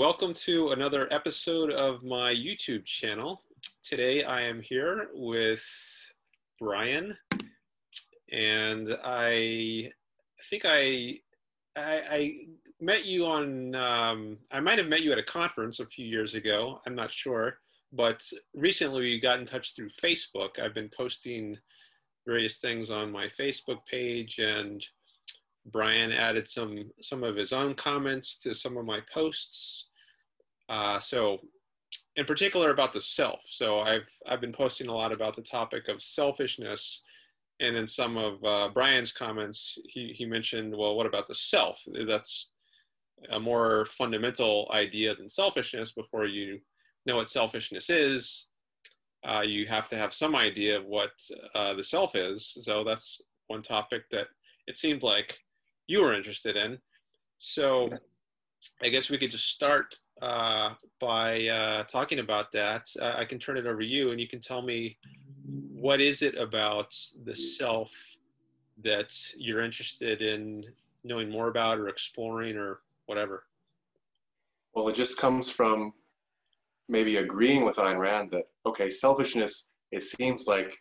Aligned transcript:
Welcome 0.00 0.32
to 0.32 0.70
another 0.70 1.12
episode 1.12 1.72
of 1.72 2.02
my 2.02 2.34
YouTube 2.34 2.86
channel. 2.86 3.42
Today 3.82 4.24
I 4.24 4.40
am 4.40 4.62
here 4.62 5.08
with 5.12 5.62
Brian, 6.58 7.12
and 8.32 8.96
I 9.04 9.92
think 10.48 10.62
I 10.64 11.18
I, 11.76 12.02
I 12.10 12.34
met 12.80 13.04
you 13.04 13.26
on 13.26 13.74
um, 13.74 14.38
I 14.50 14.58
might 14.60 14.78
have 14.78 14.88
met 14.88 15.02
you 15.02 15.12
at 15.12 15.18
a 15.18 15.22
conference 15.22 15.80
a 15.80 15.86
few 15.86 16.06
years 16.06 16.34
ago. 16.34 16.80
I'm 16.86 16.94
not 16.94 17.12
sure, 17.12 17.58
but 17.92 18.22
recently 18.54 19.02
we 19.02 19.20
got 19.20 19.38
in 19.38 19.44
touch 19.44 19.76
through 19.76 19.90
Facebook. 19.90 20.58
I've 20.58 20.72
been 20.72 20.90
posting 20.96 21.58
various 22.26 22.56
things 22.56 22.90
on 22.90 23.12
my 23.12 23.26
Facebook 23.26 23.80
page 23.86 24.38
and 24.38 24.82
Brian 25.66 26.10
added 26.12 26.48
some 26.48 26.90
some 27.02 27.22
of 27.22 27.36
his 27.36 27.52
own 27.52 27.74
comments 27.74 28.38
to 28.38 28.54
some 28.54 28.78
of 28.78 28.86
my 28.86 29.00
posts. 29.12 29.89
Uh, 30.70 31.00
so, 31.00 31.40
in 32.14 32.24
particular 32.24 32.70
about 32.70 32.92
the 32.92 33.00
self. 33.00 33.42
So 33.44 33.80
I've 33.80 34.08
I've 34.26 34.40
been 34.40 34.52
posting 34.52 34.86
a 34.86 34.94
lot 34.94 35.14
about 35.14 35.34
the 35.34 35.42
topic 35.42 35.88
of 35.88 36.00
selfishness, 36.00 37.02
and 37.58 37.76
in 37.76 37.86
some 37.86 38.16
of 38.16 38.44
uh, 38.44 38.68
Brian's 38.72 39.12
comments, 39.12 39.78
he 39.88 40.14
he 40.16 40.24
mentioned, 40.24 40.74
well, 40.74 40.96
what 40.96 41.06
about 41.06 41.26
the 41.26 41.34
self? 41.34 41.82
That's 42.06 42.50
a 43.30 43.40
more 43.40 43.84
fundamental 43.86 44.70
idea 44.72 45.14
than 45.14 45.28
selfishness. 45.28 45.92
Before 45.92 46.26
you 46.26 46.60
know 47.04 47.16
what 47.16 47.30
selfishness 47.30 47.90
is, 47.90 48.46
uh, 49.24 49.42
you 49.44 49.66
have 49.66 49.88
to 49.88 49.96
have 49.96 50.14
some 50.14 50.36
idea 50.36 50.78
of 50.78 50.86
what 50.86 51.10
uh, 51.54 51.74
the 51.74 51.84
self 51.84 52.14
is. 52.14 52.56
So 52.62 52.84
that's 52.84 53.20
one 53.48 53.62
topic 53.62 54.02
that 54.10 54.28
it 54.68 54.78
seemed 54.78 55.02
like 55.02 55.38
you 55.88 56.02
were 56.02 56.14
interested 56.14 56.56
in. 56.56 56.78
So 57.38 57.90
I 58.82 58.88
guess 58.88 59.10
we 59.10 59.18
could 59.18 59.30
just 59.30 59.50
start 59.50 59.96
uh, 60.22 60.74
by 61.00 61.46
uh, 61.48 61.82
talking 61.84 62.18
about 62.18 62.52
that. 62.52 62.86
Uh, 63.00 63.14
I 63.16 63.24
can 63.24 63.38
turn 63.38 63.56
it 63.56 63.66
over 63.66 63.80
to 63.80 63.86
you, 63.86 64.10
and 64.10 64.20
you 64.20 64.28
can 64.28 64.40
tell 64.40 64.62
me 64.62 64.98
what 65.44 66.00
is 66.00 66.22
it 66.22 66.36
about 66.36 66.94
the 67.24 67.34
self 67.34 67.92
that 68.82 69.12
you're 69.36 69.62
interested 69.62 70.22
in 70.22 70.64
knowing 71.04 71.30
more 71.30 71.48
about, 71.48 71.78
or 71.78 71.88
exploring, 71.88 72.56
or 72.56 72.80
whatever. 73.06 73.44
Well, 74.74 74.88
it 74.88 74.94
just 74.94 75.18
comes 75.18 75.50
from 75.50 75.92
maybe 76.88 77.16
agreeing 77.16 77.64
with 77.64 77.76
Ayn 77.76 77.98
Rand 77.98 78.30
that 78.32 78.44
okay, 78.66 78.90
selfishness. 78.90 79.66
It 79.92 80.02
seems 80.02 80.46
like 80.46 80.76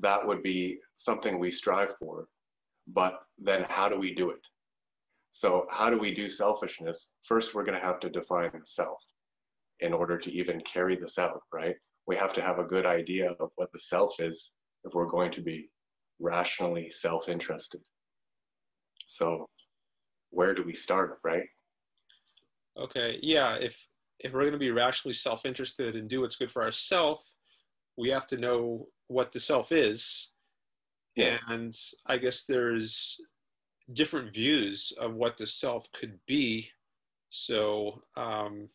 that 0.00 0.26
would 0.26 0.42
be 0.42 0.78
something 0.96 1.38
we 1.38 1.50
strive 1.50 1.96
for, 1.98 2.28
but 2.86 3.20
then 3.38 3.66
how 3.68 3.88
do 3.88 3.98
we 3.98 4.14
do 4.14 4.30
it? 4.30 4.40
So, 5.36 5.66
how 5.68 5.90
do 5.90 5.98
we 5.98 6.14
do 6.14 6.30
selfishness? 6.30 7.10
First, 7.22 7.54
we're 7.54 7.66
going 7.66 7.78
to 7.78 7.86
have 7.86 8.00
to 8.00 8.08
define 8.08 8.52
self 8.64 8.98
in 9.80 9.92
order 9.92 10.16
to 10.16 10.32
even 10.32 10.62
carry 10.62 10.96
this 10.96 11.18
out, 11.18 11.42
right? 11.52 11.76
We 12.06 12.16
have 12.16 12.32
to 12.36 12.40
have 12.40 12.58
a 12.58 12.64
good 12.64 12.86
idea 12.86 13.32
of 13.32 13.50
what 13.56 13.70
the 13.70 13.78
self 13.78 14.18
is 14.18 14.54
if 14.84 14.94
we're 14.94 15.10
going 15.10 15.30
to 15.32 15.42
be 15.42 15.68
rationally 16.20 16.88
self 16.88 17.28
interested. 17.28 17.82
So, 19.04 19.44
where 20.30 20.54
do 20.54 20.62
we 20.62 20.72
start, 20.72 21.18
right? 21.22 21.44
Okay, 22.78 23.18
yeah, 23.22 23.56
if 23.56 23.86
if 24.20 24.32
we're 24.32 24.40
going 24.40 24.52
to 24.52 24.58
be 24.58 24.70
rationally 24.70 25.12
self 25.12 25.44
interested 25.44 25.96
and 25.96 26.08
do 26.08 26.22
what's 26.22 26.36
good 26.36 26.50
for 26.50 26.62
ourselves, 26.62 27.36
we 27.98 28.08
have 28.08 28.26
to 28.28 28.38
know 28.38 28.86
what 29.08 29.32
the 29.32 29.40
self 29.40 29.70
is. 29.70 30.30
Yeah. 31.14 31.36
And 31.46 31.76
I 32.06 32.16
guess 32.16 32.44
there's 32.44 33.20
different 33.92 34.34
views 34.34 34.92
of 34.98 35.14
what 35.14 35.36
the 35.36 35.46
self 35.46 35.90
could 35.92 36.18
be. 36.26 36.68
So 37.30 38.00
um, 38.16 38.68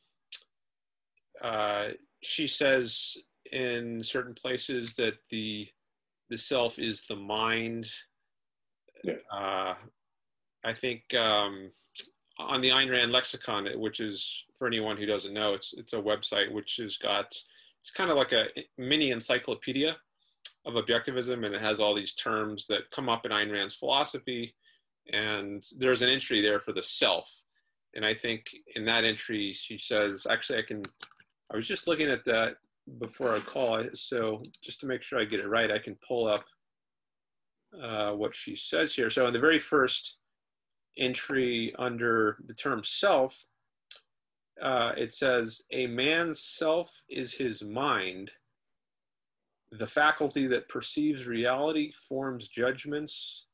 uh, 1.43 1.89
she 2.21 2.47
says 2.47 3.17
in 3.51 4.01
certain 4.03 4.33
places 4.33 4.95
that 4.95 5.15
the 5.29 5.67
the 6.29 6.37
self 6.37 6.79
is 6.79 7.03
the 7.05 7.15
mind. 7.15 7.89
Yeah. 9.03 9.15
Uh, 9.31 9.73
I 10.63 10.73
think 10.73 11.13
um, 11.13 11.69
on 12.39 12.61
the 12.61 12.69
Ayn 12.69 12.89
Rand 12.89 13.11
lexicon, 13.11 13.67
which 13.75 13.99
is 13.99 14.45
for 14.57 14.67
anyone 14.67 14.95
who 14.95 15.05
doesn't 15.05 15.33
know, 15.33 15.53
it's 15.53 15.73
it's 15.73 15.93
a 15.93 16.01
website 16.01 16.51
which 16.51 16.77
has 16.81 16.97
got 16.97 17.25
it's 17.79 17.91
kind 17.91 18.11
of 18.11 18.17
like 18.17 18.31
a 18.31 18.45
mini 18.77 19.11
encyclopedia 19.11 19.97
of 20.65 20.75
objectivism, 20.75 21.45
and 21.45 21.55
it 21.55 21.61
has 21.61 21.79
all 21.79 21.95
these 21.95 22.13
terms 22.13 22.67
that 22.67 22.89
come 22.91 23.09
up 23.09 23.25
in 23.25 23.31
Ayn 23.31 23.51
Rand's 23.51 23.75
philosophy 23.75 24.53
and 25.11 25.63
there's 25.77 26.01
an 26.01 26.09
entry 26.09 26.41
there 26.41 26.59
for 26.59 26.73
the 26.73 26.83
self. 26.83 27.43
And 27.95 28.05
i 28.05 28.13
think 28.13 28.45
in 28.75 28.85
that 28.85 29.03
entry 29.03 29.51
she 29.51 29.77
says 29.77 30.25
actually 30.29 30.59
i 30.59 30.61
can 30.61 30.83
i 31.51 31.55
was 31.55 31.67
just 31.67 31.87
looking 31.87 32.09
at 32.09 32.25
that 32.25 32.55
before 32.99 33.35
i 33.35 33.39
call. 33.39 33.83
So 33.93 34.41
just 34.63 34.79
to 34.81 34.85
make 34.85 35.03
sure 35.03 35.19
i 35.19 35.25
get 35.25 35.39
it 35.39 35.47
right 35.47 35.71
i 35.71 35.79
can 35.79 35.97
pull 36.07 36.27
up 36.27 36.45
uh, 37.81 38.11
what 38.11 38.35
she 38.35 38.53
says 38.53 38.93
here. 38.93 39.09
So 39.09 39.27
in 39.27 39.33
the 39.33 39.39
very 39.39 39.59
first 39.59 40.17
entry 40.97 41.73
under 41.79 42.37
the 42.45 42.53
term 42.53 42.83
self 42.83 43.45
uh, 44.61 44.93
it 44.95 45.13
says 45.13 45.63
a 45.71 45.87
man's 45.87 46.41
self 46.41 47.01
is 47.09 47.33
his 47.33 47.63
mind. 47.63 48.31
The 49.71 49.87
faculty 49.87 50.47
that 50.47 50.69
perceives 50.69 51.27
reality 51.27 51.91
forms 52.07 52.47
judgments 52.47 53.47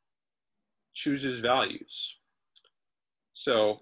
chooses 0.97 1.39
values. 1.39 2.17
So 3.33 3.77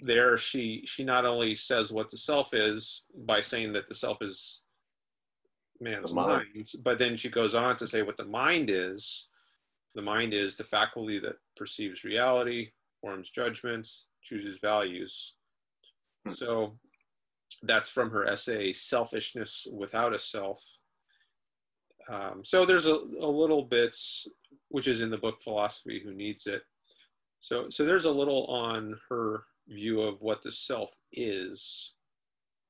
there 0.00 0.36
she 0.38 0.82
she 0.86 1.04
not 1.04 1.26
only 1.26 1.54
says 1.54 1.92
what 1.92 2.08
the 2.10 2.16
self 2.16 2.54
is 2.54 3.04
by 3.26 3.40
saying 3.40 3.74
that 3.74 3.86
the 3.86 3.94
self 3.94 4.18
is 4.22 4.62
man's 5.80 6.12
mind. 6.12 6.46
mind, 6.54 6.68
but 6.82 6.98
then 6.98 7.16
she 7.16 7.28
goes 7.28 7.54
on 7.54 7.76
to 7.76 7.86
say 7.86 8.00
what 8.00 8.16
the 8.16 8.24
mind 8.24 8.70
is. 8.70 9.28
The 9.94 10.02
mind 10.02 10.32
is 10.32 10.56
the 10.56 10.64
faculty 10.64 11.18
that 11.20 11.36
perceives 11.56 12.04
reality, 12.04 12.70
forms 13.00 13.30
judgments, 13.30 14.06
chooses 14.22 14.58
values. 14.58 15.34
Hmm. 16.24 16.32
So 16.32 16.78
that's 17.62 17.90
from 17.90 18.10
her 18.10 18.26
essay, 18.26 18.72
Selfishness 18.72 19.66
Without 19.70 20.14
a 20.14 20.18
Self. 20.18 20.62
Um, 22.08 22.42
so 22.44 22.64
there's 22.64 22.86
a, 22.86 22.94
a 22.94 23.28
little 23.28 23.62
bit, 23.62 23.96
which 24.68 24.88
is 24.88 25.00
in 25.00 25.10
the 25.10 25.18
book 25.18 25.42
Philosophy 25.42 26.00
Who 26.04 26.14
Needs 26.14 26.46
It. 26.46 26.62
So, 27.40 27.68
so 27.68 27.84
there's 27.84 28.04
a 28.04 28.10
little 28.10 28.46
on 28.46 28.98
her 29.08 29.44
view 29.68 30.00
of 30.00 30.20
what 30.20 30.42
the 30.42 30.52
self 30.52 30.94
is. 31.12 31.92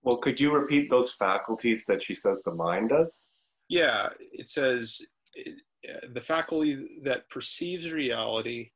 Well, 0.02 0.18
could 0.18 0.40
you 0.40 0.54
repeat 0.54 0.88
those 0.88 1.12
faculties 1.12 1.84
that 1.88 2.02
she 2.02 2.14
says 2.14 2.42
the 2.42 2.54
mind 2.54 2.90
does? 2.90 3.26
Yeah, 3.68 4.08
it 4.32 4.48
says 4.48 5.00
uh, 5.38 6.06
the 6.12 6.20
faculty 6.20 7.00
that 7.02 7.28
perceives 7.28 7.92
reality, 7.92 8.70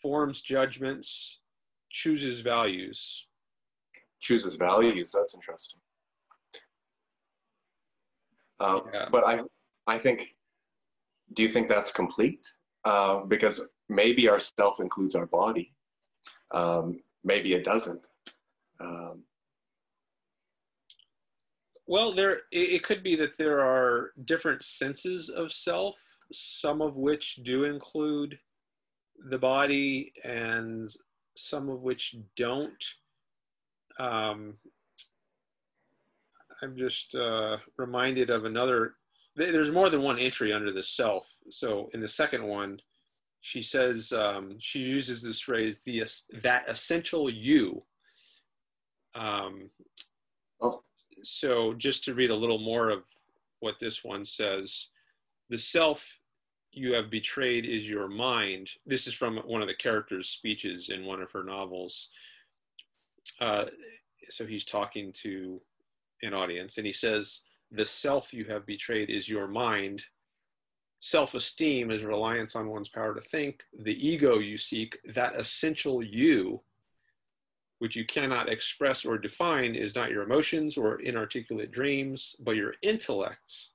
forms 0.00 0.40
judgments, 0.40 1.40
chooses 1.90 2.40
values. 2.40 3.26
Chooses 4.20 4.56
values. 4.56 5.12
That's 5.12 5.34
interesting. 5.34 5.80
Uh, 8.58 8.80
yeah. 8.92 9.08
But 9.12 9.26
I, 9.26 9.40
I 9.88 9.96
think, 9.96 10.36
do 11.32 11.42
you 11.42 11.48
think 11.48 11.68
that's 11.68 11.90
complete? 11.90 12.46
Uh, 12.84 13.24
because 13.24 13.68
maybe 13.88 14.28
our 14.28 14.38
self 14.38 14.80
includes 14.80 15.14
our 15.14 15.26
body. 15.26 15.72
Um, 16.52 17.00
maybe 17.24 17.54
it 17.54 17.64
doesn't. 17.64 18.06
Um, 18.80 19.24
well, 21.86 22.12
there 22.12 22.42
it 22.52 22.82
could 22.82 23.02
be 23.02 23.16
that 23.16 23.38
there 23.38 23.60
are 23.60 24.12
different 24.26 24.62
senses 24.62 25.30
of 25.30 25.50
self, 25.50 25.98
some 26.32 26.82
of 26.82 26.96
which 26.96 27.40
do 27.42 27.64
include 27.64 28.38
the 29.30 29.38
body, 29.38 30.12
and 30.22 30.94
some 31.34 31.70
of 31.70 31.80
which 31.80 32.14
don't. 32.36 32.84
Um, 33.98 34.58
I'm 36.62 36.76
just 36.76 37.14
uh, 37.14 37.56
reminded 37.78 38.28
of 38.28 38.44
another 38.44 38.94
there's 39.38 39.70
more 39.70 39.88
than 39.88 40.02
one 40.02 40.18
entry 40.18 40.52
under 40.52 40.72
the 40.72 40.82
self. 40.82 41.38
So 41.50 41.88
in 41.94 42.00
the 42.00 42.08
second 42.08 42.44
one, 42.44 42.80
she 43.40 43.62
says 43.62 44.12
um, 44.12 44.56
she 44.58 44.80
uses 44.80 45.22
this 45.22 45.40
phrase 45.40 45.80
the 45.84 46.04
that 46.42 46.68
essential 46.68 47.30
you. 47.30 47.82
Um, 49.14 49.70
oh. 50.60 50.82
So 51.22 51.74
just 51.74 52.04
to 52.04 52.14
read 52.14 52.30
a 52.30 52.36
little 52.36 52.58
more 52.58 52.90
of 52.90 53.04
what 53.60 53.78
this 53.78 54.04
one 54.04 54.24
says, 54.24 54.88
the 55.48 55.58
self 55.58 56.20
you 56.72 56.94
have 56.94 57.10
betrayed 57.10 57.64
is 57.64 57.88
your 57.88 58.08
mind. 58.08 58.70
This 58.86 59.06
is 59.06 59.14
from 59.14 59.38
one 59.38 59.62
of 59.62 59.68
the 59.68 59.74
characters' 59.74 60.28
speeches 60.28 60.90
in 60.90 61.04
one 61.04 61.22
of 61.22 61.32
her 61.32 61.42
novels. 61.42 62.10
Uh, 63.40 63.66
so 64.28 64.46
he's 64.46 64.64
talking 64.64 65.12
to 65.22 65.60
an 66.22 66.34
audience, 66.34 66.76
and 66.76 66.86
he 66.86 66.92
says 66.92 67.42
the 67.70 67.86
self 67.86 68.32
you 68.32 68.44
have 68.46 68.66
betrayed 68.66 69.10
is 69.10 69.28
your 69.28 69.46
mind. 69.46 70.04
Self 71.00 71.34
esteem 71.34 71.90
is 71.90 72.04
reliance 72.04 72.56
on 72.56 72.68
one's 72.68 72.88
power 72.88 73.14
to 73.14 73.20
think. 73.20 73.62
The 73.78 74.06
ego 74.06 74.38
you 74.38 74.56
seek, 74.56 74.98
that 75.14 75.36
essential 75.36 76.02
you, 76.02 76.62
which 77.78 77.94
you 77.94 78.04
cannot 78.04 78.48
express 78.48 79.04
or 79.04 79.18
define, 79.18 79.74
is 79.74 79.94
not 79.94 80.10
your 80.10 80.22
emotions 80.22 80.76
or 80.76 81.00
inarticulate 81.00 81.70
dreams, 81.70 82.34
but 82.40 82.56
your 82.56 82.74
intellect, 82.82 83.68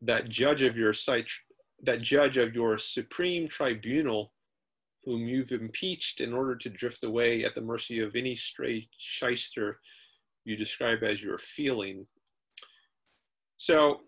that 0.00 0.28
judge 0.28 0.62
of 0.62 0.76
your 0.76 0.92
sight, 0.92 1.30
that 1.82 2.00
judge 2.00 2.38
of 2.38 2.54
your 2.54 2.78
supreme 2.78 3.46
tribunal, 3.46 4.32
whom 5.04 5.28
you've 5.28 5.52
impeached 5.52 6.20
in 6.20 6.32
order 6.32 6.56
to 6.56 6.70
drift 6.70 7.04
away 7.04 7.44
at 7.44 7.54
the 7.54 7.60
mercy 7.60 8.00
of 8.00 8.16
any 8.16 8.34
stray 8.34 8.88
shyster 8.96 9.80
you 10.44 10.56
describe 10.56 11.02
as 11.02 11.22
your 11.22 11.38
feeling. 11.38 12.06
So 13.58 14.00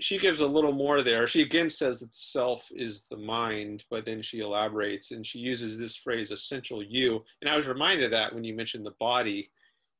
she 0.00 0.18
gives 0.18 0.40
a 0.40 0.46
little 0.46 0.72
more 0.72 1.02
there. 1.02 1.26
She 1.26 1.42
again 1.42 1.68
says 1.68 2.00
that 2.00 2.14
self 2.14 2.68
is 2.74 3.06
the 3.10 3.16
mind, 3.16 3.84
but 3.90 4.04
then 4.04 4.22
she 4.22 4.40
elaborates 4.40 5.10
and 5.10 5.26
she 5.26 5.38
uses 5.38 5.78
this 5.78 5.96
phrase, 5.96 6.30
essential 6.30 6.82
you. 6.82 7.22
And 7.42 7.50
I 7.50 7.56
was 7.56 7.68
reminded 7.68 8.06
of 8.06 8.10
that 8.12 8.34
when 8.34 8.44
you 8.44 8.54
mentioned 8.54 8.84
the 8.84 8.94
body, 8.98 9.50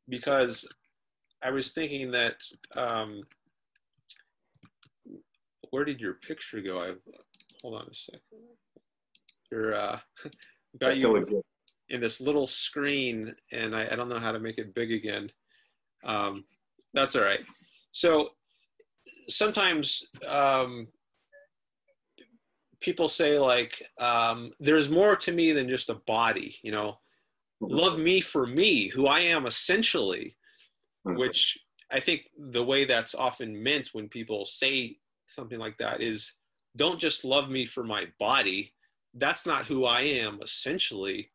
because 0.09 0.67
I 1.43 1.51
was 1.51 1.73
thinking 1.73 2.11
that, 2.13 2.43
um, 2.77 3.23
where 5.71 5.85
did 5.85 6.01
your 6.01 6.15
picture 6.15 6.61
go? 6.61 6.83
I 6.83 6.93
Hold 7.63 7.75
on 7.75 7.89
a 7.91 7.95
second. 7.95 8.21
Your, 9.53 9.75
uh, 9.75 9.99
got 10.81 10.97
you 10.97 11.43
in 11.91 12.01
this 12.01 12.21
little 12.21 12.47
screen 12.47 13.35
and 13.53 13.75
I, 13.75 13.89
I, 13.91 13.97
don't 13.97 14.09
know 14.09 14.21
how 14.21 14.33
to 14.33 14.39
make 14.39 14.59
it 14.59 14.75
big 14.75 14.93
again. 14.93 15.31
Um, 16.05 16.45
that's 16.95 17.17
all 17.17 17.25
right. 17.25 17.41
So 17.93 18.31
sometimes 19.29 20.07
um, 20.29 20.89
people 22.81 23.09
say 23.09 23.39
like 23.39 23.83
um, 23.99 24.51
there's 24.61 24.89
more 24.89 25.17
to 25.17 25.33
me 25.33 25.53
than 25.53 25.69
just 25.69 25.91
a 25.91 26.01
body 26.07 26.57
you 26.63 26.73
know? 26.73 26.99
Love 27.63 27.99
me 27.99 28.23
for 28.23 28.47
me 28.47 28.89
who 28.89 29.07
i 29.07 29.21
am 29.21 29.45
essentially 29.47 30.35
mm-hmm. 31.07 31.19
which 31.19 31.59
i 31.93 32.01
think 32.01 32.23
the 32.53 32.65
way 32.65 32.87
that's 32.87 33.15
often 33.15 33.63
meant 33.63 33.91
when 33.93 34.09
people 34.09 34.47
say 34.47 34.97
something 35.27 35.59
like 35.59 35.77
that 35.77 36.01
is 36.01 36.33
don't 36.77 37.01
just 37.01 37.25
love 37.25 37.51
me 37.51 37.67
for 37.67 37.83
my 37.85 38.07
body. 38.19 38.73
That's 39.15 39.47
not 39.47 39.67
who 39.67 39.85
i 39.85 40.03
am 40.03 40.41
essentially. 40.43 41.31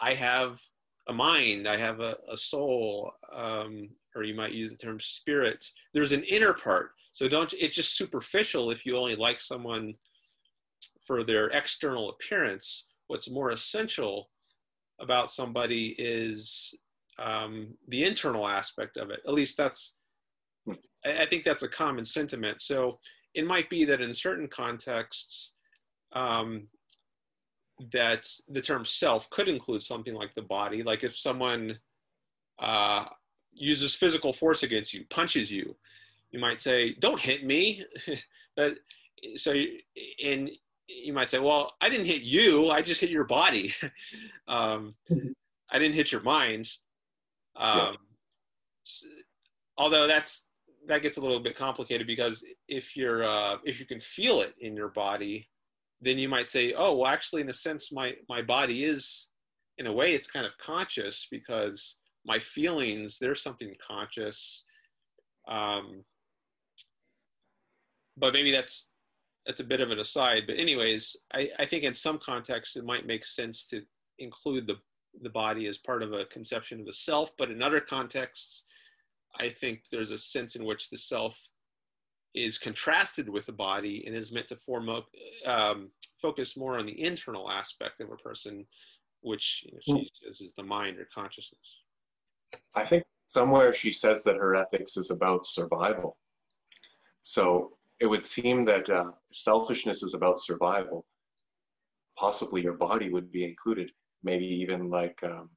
I 0.00 0.14
have 0.14 0.60
a 1.08 1.12
mind 1.12 1.68
i 1.68 1.76
have 1.76 2.00
a, 2.00 2.16
a 2.28 2.36
soul 2.36 3.12
um, 3.32 3.88
or 4.16 4.24
you 4.24 4.34
might 4.34 4.52
use 4.52 4.70
the 4.70 4.76
term 4.76 4.98
spirit. 4.98 5.64
There's 5.94 6.12
an 6.12 6.24
inner 6.24 6.52
part 6.52 6.90
so 7.16 7.28
don't, 7.28 7.54
it's 7.58 7.74
just 7.74 7.96
superficial 7.96 8.70
if 8.70 8.84
you 8.84 8.98
only 8.98 9.16
like 9.16 9.40
someone 9.40 9.94
for 11.02 11.24
their 11.24 11.46
external 11.46 12.10
appearance. 12.10 12.88
What's 13.06 13.30
more 13.30 13.52
essential 13.52 14.28
about 15.00 15.30
somebody 15.30 15.94
is 15.96 16.74
um, 17.18 17.68
the 17.88 18.04
internal 18.04 18.46
aspect 18.46 18.98
of 18.98 19.08
it. 19.08 19.20
At 19.26 19.32
least 19.32 19.56
that's, 19.56 19.94
I 21.06 21.24
think 21.24 21.42
that's 21.42 21.62
a 21.62 21.68
common 21.68 22.04
sentiment. 22.04 22.60
So 22.60 22.98
it 23.32 23.46
might 23.46 23.70
be 23.70 23.86
that 23.86 24.02
in 24.02 24.12
certain 24.12 24.46
contexts, 24.46 25.54
um, 26.12 26.68
that 27.92 28.28
the 28.50 28.60
term 28.60 28.84
self 28.84 29.30
could 29.30 29.48
include 29.48 29.82
something 29.82 30.14
like 30.14 30.34
the 30.34 30.42
body. 30.42 30.82
Like 30.82 31.02
if 31.02 31.16
someone 31.16 31.78
uh, 32.58 33.06
uses 33.54 33.94
physical 33.94 34.34
force 34.34 34.62
against 34.64 34.92
you, 34.92 35.06
punches 35.08 35.50
you, 35.50 35.76
you 36.30 36.40
might 36.40 36.60
say, 36.60 36.88
"Don't 36.98 37.20
hit 37.20 37.44
me." 37.44 37.84
that 38.56 38.76
so, 39.36 39.52
and 40.24 40.50
you 40.88 41.12
might 41.12 41.30
say, 41.30 41.38
"Well, 41.38 41.74
I 41.80 41.88
didn't 41.88 42.06
hit 42.06 42.22
you. 42.22 42.70
I 42.70 42.82
just 42.82 43.00
hit 43.00 43.10
your 43.10 43.24
body. 43.24 43.74
um, 44.48 44.92
I 45.70 45.78
didn't 45.78 45.94
hit 45.94 46.12
your 46.12 46.22
minds." 46.22 46.80
Um, 47.56 47.96
yeah. 48.84 49.10
Although 49.78 50.06
that's 50.06 50.46
that 50.88 51.02
gets 51.02 51.16
a 51.16 51.20
little 51.20 51.40
bit 51.40 51.56
complicated 51.56 52.06
because 52.06 52.44
if 52.68 52.96
you're 52.96 53.26
uh, 53.26 53.56
if 53.64 53.80
you 53.80 53.86
can 53.86 54.00
feel 54.00 54.40
it 54.40 54.54
in 54.60 54.76
your 54.76 54.88
body, 54.88 55.48
then 56.00 56.18
you 56.18 56.28
might 56.28 56.50
say, 56.50 56.72
"Oh, 56.74 56.96
well, 56.96 57.10
actually, 57.10 57.42
in 57.42 57.48
a 57.48 57.54
sense, 57.54 57.92
my 57.92 58.14
my 58.28 58.42
body 58.42 58.84
is, 58.84 59.28
in 59.78 59.86
a 59.86 59.92
way, 59.92 60.14
it's 60.14 60.30
kind 60.30 60.46
of 60.46 60.52
conscious 60.58 61.26
because 61.30 61.96
my 62.24 62.38
feelings 62.38 63.18
there's 63.18 63.42
something 63.42 63.74
conscious." 63.86 64.64
Um, 65.48 66.04
but 68.16 68.32
maybe 68.32 68.52
that's 68.52 68.90
that's 69.46 69.60
a 69.60 69.64
bit 69.64 69.80
of 69.80 69.90
an 69.90 70.00
aside. 70.00 70.42
But 70.46 70.58
anyways, 70.58 71.16
I, 71.32 71.50
I 71.58 71.66
think 71.66 71.84
in 71.84 71.94
some 71.94 72.18
contexts 72.18 72.76
it 72.76 72.84
might 72.84 73.06
make 73.06 73.24
sense 73.24 73.64
to 73.66 73.82
include 74.18 74.66
the 74.66 74.76
the 75.22 75.30
body 75.30 75.66
as 75.66 75.78
part 75.78 76.02
of 76.02 76.12
a 76.12 76.26
conception 76.26 76.80
of 76.80 76.86
the 76.86 76.92
self, 76.92 77.30
but 77.38 77.50
in 77.50 77.62
other 77.62 77.80
contexts, 77.80 78.64
I 79.38 79.48
think 79.48 79.82
there's 79.90 80.10
a 80.10 80.18
sense 80.18 80.56
in 80.56 80.64
which 80.64 80.90
the 80.90 80.96
self 80.96 81.48
is 82.34 82.58
contrasted 82.58 83.28
with 83.28 83.46
the 83.46 83.52
body 83.52 84.04
and 84.06 84.14
is 84.14 84.30
meant 84.30 84.48
to 84.48 84.56
form 84.56 84.88
up, 84.88 85.06
um, 85.46 85.90
focus 86.20 86.56
more 86.56 86.78
on 86.78 86.86
the 86.86 87.02
internal 87.02 87.50
aspect 87.50 88.00
of 88.00 88.10
a 88.10 88.16
person, 88.16 88.66
which 89.22 89.64
you 89.64 89.72
know, 89.72 89.78
she 89.80 89.92
hmm. 89.92 90.26
says 90.26 90.40
is 90.40 90.52
the 90.56 90.62
mind 90.62 90.98
or 90.98 91.08
consciousness. 91.14 91.80
I 92.74 92.84
think 92.84 93.04
somewhere 93.26 93.72
she 93.72 93.90
says 93.90 94.22
that 94.24 94.36
her 94.36 94.54
ethics 94.54 94.96
is 94.96 95.10
about 95.10 95.46
survival. 95.46 96.16
So 97.22 97.75
it 98.00 98.06
would 98.06 98.24
seem 98.24 98.64
that 98.66 98.88
uh, 98.90 99.12
selfishness 99.32 100.02
is 100.02 100.14
about 100.14 100.40
survival. 100.40 101.04
Possibly 102.18 102.62
your 102.62 102.76
body 102.76 103.10
would 103.10 103.30
be 103.30 103.44
included, 103.44 103.90
maybe 104.22 104.46
even 104.46 104.90
like 104.90 105.18
um, 105.22 105.50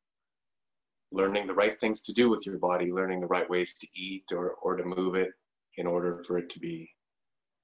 learning 1.12 1.48
the 1.48 1.54
right 1.54 1.80
things 1.80 2.02
to 2.04 2.14
do 2.14 2.30
with 2.30 2.46
your 2.46 2.58
body, 2.58 2.92
learning 2.92 3.20
the 3.20 3.28
right 3.28 3.50
ways 3.50 3.74
to 3.76 3.88
eat 3.96 4.26
or, 4.32 4.54
or 4.62 4.76
to 4.76 4.84
move 4.84 5.16
it 5.16 5.32
in 5.78 5.88
order 5.88 6.24
for 6.26 6.38
it 6.38 6.50
to 6.52 6.60
be 6.60 6.90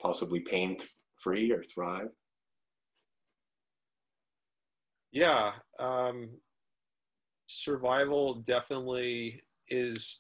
possibly 0.02 0.40
pain 0.40 0.78
free 1.18 1.52
or 1.52 1.64
thrive. 1.64 2.10
Yeah, 5.12 5.54
um, 5.80 6.30
survival 7.48 8.36
definitely 8.36 9.42
is 9.70 10.20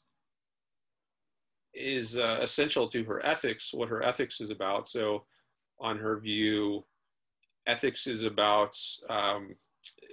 is 1.75 2.17
uh, 2.17 2.39
essential 2.41 2.87
to 2.87 3.03
her 3.03 3.25
ethics, 3.25 3.73
what 3.73 3.89
her 3.89 4.03
ethics 4.03 4.41
is 4.41 4.49
about. 4.49 4.87
So, 4.87 5.25
on 5.79 5.97
her 5.97 6.17
view, 6.19 6.85
ethics 7.67 8.07
is 8.07 8.23
about 8.23 8.75
um, 9.09 9.55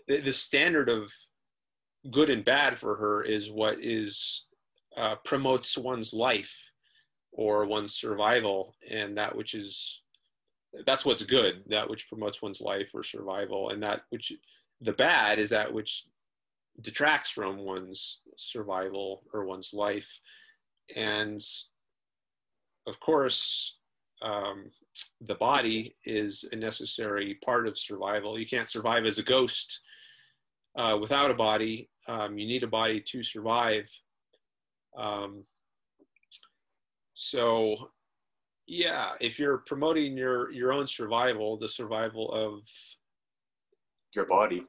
the, 0.08 0.32
standard 0.32 0.88
of 0.88 1.12
good 2.10 2.30
and 2.30 2.44
bad 2.44 2.76
for 2.76 2.96
her 2.96 3.22
is 3.22 3.50
what 3.50 3.78
is 3.80 4.46
uh, 4.96 5.16
promotes 5.24 5.78
one's 5.78 6.12
life 6.12 6.72
or 7.30 7.64
one's 7.64 7.94
survival, 7.94 8.74
and 8.90 9.16
that 9.16 9.34
which 9.34 9.54
is 9.54 10.02
that's 10.86 11.04
what's 11.04 11.22
good, 11.22 11.62
that 11.68 11.88
which 11.88 12.08
promotes 12.08 12.42
one's 12.42 12.60
life 12.60 12.90
or 12.94 13.02
survival, 13.02 13.70
and 13.70 13.82
that 13.82 14.02
which 14.10 14.32
the 14.80 14.92
bad 14.92 15.38
is 15.38 15.50
that 15.50 15.72
which 15.72 16.06
detracts 16.80 17.30
from 17.30 17.58
one's 17.58 18.20
survival 18.36 19.22
or 19.32 19.44
one's 19.44 19.72
life 19.72 20.20
and 20.96 21.40
of 22.86 22.98
course, 23.00 23.78
um, 24.22 24.70
the 25.20 25.34
body 25.36 25.96
is 26.04 26.44
a 26.52 26.56
necessary 26.56 27.38
part 27.44 27.66
of 27.66 27.78
survival. 27.78 28.38
You 28.38 28.46
can't 28.46 28.68
survive 28.68 29.04
as 29.04 29.18
a 29.18 29.22
ghost 29.22 29.80
uh, 30.76 30.98
without 31.00 31.30
a 31.30 31.34
body. 31.34 31.90
Um, 32.08 32.38
you 32.38 32.46
need 32.46 32.62
a 32.62 32.68
body 32.68 33.02
to 33.08 33.22
survive. 33.22 33.88
Um, 34.96 35.44
so, 37.14 37.90
yeah, 38.66 39.10
if 39.20 39.38
you're 39.38 39.58
promoting 39.58 40.16
your 40.16 40.50
your 40.52 40.72
own 40.72 40.86
survival, 40.86 41.58
the 41.58 41.68
survival 41.68 42.32
of 42.32 42.60
your 44.14 44.26
body. 44.26 44.64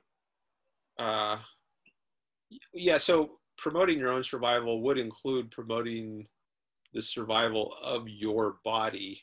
Uh, 0.99 1.37
yeah, 2.73 2.97
so 2.97 3.39
promoting 3.57 3.99
your 3.99 4.11
own 4.11 4.23
survival 4.23 4.81
would 4.81 4.97
include 4.97 5.51
promoting 5.51 6.27
the 6.93 7.01
survival 7.01 7.75
of 7.81 8.07
your 8.07 8.57
body. 8.63 9.21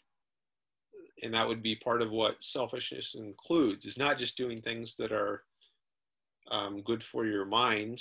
And 1.22 1.34
that 1.34 1.46
would 1.46 1.62
be 1.62 1.76
part 1.76 2.02
of 2.02 2.10
what 2.10 2.42
selfishness 2.42 3.14
includes 3.14 3.84
is 3.84 3.98
not 3.98 4.18
just 4.18 4.36
doing 4.36 4.60
things 4.60 4.96
that 4.96 5.12
are 5.12 5.42
um, 6.50 6.82
good 6.82 7.02
for 7.02 7.26
your 7.26 7.44
mind 7.44 8.00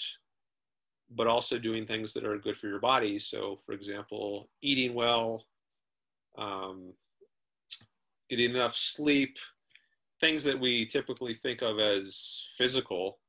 but 1.16 1.28
also 1.28 1.58
doing 1.58 1.86
things 1.86 2.14
that 2.14 2.24
are 2.24 2.38
good 2.38 2.56
for 2.56 2.68
your 2.68 2.80
body. 2.80 3.20
So 3.20 3.60
for 3.66 3.74
example 3.74 4.50
eating 4.62 4.94
well 4.94 5.46
um, 6.38 6.94
getting 8.30 8.52
enough 8.52 8.76
sleep 8.76 9.38
things 10.22 10.44
that 10.44 10.60
we 10.60 10.86
typically 10.86 11.34
think 11.34 11.62
of 11.62 11.80
as 11.80 12.52
physical 12.58 13.20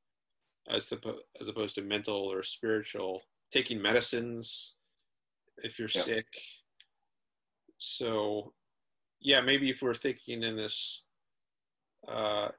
as 0.69 0.85
to 0.87 0.99
as 1.39 1.47
opposed 1.47 1.75
to 1.75 1.81
mental 1.81 2.31
or 2.31 2.43
spiritual. 2.43 3.21
Taking 3.51 3.81
medicines 3.81 4.75
if 5.57 5.77
you're 5.77 5.87
sick. 5.87 6.27
So, 7.77 8.53
yeah, 9.19 9.41
maybe 9.41 9.69
if 9.69 9.81
we're 9.81 9.93
thinking 9.93 10.43
in 10.43 10.55
this 10.55 11.03
uh, 12.07 12.49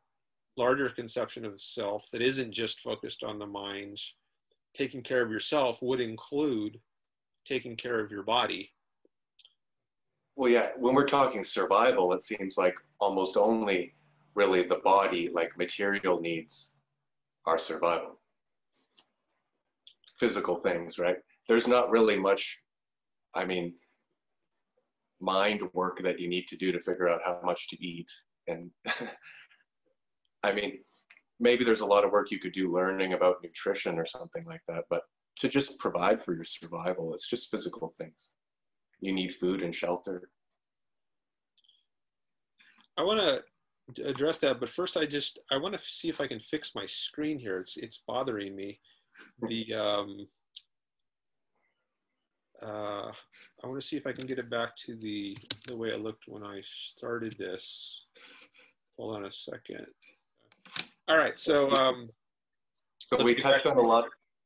larger 0.56 0.90
conception 0.90 1.44
of 1.44 1.61
self 1.61 2.09
that 2.12 2.23
isn't 2.23 2.52
just 2.52 2.80
focused 2.80 3.23
on 3.23 3.38
the 3.38 3.47
mind, 3.47 3.99
taking 4.75 5.02
care 5.02 5.23
of 5.23 5.30
yourself 5.30 5.80
would 5.82 6.00
include 6.00 6.80
taking 7.44 7.76
care 7.76 8.00
of 8.00 8.11
your 8.11 8.23
body. 8.23 8.71
Well, 10.37 10.50
yeah, 10.50 10.71
when 10.78 10.94
we're 10.94 11.06
talking 11.06 11.44
survival, 11.44 12.12
it 12.12 12.23
seems 12.23 12.56
like 12.56 12.76
almost 13.00 13.37
only 13.37 13.94
really 14.35 14.62
the 14.62 14.76
body, 14.76 15.28
like 15.32 15.56
material 15.59 16.21
needs, 16.21 16.78
are 17.46 17.58
survival. 17.58 18.20
Physical 20.18 20.56
things, 20.56 20.99
right? 20.99 21.16
There's 21.49 21.66
not 21.66 21.90
really 21.90 22.18
much, 22.18 22.62
I 23.34 23.44
mean, 23.44 23.75
mind 25.20 25.62
work 25.72 26.02
that 26.02 26.20
you 26.20 26.28
need 26.28 26.46
to 26.49 26.56
do 26.56 26.72
to 26.72 26.80
figure 26.80 27.08
out 27.08 27.22
how 27.25 27.40
much 27.44 27.68
to 27.70 27.84
eat. 27.84 28.11
And 28.49 28.70
I 30.42 30.52
mean, 30.52 30.78
maybe 31.40 31.64
there's 31.64 31.80
a 31.80 31.87
lot 31.87 32.04
of 32.04 32.12
work 32.12 32.30
you 32.30 32.38
could 32.38 32.52
do 32.52 32.72
learning 32.72 33.12
about 33.12 33.42
nutrition 33.42 33.99
or 33.99 34.06
something 34.06 34.44
like 34.46 34.62
that, 34.68 34.84
but 34.90 35.02
to 35.38 35.49
just 35.49 35.78
provide 35.78 36.22
for 36.22 36.34
your 36.34 36.44
survival, 36.44 37.14
it's 37.14 37.28
just 37.28 37.50
physical 37.50 37.92
things. 37.99 38.34
You 39.00 39.12
need 39.12 39.34
food 39.34 39.62
and 39.62 39.75
shelter. 39.75 40.30
I 42.96 43.02
want 43.02 43.20
to 43.20 43.42
address 44.04 44.38
that, 44.38 44.60
but 44.60 44.68
first 44.68 44.96
I 44.96 45.06
just 45.06 45.38
I 45.50 45.56
want 45.56 45.74
to 45.74 45.82
see 45.82 46.08
if 46.08 46.20
I 46.20 46.26
can 46.26 46.40
fix 46.40 46.72
my 46.74 46.86
screen 46.86 47.38
here. 47.38 47.58
It's 47.58 47.76
it's 47.76 48.02
bothering 48.06 48.54
me. 48.54 48.80
The 49.48 49.74
um, 49.74 50.26
uh, 52.62 53.10
I 53.62 53.66
want 53.66 53.80
to 53.80 53.86
see 53.86 53.96
if 53.96 54.06
I 54.06 54.12
can 54.12 54.26
get 54.26 54.38
it 54.38 54.50
back 54.50 54.76
to 54.86 54.96
the 54.96 55.36
the 55.66 55.76
way 55.76 55.88
it 55.88 56.00
looked 56.00 56.24
when 56.26 56.44
I 56.44 56.62
started 56.64 57.36
this. 57.38 58.06
Hold 58.98 59.16
on 59.16 59.24
a 59.24 59.32
second. 59.32 59.86
All 61.08 61.16
right, 61.16 61.38
so 61.38 61.70
um, 61.72 62.08
so 62.98 63.22
we 63.22 63.34
touched 63.34 63.66
on 63.66 63.76
a 63.76 63.80
lot. 63.80 64.04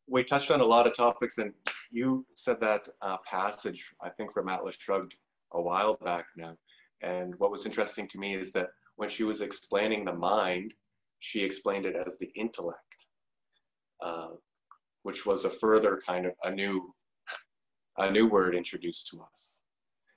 We 0.09 0.25
touched 0.25 0.51
on 0.51 0.61
a 0.61 0.65
lot 0.65 0.87
of 0.87 0.97
topics, 0.97 1.39
and 1.39 1.53
you 1.91 2.25
said 2.35 2.61
that 2.61 2.89
uh, 3.03 3.19
passage 3.31 3.85
I 4.03 4.09
think 4.11 4.33
from 4.33 4.49
Atlas 4.49 4.77
Shrugged 4.79 5.15
a 5.53 5.61
while 5.61 5.99
back 6.05 6.27
now. 6.37 6.57
And 7.03 7.35
what 7.39 7.51
was 7.51 7.67
interesting 7.67 8.09
to 8.09 8.19
me 8.19 8.35
is 8.35 8.53
that 8.53 8.69
when 8.97 9.09
she 9.09 9.25
was 9.25 9.41
explaining 9.41 10.05
the 10.05 10.13
mind, 10.13 10.75
she 11.21 11.43
explained 11.43 11.87
it 11.87 11.97
as 11.97 12.19
the 12.19 12.31
intellect, 12.35 13.07
uh, 14.03 14.29
which 15.03 15.25
was 15.25 15.45
a 15.45 15.51
further 15.51 16.01
kind 16.07 16.27
of 16.27 16.33
a 16.45 16.51
new, 16.51 16.95
a 17.99 18.11
new 18.11 18.27
word 18.27 18.55
introduced 18.55 19.09
to 19.09 19.23
us. 19.23 19.57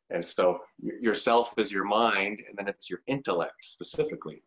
And 0.10 0.26
so 0.26 0.60
yourself 0.80 1.54
is 1.58 1.72
your 1.72 1.86
mind, 1.86 2.42
and 2.48 2.58
then 2.58 2.68
it's 2.68 2.90
your 2.90 3.02
intellect 3.08 3.64
specifically. 3.64 4.42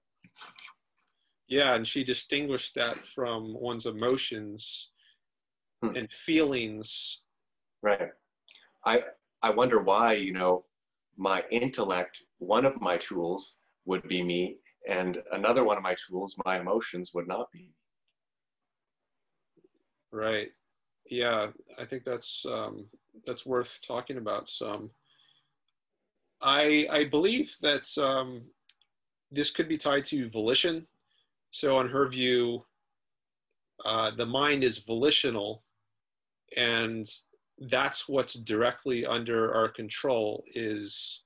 Yeah, 1.46 1.74
and 1.74 1.86
she 1.86 2.02
distinguished 2.02 2.74
that 2.74 3.06
from 3.06 3.54
one's 3.54 3.86
emotions 3.86 4.90
hmm. 5.82 5.94
and 5.94 6.10
feelings. 6.10 7.22
Right. 7.82 8.10
I 8.84 9.02
I 9.42 9.50
wonder 9.50 9.82
why, 9.82 10.14
you 10.14 10.32
know, 10.32 10.64
my 11.16 11.44
intellect, 11.50 12.22
one 12.38 12.64
of 12.64 12.80
my 12.80 12.96
tools 12.96 13.58
would 13.84 14.06
be 14.08 14.22
me, 14.22 14.56
and 14.88 15.22
another 15.32 15.64
one 15.64 15.76
of 15.76 15.82
my 15.82 15.96
tools, 16.06 16.34
my 16.44 16.60
emotions, 16.60 17.12
would 17.14 17.28
not 17.28 17.50
be. 17.52 17.72
Right. 20.10 20.50
Yeah, 21.10 21.48
I 21.78 21.84
think 21.84 22.04
that's 22.04 22.44
um, 22.46 22.86
that's 23.26 23.46
worth 23.46 23.80
talking 23.86 24.18
about 24.18 24.48
some. 24.48 24.90
I 26.40 26.86
I 26.90 27.04
believe 27.04 27.54
that 27.62 27.86
um, 27.98 28.42
this 29.30 29.50
could 29.50 29.68
be 29.68 29.76
tied 29.76 30.04
to 30.06 30.30
volition. 30.30 30.86
So, 31.50 31.76
on 31.76 31.88
her 31.88 32.08
view, 32.08 32.64
uh, 33.84 34.12
the 34.12 34.26
mind 34.26 34.64
is 34.64 34.78
volitional, 34.78 35.64
and 36.56 37.06
that's 37.68 38.08
what's 38.08 38.34
directly 38.34 39.04
under 39.04 39.54
our 39.54 39.68
control 39.68 40.44
is 40.54 41.22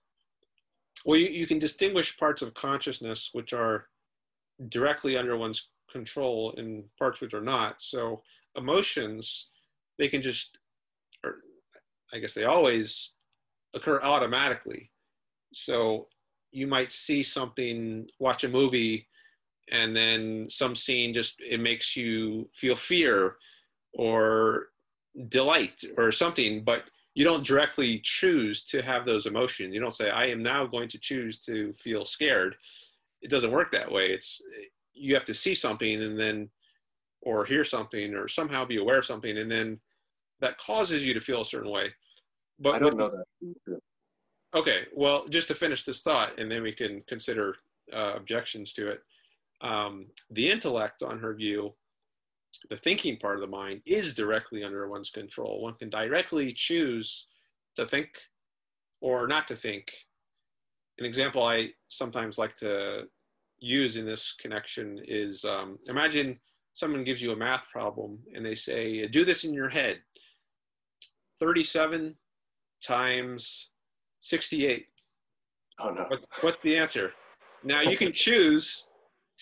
well 1.07 1.19
you, 1.19 1.29
you 1.29 1.47
can 1.47 1.59
distinguish 1.59 2.19
parts 2.19 2.43
of 2.43 2.53
consciousness 2.53 3.31
which 3.33 3.55
are 3.55 3.87
directly 4.69 5.17
under 5.17 5.37
one's 5.37 5.71
control 5.91 6.53
and 6.59 6.85
parts 6.99 7.21
which 7.21 7.33
are 7.33 7.41
not. 7.41 7.81
So 7.81 8.23
emotions 8.57 9.49
they 9.99 10.09
can 10.09 10.21
just 10.21 10.59
or 11.25 11.37
i 12.13 12.19
guess 12.19 12.35
they 12.35 12.45
always 12.45 13.15
occur 13.75 14.01
automatically. 14.03 14.91
So 15.53 16.09
you 16.51 16.67
might 16.67 16.91
see 16.91 17.23
something 17.23 18.09
watch 18.19 18.45
a 18.45 18.49
movie 18.49 19.07
and 19.71 19.97
then 19.97 20.47
some 20.49 20.75
scene 20.75 21.13
just 21.13 21.41
it 21.41 21.61
makes 21.61 21.97
you 21.97 22.49
feel 22.55 22.77
fear 22.77 23.37
or 23.93 24.69
delight 25.29 25.83
or 25.97 26.13
something, 26.13 26.63
but 26.65 26.91
you 27.17 27.25
don't 27.25 27.47
directly 27.47 27.99
choose 28.05 28.63
to 28.63 28.83
have 28.83 29.07
those 29.07 29.25
emotions. 29.25 29.73
You 29.73 29.81
don't 29.81 29.91
say, 29.91 30.11
I 30.11 30.27
am 30.27 30.43
now 30.43 30.67
going 30.67 30.87
to 30.91 30.99
choose 30.99 31.39
to 31.41 31.73
feel 31.73 32.05
scared. 32.05 32.57
It 33.23 33.31
doesn't 33.31 33.51
work 33.51 33.71
that 33.71 33.91
way. 33.91 34.11
It's 34.11 34.43
you 34.93 35.15
have 35.15 35.25
to 35.25 35.35
see 35.35 35.55
something 35.55 36.03
and 36.03 36.21
then 36.21 36.51
or 37.23 37.47
hear 37.47 37.65
something 37.65 38.15
or 38.15 38.29
somehow 38.29 38.67
be 38.67 38.77
aware 38.77 38.99
of 38.99 39.07
something 39.07 39.39
and 39.39 39.51
then 39.51 39.81
that 40.41 40.59
causes 40.59 41.07
you 41.07 41.15
to 41.15 41.21
feel 41.23 41.41
a 41.41 41.45
certain 41.45 41.71
way. 41.71 41.89
But 42.59 42.75
I 42.75 42.79
don't 42.81 42.99
know 42.99 43.11
that. 43.11 43.81
Okay, 44.55 44.85
well, 44.95 45.25
just 45.29 45.49
to 45.49 45.55
finish 45.55 45.85
this 45.85 46.03
thought, 46.03 46.39
and 46.39 46.51
then 46.51 46.63
we 46.63 46.73
can 46.73 47.03
consider 47.09 47.57
uh, 47.95 48.13
objections 48.15 48.75
to 48.75 48.91
it. 48.91 49.03
Um, 49.63 50.07
the 50.31 50.51
intellect, 50.51 51.03
on 51.03 51.19
her 51.19 51.35
view, 51.35 51.75
the 52.71 52.77
thinking 52.77 53.17
part 53.17 53.37
of 53.37 53.41
the 53.41 53.47
mind 53.47 53.83
is 53.87 54.15
directly 54.15 54.65
under 54.65 54.89
one's 54.89 55.11
control. 55.11 55.63
One 55.63 55.75
can 55.75 55.91
directly 55.91 56.53
choose 56.53 57.27
to 57.77 57.87
think 57.87 58.09
or 59.01 59.27
not 59.27 59.47
to 59.49 59.55
think. 59.55 59.93
An 60.99 61.05
example 61.05 61.45
I 61.45 61.71
sometimes 61.89 62.39
like 62.39 62.55
to 62.57 63.05
use 63.59 63.97
in 63.97 64.07
this 64.07 64.35
connection 64.41 65.01
is 65.07 65.45
um, 65.45 65.79
imagine 65.87 66.39
someone 66.75 67.05
gives 67.05 67.23
you 67.23 67.33
a 67.33 67.37
math 67.37 67.69
problem 67.71 68.19
and 68.35 68.45
they 68.45 68.55
say, 68.55 69.07
do 69.09 69.25
this 69.25 69.45
in 69.45 69.55
your 69.55 69.69
head 69.69 70.01
37 71.39 72.15
times 72.83 73.71
68. 74.21 74.87
Oh, 75.79 75.91
no. 75.91 76.05
What's, 76.09 76.27
what's 76.41 76.63
the 76.63 76.77
answer? 76.77 77.13
Now 77.63 77.81
you 77.83 77.97
can 77.97 78.13
choose 78.27 78.89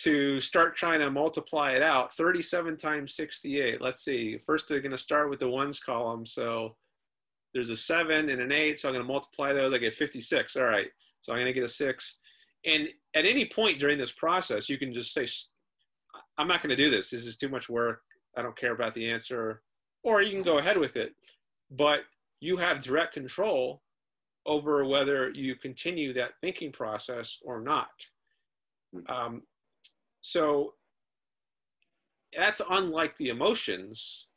to 0.03 0.41
start 0.41 0.77
trying 0.77 1.01
to 1.01 1.11
multiply 1.11 1.73
it 1.73 1.83
out 1.83 2.13
37 2.15 2.77
times 2.77 3.15
68 3.15 3.81
let's 3.81 4.05
see 4.05 4.39
first 4.39 4.69
they're 4.69 4.81
going 4.81 4.93
to 4.93 4.99
start 4.99 5.31
with 5.31 5.39
the 5.39 5.49
ones 5.49 5.79
column 5.79 6.27
so 6.27 6.77
there's 7.53 7.71
a 7.71 7.77
7 7.77 8.29
and 8.29 8.41
an 8.41 8.53
8 8.53 8.79
so 8.79 8.89
i'm 8.89 8.95
going 8.95 9.05
to 9.05 9.13
multiply 9.13 9.53
those 9.53 9.73
i 9.73 9.79
get 9.79 9.95
56 9.95 10.57
all 10.57 10.65
right 10.65 10.89
so 11.21 11.33
i'm 11.33 11.39
going 11.39 11.47
to 11.47 11.53
get 11.53 11.65
a 11.65 11.69
6 11.69 12.19
and 12.67 12.89
at 13.15 13.27
any 13.27 13.47
point 13.47 13.79
during 13.79 13.99
this 13.99 14.13
process 14.13 14.69
you 14.69 14.79
can 14.79 14.93
just 14.93 15.15
say 15.15 15.27
i'm 16.39 16.49
not 16.49 16.63
going 16.63 16.77
to 16.77 16.83
do 16.83 16.91
this 16.91 17.11
this 17.11 17.27
is 17.27 17.37
too 17.37 17.49
much 17.49 17.69
work 17.69 18.01
i 18.37 18.43
don't 18.43 18.59
care 18.59 18.73
about 18.73 18.95
the 18.95 19.09
answer 19.09 19.63
or 20.03 20.23
you 20.23 20.33
can 20.33 20.43
go 20.43 20.59
ahead 20.59 20.77
with 20.77 20.97
it 20.97 21.15
but 21.71 22.01
you 22.41 22.57
have 22.57 22.81
direct 22.81 23.15
control 23.15 23.81
over 24.47 24.85
whether 24.85 25.31
you 25.31 25.55
continue 25.55 26.13
that 26.13 26.33
thinking 26.41 26.71
process 26.71 27.39
or 27.43 27.61
not. 27.61 27.89
Um, 29.09 29.43
so 30.25 30.73
that's 32.35 32.63
unlike 32.71 33.15
the 33.17 33.29
emotions 33.29 34.29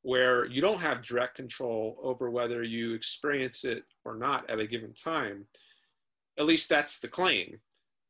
where 0.00 0.46
you 0.46 0.62
don't 0.62 0.80
have 0.80 1.02
direct 1.02 1.36
control 1.36 1.98
over 2.02 2.30
whether 2.30 2.62
you 2.62 2.94
experience 2.94 3.62
it 3.62 3.84
or 4.06 4.16
not 4.16 4.48
at 4.48 4.58
a 4.58 4.66
given 4.66 4.94
time. 4.94 5.44
At 6.38 6.46
least 6.46 6.70
that's 6.70 6.98
the 6.98 7.08
claim. 7.08 7.60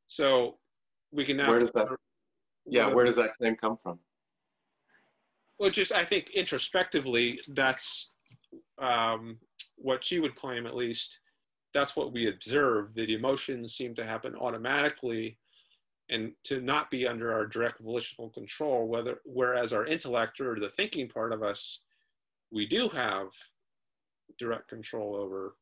So 0.06 0.58
we 1.10 1.24
can 1.24 1.36
now. 1.36 1.48
Where 1.48 1.58
does 1.58 1.72
that? 1.72 1.88
Yeah, 2.66 2.86
where 2.86 3.04
does 3.04 3.16
that 3.16 3.36
claim 3.36 3.56
come 3.56 3.78
from? 3.78 3.98
Well, 5.58 5.70
just 5.70 5.90
I 5.90 6.04
think 6.04 6.30
introspectively, 6.30 7.40
that's 7.48 8.12
um, 8.80 9.38
what 9.74 10.04
she 10.04 10.20
would 10.20 10.36
claim. 10.36 10.66
At 10.66 10.76
least 10.76 11.18
that's 11.74 11.96
what 11.96 12.12
we 12.12 12.28
observe. 12.28 12.94
That 12.94 13.10
emotions 13.10 13.74
seem 13.74 13.92
to 13.96 14.04
happen 14.04 14.36
automatically 14.36 15.40
and 16.10 16.32
to 16.44 16.60
not 16.60 16.90
be 16.90 17.06
under 17.06 17.32
our 17.32 17.46
direct 17.46 17.80
volitional 17.80 18.28
control 18.30 18.86
whether 18.86 19.20
whereas 19.24 19.72
our 19.72 19.86
intellect 19.86 20.40
or 20.40 20.58
the 20.58 20.68
thinking 20.68 21.08
part 21.08 21.32
of 21.32 21.42
us 21.42 21.80
we 22.50 22.66
do 22.66 22.88
have 22.88 23.28
direct 24.38 24.68
control 24.68 25.16
over 25.16 25.56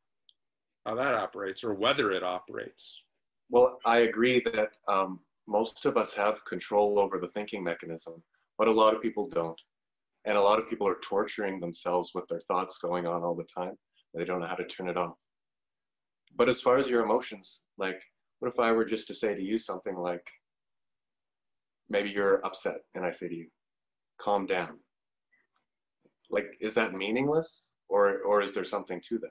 how 0.84 0.94
that 0.94 1.14
operates 1.14 1.62
or 1.62 1.74
whether 1.74 2.10
it 2.10 2.24
operates. 2.24 3.02
Well 3.50 3.78
i 3.84 3.98
agree 3.98 4.40
that 4.40 4.70
um, 4.88 5.20
most 5.46 5.86
of 5.86 5.96
us 5.96 6.12
have 6.14 6.44
control 6.44 6.98
over 6.98 7.18
the 7.18 7.28
thinking 7.28 7.62
mechanism 7.62 8.22
but 8.58 8.68
a 8.68 8.72
lot 8.72 8.94
of 8.94 9.02
people 9.02 9.28
don't. 9.28 9.60
And 10.24 10.38
a 10.38 10.40
lot 10.40 10.58
of 10.60 10.70
people 10.70 10.86
are 10.86 10.98
torturing 11.02 11.58
themselves 11.58 12.12
with 12.14 12.28
their 12.28 12.40
thoughts 12.40 12.78
going 12.78 13.06
on 13.06 13.22
all 13.22 13.34
the 13.34 13.42
time. 13.44 13.76
They 14.14 14.24
don't 14.24 14.40
know 14.40 14.46
how 14.46 14.54
to 14.54 14.64
turn 14.64 14.88
it 14.88 14.96
off. 14.96 15.18
But 16.36 16.48
as 16.48 16.60
far 16.60 16.78
as 16.78 16.88
your 16.88 17.02
emotions 17.02 17.64
like 17.76 18.00
what 18.42 18.52
if 18.52 18.58
I 18.58 18.72
were 18.72 18.84
just 18.84 19.06
to 19.06 19.14
say 19.14 19.36
to 19.36 19.40
you 19.40 19.56
something 19.56 19.94
like, 19.94 20.28
maybe 21.88 22.10
you're 22.10 22.44
upset, 22.44 22.78
and 22.96 23.06
I 23.06 23.12
say 23.12 23.28
to 23.28 23.34
you, 23.36 23.46
calm 24.20 24.46
down. 24.46 24.78
like 26.30 26.46
is 26.60 26.74
that 26.74 26.92
meaningless 26.94 27.74
or 27.88 28.20
or 28.22 28.42
is 28.42 28.52
there 28.52 28.64
something 28.64 29.00
to 29.08 29.20
that? 29.20 29.30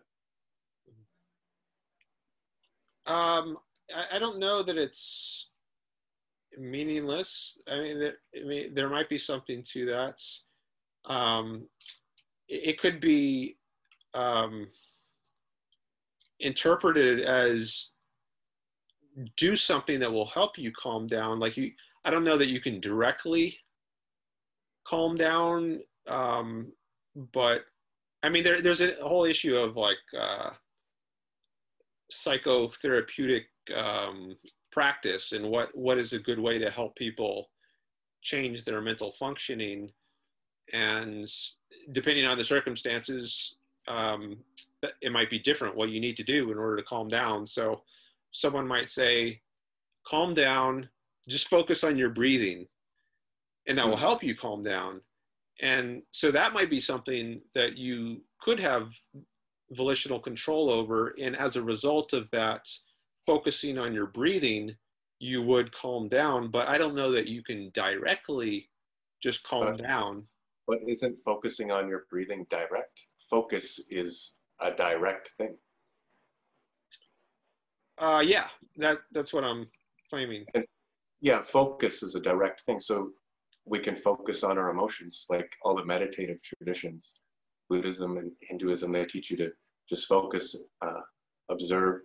Um 3.14 3.58
I, 3.94 4.16
I 4.16 4.20
don't 4.20 4.40
know 4.40 4.64
that 4.64 4.78
it's 4.78 5.50
meaningless. 6.58 7.62
I 7.68 7.76
mean 7.80 8.00
there, 8.00 8.14
I 8.42 8.46
mean, 8.48 8.74
there 8.76 8.90
might 8.90 9.10
be 9.10 9.18
something 9.18 9.62
to 9.74 9.86
that. 9.88 10.22
Um 11.14 11.68
it, 12.48 12.70
it 12.70 12.80
could 12.80 13.02
be 13.02 13.58
um 14.14 14.68
interpreted 16.40 17.20
as 17.22 17.90
do 19.38 19.56
something 19.56 20.00
that 20.00 20.12
will 20.12 20.26
help 20.26 20.58
you 20.58 20.72
calm 20.72 21.08
down. 21.08 21.40
Like 21.40 21.58
you 21.58 21.72
i 22.04 22.10
don't 22.10 22.24
know 22.24 22.38
that 22.38 22.50
you 22.50 22.60
can 22.60 22.80
directly 22.80 23.56
calm 24.88 25.16
down 25.16 25.80
um 26.08 26.72
but 27.32 27.62
i 28.24 28.30
mean 28.30 28.44
there, 28.44 28.60
there's 28.60 28.82
a 28.82 28.96
whole 29.08 29.24
issue 29.24 29.56
of 29.56 29.78
like 29.78 30.00
uh 30.20 30.50
psychotherapeutic 32.12 33.44
um 33.76 34.36
practice 34.72 35.34
and 35.34 35.48
what 35.48 35.70
what 35.76 35.98
is 35.98 36.14
a 36.14 36.20
good 36.20 36.40
way 36.40 36.58
to 36.58 36.70
help 36.70 36.96
people 36.96 37.50
change 38.22 38.64
their 38.64 38.82
mental 38.82 39.12
functioning. 39.14 39.92
And 40.74 41.26
depending 41.92 42.26
on 42.26 42.38
the 42.38 42.44
circumstances 42.44 43.58
um, 43.88 44.38
it 45.02 45.12
might 45.12 45.30
be 45.30 45.40
different 45.40 45.76
what 45.76 45.90
you 45.90 46.00
need 46.00 46.18
to 46.18 46.24
do 46.24 46.52
in 46.52 46.58
order 46.58 46.78
to 46.78 46.84
calm 46.84 47.08
down. 47.08 47.46
So 47.46 47.82
someone 48.32 48.68
might 48.68 48.90
say 48.90 49.42
calm 50.06 50.34
down 50.34 50.90
just 51.30 51.48
focus 51.48 51.84
on 51.84 51.98
your 51.98 52.10
breathing 52.10 52.68
and 53.68 53.78
that 53.78 53.86
will 53.88 53.96
Mhm. 53.96 54.00
help 54.00 54.24
you 54.24 54.36
calm 54.36 54.64
down. 54.64 55.02
And 55.60 56.02
so 56.12 56.32
that 56.32 56.54
might 56.54 56.70
be 56.70 56.80
something 56.80 57.42
that 57.54 57.78
you 57.78 58.26
could 58.40 58.60
have 58.60 58.92
volitional 59.70 60.20
control 60.20 60.70
over 60.72 61.10
and 61.20 61.36
as 61.38 61.56
a 61.56 61.64
result 61.64 62.12
of 62.14 62.30
that 62.32 62.68
focusing 63.26 63.78
on 63.78 63.94
your 63.94 64.08
breathing 64.08 64.76
you 65.20 65.42
would 65.44 65.72
calm 65.72 66.10
down 66.10 66.50
but 66.52 66.68
i 66.68 66.78
don't 66.78 66.96
know 66.96 67.12
that 67.12 67.28
you 67.28 67.42
can 67.44 67.70
directly 67.70 68.70
just 69.24 69.44
calm 69.44 69.78
But- 69.78 69.78
down. 69.78 70.28
but 70.68 70.80
isn't 70.88 71.16
focusing 71.20 71.72
on 71.72 71.88
your 71.88 72.06
breathing 72.10 72.46
direct? 72.50 73.06
Focus 73.30 73.80
is 73.90 74.34
a 74.60 74.72
direct 74.76 75.30
thing 75.38 75.58
uh 78.02 78.22
yeah 78.26 78.48
that 78.78 78.98
that's 79.12 79.32
what 79.32 79.44
i'm 79.44 79.68
claiming. 80.10 80.46
Yeah 81.22 81.42
focus 81.42 82.04
is 82.04 82.16
a 82.16 82.20
direct 82.20 82.62
thing. 82.62 82.80
So 82.80 83.12
we 83.66 83.80
can 83.80 83.96
focus 83.96 84.44
on 84.44 84.58
our 84.58 84.70
emotions 84.72 85.26
like 85.30 85.50
all 85.64 85.76
the 85.76 85.86
meditative 85.86 86.42
traditions 86.44 87.22
buddhism 87.70 88.18
and 88.18 88.32
hinduism 88.42 88.92
they 88.92 89.06
teach 89.06 89.32
you 89.32 89.38
to 89.38 89.50
just 89.88 90.08
focus 90.08 90.56
uh, 90.82 91.02
observe 91.50 92.02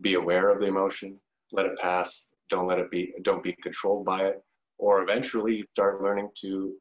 be 0.00 0.14
aware 0.14 0.50
of 0.50 0.60
the 0.60 0.66
emotion 0.66 1.18
let 1.50 1.66
it 1.66 1.78
pass 1.78 2.28
don't 2.50 2.68
let 2.68 2.78
it 2.78 2.90
be 2.90 3.12
don't 3.22 3.42
be 3.42 3.56
controlled 3.62 4.04
by 4.04 4.22
it 4.26 4.42
or 4.78 5.02
eventually 5.02 5.56
you 5.56 5.64
start 5.72 6.02
learning 6.02 6.28
to 6.40 6.74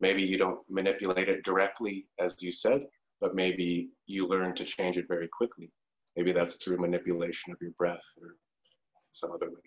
maybe 0.00 0.22
you 0.22 0.38
don't 0.38 0.60
manipulate 0.70 1.28
it 1.28 1.44
directly 1.44 2.06
as 2.18 2.40
you 2.40 2.52
said 2.52 2.82
but 3.20 3.34
maybe 3.34 3.88
you 4.06 4.26
learn 4.26 4.54
to 4.54 4.64
change 4.64 4.96
it 4.96 5.06
very 5.08 5.28
quickly 5.28 5.70
maybe 6.16 6.32
that's 6.32 6.56
through 6.56 6.78
manipulation 6.78 7.52
of 7.52 7.58
your 7.60 7.72
breath 7.78 8.04
or 8.20 8.36
some 9.12 9.32
other 9.32 9.48
way. 9.48 9.60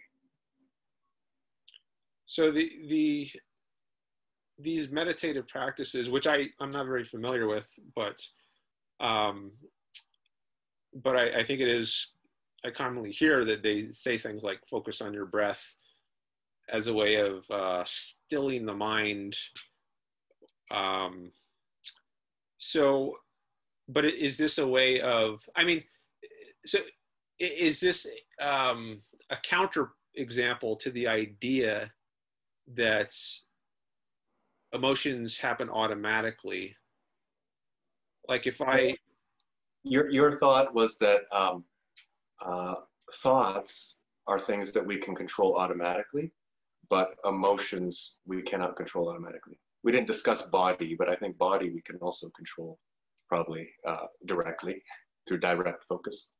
So 2.25 2.51
the 2.51 2.71
the 2.87 3.29
these 4.61 4.91
meditative 4.91 5.47
practices 5.47 6.09
which 6.09 6.27
i 6.27 6.45
i'm 6.59 6.71
not 6.71 6.85
very 6.85 7.03
familiar 7.03 7.47
with 7.47 7.67
but 7.95 8.19
um 8.99 9.51
but 10.93 11.15
i 11.15 11.39
i 11.39 11.43
think 11.43 11.61
it 11.61 11.67
is 11.69 12.09
i 12.65 12.69
commonly 12.69 13.11
hear 13.11 13.45
that 13.45 13.63
they 13.63 13.89
say 13.91 14.17
things 14.17 14.43
like 14.43 14.59
focus 14.69 15.01
on 15.01 15.13
your 15.13 15.25
breath 15.25 15.75
as 16.67 16.87
a 16.87 16.93
way 16.93 17.15
of 17.15 17.49
uh 17.49 17.83
stilling 17.85 18.65
the 18.65 18.73
mind. 18.73 19.35
Um 20.71 21.31
so 22.57 23.15
but 23.87 24.05
is 24.05 24.37
this 24.37 24.57
a 24.57 24.67
way 24.67 24.99
of 25.01 25.41
i 25.55 25.63
mean 25.63 25.81
so 26.65 26.79
is 27.39 27.79
this 27.79 28.07
um 28.41 28.99
a 29.29 29.37
counter 29.37 29.91
example 30.15 30.75
to 30.75 30.91
the 30.91 31.07
idea 31.07 31.91
that 32.75 33.13
emotions 34.73 35.37
happen 35.37 35.69
automatically. 35.69 36.75
Like 38.27 38.45
if 38.45 38.61
I, 38.61 38.95
your 39.83 40.09
your 40.09 40.37
thought 40.37 40.73
was 40.73 40.97
that 40.99 41.21
um, 41.31 41.63
uh, 42.45 42.75
thoughts 43.21 44.01
are 44.27 44.39
things 44.39 44.71
that 44.73 44.85
we 44.85 44.97
can 44.97 45.15
control 45.15 45.57
automatically, 45.57 46.31
but 46.89 47.15
emotions 47.25 48.17
we 48.27 48.41
cannot 48.43 48.75
control 48.75 49.09
automatically. 49.09 49.57
We 49.83 49.91
didn't 49.91 50.07
discuss 50.07 50.43
body, 50.43 50.95
but 50.97 51.09
I 51.09 51.15
think 51.15 51.37
body 51.37 51.71
we 51.71 51.81
can 51.81 51.95
also 51.97 52.29
control 52.29 52.77
probably 53.27 53.69
uh, 53.87 54.07
directly 54.25 54.83
through 55.27 55.39
direct 55.39 55.85
focus. 55.85 56.31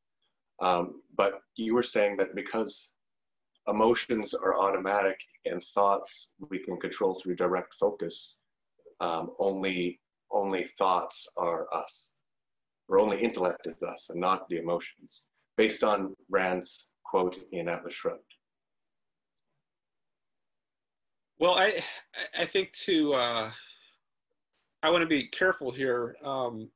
Um, 0.62 1.02
but 1.16 1.42
you 1.56 1.74
were 1.74 1.84
saying 1.84 2.18
that 2.18 2.36
because 2.36 2.96
emotions 3.68 4.34
are 4.34 4.60
automatic 4.60 5.20
and 5.46 5.64
thoughts 5.64 6.34
we 6.50 6.60
can 6.60 6.78
control 6.78 7.14
through 7.14 7.36
direct 7.36 7.74
focus, 7.74 8.38
um, 9.00 9.32
only 9.40 10.00
only 10.32 10.64
thoughts 10.64 11.28
are 11.38 11.68
us 11.74 12.14
or 12.88 13.00
only 13.00 13.20
intellect 13.20 13.66
is 13.66 13.82
us 13.84 14.10
and 14.10 14.20
not 14.20 14.48
the 14.50 14.58
emotions, 14.58 15.28
based 15.58 15.84
on 15.84 16.14
Rand's 16.30 16.94
quote 17.04 17.38
in 17.52 17.68
Atlas 17.68 17.94
Shrugged. 17.94 18.22
well, 21.40 21.56
I, 21.56 21.74
I 22.38 22.46
think 22.46 22.72
to, 22.84 23.14
uh, 23.14 23.50
I 24.84 24.90
want 24.90 25.02
to 25.02 25.08
be 25.08 25.24
careful 25.24 25.72
here. 25.72 26.18
Um, 26.24 26.70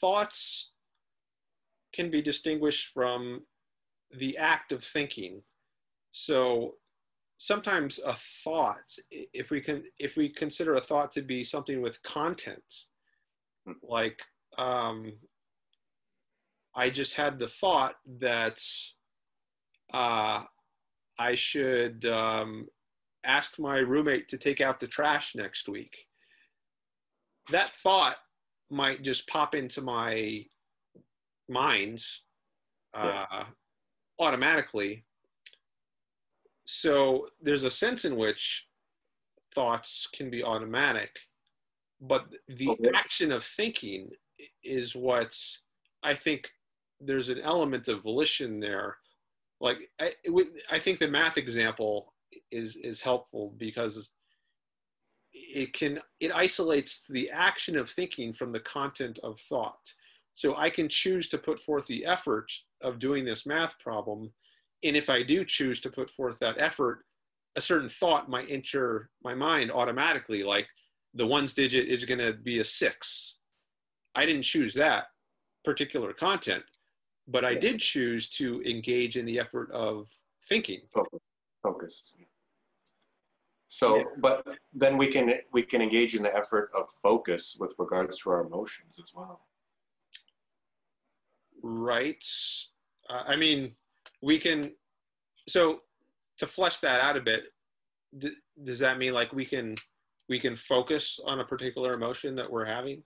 thoughts 0.00 0.72
can 1.94 2.10
be 2.10 2.22
distinguished 2.22 2.92
from 2.92 3.42
the 4.10 4.36
act 4.38 4.72
of 4.72 4.82
thinking. 4.84 5.42
So 6.12 6.74
sometimes 7.38 8.00
a 8.04 8.14
thought, 8.14 8.96
if 9.10 9.50
we 9.50 9.60
can, 9.60 9.84
if 9.98 10.16
we 10.16 10.28
consider 10.28 10.74
a 10.74 10.80
thought 10.80 11.12
to 11.12 11.22
be 11.22 11.44
something 11.44 11.80
with 11.80 12.02
content, 12.02 12.84
like 13.82 14.20
um, 14.56 15.12
I 16.74 16.90
just 16.90 17.14
had 17.14 17.38
the 17.38 17.48
thought 17.48 17.96
that 18.20 18.60
uh, 19.92 20.44
I 21.18 21.34
should 21.34 22.04
um, 22.06 22.66
ask 23.24 23.58
my 23.58 23.78
roommate 23.78 24.28
to 24.28 24.38
take 24.38 24.60
out 24.60 24.80
the 24.80 24.86
trash 24.86 25.34
next 25.34 25.68
week. 25.68 25.96
That 27.50 27.76
thought 27.76 28.16
might 28.70 29.02
just 29.02 29.26
pop 29.28 29.54
into 29.54 29.80
my 29.80 30.44
mind 31.48 32.04
uh, 32.94 33.44
automatically. 34.18 35.04
So 36.64 37.28
there's 37.40 37.64
a 37.64 37.70
sense 37.70 38.04
in 38.04 38.16
which 38.16 38.66
thoughts 39.54 40.08
can 40.12 40.30
be 40.30 40.44
automatic, 40.44 41.18
but 42.00 42.26
the 42.48 42.68
Okay. 42.68 42.90
action 42.94 43.32
of 43.32 43.42
thinking 43.42 44.10
is 44.62 44.94
what 44.94 45.34
I 46.02 46.14
think 46.14 46.50
there's 47.00 47.28
an 47.28 47.40
element 47.40 47.88
of 47.88 48.02
volition 48.02 48.60
there. 48.60 48.96
Like 49.60 49.88
I, 50.00 50.12
it 50.24 50.46
I 50.70 50.78
think 50.78 50.98
the 50.98 51.08
math 51.08 51.38
example 51.38 52.14
is 52.50 52.76
is 52.76 53.00
helpful 53.00 53.54
because 53.56 54.10
it 55.32 55.72
can 55.72 56.00
it 56.20 56.32
isolates 56.34 57.04
the 57.08 57.30
action 57.30 57.78
of 57.78 57.88
thinking 57.88 58.32
from 58.32 58.52
the 58.52 58.60
content 58.60 59.18
of 59.22 59.40
thought. 59.40 59.92
So 60.38 60.54
I 60.56 60.70
can 60.70 60.88
choose 60.88 61.28
to 61.30 61.36
put 61.38 61.58
forth 61.58 61.88
the 61.88 62.06
effort 62.06 62.52
of 62.80 63.00
doing 63.00 63.24
this 63.24 63.44
math 63.44 63.76
problem, 63.80 64.32
and 64.84 64.96
if 64.96 65.10
I 65.10 65.24
do 65.24 65.44
choose 65.44 65.80
to 65.80 65.90
put 65.90 66.08
forth 66.08 66.38
that 66.38 66.60
effort, 66.60 67.04
a 67.56 67.60
certain 67.60 67.88
thought 67.88 68.30
might 68.30 68.48
enter 68.48 69.10
my 69.24 69.34
mind 69.34 69.72
automatically, 69.72 70.44
like 70.44 70.68
the 71.12 71.26
ones 71.26 71.54
digit 71.54 71.88
is 71.88 72.04
going 72.04 72.20
to 72.20 72.34
be 72.34 72.60
a 72.60 72.64
six. 72.64 73.34
I 74.14 74.26
didn't 74.26 74.44
choose 74.44 74.74
that 74.74 75.06
particular 75.64 76.12
content, 76.12 76.62
but 77.26 77.44
I 77.44 77.56
did 77.56 77.80
choose 77.80 78.28
to 78.38 78.62
engage 78.62 79.16
in 79.16 79.26
the 79.26 79.40
effort 79.40 79.72
of 79.72 80.06
thinking. 80.44 80.82
Focus. 81.64 82.14
So, 83.66 83.96
Yeah. 83.96 84.04
but 84.18 84.46
then 84.72 84.96
we 84.96 85.08
can 85.08 85.40
we 85.50 85.64
can 85.64 85.82
engage 85.82 86.14
in 86.14 86.22
the 86.22 86.34
effort 86.36 86.70
of 86.76 86.88
focus 87.02 87.56
with 87.58 87.74
regards 87.76 88.18
to 88.18 88.30
our 88.30 88.46
emotions 88.46 89.00
as 89.00 89.12
well. 89.12 89.47
Right. 91.62 92.24
Uh, 93.08 93.24
I 93.26 93.36
mean, 93.36 93.70
we 94.22 94.38
can. 94.38 94.72
So, 95.48 95.80
to 96.38 96.46
flesh 96.46 96.78
that 96.80 97.00
out 97.00 97.16
a 97.16 97.20
bit, 97.20 97.44
d- 98.16 98.36
does 98.62 98.78
that 98.80 98.98
mean 98.98 99.14
like 99.14 99.32
we 99.32 99.44
can 99.44 99.76
we 100.28 100.38
can 100.38 100.56
focus 100.56 101.18
on 101.24 101.40
a 101.40 101.44
particular 101.44 101.92
emotion 101.92 102.34
that 102.36 102.50
we're 102.50 102.66
having? 102.66 103.02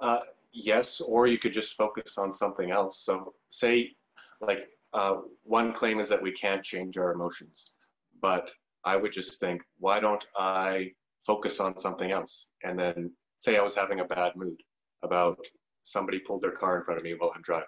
Uh, 0.00 0.20
yes, 0.52 1.00
or 1.00 1.26
you 1.26 1.38
could 1.38 1.52
just 1.52 1.74
focus 1.74 2.18
on 2.18 2.32
something 2.32 2.70
else. 2.70 3.04
So, 3.04 3.34
say, 3.50 3.92
like, 4.40 4.68
uh, 4.92 5.16
one 5.44 5.72
claim 5.72 6.00
is 6.00 6.08
that 6.10 6.22
we 6.22 6.32
can't 6.32 6.62
change 6.62 6.98
our 6.98 7.12
emotions, 7.12 7.72
but 8.20 8.52
I 8.84 8.96
would 8.96 9.12
just 9.12 9.40
think, 9.40 9.62
why 9.78 10.00
don't 10.00 10.24
I 10.36 10.92
focus 11.24 11.60
on 11.60 11.78
something 11.78 12.10
else? 12.10 12.50
And 12.64 12.78
then 12.78 13.12
say 13.38 13.56
I 13.56 13.62
was 13.62 13.74
having 13.74 14.00
a 14.00 14.04
bad 14.04 14.36
mood 14.36 14.60
about 15.02 15.38
somebody 15.82 16.18
pulled 16.18 16.42
their 16.42 16.52
car 16.52 16.78
in 16.78 16.84
front 16.84 16.98
of 16.98 17.04
me 17.04 17.14
while 17.14 17.32
I'm 17.34 17.42
driving. 17.42 17.66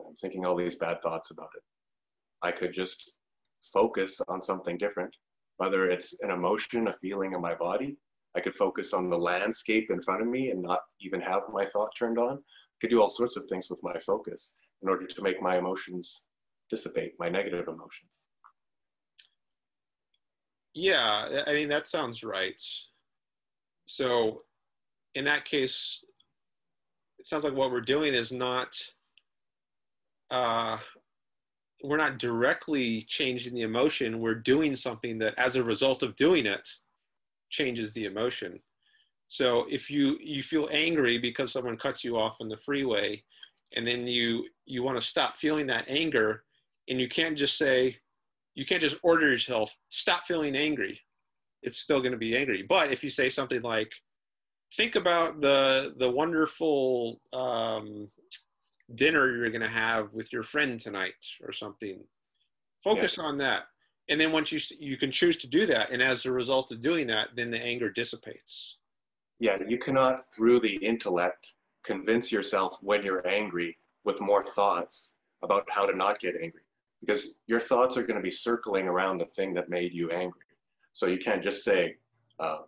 I'm 0.00 0.14
thinking 0.16 0.44
all 0.44 0.56
these 0.56 0.76
bad 0.76 1.00
thoughts 1.02 1.30
about 1.30 1.48
it. 1.56 1.62
I 2.42 2.52
could 2.52 2.72
just 2.72 3.12
focus 3.72 4.20
on 4.28 4.42
something 4.42 4.78
different, 4.78 5.14
whether 5.56 5.90
it's 5.90 6.14
an 6.20 6.30
emotion, 6.30 6.88
a 6.88 6.92
feeling 6.94 7.32
in 7.32 7.40
my 7.40 7.54
body. 7.54 7.96
I 8.36 8.40
could 8.40 8.54
focus 8.54 8.92
on 8.92 9.08
the 9.08 9.18
landscape 9.18 9.90
in 9.90 10.02
front 10.02 10.20
of 10.20 10.28
me 10.28 10.50
and 10.50 10.62
not 10.62 10.80
even 11.00 11.20
have 11.22 11.44
my 11.52 11.64
thought 11.64 11.90
turned 11.98 12.18
on. 12.18 12.36
I 12.36 12.76
could 12.80 12.90
do 12.90 13.00
all 13.00 13.10
sorts 13.10 13.36
of 13.36 13.46
things 13.46 13.70
with 13.70 13.80
my 13.82 13.98
focus 13.98 14.54
in 14.82 14.88
order 14.88 15.06
to 15.06 15.22
make 15.22 15.40
my 15.40 15.56
emotions 15.56 16.26
dissipate, 16.68 17.14
my 17.18 17.28
negative 17.30 17.68
emotions. 17.68 18.26
Yeah, 20.74 21.42
I 21.46 21.54
mean, 21.54 21.70
that 21.70 21.88
sounds 21.88 22.22
right. 22.22 22.60
So, 23.86 24.42
in 25.14 25.24
that 25.24 25.46
case, 25.46 26.04
it 27.18 27.26
sounds 27.26 27.44
like 27.44 27.54
what 27.54 27.70
we're 27.70 27.80
doing 27.80 28.14
is 28.14 28.32
not, 28.32 28.76
uh, 30.30 30.78
we're 31.82 31.96
not 31.96 32.18
directly 32.18 33.02
changing 33.02 33.54
the 33.54 33.62
emotion. 33.62 34.20
We're 34.20 34.34
doing 34.34 34.74
something 34.74 35.18
that, 35.18 35.34
as 35.38 35.56
a 35.56 35.64
result 35.64 36.02
of 36.02 36.16
doing 36.16 36.46
it, 36.46 36.68
changes 37.50 37.92
the 37.92 38.06
emotion. 38.06 38.60
So 39.28 39.66
if 39.70 39.90
you 39.90 40.16
you 40.20 40.42
feel 40.42 40.68
angry 40.70 41.18
because 41.18 41.52
someone 41.52 41.76
cuts 41.76 42.04
you 42.04 42.16
off 42.16 42.36
on 42.40 42.48
the 42.48 42.56
freeway, 42.56 43.24
and 43.74 43.86
then 43.86 44.06
you 44.06 44.44
you 44.64 44.82
want 44.82 45.00
to 45.00 45.06
stop 45.06 45.36
feeling 45.36 45.66
that 45.66 45.84
anger, 45.88 46.44
and 46.88 47.00
you 47.00 47.08
can't 47.08 47.36
just 47.36 47.58
say, 47.58 47.98
you 48.54 48.64
can't 48.64 48.80
just 48.80 48.98
order 49.02 49.28
yourself 49.28 49.76
stop 49.90 50.26
feeling 50.26 50.56
angry. 50.56 51.00
It's 51.62 51.78
still 51.78 52.00
going 52.00 52.12
to 52.12 52.18
be 52.18 52.36
angry. 52.36 52.62
But 52.62 52.92
if 52.92 53.02
you 53.02 53.10
say 53.10 53.28
something 53.28 53.62
like, 53.62 53.92
think 54.72 54.94
about 54.96 55.40
the 55.40 55.94
the 55.96 56.10
wonderful 56.10 57.20
um, 57.32 58.08
dinner 58.94 59.36
you're 59.36 59.50
going 59.50 59.60
to 59.60 59.68
have 59.68 60.12
with 60.12 60.32
your 60.32 60.42
friend 60.42 60.78
tonight 60.78 61.24
or 61.42 61.52
something, 61.52 62.04
focus 62.82 63.18
yeah. 63.18 63.24
on 63.24 63.38
that. 63.38 63.64
And 64.08 64.20
then 64.20 64.32
once 64.32 64.52
you 64.52 64.60
you 64.78 64.96
can 64.96 65.10
choose 65.10 65.36
to 65.38 65.46
do 65.46 65.66
that, 65.66 65.90
and 65.90 66.02
as 66.02 66.26
a 66.26 66.32
result 66.32 66.70
of 66.70 66.80
doing 66.80 67.06
that, 67.08 67.28
then 67.34 67.50
the 67.50 67.58
anger 67.58 67.90
dissipates. 67.90 68.76
Yeah, 69.38 69.58
you 69.66 69.78
cannot 69.78 70.24
through 70.32 70.60
the 70.60 70.76
intellect 70.76 71.54
convince 71.84 72.32
yourself 72.32 72.78
when 72.80 73.02
you're 73.02 73.26
angry 73.26 73.78
with 74.04 74.20
more 74.20 74.44
thoughts 74.44 75.14
about 75.42 75.68
how 75.70 75.86
to 75.86 75.96
not 75.96 76.18
get 76.18 76.34
angry 76.42 76.62
because 77.00 77.34
your 77.46 77.60
thoughts 77.60 77.96
are 77.96 78.02
going 78.02 78.16
to 78.16 78.22
be 78.22 78.30
circling 78.30 78.88
around 78.88 79.18
the 79.18 79.24
thing 79.24 79.54
that 79.54 79.68
made 79.68 79.92
you 79.92 80.10
angry. 80.10 80.40
So 80.92 81.06
you 81.06 81.18
can't 81.18 81.42
just 81.42 81.62
say, 81.62 81.96
uh, 82.40 82.58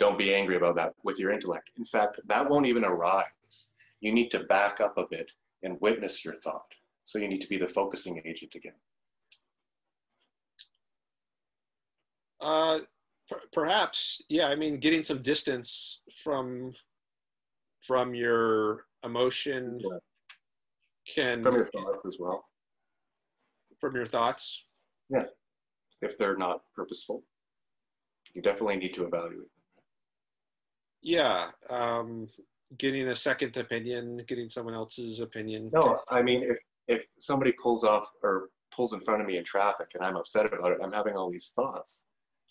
don't 0.00 0.18
be 0.18 0.34
angry 0.34 0.56
about 0.56 0.74
that 0.76 0.94
with 1.04 1.18
your 1.20 1.30
intellect. 1.30 1.70
In 1.78 1.84
fact, 1.84 2.18
that 2.26 2.50
won't 2.50 2.66
even 2.66 2.84
arise. 2.84 3.70
You 4.00 4.12
need 4.12 4.30
to 4.30 4.40
back 4.44 4.80
up 4.80 4.98
a 4.98 5.06
bit 5.08 5.30
and 5.62 5.80
witness 5.80 6.24
your 6.24 6.34
thought. 6.34 6.74
So 7.04 7.18
you 7.18 7.28
need 7.28 7.40
to 7.42 7.48
be 7.48 7.58
the 7.58 7.68
focusing 7.68 8.20
agent 8.24 8.54
again. 8.56 8.74
Uh, 12.40 12.80
per- 13.28 13.42
perhaps, 13.52 14.22
yeah. 14.28 14.46
I 14.46 14.56
mean, 14.56 14.80
getting 14.80 15.02
some 15.02 15.22
distance 15.22 16.00
from 16.16 16.72
from 17.82 18.14
your 18.14 18.86
emotion 19.04 19.80
yeah. 19.80 19.98
can 21.14 21.42
from 21.42 21.54
your 21.54 21.70
thoughts 21.70 22.04
as 22.04 22.16
well 22.18 22.44
from 23.80 23.96
your 23.96 24.06
thoughts? 24.06 24.64
Yeah, 25.08 25.24
if 26.02 26.16
they're 26.16 26.36
not 26.36 26.60
purposeful, 26.76 27.24
you 28.34 28.42
definitely 28.42 28.76
need 28.76 28.94
to 28.94 29.06
evaluate 29.06 29.38
them. 29.38 29.59
Yeah, 31.02 31.48
um, 31.68 32.26
getting 32.78 33.08
a 33.08 33.16
second 33.16 33.56
opinion, 33.56 34.22
getting 34.28 34.48
someone 34.48 34.74
else's 34.74 35.20
opinion. 35.20 35.70
No, 35.72 35.98
I 36.10 36.22
mean 36.22 36.42
if 36.42 36.58
if 36.88 37.06
somebody 37.18 37.52
pulls 37.52 37.84
off 37.84 38.10
or 38.22 38.50
pulls 38.74 38.92
in 38.92 39.00
front 39.00 39.20
of 39.20 39.26
me 39.26 39.36
in 39.36 39.44
traffic 39.44 39.88
and 39.94 40.04
I'm 40.04 40.16
upset 40.16 40.46
about 40.46 40.72
it, 40.72 40.78
I'm 40.82 40.92
having 40.92 41.16
all 41.16 41.30
these 41.30 41.52
thoughts, 41.54 42.04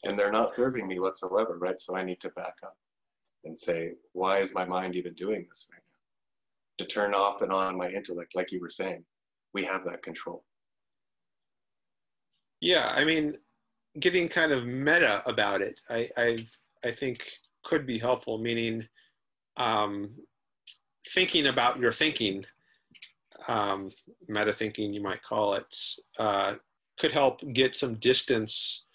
and 0.03 0.17
they're 0.17 0.31
not 0.31 0.53
serving 0.55 0.87
me 0.87 0.99
whatsoever, 0.99 1.57
right? 1.59 1.79
So 1.79 1.95
I 1.95 2.03
need 2.03 2.19
to 2.21 2.29
back 2.29 2.55
up 2.63 2.75
and 3.45 3.57
say, 3.57 3.93
why 4.13 4.39
is 4.39 4.53
my 4.53 4.65
mind 4.65 4.95
even 4.95 5.13
doing 5.13 5.45
this 5.47 5.67
right 5.71 5.81
now? 5.81 6.85
To 6.85 6.85
turn 6.85 7.13
off 7.13 7.41
and 7.41 7.51
on 7.51 7.77
my 7.77 7.89
intellect, 7.89 8.35
like 8.35 8.51
you 8.51 8.59
were 8.59 8.69
saying, 8.69 9.03
we 9.53 9.63
have 9.65 9.85
that 9.85 10.03
control. 10.03 10.43
Yeah, 12.61 12.91
I 12.93 13.05
mean, 13.05 13.37
getting 13.99 14.27
kind 14.27 14.51
of 14.51 14.65
meta 14.65 15.21
about 15.25 15.61
it, 15.61 15.81
I 15.89 16.09
I, 16.17 16.37
I 16.83 16.91
think 16.91 17.25
could 17.63 17.85
be 17.85 17.99
helpful. 17.99 18.37
Meaning, 18.37 18.87
um, 19.57 20.11
thinking 21.07 21.47
about 21.47 21.79
your 21.79 21.91
thinking, 21.91 22.45
um, 23.47 23.89
meta 24.27 24.53
thinking, 24.53 24.93
you 24.93 25.01
might 25.01 25.23
call 25.23 25.53
it, 25.53 25.75
uh, 26.17 26.55
could 26.99 27.11
help 27.11 27.41
get 27.53 27.75
some 27.75 27.95
distance 27.95 28.85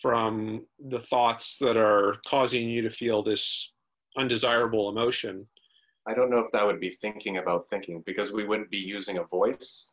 from 0.00 0.66
the 0.78 1.00
thoughts 1.00 1.58
that 1.58 1.76
are 1.76 2.16
causing 2.26 2.68
you 2.68 2.82
to 2.82 2.90
feel 2.90 3.22
this 3.22 3.72
undesirable 4.16 4.90
emotion. 4.90 5.46
I 6.06 6.14
don't 6.14 6.30
know 6.30 6.40
if 6.40 6.52
that 6.52 6.66
would 6.66 6.80
be 6.80 6.90
thinking 6.90 7.38
about 7.38 7.66
thinking 7.68 8.02
because 8.04 8.30
we 8.30 8.44
wouldn't 8.44 8.70
be 8.70 8.78
using 8.78 9.18
a 9.18 9.24
voice 9.24 9.92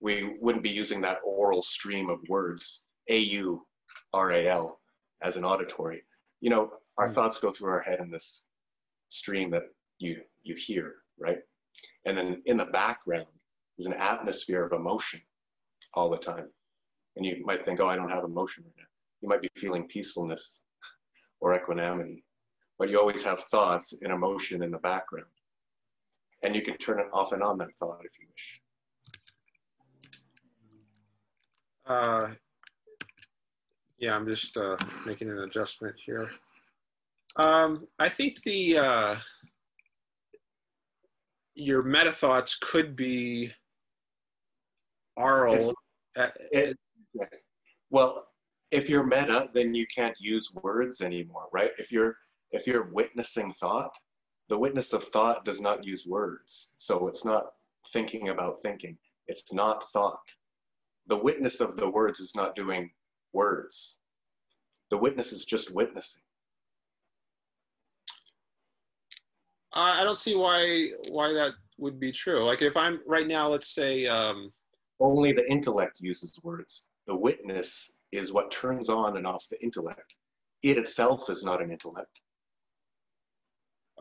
we 0.00 0.36
wouldn't 0.40 0.64
be 0.64 0.70
using 0.70 1.00
that 1.02 1.20
aural 1.24 1.62
stream 1.62 2.08
of 2.08 2.18
words, 2.28 2.82
A-U, 3.08 3.66
R-A-L, 4.12 4.80
as 5.22 5.36
an 5.36 5.44
auditory. 5.44 6.02
You 6.40 6.50
know, 6.50 6.70
our 7.00 7.08
mm. 7.08 7.14
thoughts 7.14 7.38
go 7.38 7.50
through 7.50 7.70
our 7.70 7.80
head 7.80 7.98
in 8.00 8.10
this 8.10 8.44
stream 9.08 9.50
that 9.50 9.64
you 9.98 10.20
you 10.42 10.54
hear, 10.54 10.96
right? 11.18 11.38
And 12.04 12.16
then 12.16 12.42
in 12.46 12.56
the 12.56 12.66
background 12.66 13.26
is 13.78 13.86
an 13.86 13.94
atmosphere 13.94 14.64
of 14.64 14.72
emotion 14.72 15.20
all 15.94 16.10
the 16.10 16.18
time. 16.18 16.48
And 17.16 17.26
you 17.26 17.42
might 17.44 17.64
think, 17.64 17.80
oh, 17.80 17.88
I 17.88 17.96
don't 17.96 18.10
have 18.10 18.24
emotion 18.24 18.64
right 18.64 18.74
now. 18.78 18.84
You 19.20 19.28
might 19.28 19.42
be 19.42 19.48
feeling 19.56 19.88
peacefulness 19.88 20.62
or 21.40 21.54
equanimity, 21.54 22.24
but 22.78 22.88
you 22.90 22.98
always 22.98 23.22
have 23.24 23.40
thoughts 23.44 23.94
and 24.00 24.12
emotion 24.12 24.62
in 24.62 24.70
the 24.70 24.78
background. 24.78 25.26
And 26.42 26.54
you 26.54 26.62
can 26.62 26.76
turn 26.78 27.00
it 27.00 27.06
off 27.12 27.32
and 27.32 27.42
on 27.42 27.58
that 27.58 27.74
thought 27.78 28.00
if 28.04 28.12
you 28.18 28.26
wish. 28.30 28.60
Uh, 31.86 32.28
yeah, 33.98 34.14
I'm 34.14 34.26
just 34.26 34.56
uh, 34.56 34.76
making 35.04 35.28
an 35.30 35.38
adjustment 35.38 35.96
here. 36.04 36.30
Um, 37.40 37.86
I 37.98 38.10
think 38.10 38.42
the 38.42 38.76
uh, 38.76 39.16
your 41.54 41.82
meta 41.82 42.12
thoughts 42.12 42.58
could 42.60 42.94
be 42.94 43.50
oral. 45.16 45.74
It, 46.52 46.76
well, 47.88 48.28
if 48.70 48.90
you're 48.90 49.06
meta, 49.06 49.48
then 49.54 49.74
you 49.74 49.86
can't 49.94 50.16
use 50.20 50.54
words 50.62 51.00
anymore, 51.00 51.46
right? 51.50 51.70
If 51.78 51.90
you're 51.90 52.16
if 52.52 52.66
you're 52.66 52.90
witnessing 52.92 53.52
thought, 53.52 53.94
the 54.50 54.58
witness 54.58 54.92
of 54.92 55.04
thought 55.04 55.46
does 55.46 55.62
not 55.62 55.82
use 55.82 56.06
words, 56.06 56.72
so 56.76 57.08
it's 57.08 57.24
not 57.24 57.46
thinking 57.90 58.28
about 58.28 58.60
thinking. 58.60 58.98
It's 59.28 59.50
not 59.50 59.90
thought 59.92 60.20
the 61.06 61.16
witness 61.16 61.60
of 61.62 61.76
the 61.76 61.88
words 61.88 62.20
is 62.20 62.34
not 62.36 62.54
doing 62.54 62.90
words. 63.32 63.96
The 64.90 64.98
witness 64.98 65.32
is 65.32 65.46
just 65.46 65.74
witnessing. 65.74 66.20
I 69.72 70.04
don't 70.04 70.18
see 70.18 70.34
why 70.34 70.90
why 71.10 71.32
that 71.32 71.52
would 71.78 72.00
be 72.00 72.12
true. 72.12 72.46
Like 72.46 72.62
if 72.62 72.76
I'm 72.76 73.00
right 73.06 73.26
now, 73.26 73.48
let's 73.48 73.68
say. 73.74 74.06
Um, 74.06 74.50
Only 74.98 75.32
the 75.32 75.48
intellect 75.50 76.00
uses 76.00 76.32
words. 76.42 76.88
The 77.06 77.16
witness 77.16 77.92
is 78.12 78.32
what 78.32 78.50
turns 78.50 78.88
on 78.88 79.16
and 79.16 79.26
off 79.26 79.48
the 79.48 79.62
intellect. 79.62 80.14
It 80.62 80.76
itself 80.76 81.30
is 81.30 81.42
not 81.42 81.62
an 81.62 81.70
intellect. 81.70 82.20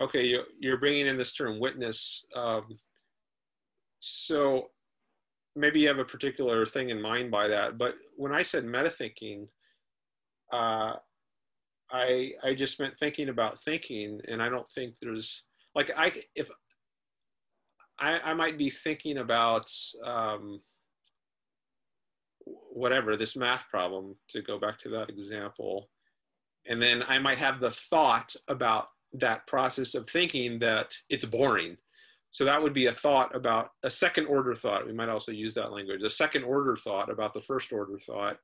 Okay, 0.01 0.23
you're, 0.23 0.45
you're 0.60 0.79
bringing 0.79 1.08
in 1.08 1.17
this 1.17 1.34
term 1.34 1.60
witness. 1.60 2.25
Um, 2.36 2.77
so 3.99 4.69
maybe 5.55 5.82
you 5.82 5.88
have 5.88 5.99
a 5.99 6.05
particular 6.05 6.65
thing 6.65 6.89
in 6.89 7.01
mind 7.01 7.32
by 7.32 7.47
that, 7.47 7.77
but 7.77 7.95
when 8.15 8.34
I 8.34 8.41
said 8.41 8.65
meta 8.65 8.89
thinking, 8.89 9.47
uh, 10.51 10.93
I 11.91 12.32
I 12.43 12.53
just 12.55 12.79
meant 12.79 12.97
thinking 12.97 13.29
about 13.29 13.60
thinking, 13.60 14.21
and 14.27 14.41
I 14.41 14.49
don't 14.49 14.67
think 14.67 14.95
there's 14.99 15.43
like 15.80 15.92
I 15.96 16.12
if 16.36 16.50
I 17.98 18.20
I 18.20 18.34
might 18.34 18.58
be 18.58 18.70
thinking 18.70 19.20
about 19.20 19.72
um, 20.04 20.60
whatever 22.46 23.15
this 23.15 23.38
math 23.38 23.65
problem 23.70 24.15
to 24.32 24.42
go 24.42 24.60
back 24.60 24.78
to 24.80 24.89
that 24.89 25.10
example, 25.10 25.89
and 26.68 26.82
then 26.82 27.02
I 27.08 27.18
might 27.20 27.38
have 27.38 27.62
the 27.62 27.72
thought 27.72 28.36
about 28.50 28.89
that 29.13 29.48
process 29.48 29.96
of 29.96 30.10
thinking 30.10 30.60
that 30.60 30.98
it's 31.10 31.24
boring. 31.24 31.78
So 32.32 32.44
that 32.44 32.62
would 32.62 32.74
be 32.74 32.88
a 32.88 32.92
thought 32.92 33.34
about 33.34 33.70
a 33.82 33.89
second 33.89 34.26
order 34.26 34.54
thought. 34.54 34.86
We 34.86 34.94
might 34.94 35.10
also 35.10 35.32
use 35.32 35.54
that 35.56 35.72
language, 35.72 36.04
a 36.04 36.10
second 36.10 36.44
order 36.44 36.76
thought 36.76 37.10
about 37.10 37.34
the 37.34 37.42
first 37.42 37.72
order 37.72 37.98
thought. 37.98 38.38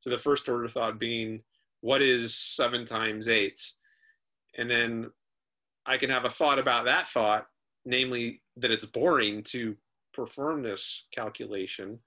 So 0.00 0.10
the 0.10 0.18
first 0.18 0.50
order 0.50 0.68
thought 0.68 1.00
being, 1.00 1.42
what 1.80 2.02
is 2.02 2.36
seven 2.36 2.84
times 2.84 3.26
eight? 3.26 3.58
And 4.56 4.70
then 4.70 5.10
I 5.86 5.96
can 5.98 6.10
have 6.10 6.24
a 6.24 6.30
thought 6.30 6.58
about 6.58 6.84
that 6.86 7.08
thought, 7.08 7.46
namely 7.84 8.42
that 8.56 8.70
it's 8.70 8.84
boring 8.84 9.42
to 9.44 9.76
perform 10.12 10.62
this 10.62 11.06
calculation. 11.12 11.98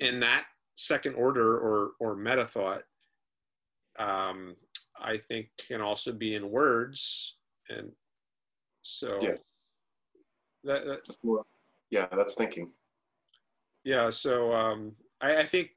And 0.00 0.22
that 0.22 0.44
second 0.76 1.14
order 1.14 1.58
or, 1.58 1.92
or 1.98 2.14
meta 2.14 2.46
thought, 2.46 2.82
um, 3.98 4.54
I 4.98 5.16
think 5.18 5.48
can 5.68 5.80
also 5.80 6.12
be 6.12 6.34
in 6.34 6.50
words. 6.50 7.36
And 7.68 7.90
so 8.82 9.18
Yeah. 9.20 9.34
that, 10.64 10.84
that 10.86 11.00
more- 11.24 11.46
Yeah, 11.90 12.06
that's 12.16 12.34
thinking. 12.34 12.70
yeah 13.84 14.10
so 14.10 14.52
um, 14.52 14.94
I, 15.20 15.38
I 15.38 15.46
think 15.46 15.70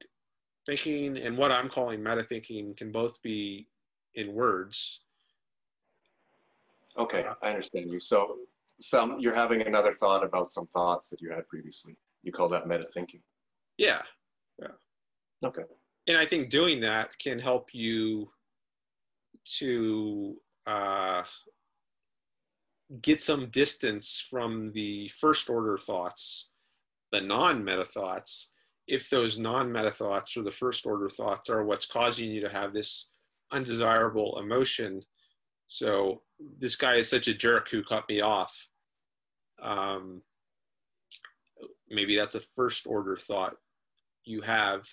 thinking 0.66 1.16
and 1.18 1.36
what 1.38 1.50
i'm 1.52 1.68
calling 1.70 2.02
meta 2.02 2.22
thinking 2.22 2.74
can 2.74 2.92
both 2.92 3.20
be 3.22 3.66
in 4.14 4.32
words 4.34 5.00
Okay, 6.98 7.26
I 7.42 7.48
understand 7.50 7.90
you. 7.90 8.00
So 8.00 8.36
some 8.80 9.18
you're 9.20 9.34
having 9.34 9.62
another 9.62 9.92
thought 9.92 10.24
about 10.24 10.50
some 10.50 10.66
thoughts 10.68 11.08
that 11.10 11.20
you 11.20 11.30
had 11.30 11.46
previously. 11.48 11.96
You 12.22 12.32
call 12.32 12.48
that 12.48 12.66
meta 12.66 12.84
thinking. 12.84 13.20
Yeah. 13.78 14.02
Yeah 14.60 14.68
Okay. 15.44 15.62
and 16.06 16.16
i 16.16 16.24
think 16.24 16.48
doing 16.48 16.80
that 16.80 17.18
can 17.18 17.38
help 17.38 17.74
you 17.74 18.30
to 19.58 20.36
uh, 20.66 21.22
get 23.02 23.20
some 23.20 23.50
distance 23.50 24.26
from 24.30 24.72
the 24.72 25.08
first 25.08 25.50
order 25.50 25.76
thoughts 25.76 26.48
the 27.12 27.20
non-meta 27.20 27.84
thoughts 27.84 28.52
if 28.86 29.10
those 29.10 29.38
non-meta 29.38 29.90
thoughts 29.90 30.36
or 30.36 30.42
the 30.42 30.50
first 30.50 30.86
order 30.86 31.10
thoughts 31.10 31.50
are 31.50 31.64
what's 31.64 31.86
causing 31.86 32.30
you 32.30 32.40
to 32.40 32.48
have 32.48 32.72
this 32.72 33.08
undesirable 33.52 34.38
emotion 34.38 35.02
so 35.66 36.22
this 36.38 36.76
guy 36.76 36.96
is 36.96 37.08
such 37.08 37.28
a 37.28 37.34
jerk 37.34 37.68
who 37.68 37.82
cut 37.82 38.08
me 38.08 38.20
off. 38.20 38.68
Um, 39.62 40.22
maybe 41.88 42.16
that's 42.16 42.34
a 42.34 42.40
first 42.40 42.86
order 42.86 43.16
thought 43.16 43.56
you 44.24 44.40
have. 44.40 44.86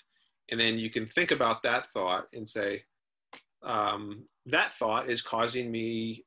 And 0.49 0.59
then 0.59 0.77
you 0.77 0.89
can 0.89 1.05
think 1.05 1.31
about 1.31 1.63
that 1.63 1.85
thought 1.85 2.27
and 2.33 2.47
say 2.47 2.83
um, 3.63 4.25
that 4.45 4.73
thought 4.73 5.09
is 5.09 5.21
causing 5.21 5.71
me 5.71 6.25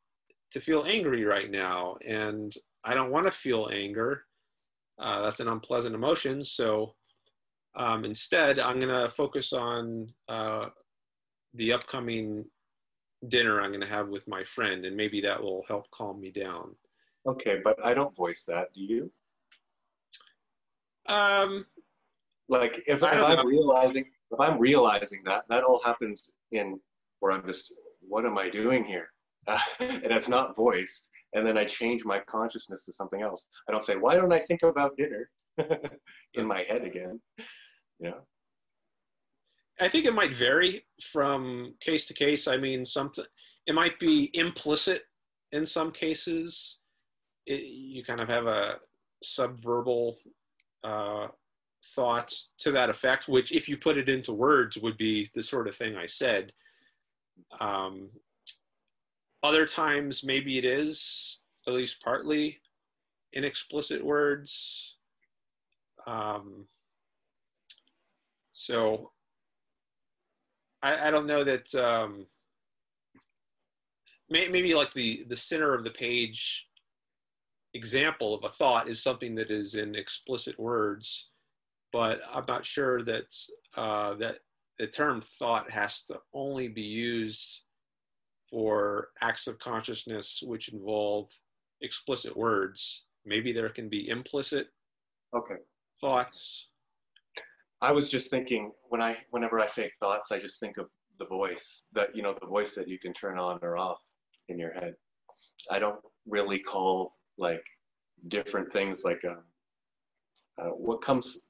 to 0.51 0.61
feel 0.61 0.85
angry 0.85 1.25
right 1.25 1.51
now. 1.51 1.97
And 2.07 2.55
i 2.85 2.95
don't 2.95 3.11
want 3.11 3.27
to 3.27 3.33
feel 3.33 3.71
anger. 3.73 4.25
Uh, 4.99 5.23
that's 5.23 5.41
an 5.41 5.49
unpleasant 5.49 5.95
emotion. 5.95 6.45
So 6.45 6.95
um, 7.77 8.05
instead 8.05 8.61
i'm 8.61 8.79
going 8.79 8.93
to 8.93 9.09
focus 9.09 9.53
on 9.53 10.09
uh, 10.29 10.67
the 11.55 11.73
upcoming 11.73 12.45
dinner 13.29 13.61
i'm 13.61 13.71
going 13.71 13.81
to 13.81 13.87
have 13.87 14.09
with 14.09 14.27
my 14.29 14.45
friend 14.45 14.85
and 14.85 14.97
maybe 14.97 15.21
that 15.21 15.43
will 15.43 15.65
help 15.69 15.91
calm 15.91 16.21
me 16.21 16.31
down 16.31 16.75
Okay, 17.27 17.61
but 17.65 17.85
I 17.85 17.95
don't 17.95 18.15
voice 18.15 18.45
that. 18.47 18.73
Do 18.75 18.81
you? 18.83 19.11
um, 21.07 21.67
Like 22.49 22.83
if, 22.87 23.03
if 23.03 23.05
I'm 23.05 23.47
realizing 23.47 24.05
if 24.31 24.41
I'm 24.41 24.59
realizing 24.59 25.23
that 25.25 25.45
that 25.49 25.65
all 25.65 25.81
happens 25.83 26.33
in 26.53 26.79
where 27.21 27.33
I'm 27.33 27.47
just 27.47 27.73
what 28.07 28.27
am 28.27 28.37
I 28.37 28.51
doing 28.51 28.85
here? 28.85 29.09
and 29.81 30.13
it's 30.13 30.29
not 30.29 30.57
voiced. 30.57 31.11
And 31.35 31.47
then 31.47 31.59
I 31.59 31.65
change 31.65 32.05
my 32.05 32.21
consciousness 32.21 32.85
to 32.85 32.93
something 32.93 33.23
else. 33.23 33.49
I 33.69 33.73
don't 33.73 33.83
say, 33.83 33.97
why 33.97 34.15
don't 34.15 34.33
I 34.33 34.39
think 34.39 34.63
about 34.63 34.97
dinner 34.97 35.31
in 36.35 36.47
my 36.47 36.61
head 36.61 36.85
again? 36.85 37.21
You 37.99 38.11
know? 38.11 38.21
I 39.81 39.89
think 39.89 40.05
it 40.05 40.15
might 40.15 40.33
vary 40.33 40.87
from 41.03 41.75
case 41.81 42.07
to 42.07 42.15
case. 42.15 42.47
I 42.47 42.57
mean, 42.57 42.85
some 42.85 43.13
it 43.67 43.75
might 43.75 43.99
be 43.99 44.31
implicit 44.35 45.03
in 45.53 45.67
some 45.67 45.91
cases. 45.91 46.81
It, 47.47 47.63
you 47.63 48.05
kind 48.05 48.21
of 48.21 48.29
have 48.29 48.47
a 48.47 48.77
subverbal 49.25 50.15
uh, 50.85 51.29
thoughts 51.95 52.53
to 52.59 52.71
that 52.73 52.91
effect, 52.91 53.29
which, 53.29 53.53
if 53.53 53.69
you 53.69 53.77
put 53.77 53.99
it 53.99 54.09
into 54.09 54.33
words, 54.33 54.79
would 54.79 54.97
be 54.97 55.31
the 55.35 55.43
sort 55.43 55.67
of 55.67 55.75
thing 55.75 55.97
I 55.97 56.07
said. 56.07 56.53
Um, 57.61 58.11
other 59.43 59.67
times, 59.67 60.25
maybe 60.25 60.57
it 60.57 60.65
is 60.65 61.41
at 61.67 61.75
least 61.75 62.01
partly 62.03 62.61
in 63.33 63.45
explicit 63.45 64.05
words. 64.05 64.97
Um, 66.07 66.67
so 68.53 69.11
I, 70.85 71.09
I 71.09 71.11
don't 71.11 71.27
know 71.27 71.43
that 71.43 71.75
um, 71.75 72.27
may, 74.29 74.49
maybe 74.49 74.75
like 74.75 74.93
the 74.93 75.25
the 75.29 75.37
center 75.37 75.75
of 75.75 75.83
the 75.83 75.91
page 75.91 76.69
example 77.73 78.35
of 78.35 78.45
a 78.45 78.49
thought 78.51 78.89
is 78.89 79.03
something 79.03 79.35
that 79.35 79.51
is 79.51 79.75
in 79.75 79.97
explicit 79.97 80.59
words, 80.61 81.31
but 81.91 82.21
I'm 82.33 82.45
not 82.47 82.67
sure 82.67 83.03
that 83.03 83.35
uh, 83.77 84.15
that 84.15 84.41
the 84.79 84.87
term 84.87 85.23
thought 85.23 85.71
has 85.71 86.03
to 86.05 86.21
only 86.35 86.69
be 86.69 86.83
used 86.83 87.63
for 88.51 89.09
acts 89.23 89.47
of 89.47 89.59
consciousness 89.59 90.43
which 90.47 90.69
involve 90.69 91.31
explicit 91.81 92.37
words. 92.37 93.07
Maybe 93.25 93.53
there 93.53 93.71
can 93.71 93.89
be 93.89 94.11
implicit 94.11 94.69
Okay. 95.35 95.57
thoughts. 95.99 96.69
I 97.85 97.93
was 97.93 98.09
just 98.09 98.31
thinking 98.31 98.73
when 98.89 99.03
I 99.03 99.19
whenever 99.31 99.61
I 99.61 99.67
say 99.67 99.91
thoughts, 100.01 100.33
I 100.33 100.39
just 100.39 100.59
think 100.59 100.79
of 100.79 100.87
the 101.19 101.27
voice 101.27 101.85
that 101.93 102.17
you 102.17 102.23
know 102.23 102.33
the 102.33 102.47
voice 102.47 102.75
that 102.77 102.89
you 102.89 102.99
can 102.99 103.13
turn 103.13 103.39
on 103.39 103.59
or 103.61 103.77
off 103.77 104.01
in 104.49 104.59
your 104.59 104.73
head. 104.73 104.95
I 105.71 105.79
don't 105.79 106.01
really 106.27 106.59
call 106.59 107.13
like 107.37 107.63
different 108.29 108.73
things 108.73 109.03
like 109.05 109.23
uh, 109.27 110.63
uh, 110.63 110.71
what 110.71 111.03
comes 111.03 111.47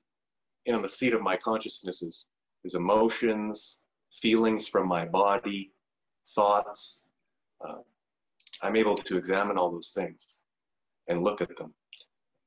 in 0.67 0.75
on 0.75 0.83
the 0.83 0.89
seat 0.89 1.15
of 1.15 1.23
my 1.23 1.37
consciousness 1.37 2.03
is, 2.03 2.29
is 2.65 2.75
emotions, 2.75 3.83
feelings 4.13 4.67
from 4.67 4.89
my 4.89 5.05
body, 5.05 5.71
thoughts. 6.35 7.07
Uh, 7.65 7.83
I'm 8.61 8.75
able 8.75 8.97
to 8.97 9.17
examine 9.17 9.57
all 9.57 9.71
those 9.71 9.93
things 9.95 10.41
and 11.07 11.23
look 11.23 11.41
at 11.41 11.57
them, 11.57 11.75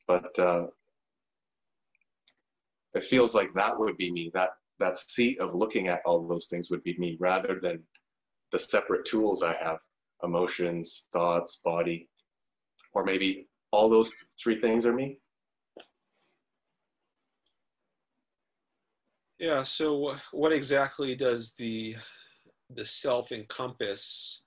but 0.08 0.38
uh, 0.38 0.67
it 2.93 3.04
feels 3.04 3.34
like 3.36 3.54
that 3.54 3.78
would 3.78 3.97
be 3.97 4.12
me. 4.12 4.32
That 4.34 4.52
that 4.80 4.97
seat 4.97 5.39
of 5.39 5.56
looking 5.56 5.88
at 5.88 6.02
all 6.06 6.28
those 6.28 6.47
things 6.47 6.69
would 6.69 6.84
be 6.84 6.97
me, 6.97 7.17
rather 7.19 7.60
than 7.62 7.84
the 8.52 8.60
separate 8.60 9.06
tools 9.06 9.43
I 9.43 9.56
have: 9.56 9.80
emotions, 10.23 11.08
thoughts, 11.12 11.62
body, 11.63 12.10
or 12.93 13.04
maybe 13.04 13.47
all 13.71 13.89
those 13.89 14.13
three 14.41 14.60
things 14.60 14.86
are 14.86 14.93
me. 14.93 15.19
Yeah. 19.39 19.63
So, 19.63 20.15
what 20.32 20.52
exactly 20.52 21.15
does 21.15 21.54
the 21.54 21.95
the 22.69 22.86
self 22.86 23.32
encompass? 23.32 24.41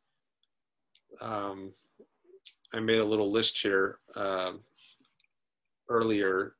Um, 1.20 1.72
I 2.72 2.80
made 2.80 2.98
a 2.98 3.04
little 3.04 3.30
list 3.30 3.60
here 3.60 3.98
um, 4.14 4.60
earlier 5.88 6.54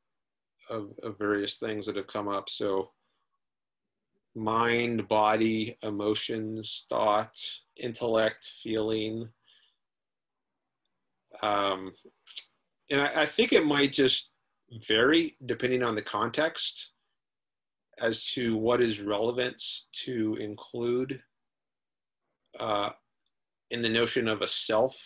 of, 0.70 0.92
of 1.02 1.18
various 1.18 1.56
things 1.56 1.87
that 1.87 1.96
have 1.96 2.06
come 2.06 2.28
up. 2.28 2.48
So, 2.48 2.90
mind, 4.35 5.09
body, 5.09 5.76
emotions, 5.83 6.87
thought, 6.88 7.37
intellect, 7.76 8.44
feeling. 8.62 9.28
Um, 11.42 11.92
and 12.90 13.00
I, 13.00 13.22
I 13.22 13.26
think 13.26 13.52
it 13.52 13.66
might 13.66 13.92
just 13.92 14.30
vary 14.87 15.37
depending 15.46 15.83
on 15.83 15.94
the 15.94 16.02
context 16.02 16.92
as 18.00 18.24
to 18.33 18.56
what 18.56 18.83
is 18.83 19.00
relevant 19.00 19.62
to 19.92 20.37
include 20.40 21.20
uh, 22.59 22.90
in 23.70 23.83
the 23.83 23.88
notion 23.88 24.26
of 24.28 24.40
a 24.40 24.48
self 24.48 24.96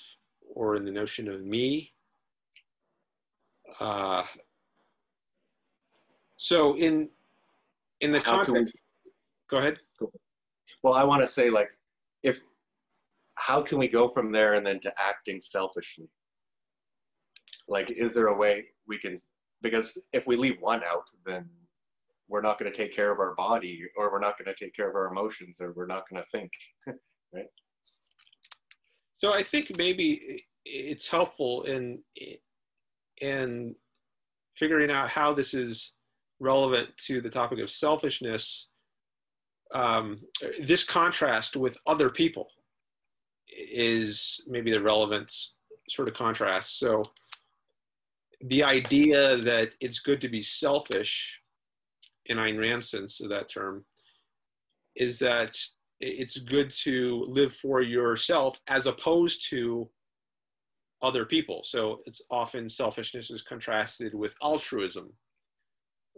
or 0.55 0.77
in 0.77 0.85
the 0.85 0.93
notion 0.93 1.29
of 1.29 1.45
me. 1.45 1.93
Uh, 3.81 4.23
so 6.45 6.77
in 6.77 7.09
in 8.03 8.13
the 8.13 8.21
How 8.21 8.45
can 8.45 8.53
we- 8.53 8.59
context, 8.61 8.85
go 9.49 9.57
ahead. 9.57 9.79
Well, 10.83 10.93
I 10.93 11.03
want 11.03 11.23
to 11.23 11.29
say 11.29 11.49
like, 11.49 11.71
if 12.23 12.41
how 13.37 13.63
can 13.63 13.79
we 13.79 13.89
go 13.89 14.09
from 14.09 14.31
there 14.31 14.53
and 14.53 14.67
then 14.67 14.79
to 14.81 14.93
acting 15.03 15.41
selfishly? 15.41 16.07
Like, 17.67 17.91
is 17.93 18.13
there 18.13 18.27
a 18.27 18.37
way 18.37 18.67
we 18.87 18.99
can? 18.99 19.17
Because 19.63 19.99
if 20.13 20.27
we 20.27 20.37
leave 20.37 20.61
one 20.61 20.83
out, 20.85 21.09
then 21.25 21.49
we're 22.29 22.43
not 22.43 22.59
going 22.59 22.71
to 22.71 22.77
take 22.77 22.95
care 22.95 23.11
of 23.11 23.21
our 23.21 23.35
body, 23.37 23.81
or 23.97 24.13
we're 24.13 24.19
not 24.19 24.37
going 24.37 24.55
to 24.55 24.65
take 24.65 24.75
care 24.75 24.91
of 24.91 24.97
our 24.97 25.07
emotions, 25.07 25.63
or 25.63 25.73
we're 25.73 25.87
not 25.87 26.05
going 26.11 26.23
to 26.23 26.29
think. 26.29 26.51
Right? 27.37 27.47
So 29.19 29.33
I 29.35 29.43
think 29.43 29.77
maybe 29.77 30.45
it's 30.65 31.09
helpful 31.09 31.63
in 31.63 31.99
in 33.21 33.75
figuring 34.55 34.91
out 34.93 35.09
how 35.09 35.33
this 35.35 35.53
is 35.53 35.95
relevant 36.41 36.97
to 37.07 37.21
the 37.21 37.31
topic 37.31 37.59
of 37.59 37.71
selfishness. 37.71 38.69
Um, 39.75 40.17
this 40.61 40.85
contrast 40.85 41.57
with 41.57 41.79
other 41.87 42.11
people 42.11 42.49
is 43.49 44.41
maybe 44.47 44.73
the 44.73 44.83
relevant 44.83 45.33
sort 45.89 46.09
of 46.09 46.15
contrast. 46.15 46.79
So 46.79 47.03
the 48.43 48.63
idea 48.63 49.37
that 49.37 49.73
it's 49.81 50.01
good 50.01 50.21
to 50.21 50.29
be 50.29 50.43
selfish, 50.43 51.41
in 52.27 52.39
Ayn 52.39 52.59
Rand's 52.59 52.91
sense 52.91 53.21
of 53.21 53.31
that 53.31 53.49
term, 53.49 53.85
is 54.97 55.19
that 55.21 55.57
it's 56.01 56.39
good 56.39 56.71
to 56.71 57.25
live 57.29 57.55
for 57.55 57.81
yourself 57.81 58.61
as 58.69 58.87
opposed 58.87 59.49
to 59.51 59.89
other 61.03 61.25
people. 61.25 61.63
So 61.65 61.99
it's 62.07 62.23
often 62.31 62.69
selfishness 62.69 63.31
is 63.31 63.43
contrasted 63.43 64.15
with 64.15 64.35
altruism, 64.43 65.13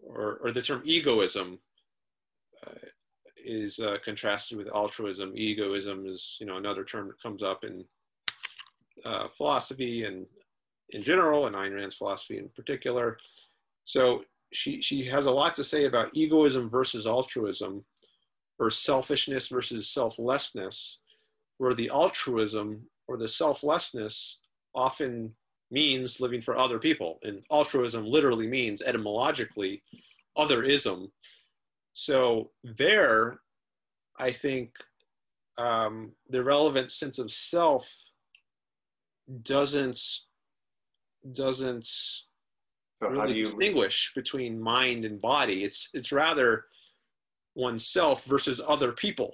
or, 0.02 0.38
or 0.42 0.50
the 0.52 0.62
term 0.62 0.82
egoism 0.84 1.58
uh, 2.66 2.72
is 3.44 3.78
uh, 3.78 3.96
contrasted 4.04 4.58
with 4.58 4.74
altruism. 4.74 5.32
Egoism 5.36 6.06
is, 6.06 6.36
you 6.40 6.46
know, 6.46 6.56
another 6.56 6.84
term 6.84 7.08
that 7.08 7.22
comes 7.22 7.42
up 7.42 7.64
in 7.64 7.84
uh, 9.04 9.28
philosophy 9.28 10.04
and 10.04 10.26
in 10.90 11.02
general, 11.02 11.46
and 11.46 11.56
Ayn 11.56 11.74
Rand's 11.74 11.96
philosophy 11.96 12.38
in 12.38 12.48
particular. 12.54 13.18
So 13.84 14.22
she 14.52 14.80
she 14.80 15.04
has 15.06 15.26
a 15.26 15.30
lot 15.30 15.54
to 15.56 15.64
say 15.64 15.84
about 15.84 16.10
egoism 16.14 16.70
versus 16.70 17.06
altruism, 17.06 17.84
or 18.58 18.70
selfishness 18.70 19.48
versus 19.48 19.88
selflessness, 19.88 21.00
where 21.58 21.74
the 21.74 21.90
altruism 21.90 22.88
or 23.08 23.16
the 23.16 23.28
selflessness 23.28 24.40
often 24.74 25.34
means 25.70 26.20
living 26.20 26.40
for 26.40 26.56
other 26.56 26.78
people, 26.78 27.18
and 27.22 27.42
altruism 27.50 28.06
literally 28.06 28.46
means 28.46 28.82
etymologically 28.82 29.82
otherism. 30.36 31.10
So 31.94 32.50
there, 32.62 33.40
I 34.18 34.30
think 34.30 34.74
um, 35.58 36.12
the 36.28 36.42
relevant 36.42 36.92
sense 36.92 37.18
of 37.18 37.30
self 37.30 37.90
doesn't 39.42 39.98
doesn't 41.32 41.86
so 41.86 43.08
really 43.08 43.38
you... 43.38 43.44
distinguish 43.46 44.12
between 44.14 44.60
mind 44.60 45.04
and 45.04 45.20
body. 45.20 45.64
It's 45.64 45.88
it's 45.92 46.12
rather 46.12 46.66
oneself 47.54 48.24
versus 48.24 48.60
other 48.66 48.92
people. 48.92 49.32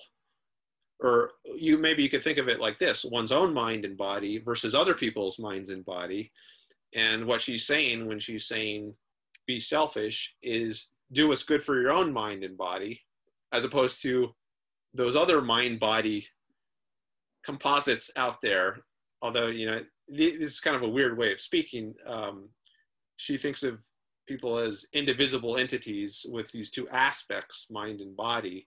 Or 1.03 1.33
you 1.45 1.79
maybe 1.79 2.03
you 2.03 2.09
could 2.09 2.23
think 2.23 2.38
of 2.38 2.49
it 2.49 2.61
like 2.61 2.79
this: 2.79 3.05
one's 3.05 3.33
own 3.33 3.53
mind 3.53 3.85
and 3.85 3.97
body 3.97 4.38
versus 4.38 4.75
other 4.75 4.95
people's 4.95 5.38
minds 5.38 5.71
and 5.71 5.85
body. 5.85 6.31
And 6.95 7.27
what 7.27 7.41
she's 7.41 7.67
saying 7.67 8.07
when 8.07 8.21
she's 8.21 8.47
saying 8.47 8.95
be 9.47 9.59
selfish 9.59 10.37
is 10.43 10.88
do 11.11 11.29
what's 11.29 11.43
good 11.43 11.62
for 11.62 11.81
your 11.81 11.93
own 11.93 12.12
mind 12.12 12.45
and 12.45 12.57
body, 12.57 13.01
as 13.53 13.65
opposed 13.65 14.01
to 14.03 14.35
those 14.95 15.17
other 15.17 15.43
mind 15.43 15.81
body 15.81 16.27
composites 17.45 18.11
out 18.17 18.41
there. 18.41 18.79
Although 19.23 19.49
you 19.49 19.67
know 19.67 19.81
this 20.09 20.33
is 20.35 20.61
kind 20.61 20.77
of 20.77 20.83
a 20.83 20.88
weird 20.88 21.19
way 21.19 21.33
of 21.33 21.41
speaking. 21.41 21.95
Um, 22.07 22.49
she 23.17 23.37
thinks 23.37 23.62
of 23.62 23.81
people 24.29 24.59
as 24.59 24.87
indivisible 24.93 25.57
entities 25.57 26.25
with 26.31 26.51
these 26.53 26.71
two 26.71 26.88
aspects, 26.91 27.67
mind 27.71 28.01
and 28.01 28.17
body. 28.17 28.67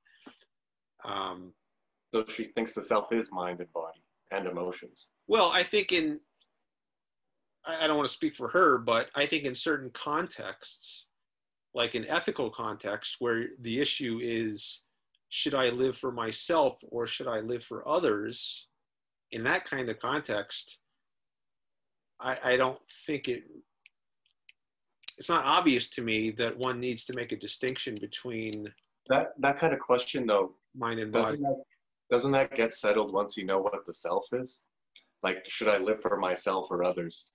Um, 1.03 1.53
so 2.15 2.31
she 2.31 2.45
thinks 2.45 2.73
the 2.73 2.83
self 2.83 3.11
is 3.11 3.29
mind 3.31 3.59
and 3.59 3.71
body 3.73 4.01
and 4.31 4.47
emotions. 4.47 5.07
Well, 5.27 5.51
I 5.53 5.63
think 5.63 5.91
in, 5.91 6.19
I 7.65 7.87
don't 7.87 7.97
want 7.97 8.07
to 8.07 8.13
speak 8.13 8.37
for 8.37 8.47
her, 8.49 8.77
but 8.77 9.09
I 9.15 9.25
think 9.25 9.43
in 9.43 9.53
certain 9.53 9.89
contexts, 9.89 11.07
like 11.73 11.93
in 11.93 12.05
ethical 12.05 12.49
context, 12.49 13.17
where 13.19 13.47
the 13.59 13.81
issue 13.81 14.19
is, 14.23 14.83
should 15.27 15.55
I 15.55 15.69
live 15.69 15.97
for 15.97 16.11
myself 16.11 16.81
or 16.89 17.05
should 17.05 17.27
I 17.27 17.41
live 17.41 17.63
for 17.63 17.87
others? 17.87 18.67
In 19.31 19.43
that 19.43 19.65
kind 19.65 19.89
of 19.89 19.99
context, 19.99 20.79
I, 22.21 22.37
I 22.43 22.57
don't 22.57 22.79
think 23.05 23.27
it 23.27 23.43
it's 25.17 25.29
not 25.29 25.45
obvious 25.45 25.89
to 25.89 26.01
me 26.01 26.29
that 26.31 26.57
one 26.57 26.79
needs 26.79 27.05
to 27.05 27.13
make 27.15 27.31
a 27.31 27.37
distinction 27.37 27.95
between 27.99 28.67
that 29.07 29.33
that 29.39 29.57
kind 29.57 29.73
of 29.73 29.79
question 29.79 30.25
though 30.25 30.53
mind 30.75 30.99
and 30.99 31.11
body. 31.11 31.37
That, 31.37 31.63
doesn't 32.09 32.31
that 32.31 32.55
get 32.55 32.73
settled 32.73 33.13
once 33.13 33.37
you 33.37 33.45
know 33.45 33.59
what 33.59 33.85
the 33.85 33.93
self 33.93 34.27
is? 34.33 34.61
Like, 35.23 35.43
should 35.47 35.67
I 35.67 35.77
live 35.77 36.01
for 36.01 36.17
myself 36.17 36.67
or 36.69 36.83
others? 36.83 37.29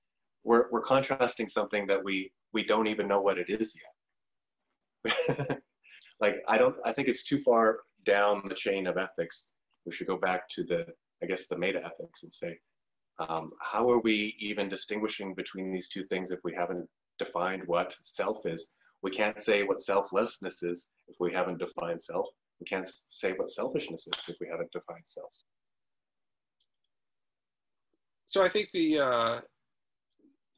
We're 0.45 0.71
we're 0.71 0.83
contrasting 0.83 1.49
something 1.49 1.87
that 1.89 2.03
we 2.03 2.33
we 2.53 2.65
don't 2.65 2.87
even 2.87 3.09
know 3.09 3.21
what 3.21 3.39
it 3.39 3.51
is 3.51 3.77
yet. 5.05 5.61
like, 6.21 6.37
I 6.49 6.59
don't. 6.59 6.77
I 6.85 6.93
think 6.93 7.09
it's 7.09 7.25
too 7.25 7.41
far 7.43 7.81
down 8.05 8.43
the 8.49 8.55
chain 8.55 8.87
of 8.87 8.97
ethics. 8.97 9.53
We 9.87 9.93
should 9.93 10.07
go 10.07 10.19
back 10.19 10.49
to 10.51 10.65
the, 10.65 10.87
I 11.23 11.27
guess, 11.27 11.47
the 11.47 11.59
meta 11.59 11.79
ethics 11.79 12.23
and 12.23 12.33
say, 12.33 12.59
um, 13.19 13.51
how 13.61 13.91
are 13.91 14.01
we 14.01 14.35
even 14.39 14.69
distinguishing 14.69 15.35
between 15.35 15.73
these 15.73 15.89
two 15.89 16.03
things 16.05 16.31
if 16.31 16.41
we 16.45 16.55
haven't 16.55 16.89
defined 17.19 17.63
what 17.67 17.95
self 18.03 18.47
is? 18.47 18.69
We 19.03 19.11
can't 19.11 19.41
say 19.41 19.63
what 19.63 19.81
selflessness 19.81 20.63
is 20.63 20.91
if 21.09 21.17
we 21.21 21.33
haven't 21.33 21.59
defined 21.59 22.01
self. 22.01 22.29
We 22.61 22.67
can't 22.67 22.87
say 22.89 23.33
what 23.33 23.51
selfishness 23.51 24.07
is 24.07 24.29
if 24.29 24.37
we 24.41 24.49
haven't 24.49 24.71
defined 24.73 25.05
self. 25.05 25.33
So 28.29 28.43
I 28.45 28.49
think 28.49 28.71
the. 28.71 29.01
Uh... 29.01 29.41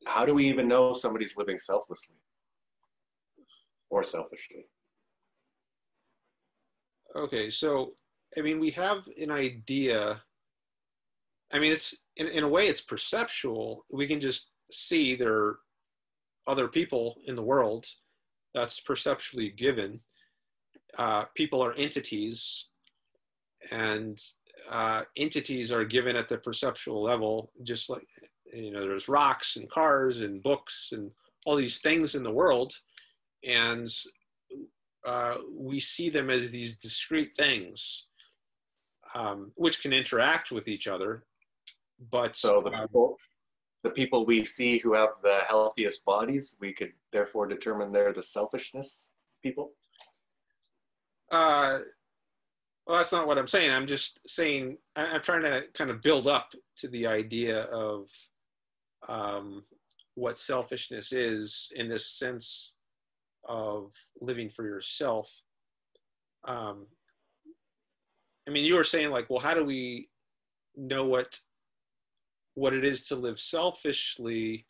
How 0.05 0.27
do 0.27 0.35
we 0.35 0.49
even 0.49 0.67
know 0.67 0.93
somebody's 0.93 1.37
living 1.37 1.61
selflessly 1.61 2.17
or 3.89 4.03
selfishly? 4.03 4.67
Okay, 7.15 7.51
so 7.51 7.93
I 8.37 8.41
mean, 8.41 8.59
we 8.59 8.71
have 8.71 9.07
an 9.21 9.31
idea 9.31 10.21
I 11.53 11.59
mean, 11.59 11.73
it's 11.73 11.95
in, 12.17 12.29
in 12.29 12.45
a 12.45 12.49
way, 12.49 12.69
it's 12.69 12.81
perceptual. 12.81 13.85
We 13.93 14.07
can 14.07 14.21
just 14.21 14.51
see 14.71 15.15
there 15.15 15.35
are 15.35 15.59
other 16.47 16.67
people 16.69 17.19
in 17.27 17.35
the 17.35 17.43
world. 17.43 17.87
That's 18.55 18.81
perceptually 18.81 19.51
given. 19.51 20.01
Uh, 20.99 21.25
people 21.35 21.63
are 21.63 21.75
entities, 21.75 22.69
and 23.71 24.19
uh, 24.71 25.03
entities 25.17 25.73
are 25.73 25.85
given 25.85 26.17
at 26.17 26.29
the 26.29 26.39
perceptual 26.39 27.03
level, 27.03 27.51
just 27.63 27.89
like 27.91 28.03
you 28.53 28.71
know, 28.71 28.81
there's 28.81 29.09
rocks 29.09 29.57
and 29.57 29.71
cars 29.71 30.21
and 30.21 30.43
books 30.43 30.91
and 30.93 31.11
all 31.47 31.57
these 31.57 31.79
things 31.79 32.15
in 32.15 32.23
the 32.23 32.31
world, 32.31 32.73
and 33.45 33.89
uh, 35.07 35.37
we 35.51 35.81
see 35.81 36.11
them 36.11 36.31
as 36.31 36.51
these 36.51 36.77
discrete 36.77 37.33
things, 37.35 38.07
um, 39.15 39.51
which 39.57 39.81
can 39.83 39.93
interact 39.93 40.53
with 40.53 40.69
each 40.69 40.87
other 40.87 41.25
but 42.11 42.37
so 42.37 42.61
the 42.61 42.71
people, 42.71 43.17
the 43.85 43.91
people 43.91 44.27
we 44.27 44.45
see 44.45 44.79
who 44.79 44.95
have 44.95 45.11
the 45.23 45.41
healthiest 45.47 46.05
bodies, 46.05 46.57
we 46.61 46.73
could 46.73 46.93
therefore 47.13 47.47
determine 47.47 47.93
they're 47.93 48.13
the 48.13 48.23
selfishness 48.23 49.11
people. 49.43 49.73
Uh, 51.33 51.79
well, 52.87 52.99
that's 52.99 53.13
not 53.13 53.27
what 53.27 53.39
I'm 53.39 53.47
saying. 53.47 53.71
I'm 53.71 53.87
just 53.87 54.21
saying 54.29 54.77
I'm 54.97 55.23
trying 55.23 55.43
to 55.43 55.63
kind 55.73 55.91
of 55.91 56.03
build 56.03 56.27
up 56.27 56.53
to 56.77 56.89
the 56.89 57.07
idea 57.07 57.63
of 57.65 58.09
um, 59.09 59.65
what 60.15 60.39
selfishness 60.39 61.13
is 61.13 61.73
in 61.75 61.89
this 61.89 62.07
sense 62.07 62.75
of 63.49 63.93
living 64.21 64.51
for 64.51 64.65
yourself. 64.65 65.43
Um, 66.45 66.87
I 68.47 68.51
mean, 68.51 68.65
you 68.65 68.75
were 68.75 68.85
saying 68.85 69.11
like, 69.11 69.31
well, 69.31 69.41
how 69.41 69.55
do 69.55 69.65
we 69.65 70.09
know 70.77 71.05
what 71.05 71.39
what 72.55 72.75
it 72.75 72.85
is 72.85 73.05
to 73.09 73.17
live 73.17 73.41
selfishly 73.41 74.67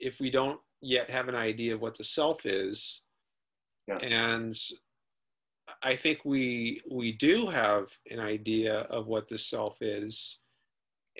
if 0.00 0.18
we 0.18 0.30
don't 0.30 0.58
yet 0.80 1.08
have 1.08 1.28
an 1.28 1.34
idea 1.36 1.74
of 1.74 1.80
what 1.80 1.96
the 1.96 2.02
self 2.04 2.44
is 2.44 3.02
yeah. 3.86 3.98
and 3.98 4.58
i 5.82 5.94
think 5.94 6.24
we 6.24 6.80
we 6.90 7.12
do 7.12 7.46
have 7.46 7.88
an 8.10 8.20
idea 8.20 8.80
of 8.82 9.06
what 9.06 9.28
the 9.28 9.38
self 9.38 9.76
is 9.80 10.38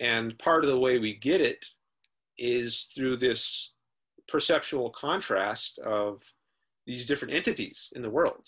and 0.00 0.38
part 0.38 0.64
of 0.64 0.70
the 0.70 0.78
way 0.78 0.98
we 0.98 1.14
get 1.14 1.40
it 1.40 1.64
is 2.38 2.90
through 2.94 3.16
this 3.16 3.74
perceptual 4.28 4.90
contrast 4.90 5.78
of 5.80 6.22
these 6.86 7.06
different 7.06 7.34
entities 7.34 7.92
in 7.96 8.02
the 8.02 8.10
world 8.10 8.46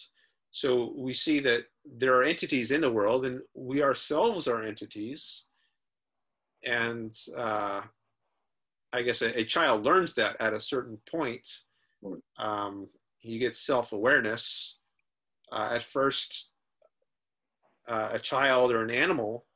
so 0.50 0.92
we 0.96 1.12
see 1.12 1.40
that 1.40 1.64
there 1.98 2.14
are 2.14 2.24
entities 2.24 2.70
in 2.70 2.80
the 2.80 2.90
world 2.90 3.24
and 3.24 3.40
we 3.54 3.82
ourselves 3.82 4.48
are 4.48 4.62
entities 4.62 5.44
and 6.64 7.16
uh, 7.36 7.82
I 8.92 9.02
guess 9.02 9.22
a, 9.22 9.38
a, 9.40 9.44
child 9.44 9.84
learns 9.84 10.14
that 10.14 10.36
at 10.40 10.54
a 10.54 10.60
certain 10.60 10.98
point. 11.10 11.46
Um, 12.38 12.88
he 13.18 13.38
gets 13.38 13.60
self-awareness. 13.60 14.78
Uh, 15.52 15.70
at 15.72 15.82
first, 15.82 16.50
uh, 17.86 18.10
a 18.12 18.18
child 18.18 18.72
or 18.72 18.82
an 18.82 18.90
animal 18.90 19.46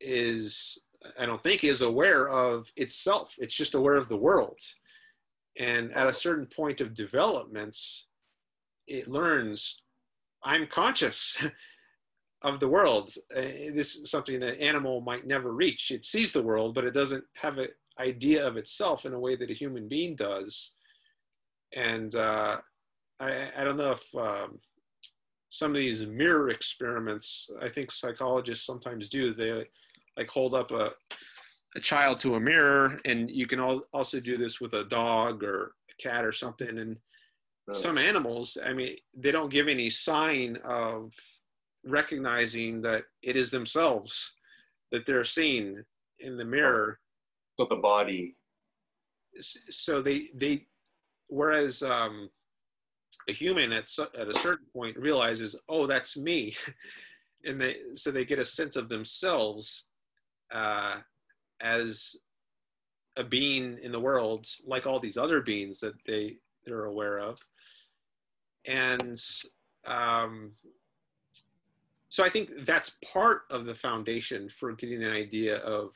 is 0.00 0.78
I 1.18 1.24
don't 1.24 1.42
think 1.42 1.64
is 1.64 1.80
aware 1.80 2.28
of 2.28 2.70
itself. 2.76 3.34
It's 3.38 3.54
just 3.54 3.74
aware 3.74 3.94
of 3.94 4.08
the 4.08 4.16
world. 4.16 4.58
And 5.58 5.92
at 5.92 6.06
a 6.06 6.12
certain 6.12 6.46
point 6.46 6.80
of 6.80 6.94
developments, 6.94 8.06
it 8.86 9.08
learns 9.08 9.82
I'm 10.42 10.66
conscious 10.66 11.36
of 12.42 12.60
the 12.60 12.68
world. 12.68 13.12
Uh, 13.34 13.72
this 13.74 13.96
is 13.96 14.10
something 14.10 14.42
an 14.42 14.54
animal 14.54 15.00
might 15.00 15.26
never 15.26 15.52
reach. 15.52 15.90
It 15.90 16.04
sees 16.04 16.32
the 16.32 16.42
world, 16.42 16.74
but 16.74 16.84
it 16.84 16.94
doesn't 16.94 17.24
have 17.36 17.58
an 17.58 17.68
idea 17.98 18.46
of 18.46 18.56
itself 18.56 19.04
in 19.04 19.12
a 19.12 19.20
way 19.20 19.36
that 19.36 19.50
a 19.50 19.54
human 19.54 19.88
being 19.88 20.16
does. 20.16 20.72
And 21.74 22.14
uh, 22.14 22.58
I, 23.20 23.50
I, 23.56 23.64
don't 23.64 23.76
know 23.76 23.92
if 23.92 24.14
um, 24.16 24.58
some 25.50 25.72
of 25.72 25.76
these 25.76 26.06
mirror 26.06 26.48
experiments, 26.48 27.50
I 27.60 27.68
think 27.68 27.92
psychologists 27.92 28.64
sometimes 28.64 29.08
do. 29.08 29.34
They 29.34 29.64
like 30.16 30.30
hold 30.30 30.54
up 30.54 30.70
a, 30.70 30.92
a 31.76 31.80
child 31.80 32.20
to 32.20 32.36
a 32.36 32.40
mirror, 32.40 32.98
and 33.04 33.30
you 33.30 33.46
can 33.46 33.60
also 33.60 34.20
do 34.20 34.36
this 34.36 34.60
with 34.60 34.72
a 34.72 34.84
dog 34.84 35.44
or 35.44 35.72
a 35.90 36.02
cat 36.02 36.24
or 36.24 36.32
something. 36.32 36.78
And 36.78 36.96
some 37.72 37.98
animals, 37.98 38.56
I 38.64 38.72
mean, 38.72 38.96
they 39.16 39.30
don't 39.30 39.52
give 39.52 39.68
any 39.68 39.90
sign 39.90 40.56
of 40.64 41.12
recognizing 41.84 42.82
that 42.82 43.04
it 43.22 43.36
is 43.36 43.50
themselves 43.50 44.34
that 44.92 45.06
they're 45.06 45.24
seeing 45.24 45.82
in 46.20 46.36
the 46.36 46.44
mirror. 46.44 46.98
So 47.58 47.66
the 47.66 47.76
body. 47.76 48.36
So 49.40 50.02
they 50.02 50.26
they, 50.34 50.66
whereas 51.28 51.82
um, 51.82 52.30
a 53.28 53.32
human 53.32 53.72
at 53.72 53.88
at 54.18 54.28
a 54.28 54.34
certain 54.34 54.66
point 54.72 54.96
realizes, 54.96 55.56
oh, 55.68 55.86
that's 55.86 56.16
me, 56.16 56.54
and 57.44 57.60
they 57.60 57.76
so 57.94 58.10
they 58.10 58.24
get 58.24 58.38
a 58.38 58.44
sense 58.44 58.76
of 58.76 58.88
themselves 58.88 59.88
uh, 60.52 60.96
as 61.60 62.16
a 63.16 63.24
being 63.24 63.78
in 63.82 63.92
the 63.92 64.00
world, 64.00 64.46
like 64.66 64.86
all 64.86 65.00
these 65.00 65.16
other 65.16 65.40
beings 65.40 65.80
that 65.80 65.94
they 66.06 66.36
they're 66.64 66.84
aware 66.84 67.18
of, 67.18 67.38
and 68.66 69.20
um, 69.86 70.52
so 72.10 72.24
I 72.24 72.28
think 72.28 72.50
that's 72.64 72.96
part 73.12 73.42
of 73.50 73.66
the 73.66 73.74
foundation 73.74 74.48
for 74.48 74.72
getting 74.72 75.02
an 75.02 75.12
idea 75.12 75.58
of 75.58 75.94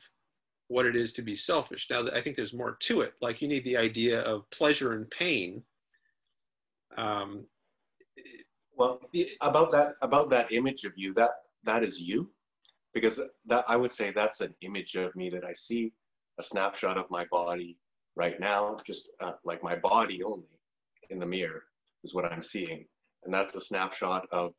what 0.67 0.85
it 0.85 0.95
is 0.95 1.13
to 1.13 1.21
be 1.21 1.35
selfish. 1.35 1.87
Now, 1.89 2.07
I 2.13 2.21
think 2.21 2.35
there's 2.35 2.53
more 2.53 2.77
to 2.81 3.01
it. 3.01 3.13
Like 3.21 3.41
you 3.41 3.47
need 3.47 3.65
the 3.65 3.77
idea 3.77 4.21
of 4.21 4.49
pleasure 4.49 4.93
and 4.93 5.09
pain. 5.11 5.61
Um, 6.97 7.45
well, 8.77 8.99
about 9.41 9.71
that 9.71 9.93
about 10.01 10.29
that 10.29 10.51
image 10.51 10.83
of 10.83 10.93
you, 10.95 11.13
that 11.13 11.31
that 11.63 11.83
is 11.83 11.99
you, 11.99 12.29
because 12.93 13.19
that 13.45 13.65
I 13.67 13.75
would 13.77 13.91
say 13.91 14.11
that's 14.11 14.41
an 14.41 14.53
image 14.61 14.95
of 14.95 15.15
me 15.15 15.29
that 15.29 15.45
I 15.45 15.53
see, 15.53 15.93
a 16.39 16.43
snapshot 16.43 16.97
of 16.97 17.09
my 17.09 17.25
body 17.31 17.77
right 18.15 18.39
now, 18.39 18.77
just 18.85 19.09
uh, 19.21 19.33
like 19.43 19.63
my 19.63 19.75
body 19.75 20.23
only 20.23 20.59
in 21.09 21.19
the 21.19 21.25
mirror 21.25 21.63
is 22.03 22.13
what 22.13 22.25
I'm 22.25 22.41
seeing, 22.41 22.85
and 23.23 23.33
that's 23.33 23.55
a 23.55 23.61
snapshot 23.61 24.27
of 24.31 24.53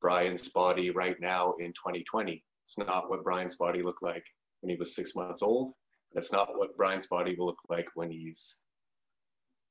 Brian's 0.00 0.48
body 0.48 0.90
right 0.90 1.18
now 1.20 1.52
in 1.58 1.68
2020. 1.68 2.44
It's 2.64 2.78
not 2.78 3.08
what 3.08 3.24
Brian's 3.24 3.56
body 3.56 3.82
looked 3.82 4.02
like 4.02 4.24
when 4.60 4.70
he 4.70 4.76
was 4.76 4.94
six 4.94 5.14
months 5.14 5.42
old. 5.42 5.72
It's 6.12 6.32
not 6.32 6.56
what 6.56 6.76
Brian's 6.76 7.06
body 7.06 7.34
will 7.36 7.46
look 7.46 7.58
like 7.68 7.88
when 7.94 8.10
he's 8.10 8.56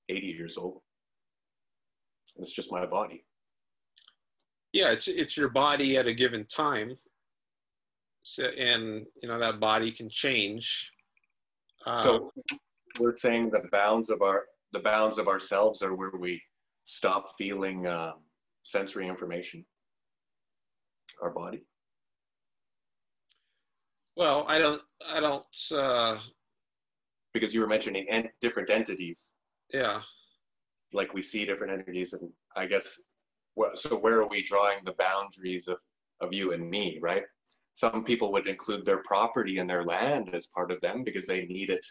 80 0.10 0.28
years 0.28 0.58
old. 0.58 0.82
It's 2.38 2.52
just 2.52 2.72
my 2.72 2.86
body. 2.86 3.26
Yeah, 4.72 4.92
it's 4.92 5.08
it's 5.08 5.38
your 5.38 5.50
body 5.50 5.98
at 5.98 6.08
a 6.08 6.14
given 6.14 6.46
time. 6.46 6.98
So, 8.24 8.46
and 8.46 9.06
you 9.22 9.28
know 9.28 9.40
that 9.40 9.60
body 9.60 9.92
can 9.92 10.10
change. 10.10 10.92
Uh, 11.86 11.94
so 12.04 12.32
we're 13.00 13.16
saying 13.16 13.52
the 13.52 13.64
bounds 13.72 14.10
of 14.10 14.22
our 14.22 14.46
the 14.72 14.80
bounds 14.80 15.18
of 15.18 15.28
ourselves 15.28 15.82
are 15.82 15.94
where 15.94 16.12
we 16.18 16.42
stop 16.86 17.36
feeling 17.38 17.88
um, 17.88 18.16
sensory 18.64 19.08
information 19.08 19.64
our 21.22 21.32
body? 21.32 21.64
Well, 24.16 24.46
I 24.48 24.60
don't, 24.60 24.82
I 25.12 25.20
don't. 25.20 25.46
Uh, 25.72 26.18
because 27.34 27.54
you 27.54 27.62
were 27.62 27.68
mentioning 27.68 28.06
en- 28.10 28.30
different 28.42 28.70
entities. 28.70 29.36
Yeah. 29.74 30.02
Like 30.94 31.14
we 31.14 31.22
see 31.22 31.46
different 31.46 31.74
entities, 31.74 32.14
and 32.14 32.30
I 32.56 32.66
guess, 32.66 33.02
so 33.76 33.98
where 33.98 34.22
are 34.22 34.28
we 34.28 34.44
drawing 34.44 34.80
the 34.84 34.96
boundaries 35.00 35.68
of, 35.68 35.78
of 36.22 36.34
you 36.34 36.54
and 36.54 36.70
me, 36.70 37.00
right? 37.02 37.24
Some 37.74 38.04
people 38.04 38.32
would 38.32 38.48
include 38.48 38.86
their 38.86 39.02
property 39.04 39.58
and 39.58 39.70
their 39.70 39.84
land 39.84 40.30
as 40.34 40.48
part 40.48 40.72
of 40.72 40.80
them 40.82 41.04
because 41.04 41.26
they 41.26 41.46
need 41.46 41.70
it 41.70 41.86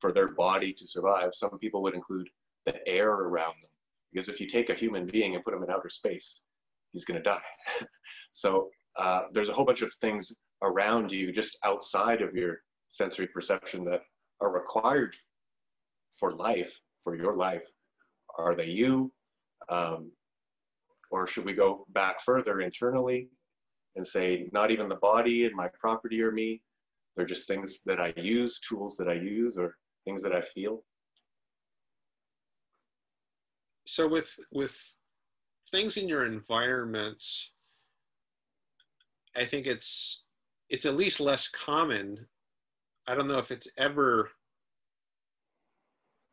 for 0.00 0.12
their 0.12 0.34
body 0.34 0.72
to 0.72 0.86
survive. 0.86 1.30
Some 1.34 1.58
people 1.58 1.82
would 1.82 1.94
include 1.94 2.28
the 2.64 2.86
air 2.88 3.10
around 3.10 3.54
them 3.60 3.70
because 4.12 4.28
if 4.28 4.40
you 4.40 4.46
take 4.46 4.70
a 4.70 4.74
human 4.74 5.06
being 5.06 5.34
and 5.34 5.44
put 5.44 5.54
him 5.54 5.62
in 5.62 5.70
outer 5.70 5.90
space, 5.90 6.44
he's 6.92 7.04
going 7.04 7.22
to 7.22 7.22
die. 7.22 7.42
so 8.30 8.70
uh, 8.96 9.24
there's 9.32 9.48
a 9.48 9.52
whole 9.52 9.64
bunch 9.64 9.82
of 9.82 9.92
things 10.00 10.32
around 10.62 11.12
you 11.12 11.32
just 11.32 11.58
outside 11.64 12.22
of 12.22 12.34
your 12.34 12.58
sensory 12.88 13.26
perception 13.26 13.84
that 13.84 14.02
are 14.40 14.52
required 14.52 15.14
for 16.18 16.32
life, 16.34 16.72
for 17.04 17.16
your 17.16 17.36
life. 17.36 17.66
Are 18.38 18.54
they 18.54 18.66
you? 18.66 19.12
Um, 19.68 20.12
or 21.10 21.26
should 21.26 21.44
we 21.44 21.52
go 21.52 21.86
back 21.90 22.22
further 22.22 22.60
internally 22.60 23.28
and 23.96 24.06
say, 24.06 24.48
not 24.52 24.70
even 24.70 24.88
the 24.88 24.96
body 24.96 25.44
and 25.44 25.54
my 25.54 25.68
property 25.78 26.22
or 26.22 26.30
me? 26.30 26.62
They're 27.16 27.26
just 27.26 27.48
things 27.48 27.82
that 27.84 28.00
I 28.00 28.12
use, 28.16 28.60
tools 28.60 28.96
that 28.96 29.08
I 29.08 29.14
use, 29.14 29.56
or 29.58 29.76
things 30.04 30.22
that 30.22 30.34
I 30.34 30.40
feel. 30.40 30.84
So 33.86 34.06
with 34.06 34.38
with 34.52 34.78
things 35.70 35.96
in 35.96 36.08
your 36.08 36.24
environment, 36.26 37.22
I 39.36 39.44
think 39.44 39.66
it's 39.66 40.24
it's 40.68 40.86
at 40.86 40.96
least 40.96 41.20
less 41.20 41.48
common. 41.48 42.26
I 43.06 43.14
don't 43.14 43.26
know 43.26 43.38
if 43.38 43.50
it's 43.50 43.68
ever 43.78 44.30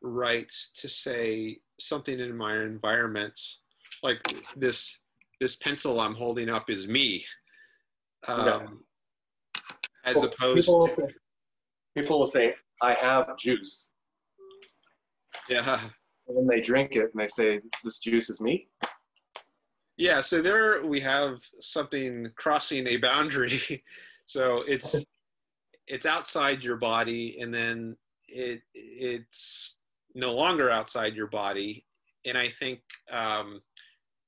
right 0.02 0.52
to 0.74 0.88
say 0.88 1.58
something 1.78 2.18
in 2.18 2.36
my 2.36 2.56
environment 2.56 3.38
like 4.02 4.34
this 4.56 5.00
this 5.40 5.56
pencil 5.56 6.00
I'm 6.00 6.14
holding 6.14 6.48
up 6.48 6.70
is 6.70 6.88
me. 6.88 7.24
Um. 8.26 8.80
As 10.04 10.14
well, 10.14 10.26
opposed 10.26 10.66
people 10.68 10.86
to 10.86 10.94
say, 10.94 11.02
people 11.96 12.18
will 12.20 12.28
say, 12.28 12.54
I 12.80 12.94
have 12.94 13.36
juice. 13.38 13.90
Yeah. 15.48 15.80
And 16.28 16.36
then 16.36 16.46
they 16.46 16.60
drink 16.60 16.94
it 16.94 17.10
and 17.12 17.20
they 17.20 17.28
say, 17.28 17.60
This 17.82 17.98
juice 17.98 18.30
is 18.30 18.40
me. 18.40 18.68
Yeah, 19.96 20.20
so 20.20 20.42
there 20.42 20.84
we 20.84 21.00
have 21.00 21.40
something 21.60 22.30
crossing 22.36 22.86
a 22.86 22.98
boundary. 22.98 23.60
so 24.26 24.62
it's 24.68 25.04
it's 25.86 26.06
outside 26.06 26.62
your 26.62 26.76
body, 26.76 27.38
and 27.40 27.52
then 27.54 27.96
it 28.28 28.60
it's 28.74 29.78
no 30.16 30.32
longer 30.32 30.70
outside 30.70 31.14
your 31.14 31.26
body. 31.28 31.84
And 32.24 32.36
I 32.36 32.48
think 32.48 32.80
um, 33.12 33.60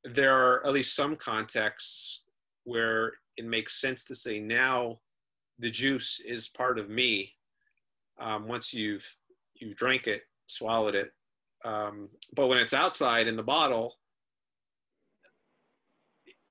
there 0.04 0.36
are 0.36 0.64
at 0.64 0.72
least 0.72 0.94
some 0.94 1.16
contexts 1.16 2.22
where 2.64 3.14
it 3.38 3.46
makes 3.46 3.80
sense 3.80 4.04
to 4.04 4.14
say 4.14 4.38
now 4.38 4.98
the 5.58 5.70
juice 5.70 6.20
is 6.24 6.48
part 6.50 6.78
of 6.78 6.90
me. 6.90 7.32
Um, 8.20 8.46
once 8.46 8.74
you've 8.74 9.06
you 9.54 9.74
drank 9.74 10.06
it, 10.06 10.22
swallowed 10.46 10.94
it. 10.94 11.10
Um, 11.64 12.08
but 12.36 12.46
when 12.46 12.58
it's 12.58 12.74
outside 12.74 13.26
in 13.26 13.34
the 13.34 13.42
bottle, 13.42 13.94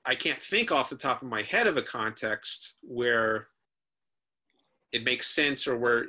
I 0.05 0.15
can't 0.15 0.41
think 0.41 0.71
off 0.71 0.89
the 0.89 0.97
top 0.97 1.21
of 1.21 1.27
my 1.27 1.43
head 1.43 1.67
of 1.67 1.77
a 1.77 1.81
context 1.81 2.75
where 2.81 3.47
it 4.91 5.03
makes 5.03 5.27
sense 5.27 5.67
or 5.67 5.77
where 5.77 6.07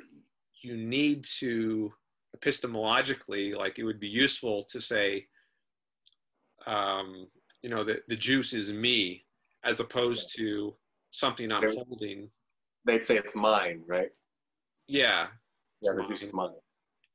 you 0.61 0.75
need 0.75 1.23
to 1.39 1.93
epistemologically, 2.37 3.55
like 3.55 3.79
it 3.79 3.83
would 3.83 3.99
be 3.99 4.07
useful 4.07 4.63
to 4.63 4.79
say, 4.79 5.27
um, 6.67 7.27
you 7.61 7.69
know, 7.69 7.83
that 7.83 8.07
the 8.07 8.15
juice 8.15 8.53
is 8.53 8.71
me 8.71 9.25
as 9.63 9.79
opposed 9.79 10.35
to 10.37 10.75
something 11.09 11.51
I'm 11.51 11.75
holding. 11.75 12.29
They'd 12.85 13.03
say 13.03 13.17
it's 13.17 13.35
mine, 13.35 13.83
right? 13.87 14.09
Yeah. 14.87 15.27
Yeah, 15.81 15.91
the 15.91 15.99
mine. 15.99 16.07
juice 16.07 16.23
is 16.23 16.33
mine. 16.33 16.51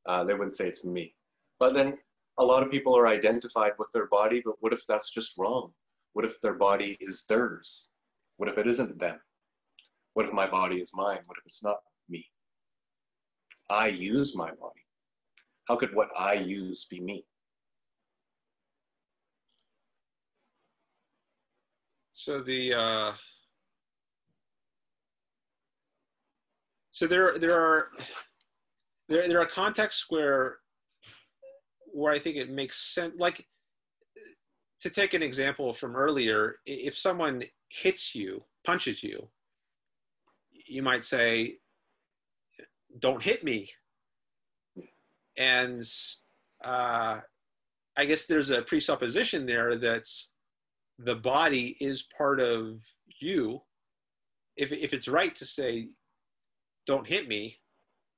Uh, 0.06 0.24
they 0.24 0.34
wouldn't 0.34 0.54
say 0.54 0.68
it's 0.68 0.84
me. 0.84 1.14
But 1.58 1.74
then 1.74 1.96
a 2.38 2.44
lot 2.44 2.62
of 2.62 2.70
people 2.70 2.96
are 2.96 3.06
identified 3.06 3.72
with 3.78 3.88
their 3.92 4.06
body, 4.08 4.42
but 4.44 4.56
what 4.60 4.72
if 4.72 4.86
that's 4.86 5.10
just 5.10 5.34
wrong? 5.38 5.72
What 6.12 6.24
if 6.24 6.40
their 6.40 6.56
body 6.56 6.96
is 7.00 7.24
theirs? 7.28 7.88
What 8.36 8.48
if 8.48 8.58
it 8.58 8.66
isn't 8.66 8.98
them? 8.98 9.18
What 10.14 10.26
if 10.26 10.32
my 10.32 10.46
body 10.46 10.76
is 10.76 10.92
mine? 10.94 11.20
What 11.26 11.38
if 11.38 11.46
it's 11.46 11.62
not 11.62 11.78
me? 12.08 12.26
I 13.70 13.88
use 13.88 14.36
my 14.36 14.50
body. 14.50 14.83
How 15.68 15.76
could 15.76 15.94
what 15.94 16.10
I 16.18 16.34
use 16.34 16.84
be 16.84 17.00
me? 17.00 17.24
So 22.12 22.40
the 22.40 22.74
uh, 22.74 23.12
so 26.90 27.06
there 27.06 27.38
there 27.38 27.58
are 27.58 27.88
there 29.08 29.28
there 29.28 29.40
are 29.40 29.46
contexts 29.46 30.06
where 30.08 30.58
where 31.92 32.12
I 32.12 32.18
think 32.18 32.36
it 32.36 32.50
makes 32.50 32.94
sense. 32.94 33.14
Like 33.18 33.46
to 34.80 34.90
take 34.90 35.14
an 35.14 35.22
example 35.22 35.72
from 35.72 35.96
earlier, 35.96 36.56
if 36.66 36.96
someone 36.96 37.42
hits 37.70 38.14
you, 38.14 38.44
punches 38.66 39.02
you, 39.02 39.28
you 40.66 40.82
might 40.82 41.04
say, 41.04 41.58
"Don't 42.98 43.22
hit 43.22 43.44
me," 43.44 43.70
and 45.36 45.82
uh, 46.62 47.20
I 47.96 48.04
guess 48.04 48.26
there's 48.26 48.50
a 48.50 48.62
presupposition 48.62 49.46
there 49.46 49.76
that 49.76 50.08
the 50.98 51.16
body 51.16 51.76
is 51.80 52.02
part 52.16 52.40
of 52.40 52.80
you. 53.20 53.62
If 54.56 54.72
if 54.72 54.92
it's 54.92 55.08
right 55.08 55.34
to 55.36 55.44
say, 55.44 55.88
"Don't 56.86 57.06
hit 57.06 57.28
me," 57.28 57.58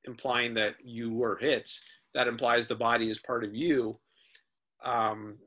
implying 0.05 0.55
that 0.55 0.77
you 0.85 1.13
were 1.13 1.37
hit, 1.37 1.71
that 2.15 2.29
implies 2.29 2.67
the 2.67 2.75
body 2.75 3.11
is 3.11 3.19
part 3.19 3.45
of 3.45 3.55
you. 3.55 3.99
Um, 4.85 5.39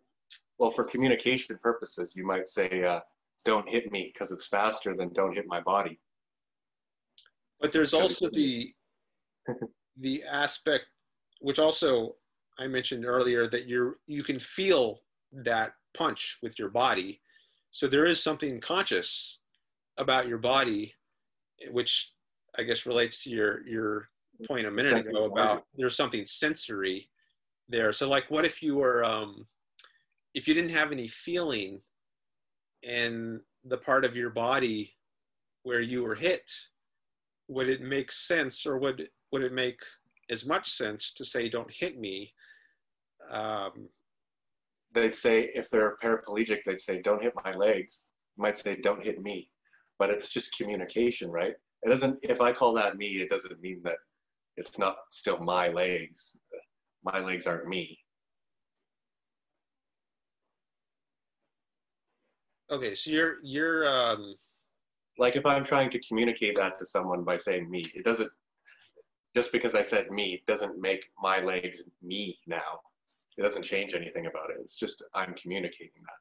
well, 0.57 0.71
for 0.71 0.83
communication 0.83 1.57
purposes, 1.61 2.15
you 2.15 2.25
might 2.25 2.47
say, 2.47 2.83
uh, 2.83 3.01
"Don't 3.45 3.69
hit 3.69 3.91
me" 3.91 4.11
because 4.13 4.31
it's 4.31 4.47
faster 4.47 4.95
than 4.95 5.13
"Don't 5.13 5.35
hit 5.35 5.45
my 5.47 5.61
body." 5.61 5.99
But 7.59 7.71
there's 7.71 7.93
also 7.93 8.29
the 8.29 8.73
the 9.97 10.23
aspect, 10.23 10.85
which 11.39 11.59
also 11.59 12.15
I 12.59 12.67
mentioned 12.67 13.05
earlier, 13.05 13.47
that 13.47 13.67
you're 13.67 13.97
you 14.07 14.23
can 14.23 14.39
feel 14.39 15.01
that 15.31 15.73
punch 15.95 16.37
with 16.41 16.59
your 16.59 16.69
body. 16.69 17.21
So 17.71 17.87
there 17.87 18.05
is 18.05 18.21
something 18.21 18.59
conscious 18.59 19.39
about 19.97 20.27
your 20.27 20.37
body, 20.37 20.93
which 21.71 22.11
I 22.57 22.63
guess 22.63 22.85
relates 22.85 23.23
to 23.23 23.29
your 23.29 23.67
your 23.67 24.09
point 24.47 24.67
a 24.67 24.71
minute 24.71 25.07
ago 25.07 25.25
about 25.25 25.65
there's 25.75 25.95
something 25.95 26.25
sensory 26.25 27.09
there. 27.67 27.93
So 27.93 28.09
like, 28.09 28.29
what 28.29 28.45
if 28.45 28.61
you 28.61 28.75
were 28.75 29.03
um, 29.03 29.47
if 30.33 30.47
you 30.47 30.53
didn't 30.53 30.71
have 30.71 30.91
any 30.91 31.07
feeling 31.07 31.81
in 32.83 33.41
the 33.65 33.77
part 33.77 34.05
of 34.05 34.15
your 34.15 34.29
body 34.29 34.95
where 35.63 35.81
you 35.81 36.03
were 36.03 36.15
hit? 36.15 36.51
Would 37.47 37.69
it 37.69 37.81
make 37.81 38.11
sense, 38.11 38.65
or 38.65 38.77
would 38.77 39.09
would 39.31 39.43
it 39.43 39.53
make 39.53 39.81
as 40.29 40.45
much 40.45 40.71
sense 40.71 41.13
to 41.13 41.25
say, 41.25 41.49
"Don't 41.49 41.73
hit 41.73 41.97
me"? 41.99 42.33
Um, 43.29 43.89
they'd 44.93 45.15
say 45.15 45.51
if 45.55 45.69
they're 45.69 45.97
paraplegic, 45.97 46.63
they'd 46.65 46.79
say, 46.79 47.01
"Don't 47.01 47.21
hit 47.21 47.33
my 47.43 47.53
legs." 47.53 48.11
You 48.37 48.43
might 48.43 48.57
say, 48.57 48.75
"Don't 48.75 49.03
hit 49.03 49.21
me," 49.21 49.51
but 49.97 50.09
it's 50.09 50.29
just 50.29 50.55
communication, 50.57 51.29
right? 51.31 51.55
It 51.83 51.89
doesn't. 51.89 52.19
If 52.23 52.41
I 52.41 52.53
call 52.53 52.73
that 52.73 52.97
me, 52.97 53.21
it 53.21 53.29
doesn't 53.29 53.59
mean 53.61 53.81
that 53.83 53.97
it's 54.57 54.77
not 54.77 54.97
still 55.09 55.39
my 55.39 55.69
legs. 55.69 56.37
My 57.03 57.19
legs 57.19 57.47
aren't 57.47 57.67
me. 57.67 57.97
Okay, 62.71 62.93
so 62.93 63.09
you're 63.09 63.37
you're 63.43 63.87
um 63.89 64.35
like 65.17 65.35
if 65.35 65.45
I'm 65.45 65.63
trying 65.63 65.89
to 65.91 65.99
communicate 66.07 66.55
that 66.55 66.77
to 66.79 66.85
someone 66.85 67.23
by 67.23 67.35
saying 67.37 67.69
me, 67.69 67.83
it 67.95 68.03
doesn't 68.05 68.31
just 69.35 69.51
because 69.51 69.75
I 69.75 69.81
said 69.81 70.11
me 70.11 70.41
doesn't 70.47 70.79
make 70.79 71.05
my 71.21 71.41
legs 71.41 71.83
me 72.01 72.39
now. 72.47 72.79
It 73.37 73.41
doesn't 73.41 73.63
change 73.63 73.93
anything 73.93 74.25
about 74.25 74.49
it. 74.49 74.57
It's 74.59 74.75
just 74.75 75.03
I'm 75.13 75.33
communicating 75.35 76.01
that. 76.01 76.17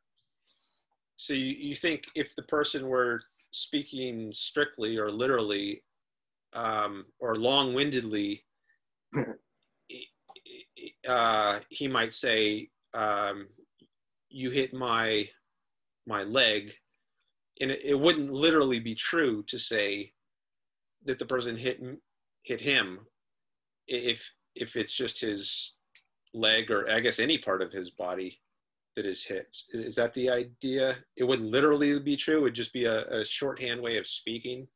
So 1.16 1.34
you, 1.34 1.46
you 1.46 1.74
think 1.74 2.04
if 2.14 2.36
the 2.36 2.44
person 2.44 2.86
were 2.86 3.20
speaking 3.50 4.30
strictly 4.32 4.98
or 4.98 5.10
literally 5.10 5.82
um, 6.52 7.06
or 7.18 7.36
long-windedly, 7.36 8.44
uh, 11.08 11.58
he 11.70 11.88
might 11.88 12.12
say, 12.12 12.68
um, 12.94 13.48
"You 14.28 14.50
hit 14.50 14.72
my 14.72 15.28
my 16.06 16.22
leg," 16.24 16.72
and 17.60 17.70
it, 17.70 17.84
it, 17.84 17.98
wouldn't 17.98 18.30
literally 18.30 18.80
be 18.80 18.94
true 18.94 19.42
to 19.48 19.58
say 19.58 20.12
that 21.04 21.18
the 21.18 21.26
person 21.26 21.56
hit 21.56 21.82
hit 22.42 22.60
him 22.60 23.00
if 23.86 24.32
if 24.54 24.76
it's 24.76 24.94
just 24.94 25.20
his 25.20 25.74
leg 26.34 26.70
or 26.70 26.90
I 26.90 27.00
guess 27.00 27.18
any 27.18 27.38
part 27.38 27.62
of 27.62 27.72
his 27.72 27.90
body 27.90 28.40
that 28.96 29.06
is 29.06 29.24
hit. 29.24 29.56
Is 29.72 29.94
that 29.96 30.12
the 30.14 30.28
idea? 30.28 30.96
It 31.16 31.24
wouldn't 31.24 31.50
literally 31.50 31.98
be 32.00 32.16
true. 32.16 32.38
It 32.38 32.42
would 32.42 32.54
just 32.54 32.72
be 32.72 32.84
a, 32.84 33.04
a 33.04 33.24
shorthand 33.24 33.80
way 33.80 33.96
of 33.96 34.06
speaking. 34.06 34.66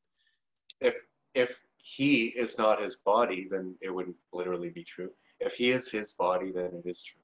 If 0.81 0.95
if 1.35 1.61
he 1.79 2.27
is 2.27 2.59
not 2.59 2.81
his 2.81 2.97
body, 2.97 3.49
then 3.51 3.75
it 3.81 3.91
wouldn't 3.91 4.17
literally 4.33 4.71
be 4.71 4.85
true. 4.85 5.11
If 5.41 5.55
he 5.55 5.71
is 5.71 5.91
his 5.91 6.13
body, 6.13 6.53
then 6.53 6.71
it 6.85 6.89
is 6.89 7.03
true. 7.03 7.21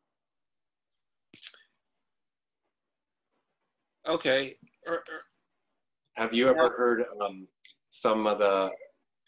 Okay. 4.08 4.56
Er, 4.88 4.94
er, 4.94 5.22
Have 6.14 6.34
you 6.34 6.48
ever 6.48 6.70
heard 6.70 7.04
um, 7.22 7.46
some 7.90 8.26
of 8.26 8.38
the 8.38 8.70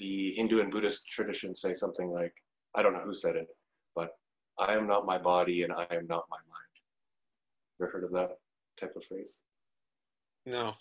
the 0.00 0.32
Hindu 0.32 0.60
and 0.60 0.72
Buddhist 0.72 1.06
traditions 1.06 1.60
say 1.60 1.74
something 1.74 2.10
like, 2.10 2.34
I 2.74 2.82
don't 2.82 2.94
know 2.94 3.04
who 3.04 3.14
said 3.14 3.36
it, 3.36 3.46
but 3.94 4.10
I 4.58 4.74
am 4.74 4.88
not 4.88 5.06
my 5.06 5.18
body 5.18 5.62
and 5.62 5.72
I 5.72 5.86
am 5.92 6.08
not 6.08 6.24
my 6.28 6.38
mind. 6.48 7.80
Ever 7.80 7.90
heard 7.90 8.04
of 8.04 8.12
that 8.12 8.38
type 8.78 8.96
of 8.96 9.04
phrase? 9.04 9.40
No. 10.44 10.74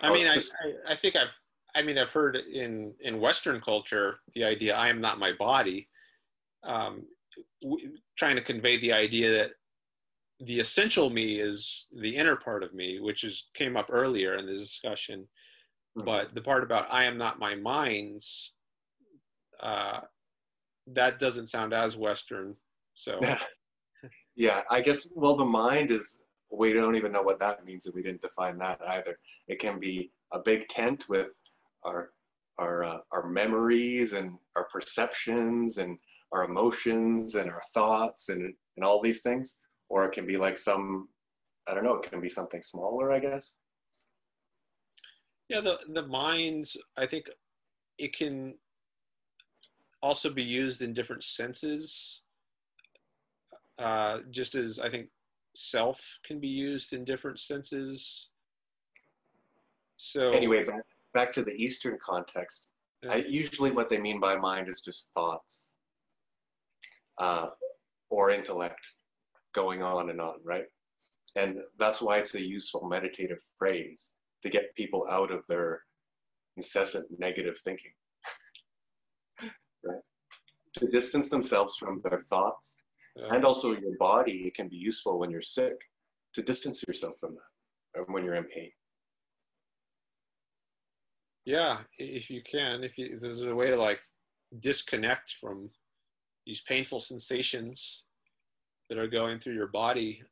I 0.00 0.08
oh, 0.08 0.14
mean, 0.14 0.26
I, 0.26 0.34
just, 0.34 0.54
I, 0.64 0.92
I 0.92 0.96
think 0.96 1.16
I've 1.16 1.38
I 1.74 1.82
mean, 1.82 1.98
I've 1.98 2.10
heard 2.10 2.36
in 2.36 2.92
in 3.00 3.20
Western 3.20 3.60
culture 3.60 4.20
the 4.34 4.44
idea 4.44 4.76
"I 4.76 4.88
am 4.88 5.00
not 5.00 5.18
my 5.18 5.32
body," 5.32 5.88
um, 6.64 7.04
w- 7.62 7.96
trying 8.16 8.36
to 8.36 8.42
convey 8.42 8.78
the 8.78 8.92
idea 8.92 9.30
that 9.32 9.50
the 10.40 10.60
essential 10.60 11.08
me 11.08 11.40
is 11.40 11.88
the 12.00 12.16
inner 12.16 12.36
part 12.36 12.62
of 12.62 12.74
me, 12.74 13.00
which 13.00 13.24
is 13.24 13.48
came 13.54 13.76
up 13.76 13.88
earlier 13.90 14.36
in 14.36 14.46
the 14.46 14.54
discussion. 14.54 15.28
Mm-hmm. 15.96 16.06
But 16.06 16.34
the 16.34 16.42
part 16.42 16.62
about 16.62 16.92
"I 16.92 17.04
am 17.04 17.18
not 17.18 17.38
my 17.38 17.54
mind's," 17.54 18.54
uh, 19.60 20.00
that 20.88 21.18
doesn't 21.18 21.48
sound 21.48 21.72
as 21.72 21.96
Western. 21.96 22.54
So, 22.94 23.20
yeah, 24.36 24.62
I 24.70 24.80
guess. 24.80 25.06
Well, 25.14 25.36
the 25.36 25.44
mind 25.44 25.90
is. 25.90 26.22
We 26.54 26.74
don't 26.74 26.96
even 26.96 27.12
know 27.12 27.22
what 27.22 27.40
that 27.40 27.64
means, 27.64 27.86
and 27.86 27.94
we 27.94 28.02
didn't 28.02 28.20
define 28.20 28.58
that 28.58 28.78
either. 28.86 29.18
It 29.48 29.58
can 29.58 29.80
be 29.80 30.10
a 30.32 30.38
big 30.38 30.68
tent 30.68 31.08
with 31.08 31.30
our 31.84 32.10
our 32.58 32.84
uh, 32.84 32.98
our 33.10 33.28
memories 33.28 34.12
and 34.12 34.38
our 34.56 34.68
perceptions 34.68 35.78
and 35.78 35.98
our 36.32 36.44
emotions 36.44 37.34
and 37.34 37.50
our 37.50 37.62
thoughts 37.74 38.28
and 38.28 38.54
and 38.76 38.84
all 38.84 39.00
these 39.00 39.22
things 39.22 39.60
or 39.88 40.04
it 40.06 40.12
can 40.12 40.26
be 40.26 40.36
like 40.36 40.58
some 40.58 41.08
i 41.68 41.74
don't 41.74 41.84
know 41.84 41.96
it 41.96 42.10
can 42.10 42.20
be 42.20 42.28
something 42.28 42.62
smaller 42.62 43.12
i 43.12 43.18
guess 43.18 43.58
yeah 45.52 45.60
the 45.60 45.78
the 45.90 46.06
minds 46.06 46.76
i 46.96 47.06
think 47.06 47.26
it 47.98 48.16
can 48.16 48.54
also 50.02 50.30
be 50.30 50.42
used 50.42 50.82
in 50.82 50.92
different 50.92 51.22
senses. 51.22 52.22
Uh, 53.78 54.18
just 54.30 54.54
as 54.54 54.78
i 54.78 54.88
think 54.88 55.08
self 55.54 56.18
can 56.24 56.40
be 56.40 56.48
used 56.48 56.92
in 56.92 57.04
different 57.04 57.38
senses. 57.38 58.30
So 59.96 60.32
anyway 60.32 60.64
back, 60.64 60.84
back 61.14 61.32
to 61.34 61.42
the 61.42 61.52
Eastern 61.52 61.98
context, 62.04 62.68
I, 63.08 63.16
usually 63.28 63.70
what 63.70 63.88
they 63.88 63.98
mean 63.98 64.18
by 64.18 64.36
mind 64.36 64.68
is 64.68 64.80
just 64.80 65.10
thoughts 65.12 65.74
uh, 67.18 67.48
or 68.10 68.30
intellect 68.30 68.80
going 69.54 69.82
on 69.82 70.10
and 70.10 70.20
on, 70.20 70.36
right? 70.42 70.64
And 71.36 71.58
that's 71.78 72.00
why 72.00 72.18
it's 72.18 72.34
a 72.34 72.42
useful 72.42 72.88
meditative 72.88 73.42
phrase 73.58 74.14
to 74.42 74.50
get 74.50 74.74
people 74.74 75.06
out 75.10 75.30
of 75.30 75.46
their 75.46 75.82
incessant 76.56 77.06
negative 77.18 77.58
thinking. 77.58 77.92
right? 79.84 80.00
To 80.78 80.86
distance 80.88 81.28
themselves 81.28 81.76
from 81.76 82.00
their 82.04 82.20
thoughts 82.20 82.78
yeah. 83.16 83.34
and 83.34 83.44
also 83.44 83.72
your 83.72 83.96
body, 83.98 84.44
it 84.46 84.54
can 84.54 84.68
be 84.68 84.76
useful 84.76 85.18
when 85.18 85.30
you're 85.30 85.42
sick 85.42 85.74
to 86.34 86.42
distance 86.42 86.82
yourself 86.86 87.14
from 87.20 87.34
that 87.34 87.98
or 88.00 88.06
when 88.12 88.24
you're 88.24 88.34
in 88.34 88.44
pain. 88.44 88.70
Yeah, 91.44 91.78
if 91.98 92.30
you 92.30 92.40
can, 92.42 92.84
if, 92.84 92.96
you, 92.96 93.10
if 93.12 93.20
there's 93.20 93.42
a 93.42 93.54
way 93.54 93.68
to 93.70 93.76
like 93.76 94.00
disconnect 94.60 95.36
from 95.40 95.70
these 96.46 96.60
painful 96.60 97.00
sensations 97.00 98.04
that 98.88 98.98
are 98.98 99.08
going 99.08 99.38
through 99.38 99.54
your 99.54 99.68
body, 99.68 100.22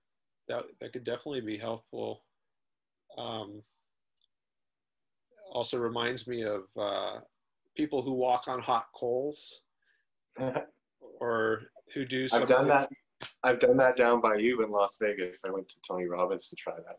that 0.49 0.65
that 0.81 0.93
could 0.93 1.05
definitely 1.05 1.41
be 1.41 1.59
helpful. 1.59 2.23
Um, 3.19 3.63
also 5.51 5.79
reminds 5.79 6.27
me 6.27 6.43
of 6.43 6.63
uh, 6.79 7.21
people 7.77 8.03
who 8.03 8.13
walk 8.13 8.49
on 8.49 8.61
hot 8.61 8.87
coals, 8.95 9.63
or 11.21 11.63
who 11.95 12.05
do. 12.05 12.27
I've 12.33 12.47
done 12.47 12.69
that. 12.69 12.89
I've 13.43 13.59
done 13.59 13.77
that 13.79 13.97
down 13.97 14.21
by 14.21 14.37
you 14.37 14.63
in 14.63 14.71
Las 14.71 14.97
Vegas. 15.01 15.43
I 15.47 15.51
went 15.51 15.69
to 15.69 15.77
Tony 15.87 16.07
Robbins 16.07 16.49
to 16.49 16.57
try 16.57 16.75
that. 16.75 16.97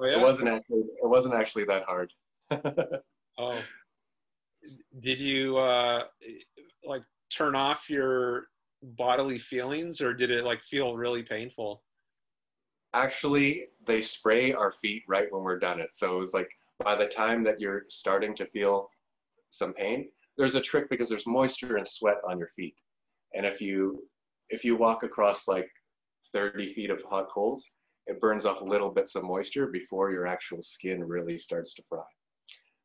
Oh, 0.00 0.06
yeah? 0.06 0.18
It 0.18 0.22
wasn't 0.22 0.48
actually. 0.48 0.80
It 0.80 1.08
wasn't 1.08 1.34
actually 1.34 1.64
that 1.64 1.84
hard. 1.84 2.12
Oh, 3.40 3.62
did 4.98 5.20
you 5.20 5.56
uh, 5.58 6.02
like 6.84 7.02
turn 7.30 7.54
off 7.54 7.88
your 7.88 8.48
bodily 8.82 9.38
feelings, 9.38 10.00
or 10.00 10.12
did 10.12 10.32
it 10.32 10.44
like 10.44 10.60
feel 10.60 10.96
really 10.96 11.22
painful? 11.22 11.84
Actually, 12.94 13.66
they 13.86 14.02
spray 14.02 14.52
our 14.52 14.72
feet 14.72 15.04
right 15.06 15.28
when 15.30 15.44
we're 15.44 15.58
done 15.60 15.78
it. 15.78 15.94
So 15.94 16.16
it 16.16 16.18
was 16.18 16.34
like 16.34 16.50
by 16.84 16.94
the 16.94 17.06
time 17.06 17.42
that 17.44 17.60
you're 17.60 17.84
starting 17.88 18.34
to 18.36 18.46
feel 18.46 18.88
some 19.50 19.72
pain, 19.72 20.08
there's 20.36 20.54
a 20.54 20.60
trick 20.60 20.88
because 20.88 21.08
there's 21.08 21.26
moisture 21.26 21.76
and 21.76 21.86
sweat 21.86 22.18
on 22.28 22.38
your 22.38 22.48
feet. 22.48 22.76
And 23.34 23.44
if 23.44 23.60
you 23.60 24.02
if 24.50 24.64
you 24.64 24.76
walk 24.76 25.02
across 25.02 25.46
like 25.46 25.68
30 26.32 26.72
feet 26.72 26.90
of 26.90 27.02
hot 27.02 27.28
coals, 27.32 27.70
it 28.06 28.20
burns 28.20 28.46
off 28.46 28.62
little 28.62 28.90
bits 28.90 29.14
of 29.14 29.24
moisture 29.24 29.66
before 29.66 30.10
your 30.10 30.26
actual 30.26 30.62
skin 30.62 31.04
really 31.04 31.36
starts 31.36 31.74
to 31.74 31.82
fry. 31.82 32.02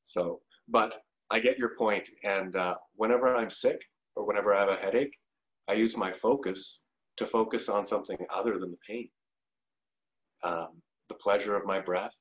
So, 0.03 0.41
but 0.67 1.01
I 1.31 1.39
get 1.39 1.57
your 1.57 1.75
point. 1.75 2.09
And 2.23 2.55
uh, 2.55 2.75
whenever 2.95 3.33
I'm 3.35 3.49
sick 3.49 3.81
or 4.15 4.27
whenever 4.27 4.53
I 4.53 4.59
have 4.59 4.69
a 4.69 4.75
headache, 4.75 5.17
I 5.67 5.73
use 5.73 5.95
my 5.95 6.11
focus 6.11 6.81
to 7.17 7.25
focus 7.25 7.69
on 7.69 7.85
something 7.85 8.17
other 8.29 8.59
than 8.59 8.71
the 8.71 8.77
pain. 8.87 9.09
Um, 10.43 10.81
the 11.07 11.15
pleasure 11.15 11.55
of 11.55 11.65
my 11.65 11.79
breath, 11.79 12.15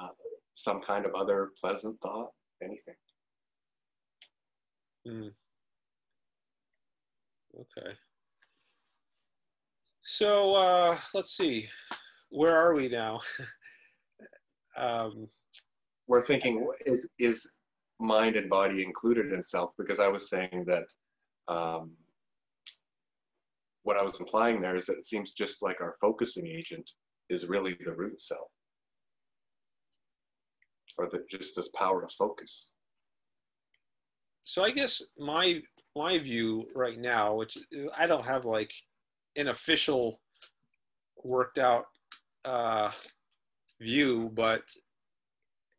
uh, 0.00 0.08
some 0.62 0.80
kind 0.80 1.06
of 1.06 1.14
other 1.14 1.50
pleasant 1.60 1.98
thought, 2.00 2.30
anything. 2.62 2.94
Mm. 5.06 5.30
Okay. 7.54 7.90
So 10.02 10.54
uh, 10.54 10.98
let's 11.14 11.36
see, 11.36 11.68
where 12.30 12.56
are 12.56 12.74
we 12.74 12.88
now? 12.88 13.20
um, 14.76 15.28
We're 16.06 16.22
thinking 16.22 16.66
is 16.84 17.08
is 17.18 17.50
mind 18.00 18.36
and 18.36 18.50
body 18.50 18.82
included 18.82 19.32
in 19.32 19.42
self? 19.42 19.72
Because 19.78 20.00
I 20.00 20.08
was 20.08 20.28
saying 20.28 20.66
that 20.66 20.84
um, 21.48 21.92
what 23.82 23.96
I 23.96 24.02
was 24.02 24.20
implying 24.20 24.60
there 24.60 24.76
is 24.76 24.86
that 24.86 24.98
it 24.98 25.06
seems 25.06 25.32
just 25.32 25.62
like 25.62 25.80
our 25.80 25.96
focusing 26.00 26.46
agent 26.46 26.90
is 27.28 27.46
really 27.46 27.76
the 27.84 27.94
root 27.94 28.20
self, 28.20 28.48
or 30.98 31.08
the, 31.08 31.24
just 31.30 31.56
this 31.56 31.68
power 31.68 32.02
of 32.02 32.12
focus. 32.12 32.70
So 34.42 34.62
I 34.62 34.70
guess 34.70 35.02
my 35.18 35.60
my 35.96 36.18
view 36.18 36.66
right 36.74 36.98
now, 36.98 37.34
which 37.34 37.58
I 37.98 38.06
don't 38.06 38.24
have 38.24 38.44
like 38.44 38.72
an 39.36 39.48
official 39.48 40.20
worked 41.22 41.58
out 41.58 41.84
uh, 42.44 42.90
view, 43.80 44.30
but 44.34 44.62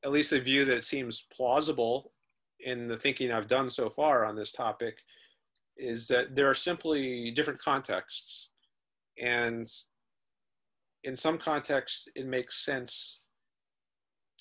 at 0.03 0.11
least 0.11 0.33
a 0.33 0.39
view 0.39 0.65
that 0.65 0.83
seems 0.83 1.27
plausible 1.35 2.11
in 2.59 2.87
the 2.87 2.97
thinking 2.97 3.31
I've 3.31 3.47
done 3.47 3.69
so 3.69 3.89
far 3.89 4.25
on 4.25 4.35
this 4.35 4.51
topic 4.51 4.97
is 5.77 6.07
that 6.07 6.35
there 6.35 6.49
are 6.49 6.55
simply 6.55 7.31
different 7.31 7.61
contexts. 7.61 8.51
And 9.21 9.65
in 11.03 11.15
some 11.15 11.37
contexts, 11.37 12.07
it 12.15 12.27
makes 12.27 12.65
sense 12.65 13.20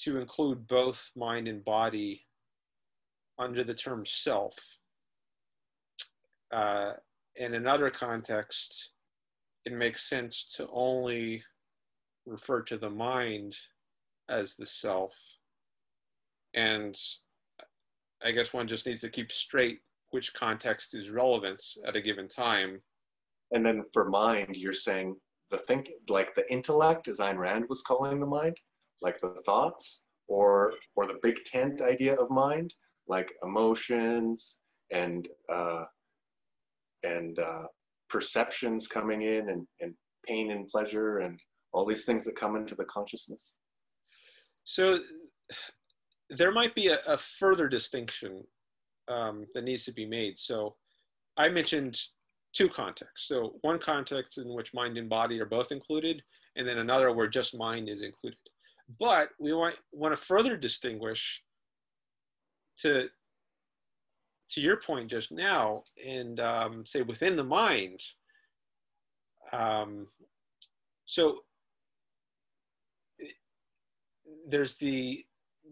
to 0.05 0.18
include 0.18 0.66
both 0.66 1.11
mind 1.16 1.48
and 1.48 1.64
body 1.64 2.26
under 3.38 3.64
the 3.64 3.74
term 3.74 4.05
self. 4.07 4.57
Uh, 6.53 6.92
in 7.36 7.55
another 7.55 7.90
context, 7.90 8.90
it 9.64 9.72
makes 9.72 10.09
sense 10.09 10.44
to 10.57 10.68
only 10.72 11.42
refer 12.26 12.62
to 12.62 12.76
the 12.76 12.90
mind 12.90 13.57
as 14.28 14.57
the 14.57 14.66
self. 14.66 15.16
And 16.55 16.96
I 18.22 18.32
guess 18.32 18.53
one 18.53 18.68
just 18.68 18.86
needs 18.86 19.01
to 19.03 19.09
keep 19.09 19.32
straight 19.32 19.80
which 20.11 20.34
context 20.34 20.94
is 20.94 21.11
relevant 21.11 21.62
at 21.86 21.96
a 21.96 22.01
given 22.01 22.28
time. 22.28 22.80
And 23.53 23.64
then 23.64 23.84
for 23.92 24.09
mind, 24.09 24.57
you're 24.57 24.72
saying 24.72 25.16
the 25.51 25.59
think, 25.59 25.90
like 26.09 26.34
the 26.34 26.51
intellect, 26.53 27.09
as 27.09 27.18
Ayn 27.18 27.38
Rand 27.38 27.66
was 27.68 27.82
calling 27.82 28.20
the 28.20 28.26
mind, 28.26 28.57
like 29.03 29.20
the 29.20 29.34
thoughts, 29.46 30.05
or 30.28 30.74
or 30.96 31.07
the 31.07 31.18
big 31.22 31.36
tent 31.44 31.80
idea 31.80 32.14
of 32.14 32.30
mind, 32.30 32.74
like 33.09 33.32
emotions 33.42 34.59
and 34.92 35.28
uh, 35.53 35.84
and 37.03 37.38
uh, 37.38 37.64
perceptions 38.09 38.86
coming 38.86 39.22
in 39.22 39.48
and, 39.51 39.66
and 39.80 39.94
pain 40.26 40.51
and 40.51 40.68
pleasure 40.68 41.18
and 41.18 41.38
all 41.72 41.86
these 41.86 42.05
things 42.05 42.24
that 42.24 42.36
come 42.36 42.57
into 42.57 42.74
the 42.74 42.84
consciousness. 42.84 43.57
So 44.64 44.98
there 46.28 46.53
might 46.53 46.74
be 46.74 46.88
a, 46.88 46.98
a 47.07 47.16
further 47.16 47.68
distinction 47.68 48.44
um, 49.09 49.46
that 49.55 49.64
needs 49.64 49.84
to 49.84 49.92
be 49.92 50.07
made. 50.07 50.38
So 50.38 50.76
I 51.36 51.48
mentioned 51.48 51.98
two 52.53 52.68
contexts. 52.68 53.28
So 53.28 53.55
one 53.62 53.78
context 53.78 54.38
in 54.38 54.53
which 54.55 54.74
mind 54.74 54.98
and 54.98 55.09
body 55.09 55.40
are 55.40 55.46
both 55.46 55.72
included, 55.72 56.22
and 56.57 56.66
then 56.66 56.78
another 56.78 57.12
where 57.12 57.28
just 57.28 57.57
mind 57.57 57.88
is 57.88 58.03
included. 58.03 58.38
But 58.99 59.30
we 59.38 59.53
want, 59.53 59.78
want 59.93 60.12
to 60.12 60.20
further 60.22 60.57
distinguish 60.57 61.43
to 62.78 63.09
to 64.51 64.61
your 64.61 64.78
point 64.78 65.09
just 65.09 65.30
now, 65.30 65.84
and 66.05 66.41
um, 66.41 66.84
say 66.84 67.03
within 67.03 67.36
the 67.36 67.45
mind. 67.45 68.01
Um, 69.53 70.09
so 71.05 71.36
there's 74.49 74.76
the 74.76 75.24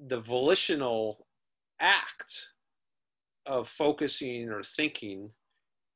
the 0.07 0.21
volitional 0.21 1.27
act 1.81 2.49
of 3.47 3.69
focusing 3.69 4.49
or 4.51 4.63
thinking 4.63 5.31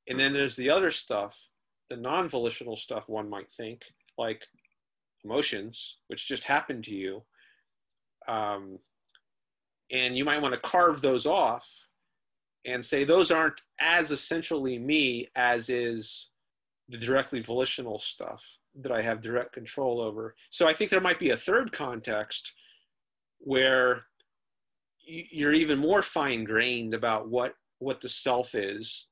and 0.08 0.18
then 0.18 0.32
there's 0.32 0.56
the 0.56 0.70
other 0.70 0.90
stuff 0.90 1.48
the 1.88 1.96
non-volitional 1.96 2.76
stuff 2.76 3.08
one 3.08 3.28
might 3.28 3.52
think 3.52 3.82
like 4.18 4.42
emotions 5.24 5.98
which 6.08 6.28
just 6.28 6.44
happened 6.44 6.84
to 6.84 6.94
you 6.94 7.22
um, 8.28 8.78
and 9.90 10.16
you 10.16 10.24
might 10.24 10.40
want 10.40 10.54
to 10.54 10.60
carve 10.60 11.00
those 11.00 11.26
off 11.26 11.88
and 12.64 12.84
say 12.84 13.04
those 13.04 13.30
aren't 13.30 13.60
as 13.80 14.10
essentially 14.10 14.78
me 14.78 15.28
as 15.34 15.68
is 15.68 16.30
the 16.88 16.98
directly 16.98 17.40
volitional 17.40 17.98
stuff 17.98 18.58
that 18.80 18.92
I 18.92 19.02
have 19.02 19.20
direct 19.20 19.52
control 19.52 20.00
over. 20.00 20.34
So 20.50 20.68
I 20.68 20.72
think 20.72 20.90
there 20.90 21.00
might 21.00 21.18
be 21.18 21.30
a 21.30 21.36
third 21.36 21.72
context 21.72 22.52
where 23.38 24.04
you're 25.04 25.52
even 25.52 25.78
more 25.78 26.02
fine 26.02 26.44
grained 26.44 26.94
about 26.94 27.28
what 27.28 27.54
what 27.80 28.00
the 28.00 28.08
self 28.08 28.54
is 28.54 29.08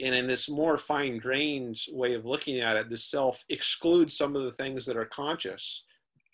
and 0.00 0.14
in 0.14 0.26
this 0.26 0.48
more 0.48 0.76
fine 0.76 1.18
grained 1.18 1.78
way 1.92 2.14
of 2.14 2.24
looking 2.24 2.60
at 2.60 2.76
it 2.76 2.88
the 2.90 2.96
self 2.96 3.44
excludes 3.48 4.16
some 4.16 4.34
of 4.34 4.42
the 4.42 4.52
things 4.52 4.84
that 4.84 4.96
are 4.96 5.06
conscious 5.06 5.84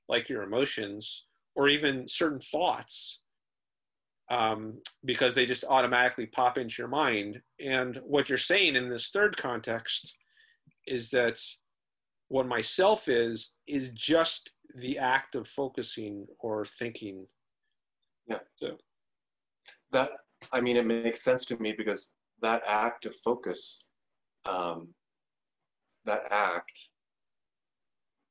like 0.09 0.29
your 0.29 0.43
emotions 0.43 1.27
or 1.55 1.69
even 1.69 2.09
certain 2.09 2.41
thoughts 2.41 3.21
um, 4.31 4.79
because 5.05 5.35
they 5.35 5.45
just 5.45 5.65
automatically 5.69 6.27
pop 6.27 6.57
into 6.57 6.77
your 6.79 6.89
mind 6.89 7.41
and 7.59 8.01
what 8.05 8.29
you're 8.29 8.39
saying 8.39 8.77
in 8.77 8.89
this 8.89 9.11
third 9.11 9.37
context 9.37 10.17
is 10.87 11.11
that 11.11 11.39
what 12.29 12.47
myself 12.47 13.09
is 13.09 13.53
is 13.67 13.91
just 13.91 14.53
the 14.77 14.99
act 14.99 15.35
of 15.35 15.49
focusing 15.49 16.27
or 16.39 16.65
thinking. 16.65 17.27
Yeah. 18.29 18.39
So 18.57 18.77
that 19.93 20.13
I 20.53 20.61
mean, 20.61 20.77
it 20.77 20.87
makes 20.87 21.23
sense 21.23 21.45
to 21.47 21.59
me 21.59 21.75
because 21.77 22.13
that 22.43 22.62
act 22.66 23.07
of 23.07 23.14
focus, 23.16 23.80
um, 24.45 24.88
that 26.05 26.22
act, 26.30 26.88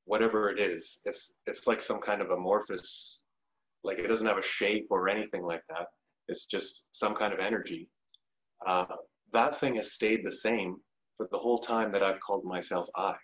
whatever 0.06 0.50
it 0.50 0.60
is, 0.60 1.00
it's 1.06 1.34
it's 1.46 1.68
like 1.68 1.82
some 1.82 2.00
kind 2.00 2.22
of 2.22 2.32
amorphous, 2.32 3.24
like 3.84 4.00
it 4.00 4.08
doesn't 4.08 4.28
have 4.28 4.38
a 4.38 4.44
shape 4.44 4.88
or 4.90 5.10
anything 5.10 5.44
like 5.44 5.64
that. 5.70 5.88
It's 6.28 6.46
just 6.46 6.86
some 6.92 7.16
kind 7.16 7.34
of 7.34 7.40
energy. 7.40 7.90
Uh, 8.66 8.86
that 9.32 9.56
thing 9.60 9.76
has 9.76 9.94
stayed 9.94 10.24
the 10.24 10.32
same 10.32 10.78
for 11.18 11.28
the 11.32 11.38
whole 11.38 11.60
time 11.60 11.92
that 11.92 12.04
I've 12.04 12.20
called 12.20 12.46
myself 12.46 12.88
I. 12.96 13.16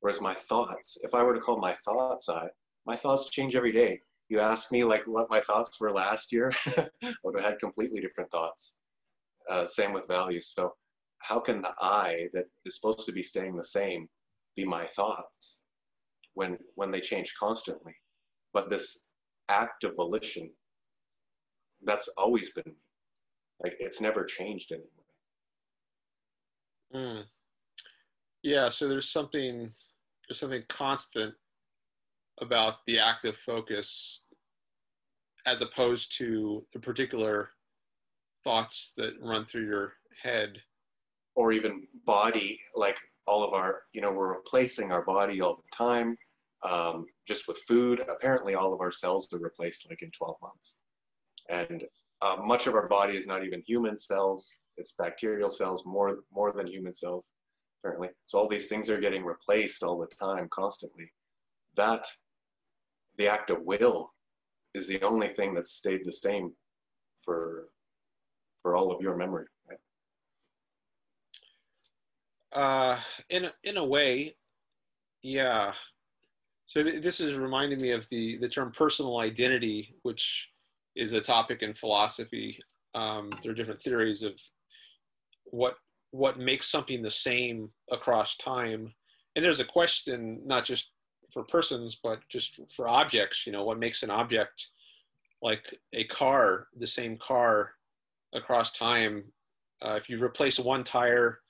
Whereas 0.00 0.20
my 0.20 0.34
thoughts, 0.34 0.98
if 1.02 1.14
I 1.14 1.22
were 1.22 1.34
to 1.34 1.40
call 1.40 1.58
my 1.58 1.72
thoughts 1.84 2.28
I, 2.28 2.48
my 2.86 2.96
thoughts 2.96 3.30
change 3.30 3.56
every 3.56 3.72
day. 3.72 4.00
You 4.28 4.40
ask 4.40 4.72
me 4.72 4.84
like 4.84 5.06
what 5.06 5.30
my 5.30 5.40
thoughts 5.40 5.80
were 5.80 5.92
last 5.92 6.32
year, 6.32 6.52
I 6.66 7.12
would 7.22 7.36
have 7.36 7.44
had 7.44 7.58
completely 7.58 8.00
different 8.00 8.30
thoughts. 8.30 8.74
Uh, 9.50 9.66
same 9.66 9.92
with 9.92 10.08
values. 10.08 10.52
So 10.54 10.72
how 11.18 11.40
can 11.40 11.62
the 11.62 11.72
I 11.80 12.28
that 12.32 12.44
is 12.64 12.76
supposed 12.76 13.06
to 13.06 13.12
be 13.12 13.22
staying 13.22 13.56
the 13.56 13.64
same 13.64 14.08
be 14.56 14.64
my 14.64 14.86
thoughts 14.86 15.62
when 16.34 16.58
when 16.74 16.90
they 16.90 17.00
change 17.00 17.34
constantly? 17.38 17.94
But 18.52 18.68
this 18.68 19.10
act 19.48 19.84
of 19.84 19.96
volition, 19.96 20.50
that's 21.82 22.08
always 22.16 22.50
been 22.52 22.74
like 23.62 23.74
it's 23.80 24.00
never 24.00 24.24
changed 24.24 24.72
anymore. 24.72 24.90
Mm. 26.94 27.24
Yeah, 28.42 28.68
so 28.68 28.88
there's 28.88 29.10
something 29.10 29.70
there's 30.28 30.38
something 30.38 30.64
constant 30.68 31.34
about 32.40 32.84
the 32.86 32.98
active 32.98 33.36
focus 33.36 34.26
as 35.46 35.60
opposed 35.60 36.16
to 36.18 36.64
the 36.72 36.80
particular 36.80 37.50
thoughts 38.44 38.92
that 38.96 39.14
run 39.20 39.44
through 39.44 39.66
your 39.66 39.94
head. 40.22 40.58
Or 41.34 41.52
even 41.52 41.88
body 42.06 42.60
like 42.76 42.98
all 43.26 43.42
of 43.42 43.54
our 43.54 43.82
you 43.92 44.00
know 44.00 44.12
we're 44.12 44.36
replacing 44.36 44.92
our 44.92 45.02
body 45.04 45.40
all 45.40 45.56
the 45.56 45.76
time 45.76 46.16
um, 46.62 47.06
just 47.26 47.48
with 47.48 47.58
food. 47.66 48.00
Apparently 48.08 48.54
all 48.54 48.72
of 48.72 48.80
our 48.80 48.92
cells 48.92 49.32
are 49.32 49.38
replaced 49.38 49.88
like 49.88 50.02
in 50.02 50.10
12 50.10 50.36
months. 50.42 50.78
And 51.48 51.84
uh, 52.22 52.36
much 52.42 52.66
of 52.66 52.74
our 52.74 52.88
body 52.88 53.16
is 53.16 53.26
not 53.26 53.44
even 53.44 53.62
human 53.66 53.96
cells. 53.96 54.62
It's 54.76 54.94
bacterial 54.96 55.50
cells 55.50 55.84
more 55.84 56.20
more 56.32 56.52
than 56.52 56.66
human 56.66 56.92
cells 56.92 57.32
apparently. 57.84 58.08
So 58.26 58.38
all 58.38 58.48
these 58.48 58.68
things 58.68 58.88
are 58.88 59.00
getting 59.00 59.24
replaced 59.24 59.82
all 59.82 59.98
the 59.98 60.14
time 60.16 60.48
constantly. 60.50 61.12
That 61.76 62.06
the 63.18 63.28
act 63.28 63.50
of 63.50 63.62
will 63.62 64.12
is 64.74 64.88
the 64.88 65.02
only 65.02 65.28
thing 65.28 65.54
that's 65.54 65.72
stayed 65.72 66.04
the 66.04 66.12
same 66.12 66.52
for 67.18 67.68
for 68.64 68.74
all 68.74 68.90
of 68.90 69.00
your 69.00 69.16
memory 69.16 69.46
right? 69.68 69.78
uh 72.60 72.98
in 73.30 73.48
in 73.62 73.76
a 73.76 73.84
way 73.84 74.34
yeah. 75.24 75.72
So 76.66 76.82
th- 76.82 77.02
this 77.02 77.18
is 77.18 77.36
reminding 77.36 77.80
me 77.80 77.90
of 77.90 78.06
the 78.10 78.36
the 78.38 78.48
term 78.48 78.70
personal 78.70 79.18
identity 79.18 79.96
which 80.02 80.50
is 80.94 81.14
a 81.14 81.20
topic 81.20 81.62
in 81.62 81.74
philosophy. 81.74 82.60
Um, 82.94 83.30
there 83.42 83.50
are 83.50 83.54
different 83.54 83.82
theories 83.82 84.22
of 84.22 84.38
what 85.44 85.76
what 86.10 86.38
makes 86.38 86.70
something 86.70 87.02
the 87.02 87.10
same 87.10 87.70
across 87.90 88.36
time. 88.36 88.94
And 89.34 89.44
there's 89.44 89.60
a 89.60 89.64
question 89.64 90.42
not 90.44 90.64
just 90.64 90.90
for 91.32 91.42
persons 91.42 91.98
but 92.00 92.20
just 92.28 92.60
for 92.70 92.86
objects 92.86 93.46
you 93.46 93.52
know 93.52 93.64
what 93.64 93.78
makes 93.78 94.04
an 94.04 94.10
object 94.10 94.68
like 95.42 95.76
a 95.92 96.04
car 96.04 96.68
the 96.76 96.86
same 96.86 97.16
car 97.16 97.72
across 98.34 98.72
time. 98.72 99.24
Uh, 99.82 99.94
if 99.94 100.08
you 100.08 100.22
replace 100.22 100.58
one 100.58 100.84
tire 100.84 101.40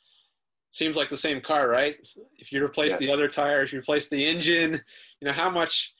seems 0.70 0.96
like 0.96 1.08
the 1.08 1.16
same 1.16 1.40
car 1.40 1.68
right? 1.68 1.94
If 2.38 2.52
you 2.52 2.64
replace 2.64 2.92
yeah. 2.92 2.98
the 2.98 3.12
other 3.12 3.28
tire 3.28 3.62
if 3.62 3.72
you 3.72 3.78
replace 3.78 4.08
the 4.08 4.24
engine 4.24 4.80
you 5.20 5.26
know 5.26 5.32
how 5.32 5.50
much 5.50 5.94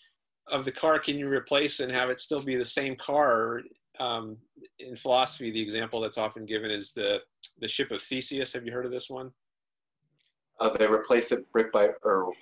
of 0.49 0.65
the 0.65 0.73
car 0.73 0.99
can 0.99 1.19
you 1.19 1.29
replace 1.29 1.81
and 1.81 1.91
have 1.93 2.11
it 2.11 2.21
still 2.21 2.43
be 2.43 2.57
the 2.57 2.65
same 2.65 2.97
car? 2.97 3.63
Um, 4.01 4.39
in 4.81 4.97
philosophy 4.97 5.53
the 5.53 5.63
example 5.63 6.01
that's 6.01 6.19
often 6.19 6.45
given 6.45 6.71
is 6.71 6.93
the 6.93 7.21
the 7.61 7.69
ship 7.69 7.91
of 7.93 8.03
theseus. 8.03 8.53
Have 8.53 8.67
you 8.67 8.73
heard 8.73 8.87
of 8.87 8.91
this 8.91 9.09
one? 9.09 9.31
Uh, 10.61 10.71
they 10.77 10.87
replace 10.87 11.33
it 11.33 11.51
brick 11.53 11.73
by 11.73 11.91
or 12.03 12.33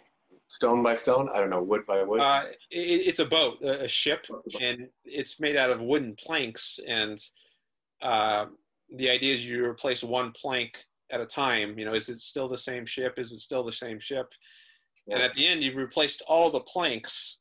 stone 0.48 0.82
by 0.82 0.94
stone? 0.94 1.28
I 1.34 1.40
don't 1.40 1.50
know 1.50 1.62
wood 1.62 1.82
by 1.86 2.02
wood? 2.02 2.20
Uh, 2.20 2.42
it, 2.70 3.06
it's 3.06 3.20
a 3.20 3.24
boat 3.24 3.62
a, 3.62 3.88
ship 3.88 4.26
and 4.60 4.88
it's 5.04 5.40
made 5.40 5.56
out 5.56 5.70
of 5.70 5.80
wooden 5.80 6.14
planks 6.14 6.78
and 6.86 7.18
uh, 8.02 8.46
the 8.96 9.08
idea 9.08 9.32
is 9.32 9.44
you 9.44 9.64
replace 9.64 10.02
one 10.02 10.32
plank 10.32 10.76
at 11.10 11.20
a 11.20 11.26
time 11.26 11.78
you 11.78 11.84
know 11.84 11.94
is 11.94 12.08
it 12.08 12.20
still 12.20 12.48
the 12.48 12.58
same 12.58 12.86
ship 12.86 13.18
is 13.18 13.32
it 13.32 13.40
still 13.40 13.62
the 13.62 13.72
same 13.72 14.00
ship 14.00 14.32
yeah. 15.06 15.16
and 15.16 15.24
at 15.24 15.34
the 15.34 15.46
end 15.46 15.62
you've 15.62 15.76
replaced 15.76 16.22
all 16.26 16.50
the 16.50 16.60
planks 16.60 17.38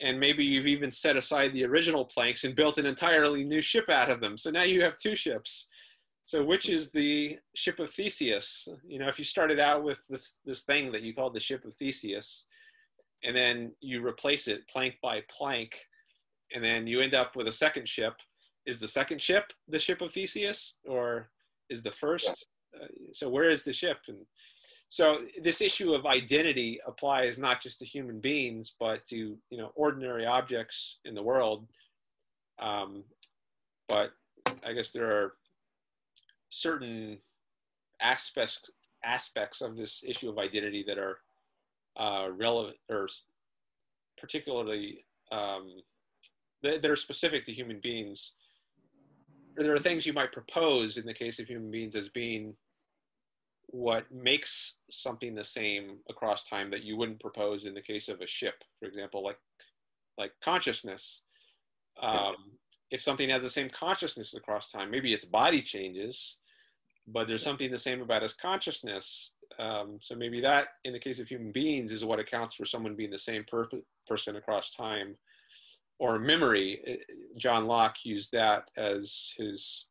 and 0.00 0.20
maybe 0.20 0.44
you've 0.44 0.66
even 0.66 0.90
set 0.90 1.16
aside 1.16 1.52
the 1.52 1.64
original 1.64 2.04
planks 2.04 2.44
and 2.44 2.54
built 2.54 2.78
an 2.78 2.86
entirely 2.86 3.44
new 3.44 3.62
ship 3.62 3.88
out 3.88 4.10
of 4.10 4.20
them 4.20 4.36
so 4.36 4.50
now 4.50 4.62
you 4.62 4.82
have 4.82 4.96
two 4.96 5.14
ships 5.14 5.68
so 6.26 6.44
which 6.44 6.68
is 6.68 6.90
the 6.90 7.38
ship 7.54 7.78
of 7.78 7.88
Theseus? 7.88 8.68
You 8.84 8.98
know, 8.98 9.06
if 9.06 9.16
you 9.16 9.24
started 9.24 9.60
out 9.60 9.84
with 9.84 10.04
this 10.08 10.40
this 10.44 10.64
thing 10.64 10.90
that 10.90 11.02
you 11.02 11.14
called 11.14 11.34
the 11.34 11.40
ship 11.40 11.64
of 11.64 11.72
Theseus, 11.72 12.48
and 13.22 13.34
then 13.34 13.72
you 13.80 14.04
replace 14.04 14.48
it 14.48 14.68
plank 14.68 14.96
by 15.00 15.22
plank, 15.30 15.78
and 16.52 16.64
then 16.64 16.88
you 16.88 17.00
end 17.00 17.14
up 17.14 17.36
with 17.36 17.46
a 17.46 17.52
second 17.52 17.88
ship. 17.88 18.14
Is 18.66 18.80
the 18.80 18.88
second 18.88 19.22
ship 19.22 19.52
the 19.68 19.78
ship 19.78 20.02
of 20.02 20.12
Theseus, 20.12 20.74
or 20.86 21.28
is 21.70 21.82
the 21.82 21.92
first? 21.92 22.46
Uh, 22.74 22.86
so 23.12 23.28
where 23.28 23.50
is 23.50 23.64
the 23.64 23.72
ship? 23.72 23.98
And 24.08 24.18
so 24.90 25.18
this 25.42 25.60
issue 25.60 25.94
of 25.94 26.06
identity 26.06 26.80
applies 26.86 27.38
not 27.38 27.60
just 27.60 27.78
to 27.78 27.84
human 27.84 28.20
beings, 28.20 28.74
but 28.78 29.04
to 29.06 29.16
you 29.50 29.58
know 29.58 29.72
ordinary 29.74 30.26
objects 30.26 30.98
in 31.04 31.14
the 31.14 31.22
world. 31.22 31.66
Um, 32.58 33.04
but 33.88 34.12
I 34.64 34.72
guess 34.72 34.90
there 34.90 35.10
are 35.10 35.34
certain 36.50 37.18
aspects 38.00 38.60
aspects 39.04 39.60
of 39.60 39.76
this 39.76 40.02
issue 40.06 40.28
of 40.28 40.38
identity 40.38 40.84
that 40.86 40.98
are 40.98 41.18
uh, 41.96 42.28
relevant 42.32 42.76
or 42.90 43.08
particularly 44.18 45.04
um, 45.32 45.82
that, 46.62 46.82
that, 46.82 46.90
are 46.90 46.96
specific 46.96 47.44
to 47.44 47.52
human 47.52 47.80
beings. 47.80 48.34
There 49.56 49.74
are 49.74 49.80
things 49.80 50.06
you 50.06 50.12
might 50.12 50.32
propose 50.32 50.96
in 50.96 51.06
the 51.06 51.14
case 51.14 51.38
of 51.38 51.46
human 51.46 51.70
beings 51.70 51.96
as 51.96 52.08
being 52.08 52.54
what 53.68 54.10
makes 54.12 54.76
something 54.90 55.34
the 55.34 55.44
same 55.44 55.98
across 56.08 56.44
time 56.44 56.70
that 56.70 56.84
you 56.84 56.96
wouldn't 56.96 57.20
propose 57.20 57.64
in 57.64 57.74
the 57.74 57.82
case 57.82 58.08
of 58.08 58.20
a 58.20 58.26
ship, 58.26 58.62
for 58.78 58.86
example, 58.86 59.24
like 59.24 59.38
like 60.18 60.32
consciousness. 60.42 61.22
Um, 62.00 62.36
if 62.90 63.02
something 63.02 63.28
has 63.30 63.42
the 63.42 63.50
same 63.50 63.68
consciousness 63.68 64.34
across 64.34 64.70
time, 64.70 64.90
maybe 64.90 65.12
its 65.12 65.24
body 65.24 65.60
changes, 65.60 66.38
but 67.06 67.26
there's 67.26 67.42
something 67.42 67.70
the 67.70 67.78
same 67.78 68.00
about 68.00 68.22
its 68.22 68.34
consciousness. 68.34 69.32
Um, 69.58 69.98
so 70.00 70.14
maybe 70.14 70.40
that, 70.40 70.68
in 70.84 70.92
the 70.92 70.98
case 70.98 71.18
of 71.18 71.28
human 71.28 71.52
beings, 71.52 71.92
is 71.92 72.04
what 72.04 72.18
accounts 72.18 72.54
for 72.54 72.64
someone 72.64 72.96
being 72.96 73.10
the 73.10 73.18
same 73.18 73.44
per- 73.44 73.68
person 74.06 74.36
across 74.36 74.70
time. 74.70 75.16
Or 75.98 76.18
memory, 76.18 77.00
John 77.38 77.66
Locke 77.66 77.96
used 78.04 78.32
that 78.32 78.70
as 78.76 79.32
his. 79.36 79.86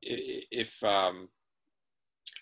If 0.00 0.82
um, 0.82 1.28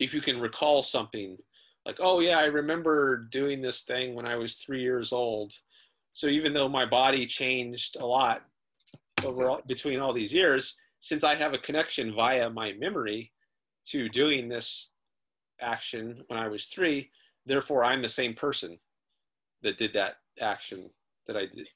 if 0.00 0.14
you 0.14 0.22
can 0.22 0.40
recall 0.40 0.82
something, 0.82 1.36
like 1.84 1.98
oh 2.00 2.20
yeah, 2.20 2.38
I 2.38 2.46
remember 2.46 3.28
doing 3.30 3.60
this 3.60 3.82
thing 3.82 4.14
when 4.14 4.26
I 4.26 4.36
was 4.36 4.54
three 4.54 4.80
years 4.80 5.12
old. 5.12 5.52
So 6.14 6.26
even 6.26 6.54
though 6.54 6.68
my 6.68 6.86
body 6.86 7.26
changed 7.26 7.96
a 8.00 8.06
lot 8.06 8.42
over 9.24 9.58
between 9.66 10.00
all 10.00 10.14
these 10.14 10.32
years, 10.32 10.74
since 11.00 11.22
I 11.22 11.34
have 11.34 11.52
a 11.52 11.58
connection 11.58 12.14
via 12.14 12.48
my 12.48 12.72
memory, 12.72 13.30
to 13.86 14.08
doing 14.08 14.48
this 14.48 14.92
action 15.60 16.22
when 16.28 16.38
I 16.38 16.48
was 16.48 16.66
three. 16.66 17.10
Therefore, 17.46 17.84
I'm 17.84 18.02
the 18.02 18.08
same 18.08 18.34
person 18.34 18.78
that 19.62 19.78
did 19.78 19.92
that 19.94 20.16
action 20.40 20.90
that 21.26 21.36
I 21.36 21.46
did. 21.46 21.68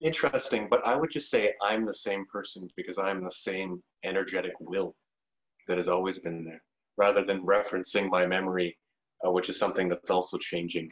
Interesting, 0.00 0.68
but 0.70 0.86
I 0.86 0.94
would 0.94 1.10
just 1.10 1.30
say 1.30 1.54
I'm 1.62 1.86
the 1.86 1.94
same 1.94 2.26
person 2.26 2.68
because 2.76 2.98
I'm 2.98 3.24
the 3.24 3.30
same 3.30 3.82
energetic 4.04 4.52
will 4.60 4.94
that 5.68 5.78
has 5.78 5.88
always 5.88 6.18
been 6.18 6.44
there, 6.44 6.62
rather 6.98 7.24
than 7.24 7.46
referencing 7.46 8.10
my 8.10 8.26
memory, 8.26 8.76
uh, 9.26 9.30
which 9.30 9.48
is 9.48 9.58
something 9.58 9.88
that's 9.88 10.10
also 10.10 10.36
changing, 10.36 10.90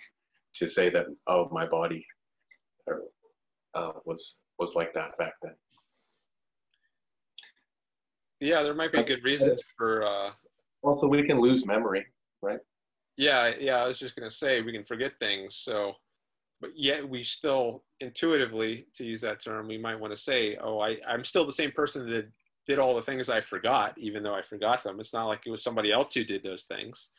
to 0.54 0.66
say 0.66 0.88
that 0.88 1.06
oh 1.26 1.48
my 1.52 1.66
body 1.66 2.04
uh, 3.74 3.92
was 4.04 4.40
was 4.58 4.74
like 4.74 4.92
that 4.94 5.16
back 5.18 5.34
then. 5.42 5.54
Yeah, 8.40 8.62
there 8.62 8.74
might 8.74 8.92
be 8.92 9.02
good 9.02 9.24
reasons 9.24 9.62
for. 9.76 10.04
Uh, 10.04 10.30
also, 10.82 11.08
we 11.08 11.22
can 11.22 11.40
lose 11.40 11.66
memory, 11.66 12.06
right? 12.42 12.60
Yeah, 13.16 13.52
yeah. 13.58 13.82
I 13.82 13.86
was 13.86 13.98
just 13.98 14.16
gonna 14.16 14.30
say 14.30 14.60
we 14.60 14.72
can 14.72 14.84
forget 14.84 15.12
things. 15.18 15.56
So, 15.56 15.94
but 16.64 16.78
yet 16.78 17.06
we 17.06 17.22
still 17.22 17.84
intuitively, 18.00 18.86
to 18.94 19.04
use 19.04 19.20
that 19.20 19.38
term, 19.38 19.68
we 19.68 19.76
might 19.76 20.00
want 20.00 20.14
to 20.14 20.16
say, 20.16 20.56
"Oh, 20.56 20.80
I, 20.80 20.96
I'm 21.06 21.22
still 21.22 21.44
the 21.44 21.52
same 21.52 21.70
person 21.72 22.08
that 22.08 22.26
did 22.66 22.78
all 22.78 22.96
the 22.96 23.02
things 23.02 23.28
I 23.28 23.42
forgot, 23.42 23.92
even 23.98 24.22
though 24.22 24.34
I 24.34 24.40
forgot 24.40 24.82
them." 24.82 24.98
It's 24.98 25.12
not 25.12 25.26
like 25.26 25.42
it 25.44 25.50
was 25.50 25.62
somebody 25.62 25.92
else 25.92 26.14
who 26.14 26.24
did 26.24 26.42
those 26.42 26.64
things. 26.64 27.10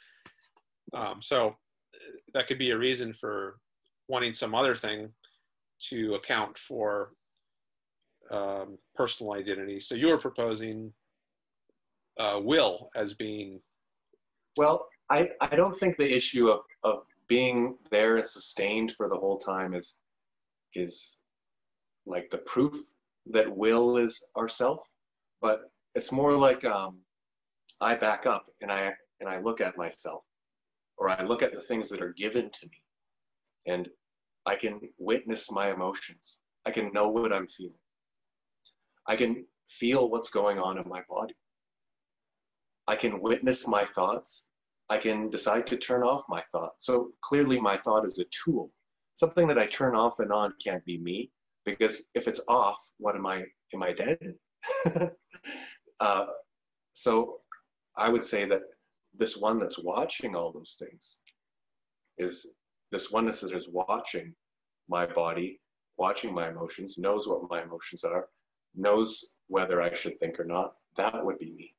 Um, 0.95 1.19
so 1.21 1.57
that 2.33 2.47
could 2.47 2.57
be 2.57 2.71
a 2.71 2.77
reason 2.77 3.13
for 3.13 3.57
wanting 4.07 4.33
some 4.33 4.55
other 4.55 4.73
thing 4.73 5.09
to 5.89 6.15
account 6.15 6.57
for 6.57 7.11
um, 8.31 8.79
personal 8.95 9.33
identity. 9.33 9.79
So 9.79 9.93
you 9.93 10.07
were 10.07 10.17
proposing 10.17 10.91
uh, 12.17 12.39
will 12.43 12.89
as 12.95 13.13
being? 13.13 13.59
Well, 14.57 14.87
I, 15.11 15.29
I 15.39 15.55
don't 15.55 15.77
think 15.77 15.97
the 15.97 16.11
issue 16.11 16.49
of, 16.49 16.61
of 16.83 17.03
being 17.27 17.77
there 17.91 18.17
and 18.17 18.25
sustained 18.25 18.91
for 18.93 19.09
the 19.09 19.17
whole 19.17 19.37
time 19.37 19.73
is 19.73 19.99
is 20.73 21.19
like 22.05 22.29
the 22.29 22.39
proof 22.39 22.75
that 23.27 23.55
will 23.55 23.97
is 23.97 24.23
ourself, 24.37 24.85
but 25.41 25.61
it's 25.95 26.11
more 26.11 26.37
like 26.37 26.63
um, 26.65 26.99
I 27.81 27.95
back 27.95 28.25
up 28.25 28.45
and 28.61 28.71
I 28.71 28.93
and 29.19 29.29
I 29.29 29.39
look 29.39 29.61
at 29.61 29.77
myself, 29.77 30.23
or 30.97 31.09
I 31.09 31.23
look 31.23 31.41
at 31.41 31.53
the 31.53 31.61
things 31.61 31.89
that 31.89 32.01
are 32.01 32.13
given 32.13 32.49
to 32.51 32.67
me, 32.67 32.81
and 33.65 33.89
I 34.45 34.55
can 34.55 34.81
witness 34.99 35.51
my 35.51 35.71
emotions. 35.71 36.39
I 36.65 36.71
can 36.71 36.91
know 36.93 37.07
what 37.09 37.33
I'm 37.33 37.47
feeling. 37.47 37.73
I 39.07 39.15
can 39.15 39.45
feel 39.69 40.09
what's 40.09 40.29
going 40.29 40.59
on 40.59 40.77
in 40.77 40.87
my 40.87 41.03
body. 41.09 41.35
I 42.87 42.95
can 42.95 43.21
witness 43.21 43.67
my 43.67 43.85
thoughts. 43.85 44.49
I 44.89 44.97
can 44.99 45.29
decide 45.29 45.67
to 45.67 45.77
turn 45.77 46.03
off 46.03 46.23
my 46.29 46.43
thoughts. 46.51 46.85
So 46.85 47.11
clearly, 47.21 47.59
my 47.61 47.77
thought 47.77 48.05
is 48.07 48.19
a 48.19 48.25
tool. 48.45 48.71
Something 49.15 49.47
that 49.47 49.59
I 49.59 49.67
turn 49.67 49.95
off 49.95 50.19
and 50.19 50.31
on 50.33 50.53
can't 50.63 50.85
be 50.85 50.99
me 50.99 51.31
because 51.65 52.09
if 52.15 52.27
it's 52.27 52.41
off, 52.49 52.77
what 52.99 53.15
am 53.15 53.25
I? 53.27 53.45
Am 53.73 53.83
I 53.83 53.93
dead? 53.93 54.19
uh, 56.01 56.27
So 56.93 57.39
I 57.97 58.09
would 58.09 58.23
say 58.23 58.45
that 58.45 58.63
this 59.15 59.37
one 59.37 59.59
that's 59.59 59.79
watching 59.79 60.35
all 60.35 60.53
those 60.53 60.77
things 60.79 61.21
is 62.19 62.47
this 62.91 63.11
oneness 63.11 63.41
that 63.41 63.53
is 63.53 63.69
watching 63.69 64.35
my 64.89 65.07
body, 65.07 65.61
watching 65.97 66.33
my 66.35 66.49
emotions, 66.49 66.99
knows 66.99 67.27
what 67.27 67.49
my 67.51 67.63
emotions 67.63 68.05
are, 68.05 68.29
knows 68.75 69.35
whether 69.49 69.81
I 69.83 69.93
should 69.95 70.19
think 70.19 70.39
or 70.39 70.45
not. 70.45 70.75
That 70.97 71.25
would 71.25 71.39
be 71.39 71.53
me. 71.53 71.74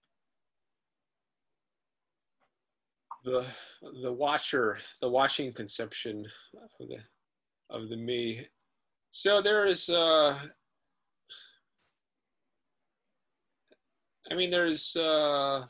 The 3.26 3.44
the 4.02 4.12
watcher, 4.12 4.78
the 5.02 5.08
watching 5.08 5.52
conception 5.52 6.24
of 6.80 6.88
the 6.88 6.98
of 7.70 7.88
the 7.88 7.96
me. 7.96 8.46
So 9.10 9.42
there 9.42 9.66
is 9.66 9.88
uh 9.88 10.38
I 14.30 14.34
mean 14.34 14.50
there's 14.50 14.94
uh 14.94 15.66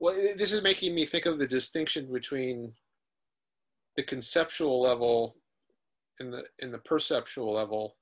well 0.00 0.14
this 0.38 0.52
is 0.52 0.62
making 0.62 0.94
me 0.94 1.04
think 1.04 1.26
of 1.26 1.38
the 1.38 1.46
distinction 1.46 2.10
between 2.10 2.72
the 3.96 4.02
conceptual 4.02 4.80
level 4.80 5.36
and 6.20 6.32
the 6.32 6.46
in 6.60 6.72
the 6.72 6.78
perceptual 6.78 7.52
level. 7.52 7.96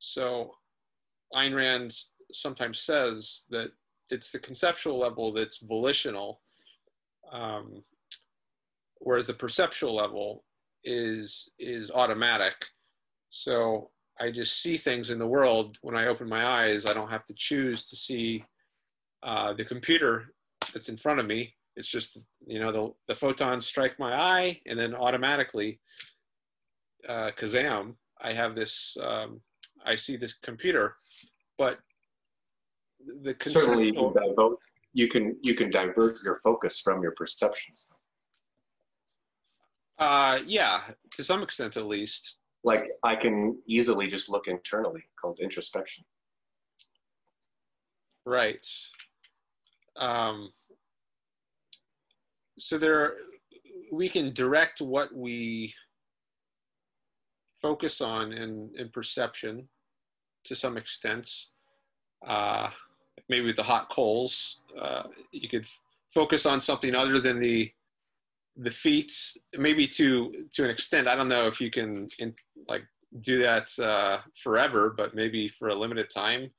So 0.00 0.50
Ayn 1.32 1.54
Rand 1.54 1.96
sometimes 2.32 2.80
says 2.80 3.44
that 3.50 3.70
it's 4.10 4.32
the 4.32 4.40
conceptual 4.40 4.98
level 4.98 5.32
that's 5.32 5.58
volitional, 5.58 6.40
um, 7.32 7.82
whereas 8.98 9.26
the 9.26 9.34
perceptual 9.34 9.94
level 9.94 10.44
is 10.84 11.48
is 11.58 11.90
automatic. 11.90 12.54
So 13.30 13.90
I 14.20 14.30
just 14.30 14.62
see 14.62 14.76
things 14.76 15.10
in 15.10 15.18
the 15.18 15.26
world 15.26 15.76
when 15.82 15.96
I 15.96 16.06
open 16.06 16.28
my 16.28 16.44
eyes. 16.44 16.86
I 16.86 16.94
don't 16.94 17.10
have 17.10 17.24
to 17.26 17.34
choose 17.36 17.84
to 17.86 17.96
see 17.96 18.44
uh, 19.22 19.52
the 19.54 19.64
computer 19.64 20.34
that's 20.72 20.88
in 20.88 20.96
front 20.96 21.20
of 21.20 21.26
me. 21.26 21.54
It's 21.76 21.88
just 21.88 22.18
you 22.46 22.60
know 22.60 22.70
the 22.70 22.92
the 23.08 23.14
photons 23.14 23.66
strike 23.66 23.98
my 23.98 24.14
eye, 24.14 24.60
and 24.66 24.78
then 24.78 24.94
automatically, 24.94 25.80
uh, 27.08 27.30
Kazam, 27.36 27.94
I 28.20 28.32
have 28.32 28.54
this. 28.54 28.96
Um, 29.02 29.40
I 29.84 29.96
see 29.96 30.16
this 30.16 30.34
computer, 30.34 30.96
but 31.58 31.78
the 33.22 33.34
certainly 33.44 33.86
you 33.86 33.92
can, 33.92 34.12
divert, 34.12 34.58
you 34.94 35.08
can 35.08 35.36
you 35.42 35.54
can 35.54 35.68
divert 35.70 36.22
your 36.24 36.40
focus 36.42 36.80
from 36.80 37.02
your 37.02 37.12
perceptions. 37.12 37.90
Uh, 39.98 40.38
yeah, 40.46 40.80
to 41.12 41.22
some 41.22 41.42
extent 41.42 41.76
at 41.76 41.86
least. 41.86 42.38
Like 42.62 42.86
I 43.02 43.14
can 43.14 43.60
easily 43.66 44.06
just 44.06 44.30
look 44.30 44.48
internally, 44.48 45.02
called 45.20 45.38
introspection. 45.40 46.04
Right. 48.24 48.64
Um, 49.96 50.50
so 52.58 52.78
there, 52.78 53.14
we 53.92 54.08
can 54.08 54.32
direct 54.32 54.80
what 54.80 55.14
we 55.14 55.74
focus 57.60 58.00
on 58.00 58.32
in, 58.32 58.70
in 58.78 58.88
perception 58.90 59.68
to 60.44 60.56
some 60.56 60.78
extent. 60.78 61.30
Uh, 62.26 62.70
maybe 63.28 63.46
with 63.46 63.56
the 63.56 63.62
hot 63.62 63.88
coals, 63.90 64.60
uh, 64.80 65.04
you 65.32 65.48
could 65.48 65.62
f- 65.62 65.80
focus 66.12 66.46
on 66.46 66.60
something 66.60 66.94
other 66.94 67.18
than 67.18 67.38
the 67.38 67.72
the 68.56 68.70
feet, 68.70 69.12
maybe 69.58 69.86
to 69.88 70.46
to 70.54 70.64
an 70.64 70.70
extent. 70.70 71.08
I 71.08 71.16
don't 71.16 71.28
know 71.28 71.46
if 71.46 71.60
you 71.60 71.70
can 71.70 72.06
in, 72.18 72.34
like 72.68 72.84
do 73.20 73.42
that 73.42 73.68
uh, 73.78 74.18
forever, 74.36 74.94
but 74.96 75.14
maybe 75.14 75.48
for 75.48 75.68
a 75.68 75.74
limited 75.74 76.10
time, 76.10 76.50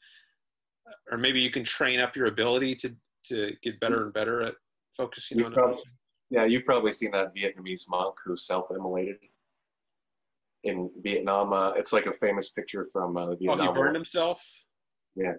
or 1.11 1.17
maybe 1.17 1.39
you 1.39 1.51
can 1.51 1.63
train 1.63 1.99
up 1.99 2.15
your 2.15 2.27
ability 2.27 2.75
to 2.75 2.95
to 3.27 3.55
get 3.63 3.79
better 3.79 4.03
and 4.03 4.13
better 4.13 4.41
at 4.41 4.55
focusing 4.95 5.39
you 5.39 5.45
on 5.45 5.53
probably. 5.53 5.83
Yeah, 6.31 6.45
you've 6.45 6.65
probably 6.65 6.91
seen 6.91 7.11
that 7.11 7.35
Vietnamese 7.35 7.83
monk 7.87 8.15
who 8.25 8.35
self-immolated 8.35 9.17
in 10.63 10.89
Vietnam. 11.01 11.53
Uh, 11.53 11.71
it's 11.71 11.93
like 11.93 12.07
a 12.07 12.13
famous 12.13 12.49
picture 12.49 12.85
from 12.91 13.15
uh, 13.15 13.35
Vietnam. 13.35 13.61
Oh, 13.61 13.63
he 13.63 13.79
burned 13.79 13.95
himself. 13.95 14.43
Yeah. 15.15 15.33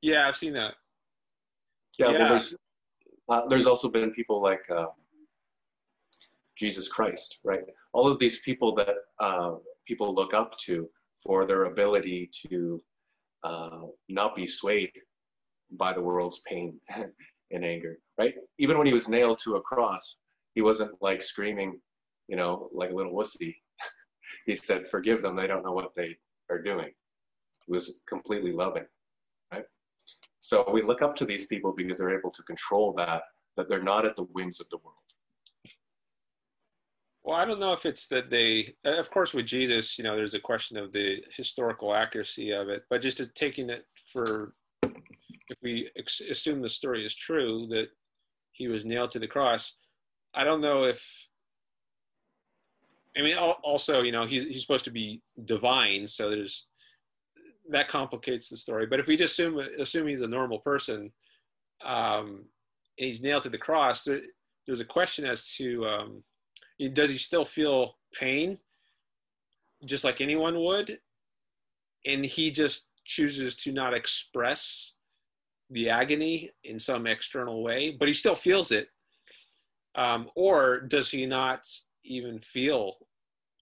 Yeah, 0.00 0.28
I've 0.28 0.36
seen 0.36 0.52
that. 0.54 0.74
Yeah, 1.98 2.10
yeah. 2.10 2.18
Well, 2.18 2.28
there's 2.28 2.56
uh, 3.28 3.46
there's 3.48 3.66
also 3.66 3.88
been 3.88 4.12
people 4.12 4.42
like 4.42 4.64
uh, 4.70 4.86
Jesus 6.56 6.88
Christ, 6.88 7.38
right? 7.44 7.62
All 7.92 8.06
of 8.06 8.18
these 8.18 8.40
people 8.40 8.74
that 8.76 8.94
uh, 9.20 9.56
people 9.86 10.14
look 10.14 10.34
up 10.34 10.56
to 10.66 10.88
for 11.22 11.44
their 11.44 11.64
ability 11.64 12.30
to 12.46 12.82
uh, 13.42 13.80
not 14.08 14.34
be 14.34 14.46
swayed 14.46 14.92
by 15.72 15.92
the 15.92 16.00
world's 16.00 16.40
pain 16.46 16.80
and 17.50 17.64
anger, 17.64 17.98
right? 18.18 18.34
Even 18.58 18.78
when 18.78 18.86
he 18.86 18.92
was 18.92 19.08
nailed 19.08 19.38
to 19.44 19.56
a 19.56 19.62
cross, 19.62 20.16
he 20.54 20.62
wasn't 20.62 20.92
like 21.00 21.22
screaming, 21.22 21.80
you 22.28 22.36
know, 22.36 22.68
like 22.72 22.90
a 22.90 22.94
little 22.94 23.14
wussy. 23.14 23.56
he 24.46 24.56
said, 24.56 24.86
"Forgive 24.86 25.22
them; 25.22 25.36
they 25.36 25.46
don't 25.46 25.64
know 25.64 25.72
what 25.72 25.94
they 25.94 26.16
are 26.50 26.62
doing." 26.62 26.90
He 27.66 27.72
was 27.72 27.92
completely 28.08 28.52
loving? 28.52 28.86
So 30.48 30.64
we 30.72 30.80
look 30.80 31.02
up 31.02 31.14
to 31.16 31.26
these 31.26 31.44
people 31.44 31.74
because 31.76 31.98
they're 31.98 32.18
able 32.18 32.30
to 32.30 32.42
control 32.42 32.94
that, 32.94 33.24
that 33.58 33.68
they're 33.68 33.82
not 33.82 34.06
at 34.06 34.16
the 34.16 34.22
whims 34.22 34.62
of 34.62 34.68
the 34.70 34.78
world. 34.78 34.96
Well, 37.22 37.36
I 37.36 37.44
don't 37.44 37.60
know 37.60 37.74
if 37.74 37.84
it's 37.84 38.08
that 38.08 38.30
they, 38.30 38.74
uh, 38.86 38.98
of 38.98 39.10
course, 39.10 39.34
with 39.34 39.44
Jesus, 39.44 39.98
you 39.98 40.04
know, 40.04 40.16
there's 40.16 40.32
a 40.32 40.40
question 40.40 40.78
of 40.78 40.90
the 40.90 41.22
historical 41.36 41.94
accuracy 41.94 42.50
of 42.52 42.70
it, 42.70 42.84
but 42.88 43.02
just 43.02 43.20
taking 43.34 43.68
it 43.68 43.84
for 44.10 44.54
if 44.82 45.58
we 45.62 45.90
assume 46.30 46.62
the 46.62 46.68
story 46.70 47.04
is 47.04 47.14
true 47.14 47.66
that 47.68 47.88
he 48.52 48.68
was 48.68 48.86
nailed 48.86 49.10
to 49.10 49.18
the 49.18 49.26
cross, 49.26 49.74
I 50.32 50.44
don't 50.44 50.62
know 50.62 50.84
if. 50.84 51.28
I 53.14 53.20
mean, 53.20 53.36
also, 53.36 54.00
you 54.00 54.12
know, 54.12 54.24
he's 54.24 54.44
he's 54.44 54.62
supposed 54.62 54.86
to 54.86 54.90
be 54.90 55.20
divine, 55.44 56.06
so 56.06 56.30
there's 56.30 56.68
that 57.68 57.88
complicates 57.88 58.48
the 58.48 58.56
story. 58.56 58.86
But 58.86 59.00
if 59.00 59.06
we 59.06 59.16
just 59.16 59.38
assume 59.38 59.58
assume 59.78 60.06
he's 60.06 60.22
a 60.22 60.28
normal 60.28 60.58
person, 60.60 61.12
um, 61.84 62.44
and 62.98 63.06
he's 63.06 63.20
nailed 63.20 63.44
to 63.44 63.48
the 63.48 63.58
cross, 63.58 64.04
there, 64.04 64.20
there's 64.66 64.80
a 64.80 64.84
question 64.84 65.24
as 65.24 65.48
to 65.56 65.86
um, 65.86 66.24
does 66.92 67.10
he 67.10 67.18
still 67.18 67.44
feel 67.44 67.96
pain, 68.18 68.58
just 69.84 70.04
like 70.04 70.20
anyone 70.20 70.58
would, 70.60 70.98
and 72.06 72.24
he 72.24 72.50
just 72.50 72.86
chooses 73.04 73.56
to 73.56 73.72
not 73.72 73.94
express 73.94 74.94
the 75.70 75.90
agony 75.90 76.50
in 76.64 76.78
some 76.78 77.06
external 77.06 77.62
way, 77.62 77.90
but 77.98 78.08
he 78.08 78.14
still 78.14 78.34
feels 78.34 78.70
it. 78.70 78.88
Um, 79.94 80.30
or 80.34 80.80
does 80.80 81.10
he 81.10 81.26
not 81.26 81.66
even 82.04 82.38
feel, 82.38 82.98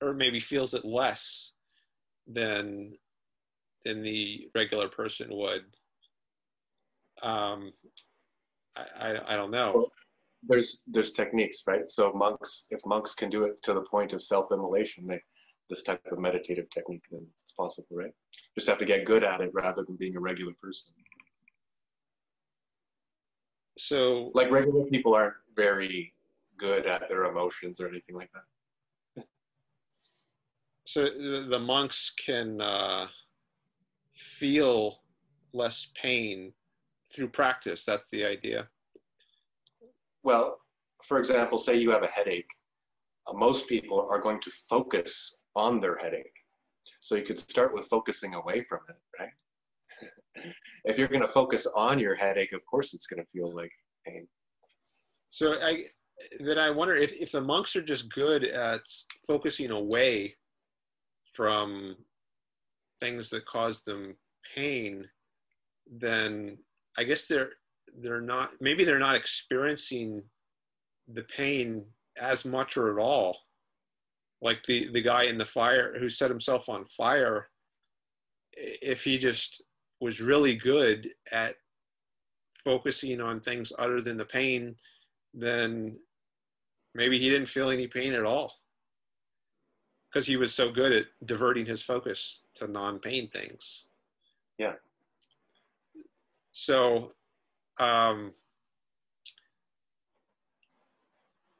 or 0.02 0.12
maybe 0.12 0.40
feels 0.40 0.74
it 0.74 0.84
less 0.84 1.52
than 2.26 2.98
than 3.86 4.02
the 4.02 4.48
regular 4.54 4.88
person 4.88 5.28
would? 5.30 5.64
Um, 7.22 7.70
I, 8.76 8.84
I, 9.00 9.34
I 9.34 9.36
don't 9.36 9.50
know. 9.50 9.72
Well, 9.74 9.92
there's 10.48 10.84
there's 10.86 11.12
techniques, 11.12 11.62
right? 11.66 11.88
So 11.88 12.12
monks, 12.12 12.66
if 12.70 12.80
monks 12.84 13.14
can 13.14 13.30
do 13.30 13.44
it 13.44 13.62
to 13.62 13.72
the 13.72 13.82
point 13.82 14.12
of 14.12 14.22
self-immolation, 14.22 15.06
they 15.06 15.20
this 15.68 15.82
type 15.82 16.00
of 16.12 16.18
meditative 16.20 16.70
technique, 16.70 17.02
then 17.10 17.26
it's 17.42 17.50
possible, 17.50 17.88
right? 17.90 18.12
Just 18.54 18.68
have 18.68 18.78
to 18.78 18.84
get 18.84 19.04
good 19.04 19.24
at 19.24 19.40
it 19.40 19.50
rather 19.52 19.82
than 19.82 19.96
being 19.96 20.14
a 20.16 20.20
regular 20.20 20.52
person 20.62 20.92
so 23.78 24.28
like 24.34 24.50
regular 24.50 24.84
people 24.86 25.14
aren't 25.14 25.34
very 25.54 26.12
good 26.58 26.86
at 26.86 27.08
their 27.08 27.24
emotions 27.24 27.80
or 27.80 27.88
anything 27.88 28.16
like 28.16 28.30
that 28.32 29.24
so 30.86 31.04
the 31.04 31.58
monks 31.58 32.12
can 32.24 32.60
uh, 32.60 33.06
feel 34.16 34.98
less 35.52 35.90
pain 35.94 36.52
through 37.14 37.28
practice. 37.28 37.84
That's 37.84 38.10
the 38.10 38.24
idea. 38.24 38.68
Well 40.22 40.58
for 41.02 41.18
example 41.18 41.58
say 41.58 41.76
you 41.76 41.90
have 41.90 42.02
a 42.02 42.08
headache. 42.08 42.50
Uh, 43.26 43.34
most 43.34 43.68
people 43.68 44.06
are 44.10 44.20
going 44.20 44.40
to 44.40 44.50
focus 44.50 45.42
on 45.54 45.80
their 45.80 45.98
headache. 45.98 46.32
So 47.00 47.14
you 47.14 47.22
could 47.22 47.38
start 47.38 47.74
with 47.74 47.86
focusing 47.86 48.34
away 48.34 48.64
from 48.68 48.80
it 48.88 48.96
right? 49.20 50.44
If 50.84 50.98
you're 50.98 51.08
going 51.08 51.22
to 51.22 51.28
focus 51.28 51.66
on 51.74 51.98
your 51.98 52.14
headache, 52.14 52.52
of 52.52 52.64
course 52.66 52.94
it's 52.94 53.06
going 53.06 53.22
to 53.22 53.28
feel 53.32 53.54
like 53.54 53.72
pain. 54.06 54.28
So 55.30 55.54
I 55.54 55.84
then 56.40 56.58
I 56.58 56.70
wonder 56.70 56.94
if 56.94 57.12
if 57.12 57.32
the 57.32 57.40
monks 57.40 57.76
are 57.76 57.82
just 57.82 58.12
good 58.12 58.44
at 58.44 58.82
focusing 59.26 59.70
away 59.70 60.36
from 61.34 61.96
things 63.00 63.30
that 63.30 63.46
cause 63.46 63.82
them 63.82 64.16
pain, 64.54 65.08
then 65.90 66.58
I 66.98 67.04
guess 67.04 67.26
they're 67.26 67.50
they're 68.00 68.20
not 68.20 68.50
maybe 68.60 68.84
they're 68.84 68.98
not 68.98 69.16
experiencing 69.16 70.22
the 71.12 71.22
pain 71.22 71.84
as 72.20 72.44
much 72.44 72.76
or 72.76 72.92
at 72.92 73.02
all. 73.02 73.36
Like 74.42 74.62
the 74.64 74.90
the 74.92 75.02
guy 75.02 75.24
in 75.24 75.38
the 75.38 75.44
fire 75.44 75.94
who 75.98 76.08
set 76.08 76.30
himself 76.30 76.68
on 76.68 76.84
fire, 76.86 77.48
if 78.52 79.04
he 79.04 79.18
just 79.18 79.62
was 80.00 80.20
really 80.20 80.56
good 80.56 81.08
at 81.32 81.54
focusing 82.64 83.20
on 83.20 83.40
things 83.40 83.72
other 83.78 84.00
than 84.00 84.16
the 84.16 84.24
pain, 84.24 84.74
then 85.32 85.96
maybe 86.94 87.18
he 87.18 87.30
didn't 87.30 87.48
feel 87.48 87.70
any 87.70 87.86
pain 87.86 88.12
at 88.12 88.24
all 88.24 88.52
because 90.10 90.26
he 90.26 90.36
was 90.36 90.54
so 90.54 90.70
good 90.70 90.92
at 90.92 91.06
diverting 91.24 91.66
his 91.66 91.82
focus 91.82 92.44
to 92.54 92.66
non-pain 92.66 93.28
things. 93.28 93.84
Yeah. 94.58 94.74
So, 96.52 97.12
um, 97.78 98.32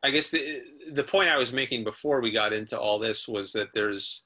I 0.03 0.11
guess 0.11 0.31
the 0.31 0.61
the 0.93 1.05
point 1.05 1.29
I 1.29 1.37
was 1.37 1.53
making 1.53 1.85
before 1.85 2.21
we 2.21 2.31
got 2.31 2.53
into 2.53 2.79
all 2.79 2.99
this 2.99 3.27
was 3.27 3.53
that 3.53 3.73
there's 3.75 4.25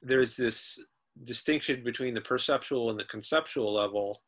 there's 0.00 0.36
this 0.36 0.80
distinction 1.24 1.82
between 1.84 2.14
the 2.14 2.20
perceptual 2.20 2.90
and 2.90 2.98
the 2.98 3.04
conceptual 3.04 3.72
level, 3.72 4.22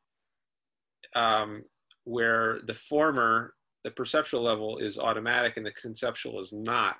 um, 1.14 1.64
where 2.04 2.60
the 2.66 2.74
former, 2.74 3.54
the 3.84 3.90
perceptual 3.90 4.42
level, 4.42 4.78
is 4.78 4.98
automatic 4.98 5.56
and 5.56 5.64
the 5.64 5.72
conceptual 5.72 6.40
is 6.40 6.52
not. 6.52 6.98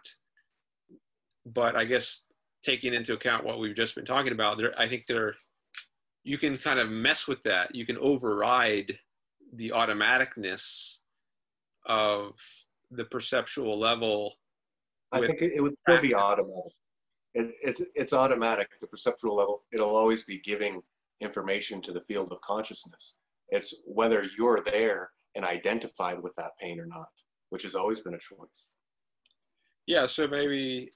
But 1.46 1.76
I 1.76 1.84
guess 1.84 2.24
taking 2.62 2.94
into 2.94 3.12
account 3.12 3.44
what 3.44 3.58
we've 3.58 3.76
just 3.76 3.94
been 3.94 4.04
talking 4.04 4.32
about, 4.32 4.58
there, 4.58 4.72
I 4.78 4.88
think 4.88 5.06
there, 5.06 5.34
you 6.22 6.38
can 6.38 6.56
kind 6.56 6.78
of 6.78 6.88
mess 6.88 7.28
with 7.28 7.42
that. 7.42 7.74
You 7.74 7.84
can 7.84 7.98
override 7.98 8.98
the 9.52 9.70
automaticness 9.70 10.96
of 11.86 12.32
the 12.90 13.04
perceptual 13.04 13.78
level. 13.78 14.34
I 15.12 15.20
think 15.20 15.42
it, 15.42 15.52
it 15.56 15.60
would 15.60 15.74
still 15.86 16.00
be 16.00 16.14
automatic. 16.14 16.72
It, 17.34 17.54
it's 17.60 17.82
it's 17.94 18.12
automatic 18.12 18.68
at 18.72 18.80
the 18.80 18.86
perceptual 18.86 19.36
level. 19.36 19.64
It'll 19.72 19.94
always 19.94 20.24
be 20.24 20.40
giving 20.40 20.80
information 21.20 21.82
to 21.82 21.92
the 21.92 22.00
field 22.00 22.32
of 22.32 22.40
consciousness. 22.40 23.18
It's 23.50 23.74
whether 23.84 24.24
you're 24.38 24.62
there 24.64 25.10
and 25.34 25.44
identified 25.44 26.22
with 26.22 26.34
that 26.36 26.52
pain 26.60 26.80
or 26.80 26.86
not, 26.86 27.08
which 27.50 27.64
has 27.64 27.74
always 27.74 28.00
been 28.00 28.14
a 28.14 28.18
choice. 28.18 28.70
Yeah. 29.86 30.06
So 30.06 30.26
maybe. 30.26 30.92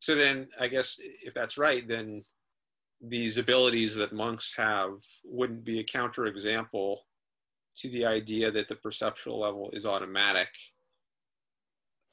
So 0.00 0.14
then, 0.14 0.48
I 0.60 0.68
guess 0.68 0.98
if 1.00 1.34
that's 1.34 1.56
right, 1.56 1.86
then 1.86 2.22
these 3.00 3.38
abilities 3.38 3.94
that 3.96 4.12
monks 4.12 4.54
have 4.56 4.92
wouldn't 5.24 5.64
be 5.64 5.80
a 5.80 5.84
counterexample 5.84 6.96
to 7.76 7.90
the 7.90 8.06
idea 8.06 8.50
that 8.50 8.68
the 8.68 8.76
perceptual 8.76 9.40
level 9.40 9.70
is 9.72 9.84
automatic 9.84 10.48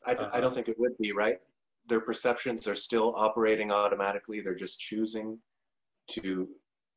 I, 0.05 0.13
uh-huh. 0.13 0.29
I 0.33 0.39
don't 0.39 0.53
think 0.53 0.67
it 0.67 0.79
would 0.79 0.97
be, 0.97 1.11
right? 1.11 1.37
Their 1.87 2.01
perceptions 2.01 2.67
are 2.67 2.75
still 2.75 3.13
operating 3.15 3.71
automatically. 3.71 4.41
They're 4.41 4.55
just 4.55 4.79
choosing 4.79 5.37
to, 6.11 6.49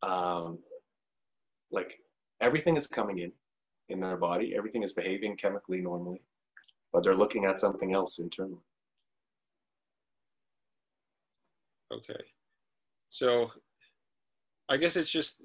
um, 0.03 0.59
like, 1.71 1.99
everything 2.41 2.77
is 2.77 2.87
coming 2.87 3.19
in 3.19 3.33
in 3.91 4.01
their 4.01 4.17
body, 4.17 4.55
everything 4.57 4.83
is 4.83 4.95
behaving 4.95 5.37
chemically 5.37 5.81
normally, 5.81 6.23
but 6.93 7.03
they're 7.03 7.15
looking 7.15 7.45
at 7.45 7.59
something 7.59 7.93
else 7.93 8.19
internally. 8.19 8.63
Okay. 11.93 12.21
So 13.11 13.51
I 14.69 14.77
guess 14.77 14.97
it's 14.97 15.11
just 15.11 15.43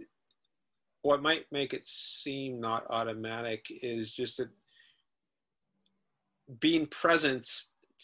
what 1.01 1.21
might 1.21 1.45
make 1.51 1.73
it 1.73 1.87
seem 1.87 2.59
not 2.59 2.85
automatic 2.89 3.65
is 3.69 4.11
just 4.13 4.37
that 4.37 4.49
being 6.59 6.87
present 6.87 7.47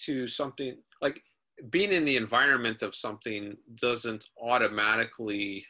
to 0.05 0.27
something 0.27 0.77
like 1.01 1.21
being 1.69 1.91
in 1.91 2.05
the 2.05 2.17
environment 2.17 2.81
of 2.81 2.93
something 2.93 3.55
doesn't 3.81 4.25
automatically 4.41 5.65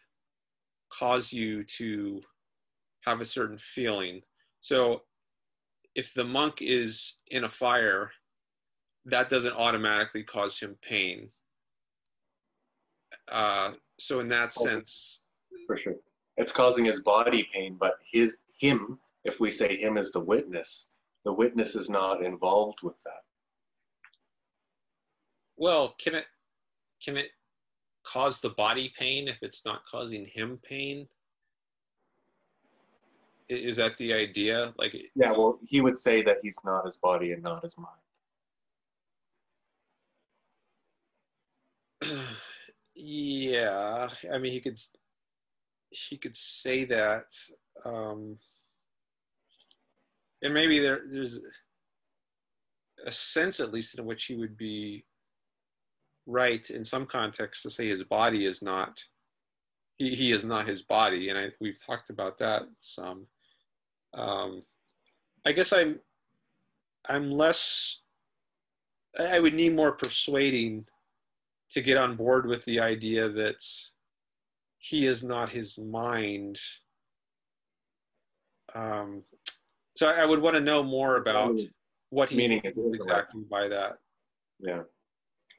cause 0.92 1.32
you 1.32 1.64
to 1.64 2.22
have 3.06 3.22
a 3.22 3.26
certain 3.26 3.58
feeling. 3.58 4.22
So 4.62 5.04
if 5.96 6.14
the 6.14 6.24
monk 6.24 6.62
is 6.62 7.20
in 7.28 7.44
a 7.44 7.50
fire, 7.50 8.12
that 9.06 9.30
doesn't 9.30 9.54
automatically 9.54 10.24
cause 10.24 10.60
him 10.60 10.76
pain. 10.82 11.30
Uh, 13.32 13.72
so 14.00 14.20
in 14.20 14.28
that 14.30 14.54
sense, 14.54 15.22
for 15.68 15.78
sure, 15.78 15.96
it's 16.38 16.52
causing 16.52 16.86
his 16.86 17.02
body 17.02 17.48
pain, 17.54 17.78
but 17.80 17.94
his 18.04 18.38
him, 18.60 19.00
if 19.24 19.40
we 19.40 19.52
say 19.52 19.78
him 19.78 19.98
is 19.98 20.12
the 20.12 20.20
witness, 20.20 20.90
the 21.24 21.34
witness 21.34 21.76
is 21.76 21.90
not 21.90 22.24
involved 22.24 22.80
with 22.84 23.02
that. 23.04 23.24
Well, 25.58 25.96
can 25.98 26.16
it 26.16 26.26
can 27.04 27.18
it 27.18 27.32
cause 28.04 28.40
the 28.40 28.50
body 28.50 28.94
pain 28.98 29.28
if 29.28 29.38
it's 29.42 29.66
not 29.66 29.82
causing 29.90 30.26
him 30.26 30.60
pain? 30.64 31.08
Is 33.48 33.78
that 33.78 33.98
the 33.98 34.14
idea? 34.14 34.74
Like 34.78 34.96
Yeah, 35.16 35.32
well, 35.32 35.60
he 35.68 35.82
would 35.82 35.98
say 35.98 36.22
that 36.24 36.38
he's 36.42 36.58
not 36.64 36.86
his 36.86 36.98
body 36.98 37.32
and 37.32 37.44
not 37.44 37.62
his 37.62 37.78
mind. 37.78 38.05
Yeah, 42.96 44.08
I 44.34 44.38
mean 44.38 44.52
he 44.52 44.62
could 44.62 44.80
he 45.90 46.18
could 46.18 46.36
say 46.36 46.86
that 46.86 47.26
um 47.86 48.38
and 50.42 50.54
maybe 50.54 50.80
there 50.80 51.02
there's 51.12 51.40
a 53.06 53.12
sense 53.12 53.60
at 53.60 53.72
least 53.74 53.98
in 53.98 54.06
which 54.06 54.26
he 54.26 54.36
would 54.36 54.58
be 54.58 55.06
right 56.26 56.70
in 56.70 56.84
some 56.84 57.06
contexts 57.06 57.64
to 57.64 57.70
say 57.70 57.88
his 57.88 58.04
body 58.04 58.46
is 58.46 58.62
not 58.62 59.04
he, 59.98 60.16
he 60.16 60.32
is 60.32 60.44
not 60.44 60.68
his 60.68 60.82
body 60.82 61.30
and 61.30 61.38
I, 61.38 61.50
we've 61.62 61.84
talked 61.84 62.10
about 62.10 62.38
that 62.40 62.64
some. 62.80 63.28
Um, 64.14 64.62
i 65.46 65.52
guess 65.52 65.74
i'm 65.74 66.00
i'm 67.10 67.32
less 67.32 68.02
i 69.20 69.40
would 69.40 69.54
need 69.54 69.76
more 69.76 69.92
persuading 69.92 70.88
to 71.76 71.82
get 71.82 71.98
on 71.98 72.16
board 72.16 72.48
with 72.48 72.66
the 72.66 72.80
idea 72.80 73.30
that 73.30 73.64
he 74.80 75.06
is 75.06 75.24
not 75.24 75.50
his 75.50 75.78
mind 75.78 76.58
um, 78.76 79.24
so 79.96 80.08
I 80.08 80.26
would 80.26 80.42
want 80.42 80.56
to 80.56 80.62
know 80.62 80.84
more 80.84 81.18
about 81.18 81.58
what 82.10 82.30
he 82.30 82.38
meaning 82.38 82.62
means 82.64 82.94
exactly 82.94 83.44
by 83.50 83.70
that. 83.70 83.98
Yeah. 84.60 84.82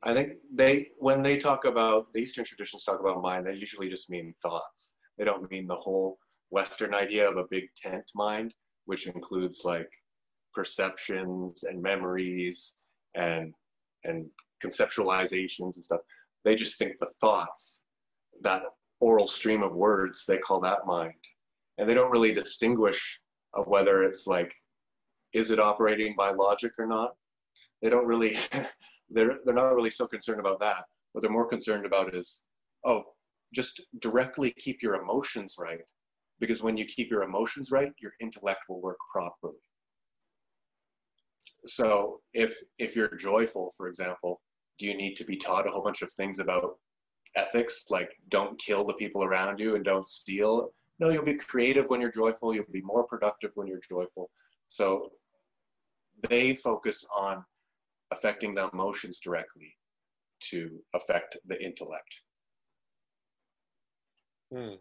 I 0.02 0.12
think 0.12 0.34
they, 0.54 0.88
when 0.98 1.22
they 1.22 1.38
talk 1.38 1.64
about, 1.64 2.12
the 2.12 2.20
Eastern 2.20 2.44
traditions 2.44 2.84
talk 2.84 3.00
about 3.00 3.22
mind, 3.22 3.46
they 3.46 3.54
usually 3.54 3.88
just 3.88 4.10
mean 4.10 4.34
thoughts. 4.42 4.96
They 5.16 5.24
don't 5.24 5.50
mean 5.50 5.66
the 5.66 5.76
whole 5.76 6.18
Western 6.50 6.94
idea 6.94 7.28
of 7.28 7.38
a 7.38 7.46
big 7.50 7.64
tent 7.82 8.04
mind, 8.14 8.52
which 8.84 9.06
includes 9.06 9.62
like 9.64 9.90
perceptions 10.54 11.64
and 11.64 11.82
memories 11.82 12.76
and, 13.14 13.54
and 14.04 14.26
conceptualizations 14.64 15.76
and 15.76 15.84
stuff. 15.84 16.00
They 16.44 16.54
just 16.54 16.78
think 16.78 16.98
the 16.98 17.10
thoughts, 17.20 17.84
that 18.42 18.62
aural 19.00 19.28
stream 19.28 19.62
of 19.62 19.74
words, 19.74 20.24
they 20.26 20.38
call 20.38 20.60
that 20.60 20.86
mind. 20.86 21.14
And 21.78 21.88
they 21.88 21.94
don't 21.94 22.10
really 22.10 22.32
distinguish 22.32 23.20
of 23.54 23.66
whether 23.66 24.02
it's 24.02 24.26
like, 24.26 24.54
is 25.32 25.50
it 25.50 25.60
operating 25.60 26.14
by 26.16 26.30
logic 26.30 26.72
or 26.78 26.86
not? 26.86 27.14
They 27.82 27.90
don't 27.90 28.06
really, 28.06 28.38
they're, 29.10 29.38
they're 29.44 29.54
not 29.54 29.74
really 29.74 29.90
so 29.90 30.06
concerned 30.06 30.40
about 30.40 30.60
that. 30.60 30.84
What 31.12 31.22
they're 31.22 31.30
more 31.30 31.46
concerned 31.46 31.86
about 31.86 32.14
is, 32.14 32.44
oh, 32.84 33.04
just 33.52 33.82
directly 34.00 34.52
keep 34.52 34.82
your 34.82 35.00
emotions 35.00 35.56
right. 35.58 35.80
Because 36.38 36.62
when 36.62 36.76
you 36.76 36.84
keep 36.84 37.10
your 37.10 37.22
emotions 37.22 37.70
right, 37.70 37.92
your 37.98 38.12
intellect 38.20 38.64
will 38.68 38.82
work 38.82 38.98
properly. 39.10 39.56
So 41.64 42.20
if 42.32 42.56
if 42.78 42.94
you're 42.94 43.16
joyful, 43.16 43.72
for 43.76 43.88
example, 43.88 44.40
do 44.78 44.86
you 44.86 44.96
need 44.96 45.14
to 45.16 45.24
be 45.24 45.36
taught 45.36 45.66
a 45.66 45.70
whole 45.70 45.82
bunch 45.82 46.02
of 46.02 46.10
things 46.12 46.38
about 46.38 46.78
ethics, 47.34 47.86
like 47.90 48.10
don't 48.28 48.58
kill 48.58 48.84
the 48.84 48.94
people 48.94 49.22
around 49.22 49.58
you 49.58 49.74
and 49.74 49.84
don't 49.84 50.08
steal 50.08 50.72
no, 50.98 51.10
you'll 51.10 51.24
be 51.24 51.34
creative 51.34 51.88
when 51.88 52.00
you're 52.00 52.10
joyful. 52.10 52.54
You'll 52.54 52.64
be 52.72 52.80
more 52.80 53.06
productive 53.06 53.50
when 53.54 53.66
you're 53.66 53.80
joyful. 53.86 54.30
So 54.68 55.12
they 56.28 56.54
focus 56.54 57.06
on 57.14 57.44
affecting 58.10 58.54
the 58.54 58.70
emotions 58.72 59.20
directly 59.20 59.76
to 60.40 60.78
affect 60.94 61.36
the 61.46 61.62
intellect. 61.62 62.22
Hmm. 64.52 64.74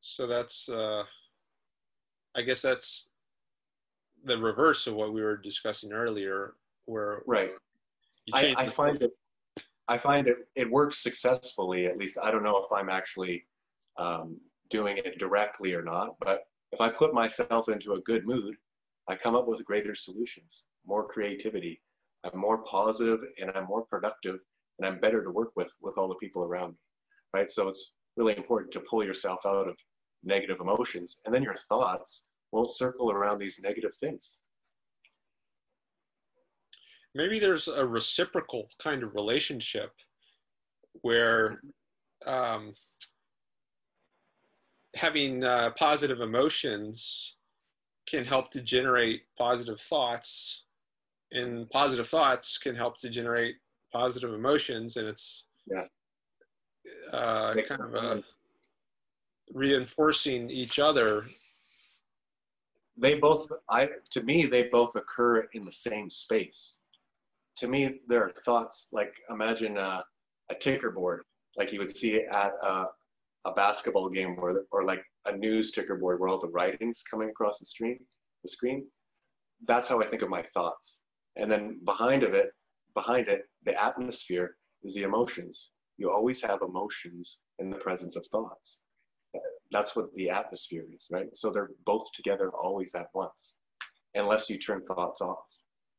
So 0.00 0.26
that's, 0.26 0.68
uh, 0.68 1.04
I 2.34 2.42
guess 2.42 2.62
that's 2.62 3.08
the 4.24 4.38
reverse 4.38 4.86
of 4.86 4.94
what 4.94 5.12
we 5.12 5.22
were 5.22 5.36
discussing 5.36 5.92
earlier, 5.92 6.54
where 6.86 7.22
right. 7.26 7.50
I, 8.32 8.54
I 8.58 8.66
find 8.66 9.02
it 9.02 9.12
I 9.88 9.98
find 9.98 10.26
it 10.26 10.38
it 10.54 10.70
works 10.70 11.02
successfully. 11.02 11.86
At 11.86 11.96
least 11.96 12.18
I 12.20 12.30
don't 12.30 12.42
know 12.42 12.58
if 12.58 12.72
I'm 12.72 12.88
actually 12.88 13.46
um, 13.98 14.40
doing 14.70 14.98
it 14.98 15.18
directly 15.18 15.74
or 15.74 15.82
not. 15.82 16.16
But 16.20 16.44
if 16.72 16.80
I 16.80 16.88
put 16.88 17.14
myself 17.14 17.68
into 17.68 17.92
a 17.92 18.00
good 18.00 18.26
mood, 18.26 18.56
I 19.08 19.14
come 19.14 19.36
up 19.36 19.46
with 19.46 19.64
greater 19.64 19.94
solutions, 19.94 20.64
more 20.84 21.06
creativity. 21.06 21.80
I'm 22.24 22.40
more 22.40 22.64
positive 22.64 23.20
and 23.40 23.50
I'm 23.54 23.66
more 23.66 23.84
productive 23.84 24.40
and 24.78 24.86
I'm 24.86 25.00
better 25.00 25.22
to 25.22 25.30
work 25.30 25.52
with 25.54 25.72
with 25.80 25.96
all 25.96 26.08
the 26.08 26.16
people 26.16 26.42
around 26.42 26.70
me. 26.70 26.78
Right. 27.32 27.50
So 27.50 27.68
it's 27.68 27.92
really 28.16 28.36
important 28.36 28.72
to 28.72 28.80
pull 28.80 29.04
yourself 29.04 29.40
out 29.46 29.68
of 29.68 29.76
negative 30.24 30.58
emotions, 30.60 31.20
and 31.24 31.34
then 31.34 31.42
your 31.42 31.54
thoughts 31.54 32.26
won't 32.50 32.70
circle 32.70 33.10
around 33.10 33.38
these 33.38 33.60
negative 33.62 33.94
things. 34.00 34.42
Maybe 37.16 37.38
there's 37.38 37.66
a 37.66 37.86
reciprocal 37.86 38.68
kind 38.78 39.02
of 39.02 39.14
relationship 39.14 39.90
where 41.00 41.62
um, 42.26 42.74
having 44.94 45.42
uh, 45.42 45.70
positive 45.78 46.20
emotions 46.20 47.36
can 48.06 48.22
help 48.22 48.50
to 48.50 48.60
generate 48.60 49.22
positive 49.38 49.80
thoughts 49.80 50.64
and 51.32 51.70
positive 51.70 52.06
thoughts 52.06 52.58
can 52.58 52.76
help 52.76 52.98
to 52.98 53.08
generate 53.08 53.56
positive 53.90 54.34
emotions 54.34 54.98
and 54.98 55.08
it's 55.08 55.46
yeah. 55.66 55.84
uh, 57.14 57.54
kind 57.66 57.80
of 57.80 57.94
a 57.94 58.22
reinforcing 59.54 60.50
each 60.50 60.78
other. 60.78 61.22
They 62.98 63.18
both 63.18 63.50
i 63.70 63.88
to 64.10 64.22
me 64.22 64.44
they 64.44 64.68
both 64.68 64.96
occur 64.96 65.48
in 65.52 65.64
the 65.64 65.72
same 65.72 66.10
space 66.10 66.75
to 67.56 67.68
me 67.68 68.00
there 68.06 68.22
are 68.22 68.32
thoughts 68.44 68.88
like 68.92 69.12
imagine 69.30 69.76
a, 69.78 70.04
a 70.50 70.54
ticker 70.54 70.90
board 70.90 71.22
like 71.56 71.72
you 71.72 71.78
would 71.78 71.94
see 71.94 72.20
at 72.20 72.52
a, 72.62 72.84
a 73.44 73.52
basketball 73.52 74.08
game 74.08 74.36
or, 74.38 74.64
or 74.70 74.84
like 74.84 75.02
a 75.24 75.36
news 75.36 75.72
ticker 75.72 75.96
board 75.96 76.20
where 76.20 76.28
all 76.28 76.38
the 76.38 76.48
writing's 76.48 77.02
coming 77.10 77.30
across 77.30 77.58
the 77.58 77.66
screen 77.66 77.98
the 78.42 78.48
screen. 78.48 78.86
That's 79.66 79.88
how 79.88 80.00
i 80.00 80.04
think 80.04 80.22
of 80.22 80.28
my 80.28 80.42
thoughts. 80.42 81.02
And 81.36 81.50
then 81.50 81.80
behind 81.84 82.22
of 82.22 82.34
it 82.34 82.50
behind 82.94 83.28
it 83.28 83.42
the 83.64 83.82
atmosphere 83.82 84.56
is 84.82 84.94
the 84.94 85.02
emotions. 85.02 85.70
You 85.98 86.10
always 86.10 86.42
have 86.42 86.60
emotions 86.62 87.40
in 87.58 87.70
the 87.70 87.78
presence 87.78 88.16
of 88.16 88.26
thoughts. 88.26 88.82
That's 89.70 89.96
what 89.96 90.14
the 90.14 90.30
atmosphere 90.30 90.84
is 90.94 91.06
right? 91.10 91.34
So 91.34 91.50
they're 91.50 91.70
both 91.84 92.12
together 92.12 92.50
always 92.50 92.94
at 92.94 93.08
once 93.14 93.58
unless 94.14 94.48
you 94.50 94.58
turn 94.58 94.84
thoughts 94.84 95.20
off. 95.20 95.46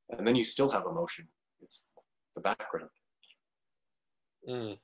And 0.09 0.25
then 0.25 0.35
you 0.35 0.45
still 0.45 0.69
have 0.69 0.85
emotion 0.85 1.27
it's 1.61 1.91
the 2.35 2.41
background 2.41 2.89
mm. 4.47 4.77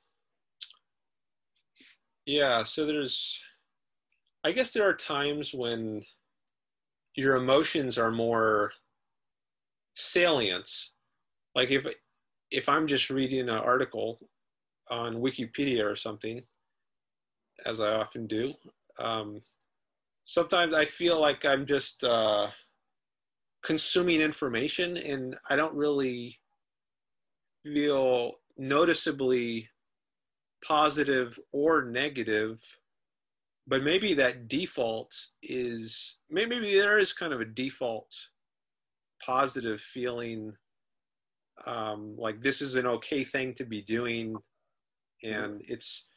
yeah 2.25 2.63
so 2.63 2.85
there's 2.85 3.39
i 4.43 4.51
guess 4.51 4.71
there 4.73 4.87
are 4.87 4.95
times 4.95 5.53
when 5.53 6.03
your 7.15 7.35
emotions 7.35 7.97
are 7.97 8.11
more 8.11 8.71
salient 9.95 10.69
like 11.55 11.69
if 11.71 11.85
if 12.51 12.67
i'm 12.67 12.87
just 12.87 13.09
reading 13.09 13.41
an 13.41 13.49
article 13.49 14.19
on 14.89 15.15
wikipedia 15.15 15.83
or 15.83 15.95
something 15.95 16.41
as 17.65 17.79
i 17.79 17.93
often 17.93 18.25
do 18.27 18.53
um, 18.99 19.39
sometimes 20.25 20.75
i 20.75 20.85
feel 20.85 21.19
like 21.19 21.45
i'm 21.45 21.65
just 21.65 22.03
uh, 22.03 22.47
consuming 23.63 24.21
information 24.21 24.97
and 24.97 25.35
i 25.49 25.55
don't 25.55 25.73
really 25.73 26.37
feel 27.63 28.33
noticeably 28.57 29.69
positive 30.65 31.39
or 31.51 31.83
negative 31.83 32.59
but 33.65 33.81
maybe 33.83 34.13
that 34.13 34.47
default 34.47 35.13
is 35.41 36.19
maybe 36.29 36.59
there 36.59 36.99
is 36.99 37.13
kind 37.13 37.33
of 37.33 37.41
a 37.41 37.45
default 37.45 38.13
positive 39.25 39.81
feeling 39.81 40.53
um, 41.65 42.15
like 42.17 42.41
this 42.41 42.61
is 42.61 42.75
an 42.75 42.85
okay 42.85 43.23
thing 43.23 43.53
to 43.53 43.65
be 43.65 43.81
doing 43.81 44.35
and 45.23 45.61
it's 45.67 46.07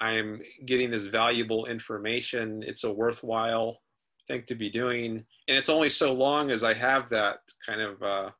i'm 0.00 0.40
getting 0.64 0.90
this 0.90 1.06
valuable 1.06 1.66
information 1.66 2.62
it's 2.66 2.84
a 2.84 2.92
worthwhile 2.92 3.78
thing 4.26 4.44
to 4.46 4.54
be 4.54 4.70
doing. 4.70 5.24
And 5.48 5.58
it's 5.58 5.68
only 5.68 5.90
so 5.90 6.12
long 6.12 6.50
as 6.50 6.64
i 6.64 6.74
have 6.74 7.08
that 7.10 7.38
kind 7.64 7.80
of 7.80 8.02
uh, 8.02 8.30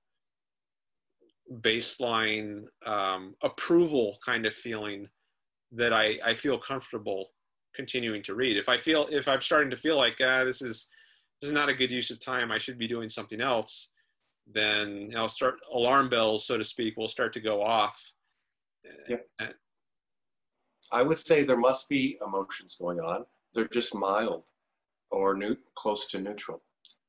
baseline 1.61 2.64
um, 2.84 3.34
approval 3.42 4.18
kind 4.24 4.47
of 4.47 4.55
feeling 4.55 5.09
that 5.72 5.92
I, 5.92 6.18
I 6.24 6.34
feel 6.34 6.59
comfortable 6.59 7.28
continuing 7.74 8.22
to 8.24 8.34
read. 8.34 8.57
If 8.57 8.68
I 8.68 8.78
feel 8.78 9.07
if 9.11 9.28
I'm 9.28 9.40
starting 9.40 9.70
to 9.70 9.76
feel 9.76 9.97
like 9.97 10.16
ah, 10.22 10.44
this 10.44 10.62
is 10.62 10.88
this 11.40 11.49
is 11.49 11.55
not 11.55 11.68
a 11.68 11.74
good 11.74 11.92
use 11.92 12.11
of 12.11 12.18
time, 12.18 12.51
I 12.51 12.59
should 12.59 12.78
be 12.78 12.88
doing 12.88 13.09
something 13.09 13.40
else, 13.40 13.90
then 14.47 15.12
I'll 15.16 15.28
start 15.28 15.57
alarm 15.72 16.09
bells, 16.09 16.47
so 16.47 16.57
to 16.57 16.64
speak, 16.64 16.97
will 16.97 17.09
start 17.09 17.32
to 17.34 17.40
go 17.40 17.62
off. 17.62 18.12
Yeah. 19.09 19.18
I 20.92 21.03
would 21.03 21.18
say 21.18 21.42
there 21.42 21.57
must 21.57 21.88
be 21.88 22.16
emotions 22.24 22.76
going 22.80 23.01
on. 23.01 23.26
They're 23.55 23.68
just 23.68 23.94
mild 23.94 24.44
or 25.11 25.36
new, 25.36 25.57
close 25.74 26.07
to 26.09 26.20
neutral. 26.20 26.62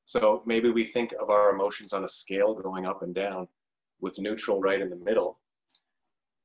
So 0.06 0.42
maybe 0.46 0.72
we 0.72 0.84
think 0.84 1.14
of 1.22 1.30
our 1.30 1.54
emotions 1.54 1.94
on 1.94 2.04
a 2.04 2.10
scale 2.10 2.56
going 2.56 2.86
up 2.86 3.04
and 3.04 3.14
down 3.14 3.48
with 4.02 4.20
neutral 4.20 4.60
right 4.60 4.82
in 4.82 4.90
the 4.90 4.96
middle. 4.96 5.40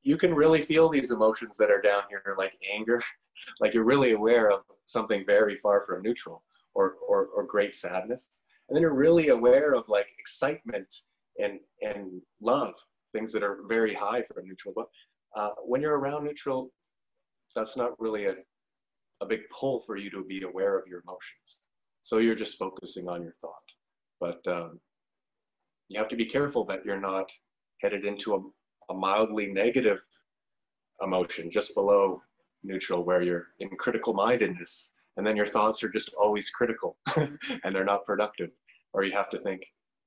You 0.03 0.17
can 0.17 0.35
really 0.35 0.63
feel 0.63 0.89
these 0.89 1.11
emotions 1.11 1.57
that 1.59 1.71
are 1.71 1.81
down 1.81 2.03
here, 2.09 2.35
like 2.39 2.57
anger, 2.73 3.03
like 3.61 3.75
you're 3.75 3.85
really 3.85 4.13
aware 4.13 4.51
of 4.51 4.63
something 4.87 5.25
very 5.27 5.57
far 5.57 5.85
from 5.87 6.03
neutral 6.03 6.43
or, 6.75 6.97
or, 7.07 7.27
or 7.27 7.45
great 7.45 7.75
sadness. 7.75 8.43
And 8.69 8.77
then 8.77 8.83
you're 8.83 8.95
really 8.97 9.29
aware 9.29 9.75
of 9.75 9.85
like 9.89 10.09
excitement 10.19 10.93
and, 11.39 11.61
and 11.83 12.21
love, 12.41 12.75
things 13.13 13.33
that 13.33 13.43
are 13.43 13.61
very 13.69 13.95
high 13.95 14.23
from 14.23 14.47
neutral. 14.47 14.75
But 14.75 14.87
uh, 15.37 15.51
when 15.65 15.81
you're 15.81 15.99
around 15.99 16.25
neutral, 16.25 16.71
that's 17.55 17.77
not 17.77 17.99
really 18.01 18.27
a, 18.27 18.37
a 19.21 19.27
big 19.27 19.41
pull 19.51 19.81
for 19.81 19.97
you 19.97 20.11
to 20.11 20.25
be 20.25 20.43
aware 20.43 20.79
of 20.79 20.87
your 20.89 21.03
emotions. 21.07 21.63
So 22.03 22.19
you're 22.19 22.35
just 22.35 22.59
focusing 22.59 23.09
on 23.09 23.23
your 23.23 23.35
thought. 23.41 23.63
But 24.21 24.47
um, 24.49 24.81
you 25.89 25.99
have 25.99 26.09
to 26.09 26.17
be 26.17 26.25
careful 26.25 26.65
that 26.65 26.85
you're 26.85 27.01
not 27.01 27.31
headed 27.83 28.05
into 28.05 28.35
a, 28.35 28.93
a 28.93 28.95
mildly 28.95 29.53
negative 29.53 30.01
emotion 31.03 31.51
just 31.51 31.75
below 31.75 32.23
neutral 32.63 33.05
where 33.05 33.23
you're 33.23 33.49
in 33.59 33.69
critical 33.71 34.15
mindedness 34.15 34.95
and 35.17 35.27
then 35.27 35.37
your 35.37 35.47
thoughts 35.47 35.83
are 35.83 35.91
just 35.91 36.11
always 36.19 36.49
critical 36.51 36.97
and 37.17 37.75
they're 37.75 37.85
not 37.85 38.05
productive. 38.05 38.51
Or 38.95 39.05
you 39.05 39.13
have 39.13 39.31
to 39.31 39.39
think 39.39 39.67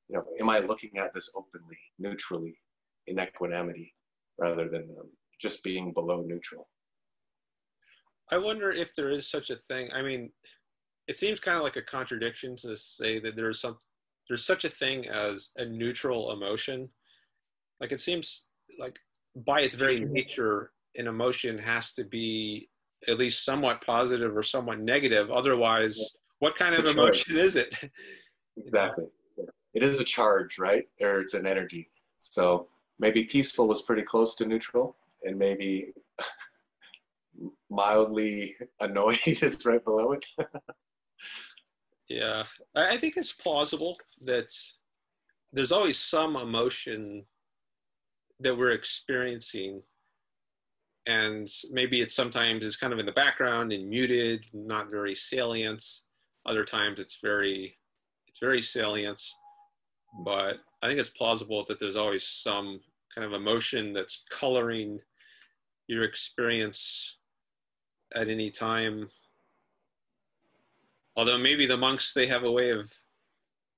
you 0.09 0.15
know 0.15 0.23
am 0.39 0.49
i 0.49 0.59
looking 0.59 0.97
at 0.97 1.13
this 1.13 1.31
openly 1.35 1.77
neutrally 1.97 2.55
in 3.07 3.19
equanimity 3.19 3.91
rather 4.37 4.69
than 4.69 4.83
um, 4.99 5.09
just 5.41 5.63
being 5.63 5.91
below 5.93 6.21
neutral? 6.21 6.67
I 8.31 8.37
wonder 8.37 8.71
if 8.71 8.95
there 8.95 9.11
is 9.11 9.29
such 9.29 9.49
a 9.49 9.55
thing. 9.55 9.89
I 9.93 10.01
mean 10.01 10.31
it 11.07 11.17
seems 11.17 11.39
kind 11.39 11.57
of 11.57 11.63
like 11.63 11.75
a 11.75 11.81
contradiction 11.81 12.55
to 12.57 12.75
say 12.77 13.19
that 13.19 13.35
there's 13.35 13.59
some 13.59 13.77
there's 14.27 14.45
such 14.45 14.65
a 14.65 14.69
thing 14.69 15.07
as 15.07 15.51
a 15.57 15.65
neutral 15.65 16.31
emotion 16.31 16.89
like 17.85 17.91
it 17.91 18.01
seems 18.01 18.45
like 18.79 18.97
by 19.45 19.61
its 19.61 19.75
very 19.75 19.97
nature 19.99 20.71
an 20.95 21.05
emotion 21.05 21.55
has 21.59 21.93
to 21.93 22.03
be 22.03 22.67
at 23.07 23.19
least 23.19 23.45
somewhat 23.45 23.85
positive 23.85 24.35
or 24.35 24.41
somewhat 24.41 24.79
negative. 24.79 25.29
Otherwise, 25.29 25.97
yeah. 25.99 26.05
what 26.39 26.55
kind 26.55 26.73
of 26.73 26.87
emotion 26.87 27.37
is 27.37 27.55
it? 27.55 27.75
exactly. 28.57 29.05
It 29.75 29.83
is 29.83 29.99
a 29.99 30.03
charge, 30.03 30.57
right? 30.57 30.85
Or 30.99 31.19
it's 31.19 31.35
an 31.35 31.45
energy. 31.45 31.91
So 32.21 32.69
maybe 32.97 33.25
peaceful 33.25 33.71
is 33.71 33.83
pretty 33.83 34.01
close 34.01 34.33
to 34.37 34.47
neutral, 34.47 34.97
and 35.23 35.37
maybe 35.37 35.93
mildly 37.69 38.55
annoyed 38.79 39.19
is 39.27 39.63
right 39.63 39.83
below 39.85 40.13
it. 40.13 40.25
yeah, 42.09 42.45
I 42.75 42.97
think 42.97 43.15
it's 43.15 43.31
plausible 43.31 43.95
that 44.21 44.47
there's 45.53 45.71
always 45.71 45.99
some 45.99 46.35
emotion 46.35 47.25
that 48.39 48.57
we're 48.57 48.71
experiencing. 48.71 49.81
And 51.07 51.47
maybe 51.71 52.01
it's 52.01 52.15
sometimes 52.15 52.65
it's 52.65 52.75
kind 52.75 52.91
of 52.91 52.99
in 52.99 53.05
the 53.05 53.11
background 53.11 53.71
and 53.71 53.89
muted 53.89 54.45
not 54.53 54.89
very 54.89 55.15
salient. 55.15 55.83
Other 56.45 56.65
times 56.65 56.99
it's 56.99 57.19
very 57.21 57.77
it's 58.27 58.39
very 58.39 58.61
salient. 58.61 59.21
But 60.23 60.59
i 60.81 60.87
think 60.87 60.99
it's 60.99 61.09
plausible 61.09 61.63
that 61.67 61.79
there's 61.79 61.95
always 61.95 62.25
some 62.27 62.79
kind 63.13 63.25
of 63.25 63.33
emotion 63.33 63.93
that's 63.93 64.23
coloring 64.29 64.99
your 65.87 66.03
experience 66.03 67.17
at 68.13 68.27
any 68.27 68.49
time. 68.49 69.07
Although 71.15 71.37
maybe 71.37 71.65
the 71.65 71.77
monks 71.77 72.13
they 72.13 72.27
have 72.27 72.43
a 72.43 72.51
way 72.51 72.71
of 72.71 72.91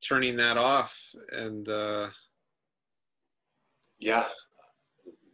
turning 0.02 0.36
that 0.38 0.58
off 0.58 1.14
and 1.32 1.68
uh 1.68 2.08
yeah 4.00 4.26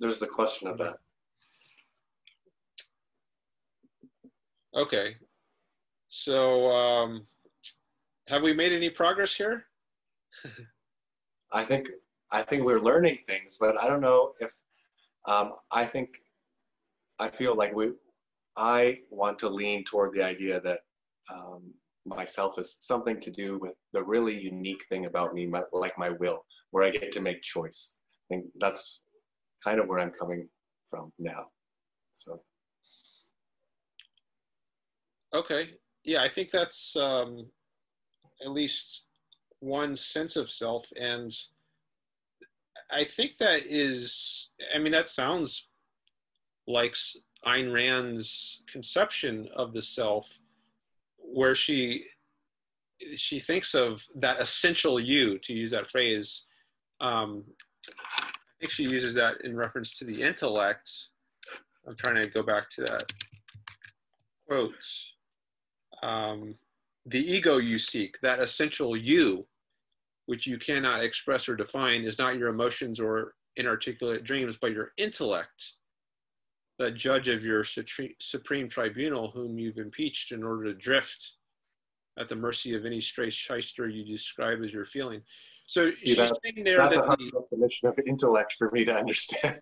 there's 0.03 0.19
the 0.19 0.27
question 0.27 0.67
of 0.67 0.77
that 0.77 0.97
Okay. 4.75 5.15
So, 6.09 6.71
um, 6.71 7.25
have 8.27 8.41
we 8.41 8.53
made 8.53 8.71
any 8.71 8.89
progress 8.89 9.33
here? 9.35 9.65
I 11.53 11.63
think 11.63 11.89
I 12.31 12.41
think 12.41 12.63
we're 12.63 12.79
learning 12.79 13.19
things, 13.27 13.57
but 13.59 13.79
I 13.79 13.87
don't 13.87 14.01
know 14.01 14.33
if 14.39 14.51
um, 15.27 15.53
I 15.71 15.85
think 15.85 16.09
I 17.19 17.29
feel 17.29 17.55
like 17.55 17.75
we 17.75 17.91
I 18.57 18.99
want 19.11 19.37
to 19.39 19.49
lean 19.49 19.83
toward 19.83 20.15
the 20.15 20.23
idea 20.23 20.59
that 20.61 20.79
um, 21.31 21.71
myself 22.05 22.57
is 22.57 22.77
something 22.81 23.19
to 23.19 23.31
do 23.31 23.59
with 23.59 23.75
the 23.91 24.03
really 24.03 24.39
unique 24.39 24.83
thing 24.89 25.05
about 25.05 25.35
me, 25.35 25.45
my, 25.45 25.61
like 25.71 25.97
my 25.99 26.09
will, 26.09 26.43
where 26.71 26.83
I 26.83 26.89
get 26.89 27.11
to 27.11 27.21
make 27.21 27.43
choice. 27.43 27.95
I 28.31 28.35
think 28.35 28.45
that's 28.59 29.02
kind 29.63 29.79
of 29.79 29.87
where 29.87 29.99
I'm 29.99 30.11
coming 30.11 30.49
from 30.89 31.11
now. 31.17 31.45
So. 32.13 32.41
Okay. 35.33 35.69
Yeah, 36.03 36.21
I 36.21 36.29
think 36.29 36.51
that's 36.51 36.95
um, 36.95 37.47
at 38.43 38.51
least 38.51 39.05
one 39.59 39.95
sense 39.95 40.35
of 40.35 40.49
self. 40.49 40.91
And 40.99 41.31
I 42.91 43.03
think 43.03 43.37
that 43.37 43.63
is, 43.65 44.51
I 44.75 44.79
mean, 44.79 44.91
that 44.91 45.09
sounds 45.09 45.69
like 46.67 46.95
Ayn 47.45 47.73
Rand's 47.73 48.63
conception 48.71 49.47
of 49.55 49.73
the 49.73 49.81
self, 49.81 50.39
where 51.17 51.55
she 51.55 52.05
she 53.17 53.39
thinks 53.39 53.73
of 53.73 54.05
that 54.15 54.39
essential 54.39 54.99
you, 54.99 55.37
to 55.39 55.53
use 55.53 55.71
that 55.71 55.89
phrase. 55.89 56.45
Um, 57.01 57.43
think 58.63 58.71
she 58.71 58.95
uses 58.95 59.13
that 59.13 59.41
in 59.43 59.57
reference 59.57 59.93
to 59.93 60.05
the 60.05 60.21
intellect. 60.21 60.89
I'm 61.85 61.95
trying 61.95 62.23
to 62.23 62.29
go 62.29 62.41
back 62.43 62.69
to 62.71 62.81
that 62.83 63.11
quote. 64.47 64.73
Um, 66.01 66.55
the 67.05 67.19
ego 67.19 67.57
you 67.57 67.77
seek, 67.77 68.21
that 68.21 68.39
essential 68.39 68.95
you, 68.95 69.45
which 70.27 70.47
you 70.47 70.57
cannot 70.57 71.03
express 71.03 71.49
or 71.49 71.57
define, 71.57 72.03
is 72.03 72.17
not 72.17 72.37
your 72.37 72.47
emotions 72.47 73.01
or 73.01 73.33
inarticulate 73.57 74.23
dreams, 74.23 74.57
but 74.59 74.71
your 74.71 74.93
intellect, 74.95 75.73
the 76.79 76.89
judge 76.89 77.27
of 77.27 77.43
your 77.43 77.65
supreme 77.65 78.69
tribunal, 78.69 79.31
whom 79.31 79.59
you've 79.59 79.77
impeached 79.77 80.31
in 80.31 80.41
order 80.41 80.63
to 80.63 80.73
drift 80.73 81.33
at 82.17 82.29
the 82.29 82.35
mercy 82.35 82.73
of 82.75 82.85
any 82.85 83.01
stray 83.01 83.29
shyster 83.29 83.89
you 83.89 84.05
describe 84.05 84.63
as 84.63 84.71
your 84.71 84.85
feeling. 84.85 85.21
So 85.73 85.89
she's 86.03 86.17
that, 86.17 86.37
saying 86.43 86.63
there 86.63 86.77
that's 86.77 86.95
that 86.95 87.03
a 87.03 87.07
hard 87.07 87.19
the, 87.19 87.31
definition 87.31 87.87
of 87.87 87.97
intellect 88.05 88.53
for 88.59 88.69
me 88.69 88.85
to 88.85 88.93
understand. 88.93 89.55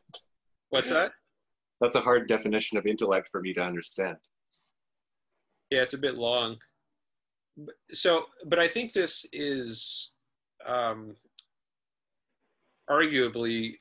what's 0.69 0.89
that? 0.89 1.13
That's 1.79 1.95
a 1.95 2.01
hard 2.01 2.27
definition 2.27 2.77
of 2.77 2.85
intellect 2.85 3.29
for 3.31 3.39
me 3.39 3.53
to 3.53 3.61
understand. 3.61 4.17
Yeah, 5.69 5.83
it's 5.83 5.93
a 5.93 5.97
bit 5.97 6.15
long. 6.15 6.57
So, 7.93 8.25
but 8.45 8.59
I 8.59 8.67
think 8.67 8.91
this 8.91 9.25
is 9.31 10.11
um, 10.65 11.15
arguably 12.89 13.75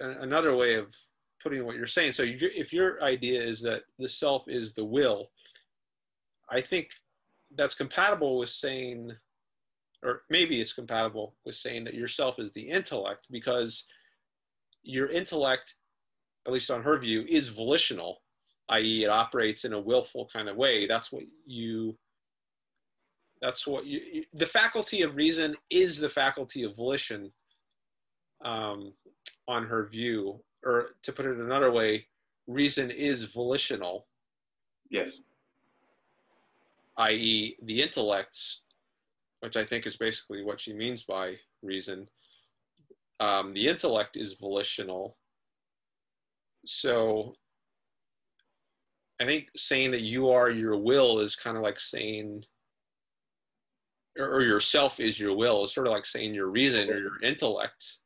another 0.00 0.54
way 0.54 0.74
of 0.74 0.94
putting 1.42 1.64
what 1.64 1.76
you're 1.76 1.86
saying. 1.86 2.12
So, 2.12 2.24
if 2.26 2.74
your 2.74 3.02
idea 3.02 3.42
is 3.42 3.62
that 3.62 3.84
the 3.98 4.08
self 4.10 4.44
is 4.48 4.74
the 4.74 4.84
will, 4.84 5.30
I 6.50 6.60
think 6.60 6.88
that's 7.56 7.74
compatible 7.74 8.38
with 8.38 8.50
saying, 8.50 9.12
or 10.02 10.22
maybe 10.30 10.60
it's 10.60 10.72
compatible 10.72 11.34
with 11.44 11.54
saying 11.54 11.84
that 11.84 11.94
yourself 11.94 12.38
is 12.38 12.52
the 12.52 12.68
intellect 12.68 13.26
because 13.30 13.84
your 14.82 15.10
intellect, 15.10 15.74
at 16.46 16.52
least 16.52 16.70
on 16.70 16.82
her 16.82 16.98
view, 16.98 17.24
is 17.28 17.48
volitional, 17.48 18.22
i.e., 18.70 19.04
it 19.04 19.10
operates 19.10 19.64
in 19.64 19.72
a 19.72 19.80
willful 19.80 20.28
kind 20.32 20.48
of 20.48 20.56
way. 20.56 20.86
That's 20.86 21.12
what 21.12 21.24
you 21.46 21.96
that's 23.40 23.66
what 23.66 23.86
you, 23.86 24.00
you, 24.12 24.24
the 24.34 24.46
faculty 24.46 25.02
of 25.02 25.16
reason 25.16 25.56
is 25.70 25.98
the 25.98 26.08
faculty 26.08 26.62
of 26.62 26.76
volition 26.76 27.32
um, 28.44 28.92
on 29.48 29.64
her 29.64 29.86
view 29.86 30.40
or 30.64 30.90
to 31.02 31.12
put 31.12 31.24
it 31.24 31.38
another 31.38 31.72
way 31.72 32.06
reason 32.46 32.90
is 32.90 33.24
volitional 33.24 34.06
yes 34.90 35.22
i.e 36.98 37.56
the 37.62 37.80
intellects 37.80 38.60
which 39.40 39.56
i 39.56 39.64
think 39.64 39.86
is 39.86 39.96
basically 39.96 40.42
what 40.42 40.60
she 40.60 40.72
means 40.72 41.02
by 41.02 41.34
reason 41.62 42.06
um, 43.20 43.52
the 43.52 43.66
intellect 43.66 44.16
is 44.16 44.34
volitional 44.34 45.16
so 46.64 47.34
i 49.20 49.24
think 49.24 49.48
saying 49.56 49.90
that 49.90 50.02
you 50.02 50.30
are 50.30 50.50
your 50.50 50.76
will 50.76 51.20
is 51.20 51.36
kind 51.36 51.56
of 51.56 51.62
like 51.62 51.78
saying 51.78 52.42
or 54.18 54.42
yourself 54.42 55.00
is 55.00 55.18
your 55.18 55.36
will. 55.36 55.64
is 55.64 55.72
sort 55.72 55.86
of 55.86 55.92
like 55.92 56.06
saying 56.06 56.34
your 56.34 56.50
reason 56.50 56.88
or 56.90 56.98
your 56.98 57.22
intellect. 57.22 57.98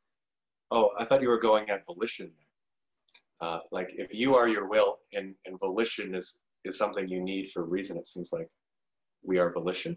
Oh, 0.71 0.91
I 0.99 1.05
thought 1.05 1.23
you 1.23 1.29
were 1.29 1.41
going 1.41 1.71
at 1.71 1.87
volition. 1.87 2.31
Uh, 3.41 3.61
like 3.73 3.91
if 3.97 4.15
you 4.15 4.35
are 4.37 4.49
your 4.49 4.69
will 4.69 4.99
and, 5.13 5.35
and 5.45 5.59
volition 5.59 6.15
is, 6.15 6.43
is 6.65 6.79
something 6.79 7.09
you 7.09 7.23
need 7.23 7.51
for 7.51 7.65
reason, 7.65 7.97
it 7.97 8.07
seems 8.07 8.33
like 8.33 8.49
we 9.23 9.39
are 9.39 9.53
volition. 9.53 9.97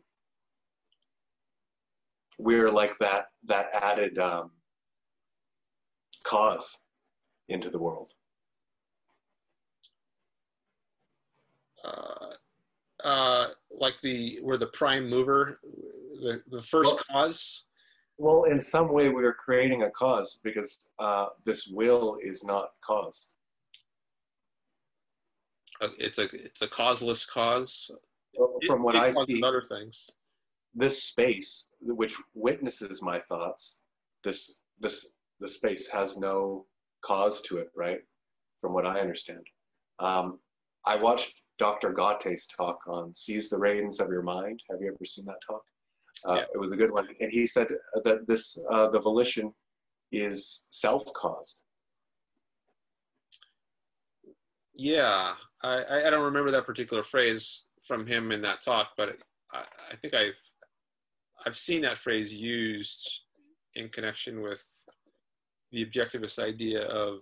We're 2.37 2.69
like 2.69 2.97
that, 2.99 3.27
that 3.45 3.69
added 3.73 4.19
um, 4.19 4.51
cause 6.23 6.77
into 7.49 7.69
the 7.69 7.79
world. 7.79 8.13
Uh, 11.83 12.31
uh, 13.03 13.47
like 13.71 13.99
the, 14.01 14.39
we're 14.43 14.57
the 14.57 14.67
prime 14.67 15.09
mover 15.09 15.59
the, 16.21 16.41
the 16.49 16.61
first 16.61 16.95
well, 16.95 17.03
cause? 17.11 17.63
Well, 18.17 18.43
in 18.45 18.59
some 18.59 18.91
way, 18.91 19.09
we 19.09 19.23
are 19.23 19.33
creating 19.33 19.83
a 19.83 19.89
cause 19.91 20.39
because 20.43 20.89
uh, 20.99 21.27
this 21.45 21.67
will 21.67 22.17
is 22.23 22.43
not 22.43 22.69
caused. 22.81 23.33
Uh, 25.79 25.89
it's 25.99 26.17
a 26.17 26.23
it's 26.33 26.63
a 26.63 26.67
causeless 26.67 27.25
cause. 27.25 27.91
Well, 28.35 28.57
from 28.65 28.81
what 28.81 28.95
I 28.95 29.13
see, 29.25 29.41
other 29.43 29.61
things. 29.61 30.09
This 30.77 31.03
space, 31.03 31.69
which 31.81 32.15
witnesses 32.35 33.01
my 33.01 33.19
thoughts, 33.19 33.79
this 34.23 34.55
this 34.79 35.07
the 35.39 35.47
space 35.47 35.87
has 35.89 36.17
no 36.17 36.67
cause 37.03 37.41
to 37.41 37.57
it, 37.57 37.71
right? 37.75 38.01
From 38.61 38.73
what 38.73 38.85
I 38.85 38.99
understand, 38.99 39.45
um, 39.97 40.39
I 40.85 40.95
watched 40.97 41.33
Dr. 41.57 41.91
Ghate's 41.91 42.45
talk 42.45 42.81
on 42.87 43.15
"Seize 43.15 43.49
the 43.49 43.57
Reins 43.57 43.99
of 43.99 44.09
Your 44.09 44.21
Mind." 44.21 44.61
Have 44.69 44.79
you 44.81 44.89
ever 44.89 45.03
seen 45.03 45.25
that 45.25 45.41
talk? 45.47 45.63
Uh, 46.27 46.35
yeah. 46.35 46.45
It 46.53 46.59
was 46.59 46.71
a 46.71 46.75
good 46.75 46.91
one, 46.91 47.07
and 47.19 47.31
he 47.31 47.47
said 47.47 47.69
that 48.03 48.27
this 48.27 48.57
uh, 48.71 48.87
the 48.89 48.99
volition 48.99 49.53
is 50.11 50.67
self-caused. 50.69 51.63
Yeah, 54.75 55.33
I, 55.63 56.05
I 56.05 56.09
don't 56.11 56.25
remember 56.25 56.51
that 56.51 56.67
particular 56.67 57.03
phrase 57.03 57.63
from 57.87 58.05
him 58.05 58.31
in 58.31 58.43
that 58.43 58.61
talk, 58.61 58.91
but 58.95 59.17
I, 59.51 59.63
I 59.91 59.95
think 59.95 60.13
I've 60.13 60.37
I've 61.47 61.57
seen 61.57 61.81
that 61.83 61.97
phrase 61.97 62.33
used 62.33 63.21
in 63.75 63.87
connection 63.87 64.41
with 64.41 64.61
the 65.71 65.85
objectivist 65.85 66.39
idea 66.43 66.81
of 66.81 67.19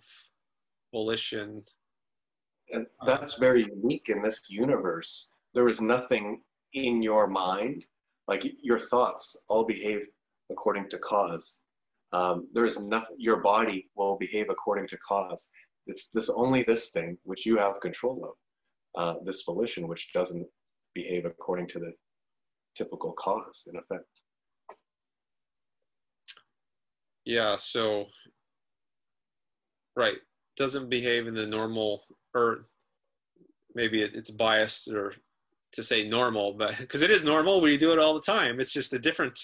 volition. 0.92 1.62
And 2.72 2.88
that's 3.06 3.36
very 3.36 3.66
unique 3.66 4.10
in 4.10 4.24
this 4.24 4.50
universe. 4.50 5.30
There 5.54 5.68
is 5.68 5.80
nothing 5.80 6.42
in 6.74 7.04
your 7.04 7.28
mind 7.28 7.86
like 8.28 8.44
your 8.64 8.80
thoughts 8.80 9.38
all 9.48 9.64
behave 9.64 10.08
according 10.50 10.90
to 10.90 10.98
cause. 10.98 11.62
Um, 12.12 12.48
there 12.52 12.66
is 12.66 12.80
nothing, 12.80 13.18
your 13.20 13.44
body 13.44 13.92
will 13.96 14.18
behave 14.18 14.48
according 14.50 14.88
to 14.88 14.98
cause. 15.08 15.52
It's 15.86 16.10
this 16.10 16.30
only 16.30 16.64
this 16.64 16.90
thing 16.90 17.20
which 17.26 17.46
you 17.46 17.58
have 17.58 17.80
control 17.80 18.36
of, 18.96 19.00
uh, 19.00 19.20
this 19.24 19.44
volition 19.44 19.88
which 19.88 20.14
doesn't 20.14 20.48
behave 20.96 21.26
according 21.26 21.68
to 21.68 21.80
the 21.80 21.94
typical 22.76 23.14
cause 23.14 23.68
in 23.72 23.78
effect. 23.78 24.06
Yeah, 27.26 27.58
so, 27.60 28.06
right, 29.96 30.18
doesn't 30.58 30.90
behave 30.90 31.28
in 31.28 31.34
the 31.34 31.48
normal, 31.48 32.04
or 32.36 32.66
maybe 33.74 34.04
it, 34.04 34.12
it's 34.14 34.30
biased 34.30 34.88
or 34.90 35.14
to 35.74 35.84
say 35.84 36.08
normal, 36.08 36.54
but 36.54 36.78
because 36.80 37.02
it 37.02 37.12
is 37.12 37.24
normal, 37.24 37.62
we 37.62 37.78
do 37.78 37.92
it 37.94 38.00
all 38.00 38.14
the 38.14 38.22
time. 38.22 38.60
It's 38.60 38.74
just 38.74 38.94
a 38.94 39.00
different 39.00 39.40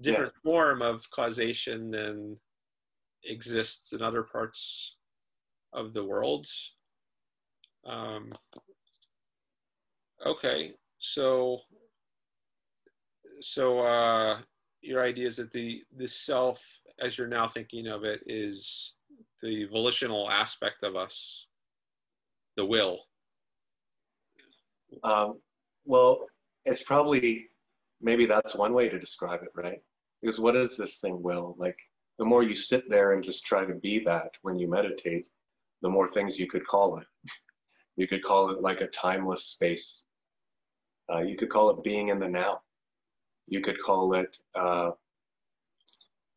different 0.00 0.32
yeah. 0.34 0.42
form 0.42 0.82
of 0.82 1.08
causation 1.10 1.90
than 1.90 2.36
exists 3.24 3.92
in 3.92 4.02
other 4.02 4.22
parts 4.22 4.96
of 5.72 5.92
the 5.92 6.04
world. 6.04 6.46
Um, 7.86 8.32
okay, 10.26 10.72
so 10.98 11.60
so 13.42 13.80
uh, 13.80 14.38
your 14.80 15.02
idea 15.02 15.26
is 15.26 15.36
that 15.36 15.52
the 15.52 15.82
the 15.96 16.08
self, 16.08 16.80
as 17.00 17.18
you're 17.18 17.28
now 17.28 17.46
thinking 17.46 17.86
of 17.86 18.04
it, 18.04 18.20
is 18.26 18.94
the 19.42 19.64
volitional 19.66 20.30
aspect 20.30 20.82
of 20.82 20.96
us, 20.96 21.46
the 22.56 22.64
will. 22.64 22.98
Um, 25.02 25.40
well, 25.84 26.26
it's 26.64 26.82
probably 26.82 27.48
maybe 28.00 28.26
that's 28.26 28.54
one 28.54 28.72
way 28.72 28.88
to 28.88 28.98
describe 28.98 29.42
it, 29.42 29.50
right? 29.54 29.80
Because 30.20 30.38
what 30.38 30.56
is 30.56 30.76
this 30.76 31.00
thing 31.00 31.22
will? 31.22 31.56
Like 31.58 31.78
the 32.18 32.24
more 32.24 32.42
you 32.42 32.54
sit 32.54 32.88
there 32.88 33.12
and 33.12 33.24
just 33.24 33.44
try 33.44 33.64
to 33.64 33.74
be 33.74 34.00
that 34.00 34.30
when 34.42 34.58
you 34.58 34.68
meditate, 34.68 35.28
the 35.80 35.90
more 35.90 36.08
things 36.08 36.38
you 36.38 36.46
could 36.46 36.66
call 36.66 36.98
it. 36.98 37.06
You 37.94 38.06
could 38.06 38.22
call 38.22 38.48
it 38.48 38.62
like 38.62 38.80
a 38.80 38.86
timeless 38.86 39.44
space. 39.44 40.04
Uh, 41.12 41.18
you 41.18 41.36
could 41.36 41.50
call 41.50 41.68
it 41.68 41.84
being 41.84 42.08
in 42.08 42.18
the 42.18 42.26
now. 42.26 42.62
You 43.46 43.60
could 43.60 43.80
call 43.80 44.14
it 44.14 44.36
uh, 44.54 44.90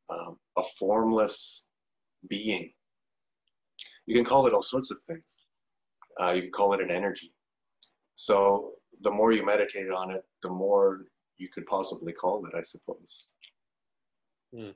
um, 0.09 0.37
a 0.57 0.63
formless 0.77 1.67
being. 2.27 2.71
You 4.05 4.15
can 4.15 4.25
call 4.25 4.47
it 4.47 4.53
all 4.53 4.63
sorts 4.63 4.91
of 4.91 5.01
things. 5.03 5.45
Uh, 6.19 6.33
you 6.35 6.43
can 6.43 6.51
call 6.51 6.73
it 6.73 6.81
an 6.81 6.91
energy. 6.91 7.33
So 8.15 8.73
the 9.01 9.11
more 9.11 9.31
you 9.31 9.45
meditate 9.45 9.91
on 9.91 10.11
it, 10.11 10.23
the 10.41 10.49
more 10.49 11.05
you 11.37 11.49
could 11.53 11.65
possibly 11.65 12.13
call 12.13 12.45
it, 12.45 12.53
I 12.55 12.61
suppose. 12.61 13.25
Hmm. 14.55 14.69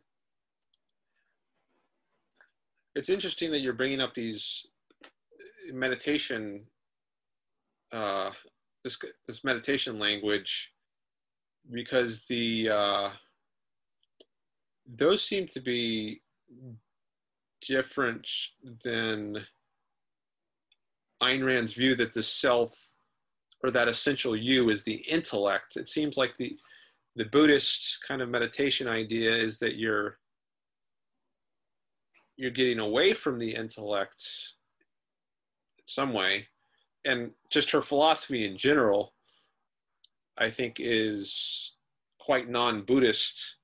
It's 2.95 3.09
interesting 3.09 3.51
that 3.51 3.61
you're 3.61 3.73
bringing 3.73 4.01
up 4.01 4.13
these 4.13 4.65
meditation, 5.71 6.65
uh, 7.93 8.31
this 8.83 8.97
this 9.25 9.43
meditation 9.43 9.99
language, 9.99 10.73
because 11.71 12.25
the 12.25 12.69
uh, 12.69 13.09
those 14.87 15.23
seem 15.23 15.47
to 15.47 15.59
be 15.59 16.21
different 17.61 18.27
than 18.83 19.45
Ayn 21.21 21.45
Rand's 21.45 21.73
view 21.73 21.95
that 21.95 22.13
the 22.13 22.23
self 22.23 22.93
or 23.63 23.71
that 23.71 23.87
essential 23.87 24.35
you 24.35 24.69
is 24.69 24.83
the 24.83 25.03
intellect. 25.09 25.75
It 25.75 25.89
seems 25.89 26.17
like 26.17 26.37
the 26.37 26.57
the 27.15 27.25
Buddhist 27.25 27.99
kind 28.07 28.21
of 28.21 28.29
meditation 28.29 28.87
idea 28.87 29.31
is 29.31 29.59
that 29.59 29.75
you're 29.75 30.17
you're 32.37 32.51
getting 32.51 32.79
away 32.79 33.13
from 33.13 33.37
the 33.37 33.53
intellect 33.53 34.23
in 35.77 35.85
some 35.85 36.13
way. 36.13 36.47
And 37.05 37.31
just 37.49 37.71
her 37.71 37.81
philosophy 37.81 38.45
in 38.45 38.57
general, 38.57 39.13
I 40.39 40.49
think, 40.49 40.77
is 40.79 41.75
quite 42.19 42.49
non-Buddhist 42.49 43.57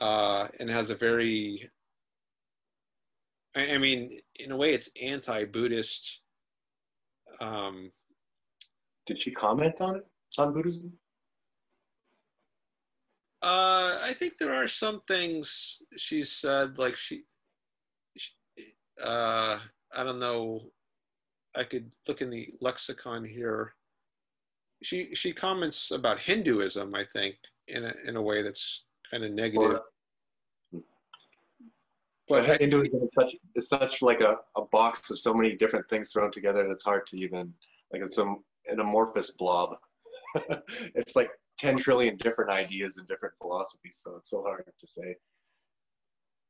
uh, 0.00 0.48
and 0.58 0.70
has 0.70 0.90
a 0.90 0.94
very 0.94 1.68
I, 3.54 3.74
I 3.74 3.78
mean, 3.78 4.10
in 4.36 4.52
a 4.52 4.56
way, 4.56 4.72
it's 4.72 4.90
anti-Buddhist. 5.00 6.20
Um, 7.40 7.90
Did 9.06 9.20
she 9.20 9.30
comment 9.30 9.80
on 9.80 9.96
it 9.96 10.06
on 10.38 10.52
Buddhism? 10.52 10.92
Uh, 13.42 13.98
I 14.02 14.14
think 14.16 14.38
there 14.38 14.54
are 14.54 14.66
some 14.66 15.02
things 15.06 15.82
she 15.98 16.24
said, 16.24 16.78
like 16.78 16.96
she, 16.96 17.24
she 18.16 18.30
uh, 19.02 19.58
I 19.94 20.02
don't 20.02 20.18
know. 20.18 20.70
I 21.54 21.64
could 21.64 21.92
look 22.08 22.22
in 22.22 22.30
the 22.30 22.48
lexicon 22.60 23.24
here. 23.24 23.74
She 24.84 25.14
she 25.14 25.32
comments 25.32 25.90
about 25.90 26.20
Hinduism, 26.20 26.94
I 26.94 27.04
think, 27.04 27.36
in 27.68 27.84
a 27.84 27.94
in 28.06 28.16
a 28.16 28.22
way 28.22 28.42
that's 28.42 28.84
kind 29.10 29.24
of 29.24 29.32
negative. 29.32 29.80
But 32.28 32.48
I, 32.48 32.56
Hinduism 32.56 33.02
is 33.02 33.08
such, 33.18 33.36
is 33.54 33.68
such 33.68 34.02
like 34.02 34.20
a, 34.20 34.36
a 34.56 34.64
box 34.72 35.10
of 35.10 35.18
so 35.18 35.34
many 35.34 35.56
different 35.56 35.88
things 35.88 36.12
thrown 36.12 36.30
together, 36.32 36.62
and 36.62 36.72
it's 36.72 36.82
hard 36.82 37.06
to 37.08 37.16
even 37.16 37.52
like 37.92 38.02
it's 38.02 38.16
some 38.16 38.44
an 38.66 38.80
amorphous 38.80 39.30
blob. 39.32 39.76
it's 40.94 41.16
like 41.16 41.30
10 41.58 41.78
trillion 41.78 42.16
different 42.16 42.50
ideas 42.50 42.96
and 42.96 43.06
different 43.06 43.34
philosophies, 43.38 44.00
so 44.02 44.16
it's 44.16 44.30
so 44.30 44.42
hard 44.42 44.64
to 44.78 44.86
say. 44.86 45.16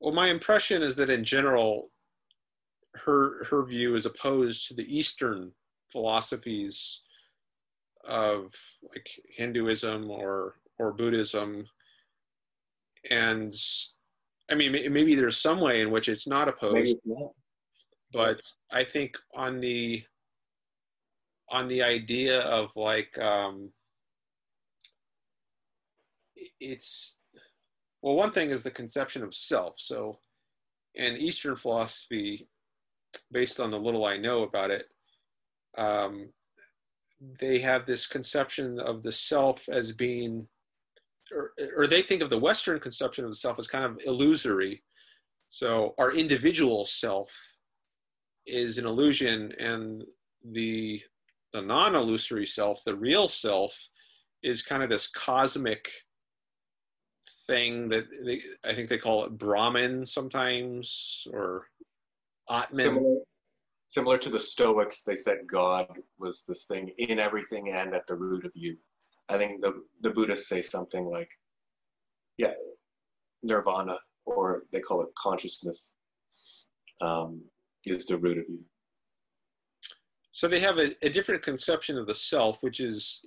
Well, 0.00 0.14
my 0.14 0.28
impression 0.28 0.82
is 0.82 0.96
that 0.96 1.10
in 1.10 1.24
general, 1.24 1.90
her 2.94 3.44
her 3.44 3.64
view 3.64 3.94
is 3.94 4.06
opposed 4.06 4.68
to 4.68 4.74
the 4.74 4.96
Eastern 4.96 5.52
philosophies 5.90 7.02
of 8.06 8.52
like 8.90 9.08
Hinduism 9.36 10.10
or 10.10 10.56
or 10.78 10.92
Buddhism, 10.92 11.66
and 13.10 13.52
I 14.50 14.54
mean, 14.54 14.72
maybe 14.72 15.14
there's 15.14 15.38
some 15.38 15.60
way 15.60 15.80
in 15.80 15.90
which 15.90 16.08
it's 16.08 16.26
not 16.26 16.48
opposed, 16.48 16.96
not. 17.04 17.30
but 18.12 18.40
I 18.70 18.84
think 18.84 19.16
on 19.34 19.60
the 19.60 20.02
on 21.50 21.68
the 21.68 21.82
idea 21.82 22.40
of 22.40 22.74
like 22.76 23.16
um, 23.18 23.70
it's 26.60 27.16
well, 28.02 28.16
one 28.16 28.32
thing 28.32 28.50
is 28.50 28.62
the 28.62 28.70
conception 28.70 29.22
of 29.22 29.34
self. 29.34 29.74
So, 29.78 30.18
in 30.94 31.16
Eastern 31.16 31.56
philosophy, 31.56 32.48
based 33.32 33.60
on 33.60 33.70
the 33.70 33.78
little 33.78 34.04
I 34.04 34.18
know 34.18 34.42
about 34.42 34.70
it, 34.70 34.86
um, 35.78 36.28
they 37.40 37.58
have 37.60 37.86
this 37.86 38.06
conception 38.06 38.78
of 38.80 39.02
the 39.02 39.12
self 39.12 39.68
as 39.68 39.92
being 39.92 40.48
or, 41.32 41.52
or 41.76 41.86
they 41.86 42.02
think 42.02 42.22
of 42.22 42.30
the 42.30 42.38
Western 42.38 42.78
conception 42.78 43.24
of 43.24 43.30
the 43.30 43.36
self 43.36 43.58
as 43.58 43.66
kind 43.66 43.84
of 43.84 43.98
illusory. 44.04 44.82
So 45.50 45.94
our 45.98 46.12
individual 46.12 46.84
self 46.84 47.30
is 48.46 48.78
an 48.78 48.86
illusion, 48.86 49.52
and 49.58 50.04
the 50.44 51.02
the 51.52 51.62
non-illusory 51.62 52.46
self, 52.46 52.82
the 52.84 52.96
real 52.96 53.28
self, 53.28 53.88
is 54.42 54.62
kind 54.62 54.82
of 54.82 54.90
this 54.90 55.06
cosmic 55.06 55.88
thing 57.46 57.88
that 57.88 58.04
they, 58.24 58.42
I 58.64 58.74
think 58.74 58.88
they 58.88 58.98
call 58.98 59.24
it 59.24 59.38
Brahman 59.38 60.04
sometimes, 60.04 61.26
or 61.32 61.68
Atman. 62.50 62.84
Similar, 62.84 63.16
similar 63.94 64.18
to 64.18 64.28
the 64.28 64.40
Stoics, 64.40 65.04
they 65.04 65.14
said 65.14 65.46
God 65.46 65.86
was 66.18 66.44
this 66.48 66.64
thing 66.64 66.90
in 66.98 67.20
everything 67.20 67.70
and 67.70 67.94
at 67.94 68.06
the 68.08 68.16
root 68.16 68.44
of 68.44 68.50
you. 68.54 68.76
I 69.28 69.38
think 69.38 69.62
the 69.62 69.72
the 70.00 70.10
Buddhists 70.10 70.48
say 70.48 70.62
something 70.62 71.04
like, 71.06 71.30
yeah, 72.36 72.54
nirvana, 73.42 73.98
or 74.26 74.64
they 74.72 74.80
call 74.80 75.02
it 75.02 75.08
consciousness, 75.16 75.94
um, 77.00 77.40
is 77.86 78.06
the 78.06 78.18
root 78.18 78.38
of 78.38 78.44
you. 78.48 78.64
So 80.32 80.48
they 80.48 80.60
have 80.60 80.78
a, 80.78 80.92
a, 81.02 81.08
different 81.08 81.42
conception 81.42 81.96
of 81.96 82.08
the 82.08 82.14
self, 82.14 82.64
which 82.64 82.80
is 82.80 83.24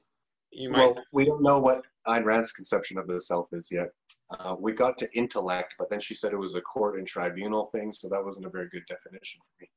you 0.52 0.69
might. 0.69 0.80
Well, 0.80 0.95
we 1.14 1.23
don't 1.23 1.41
know 1.41 1.60
what 1.60 1.84
Ayn 2.06 2.26
Rand's 2.26 2.52
conception 2.52 2.98
of 2.98 3.07
the 3.07 3.22
self 3.22 3.48
is 3.53 3.69
yet. 3.72 3.89
Uh, 4.30 4.56
we 4.60 4.73
got 4.73 4.98
to 4.98 5.07
intellect, 5.18 5.76
but 5.80 5.89
then 5.89 6.02
she 6.02 6.14
said 6.14 6.34
it 6.34 6.45
was 6.48 6.56
a 6.56 6.61
court 6.61 6.99
and 6.99 7.07
tribunal 7.07 7.68
thing, 7.68 7.94
so 7.94 8.10
that 8.10 8.23
wasn't 8.23 8.45
a 8.45 8.49
very 8.49 8.68
good 8.69 8.84
definition 8.89 9.39
for 9.45 9.64
me. 9.64 9.69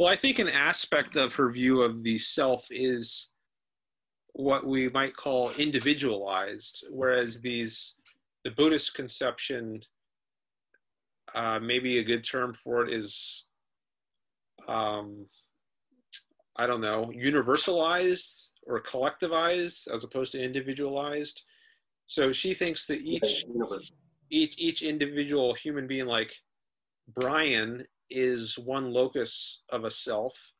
Well, 0.00 0.08
I 0.08 0.16
think 0.16 0.38
an 0.38 0.48
aspect 0.48 1.16
of 1.16 1.34
her 1.34 1.50
view 1.50 1.82
of 1.82 2.02
the 2.02 2.16
self 2.16 2.66
is 2.70 3.28
what 4.32 4.66
we 4.66 4.88
might 4.88 5.14
call 5.14 5.50
individualized, 5.58 6.86
whereas 6.88 7.42
these 7.42 7.96
the 8.42 8.50
Buddhist 8.50 8.94
conception, 8.94 9.82
uh, 11.34 11.58
maybe 11.60 11.98
a 11.98 12.02
good 12.02 12.24
term 12.24 12.54
for 12.54 12.82
it 12.86 12.94
is, 12.94 13.48
um, 14.68 15.26
I 16.56 16.66
don't 16.66 16.80
know, 16.80 17.12
universalized 17.14 18.52
or 18.66 18.80
collectivized 18.80 19.86
as 19.92 20.02
opposed 20.02 20.32
to 20.32 20.42
individualized. 20.42 21.42
So 22.06 22.32
she 22.32 22.54
thinks 22.54 22.86
that 22.86 23.02
each 23.02 23.44
each 24.30 24.54
each 24.56 24.80
individual 24.80 25.52
human 25.52 25.86
being, 25.86 26.06
like 26.06 26.32
Brian, 27.06 27.84
is 28.10 28.58
one 28.58 28.92
locus 28.92 29.62
of 29.70 29.84
a 29.84 29.90
self, 29.90 30.52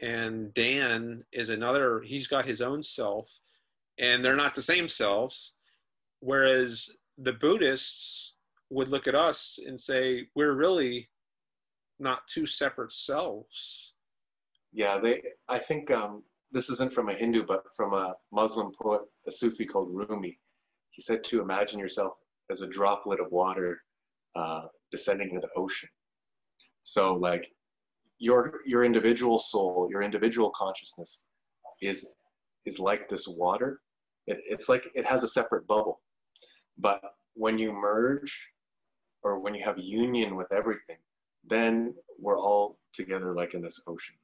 and 0.00 0.52
Dan 0.54 1.24
is 1.32 1.48
another, 1.48 2.00
he's 2.00 2.26
got 2.26 2.46
his 2.46 2.60
own 2.60 2.82
self, 2.82 3.40
and 3.98 4.24
they're 4.24 4.36
not 4.36 4.54
the 4.54 4.62
same 4.62 4.88
selves. 4.88 5.56
Whereas 6.20 6.90
the 7.18 7.32
Buddhists 7.32 8.34
would 8.70 8.88
look 8.88 9.06
at 9.06 9.14
us 9.14 9.58
and 9.64 9.78
say, 9.78 10.28
we're 10.34 10.54
really 10.54 11.10
not 11.98 12.26
two 12.26 12.46
separate 12.46 12.92
selves. 12.92 13.92
Yeah, 14.72 14.98
they, 14.98 15.22
I 15.48 15.58
think 15.58 15.90
um, 15.90 16.22
this 16.50 16.70
isn't 16.70 16.92
from 16.92 17.08
a 17.08 17.14
Hindu, 17.14 17.44
but 17.44 17.64
from 17.76 17.92
a 17.92 18.14
Muslim 18.32 18.72
poet, 18.72 19.02
a 19.26 19.32
Sufi 19.32 19.66
called 19.66 19.90
Rumi. 19.92 20.38
He 20.90 21.02
said 21.02 21.24
to 21.24 21.42
imagine 21.42 21.78
yourself 21.78 22.12
as 22.50 22.60
a 22.60 22.66
droplet 22.66 23.20
of 23.20 23.30
water 23.30 23.82
uh, 24.34 24.62
descending 24.90 25.28
into 25.28 25.40
the 25.40 25.60
ocean. 25.60 25.88
So, 26.82 27.14
like, 27.14 27.52
your 28.18 28.60
your 28.66 28.84
individual 28.84 29.38
soul, 29.38 29.88
your 29.90 30.02
individual 30.02 30.50
consciousness 30.50 31.26
is 31.80 32.06
is 32.66 32.78
like 32.78 33.08
this 33.08 33.26
water. 33.26 33.80
It, 34.26 34.38
it's 34.46 34.68
like 34.68 34.88
it 34.94 35.04
has 35.04 35.24
a 35.24 35.28
separate 35.28 35.66
bubble. 35.66 36.00
But 36.78 37.02
when 37.34 37.58
you 37.58 37.72
merge 37.72 38.50
or 39.22 39.40
when 39.40 39.54
you 39.54 39.64
have 39.64 39.78
union 39.78 40.36
with 40.36 40.52
everything, 40.52 40.98
then 41.44 41.94
we're 42.18 42.40
all 42.40 42.78
together 42.92 43.34
like 43.34 43.54
in 43.54 43.62
this 43.62 43.80
ocean. 43.86 44.14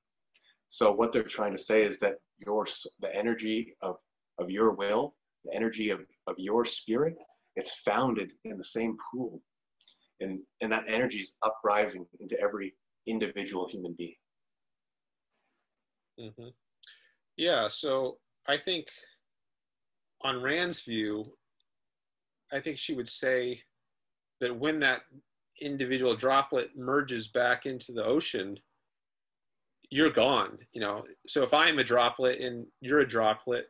So 0.68 0.92
what 0.92 1.12
they're 1.12 1.22
trying 1.22 1.52
to 1.52 1.58
say 1.58 1.82
is 1.84 1.98
that 2.00 2.16
your 2.38 2.66
the 3.00 3.14
energy 3.14 3.74
of 3.82 3.96
of 4.38 4.50
your 4.50 4.72
will, 4.72 5.14
the 5.44 5.54
energy 5.54 5.90
of, 5.90 6.00
of 6.26 6.36
your 6.38 6.64
spirit, 6.64 7.16
it's 7.56 7.74
founded 7.80 8.32
in 8.44 8.56
the 8.58 8.64
same 8.64 8.96
pool. 9.10 9.40
And 10.20 10.40
and 10.60 10.72
that 10.72 10.84
energy 10.88 11.18
is 11.20 11.36
uprising 11.42 12.06
into 12.20 12.38
every 12.40 12.74
individual 13.06 13.68
human 13.68 13.94
being. 13.96 14.14
Mm-hmm. 16.20 16.48
Yeah, 17.36 17.68
so 17.68 18.18
I 18.48 18.56
think 18.56 18.88
on 20.22 20.42
Rand's 20.42 20.82
view, 20.82 21.32
I 22.52 22.60
think 22.60 22.78
she 22.78 22.94
would 22.94 23.08
say 23.08 23.62
that 24.40 24.56
when 24.56 24.80
that 24.80 25.02
individual 25.60 26.14
droplet 26.14 26.76
merges 26.76 27.28
back 27.28 27.66
into 27.66 27.92
the 27.92 28.04
ocean, 28.04 28.58
you're 29.90 30.10
gone. 30.10 30.58
You 30.72 30.80
know, 30.80 31.04
so 31.26 31.42
if 31.42 31.54
I'm 31.54 31.78
a 31.78 31.84
droplet 31.84 32.40
and 32.40 32.66
you're 32.80 33.00
a 33.00 33.08
droplet, 33.08 33.66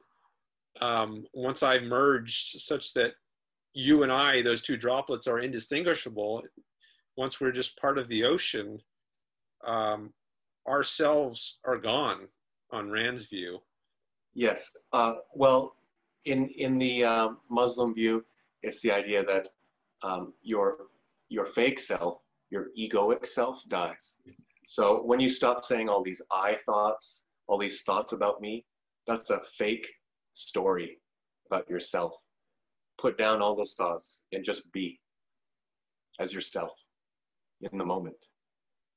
um, 0.80 1.24
once 1.34 1.62
I've 1.62 1.82
merged 1.82 2.60
such 2.60 2.94
that 2.94 3.12
you 3.74 4.02
and 4.02 4.12
I, 4.12 4.42
those 4.42 4.62
two 4.62 4.76
droplets, 4.76 5.26
are 5.26 5.38
indistinguishable. 5.38 6.42
Once 7.16 7.40
we're 7.40 7.52
just 7.52 7.78
part 7.78 7.98
of 7.98 8.08
the 8.08 8.24
ocean, 8.24 8.78
um, 9.64 10.12
ourselves 10.66 11.58
are 11.64 11.78
gone. 11.78 12.28
On 12.70 12.90
Rand's 12.90 13.24
view. 13.24 13.60
Yes. 14.34 14.70
Uh, 14.92 15.14
well, 15.34 15.74
in 16.26 16.48
in 16.50 16.78
the 16.78 17.02
uh, 17.02 17.28
Muslim 17.48 17.94
view, 17.94 18.26
it's 18.62 18.82
the 18.82 18.92
idea 18.92 19.24
that 19.24 19.48
um, 20.02 20.34
your 20.42 20.76
your 21.30 21.46
fake 21.46 21.78
self, 21.78 22.22
your 22.50 22.66
egoic 22.78 23.26
self, 23.26 23.62
dies. 23.68 24.18
So 24.66 25.02
when 25.02 25.18
you 25.18 25.30
stop 25.30 25.64
saying 25.64 25.88
all 25.88 26.02
these 26.02 26.20
I 26.30 26.56
thoughts, 26.66 27.24
all 27.46 27.56
these 27.56 27.80
thoughts 27.84 28.12
about 28.12 28.42
me, 28.42 28.66
that's 29.06 29.30
a 29.30 29.40
fake 29.56 29.88
story 30.34 31.00
about 31.46 31.70
yourself. 31.70 32.12
Put 32.98 33.16
down 33.16 33.40
all 33.40 33.54
those 33.54 33.74
thoughts 33.74 34.24
and 34.32 34.44
just 34.44 34.72
be 34.72 35.00
as 36.18 36.32
yourself 36.32 36.72
in 37.60 37.78
the 37.78 37.84
moment. 37.84 38.16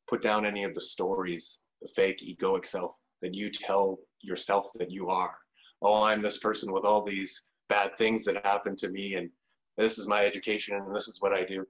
Put 0.10 0.24
down 0.24 0.46
any 0.46 0.64
of 0.64 0.74
the 0.74 0.82
stories, 0.82 1.60
the 1.82 1.88
fake 1.88 2.20
egoic 2.20 2.66
self 2.66 2.98
that 3.22 3.36
you 3.36 3.52
tell 3.52 4.00
yourself 4.22 4.68
that 4.76 4.92
you 4.92 5.10
are. 5.10 5.38
Oh, 5.82 6.04
I'm 6.04 6.22
this 6.22 6.40
person 6.40 6.72
with 6.72 6.84
all 6.84 7.04
these 7.04 7.48
bad 7.70 7.96
things 7.98 8.26
that 8.26 8.46
happened 8.46 8.78
to 8.80 8.90
me, 8.90 9.16
and 9.16 9.30
this 9.78 9.98
is 9.98 10.08
my 10.08 10.26
education, 10.26 10.76
and 10.76 10.96
this 10.96 11.08
is 11.08 11.22
what 11.22 11.34
I 11.34 11.44
do. 11.44 11.66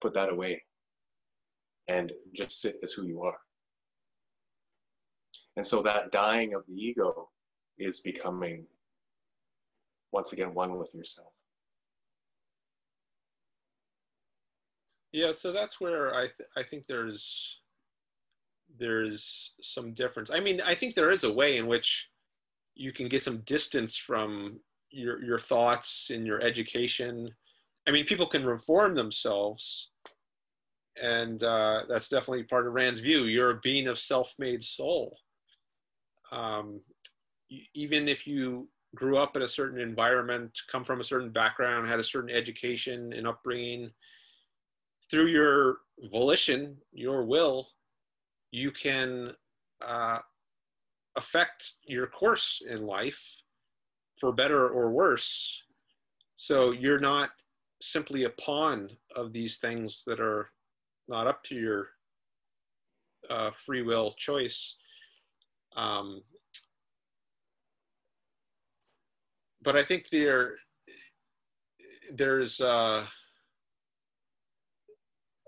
Put 0.00 0.14
that 0.14 0.32
away 0.32 0.62
and 1.88 2.12
just 2.32 2.60
sit 2.60 2.78
as 2.82 2.92
who 2.92 3.06
you 3.06 3.22
are. 3.22 3.38
And 5.56 5.66
so 5.66 5.82
that 5.82 6.10
dying 6.10 6.54
of 6.54 6.64
the 6.66 6.74
ego 6.74 7.30
is 7.78 8.00
becoming, 8.00 8.66
once 10.12 10.32
again, 10.32 10.54
one 10.54 10.76
with 10.76 10.94
yourself. 10.94 11.32
Yeah, 15.14 15.30
so 15.30 15.52
that's 15.52 15.80
where 15.80 16.12
I 16.12 16.22
th- 16.22 16.48
I 16.56 16.64
think 16.64 16.86
there's 16.88 17.60
there's 18.80 19.54
some 19.62 19.94
difference. 19.94 20.28
I 20.28 20.40
mean, 20.40 20.60
I 20.60 20.74
think 20.74 20.94
there 20.94 21.12
is 21.12 21.22
a 21.22 21.32
way 21.32 21.56
in 21.56 21.68
which 21.68 22.10
you 22.74 22.90
can 22.92 23.06
get 23.08 23.22
some 23.22 23.38
distance 23.46 23.96
from 23.96 24.58
your 24.90 25.22
your 25.22 25.38
thoughts 25.38 26.10
and 26.10 26.26
your 26.26 26.40
education. 26.42 27.30
I 27.86 27.92
mean, 27.92 28.06
people 28.06 28.26
can 28.26 28.44
reform 28.44 28.96
themselves, 28.96 29.92
and 31.00 31.40
uh, 31.44 31.82
that's 31.88 32.08
definitely 32.08 32.42
part 32.42 32.66
of 32.66 32.72
Rand's 32.72 32.98
view. 32.98 33.26
You're 33.26 33.50
a 33.50 33.60
being 33.60 33.86
of 33.86 34.00
self-made 34.00 34.64
soul. 34.64 35.16
Um, 36.32 36.80
even 37.72 38.08
if 38.08 38.26
you 38.26 38.68
grew 38.96 39.18
up 39.18 39.36
in 39.36 39.42
a 39.42 39.48
certain 39.48 39.78
environment, 39.78 40.58
come 40.68 40.82
from 40.82 41.00
a 41.00 41.04
certain 41.04 41.30
background, 41.30 41.86
had 41.86 42.00
a 42.00 42.04
certain 42.04 42.34
education 42.34 43.12
and 43.12 43.28
upbringing, 43.28 43.92
through 45.14 45.28
your 45.28 45.78
volition, 46.10 46.76
your 46.92 47.24
will, 47.24 47.68
you 48.50 48.72
can 48.72 49.32
uh, 49.80 50.18
affect 51.14 51.74
your 51.86 52.08
course 52.08 52.60
in 52.68 52.84
life 52.84 53.42
for 54.18 54.32
better 54.32 54.68
or 54.68 54.90
worse. 54.90 55.62
So 56.34 56.72
you're 56.72 56.98
not 56.98 57.30
simply 57.80 58.24
a 58.24 58.30
pawn 58.30 58.90
of 59.14 59.32
these 59.32 59.58
things 59.58 60.02
that 60.04 60.18
are 60.18 60.50
not 61.06 61.28
up 61.28 61.44
to 61.44 61.54
your 61.54 61.90
uh, 63.30 63.52
free 63.52 63.82
will 63.82 64.16
choice. 64.18 64.76
Um, 65.76 66.22
but 69.62 69.76
I 69.76 69.84
think 69.84 70.08
there, 70.08 70.56
there's, 72.12 72.60
uh, 72.60 73.06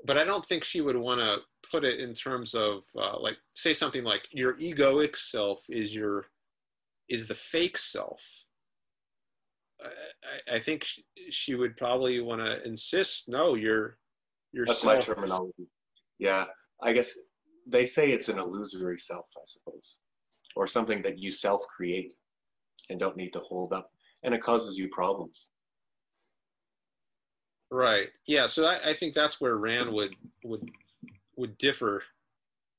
but 0.07 0.17
I 0.17 0.25
don't 0.25 0.45
think 0.45 0.65
she 0.65 0.81
would 0.81 0.97
want 0.97 1.21
to 1.21 1.41
put 1.71 1.85
it 1.85 2.01
in 2.01 2.15
terms 2.15 2.55
of 2.55 2.83
uh, 2.97 3.19
like 3.19 3.37
say 3.55 3.75
something 3.75 4.05
like 4.05 4.29
your 4.31 4.55
egoic 4.55 5.17
self 5.17 5.65
is 5.69 5.95
your 5.95 6.27
is 7.09 7.27
the 7.27 7.35
fake 7.35 7.77
self 7.77 8.23
I, 9.83 10.57
I 10.57 10.59
think 10.61 10.85
she, 10.85 11.05
she, 11.31 11.55
would 11.55 11.77
probably 11.77 12.21
want 12.21 12.41
to 12.41 12.65
insist 12.67 13.29
no 13.29 13.55
you're 13.55 13.99
you're 14.53 14.67
that's 14.67 14.81
self. 14.81 14.97
my 14.97 15.01
terminology 15.01 15.67
yeah 16.19 16.47
i 16.83 16.93
guess 16.93 17.17
they 17.67 17.85
say 17.87 18.13
it's 18.13 18.29
an 18.29 18.39
illusory 18.39 18.99
self 18.99 19.27
i 19.37 19.43
suppose 19.45 19.97
or 20.55 20.67
something 20.67 21.03
that 21.03 21.19
you 21.19 21.31
self 21.31 21.63
create 21.69 22.15
and 22.91 22.99
don't 22.99 23.17
need 23.17 23.33
to 23.33 23.41
hold 23.41 23.73
up 23.73 23.91
and 24.23 24.35
it 24.35 24.41
causes 24.41 24.79
you 24.79 24.89
problems 24.89 25.51
right. 27.71 28.09
Yeah 28.27 28.47
so 28.47 28.65
I, 28.67 28.91
I 28.91 28.93
think 28.95 29.15
that's 29.15 29.41
where 29.41 29.57
rand 29.57 29.93
would 29.93 30.15
would 30.45 30.71
would 31.37 31.59
differ 31.59 32.03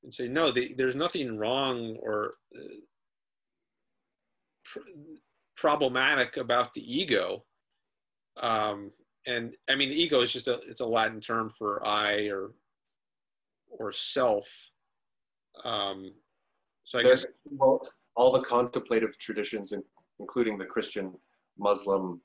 and 0.02 0.12
say 0.12 0.28
no 0.28 0.50
the, 0.50 0.74
there's 0.76 0.96
nothing 0.96 1.38
wrong 1.38 1.96
or 2.00 2.34
uh, 2.56 2.74
pr- 4.64 4.80
problematic 5.56 6.36
about 6.36 6.72
the 6.72 6.98
ego. 6.98 7.44
Um, 8.40 8.92
and 9.28 9.56
i 9.68 9.74
mean 9.74 9.90
ego 9.90 10.20
is 10.20 10.32
just 10.32 10.48
a 10.48 10.60
it's 10.66 10.80
a 10.80 10.86
latin 10.86 11.20
term 11.20 11.50
for 11.50 11.86
i 11.86 12.28
or 12.28 12.52
or 13.70 13.92
self. 13.92 14.70
Um, 15.64 16.12
so 16.84 16.98
i 16.98 17.02
there's, 17.02 17.24
guess 17.24 17.32
well, 17.44 17.86
all 18.16 18.32
the 18.32 18.40
contemplative 18.40 19.16
traditions 19.18 19.72
including 20.18 20.58
the 20.58 20.64
christian 20.64 21.12
muslim 21.58 22.20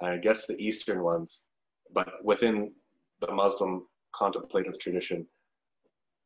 i 0.00 0.16
guess 0.16 0.46
the 0.46 0.56
eastern 0.58 1.02
ones 1.02 1.47
but 1.92 2.24
within 2.24 2.72
the 3.20 3.32
muslim 3.32 3.86
contemplative 4.12 4.78
tradition 4.78 5.26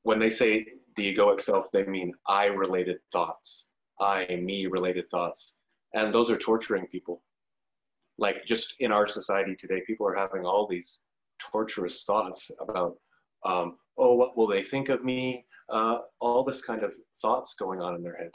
when 0.03 0.19
they 0.19 0.31
say 0.31 0.67
the 0.97 1.17
egoic 1.17 1.41
self, 1.41 1.71
they 1.73 1.85
mean 1.85 2.13
I 2.27 2.47
related 2.47 2.99
thoughts, 3.13 3.69
I, 4.01 4.27
me 4.27 4.67
related 4.67 5.11
thoughts. 5.11 5.57
And 5.95 6.13
those 6.13 6.31
are 6.31 6.37
torturing 6.37 6.87
people. 6.87 7.23
Like 8.19 8.45
just 8.45 8.81
in 8.81 8.93
our 8.93 9.09
society 9.09 9.55
today, 9.55 9.83
people 9.87 10.07
are 10.07 10.17
having 10.17 10.45
all 10.45 10.67
these 10.67 11.01
torturous 11.39 12.05
thoughts 12.05 12.51
about, 12.61 12.97
um, 13.45 13.79
oh, 13.97 14.15
what 14.15 14.37
will 14.37 14.47
they 14.47 14.63
think 14.63 14.89
of 14.89 15.05
me? 15.05 15.47
Uh, 15.69 15.99
all 16.21 16.45
this 16.45 16.61
kind 16.61 16.83
of 16.83 16.95
thoughts 17.21 17.55
going 17.59 17.81
on 17.81 17.95
in 17.95 18.03
their 18.03 18.17
head. 18.17 18.31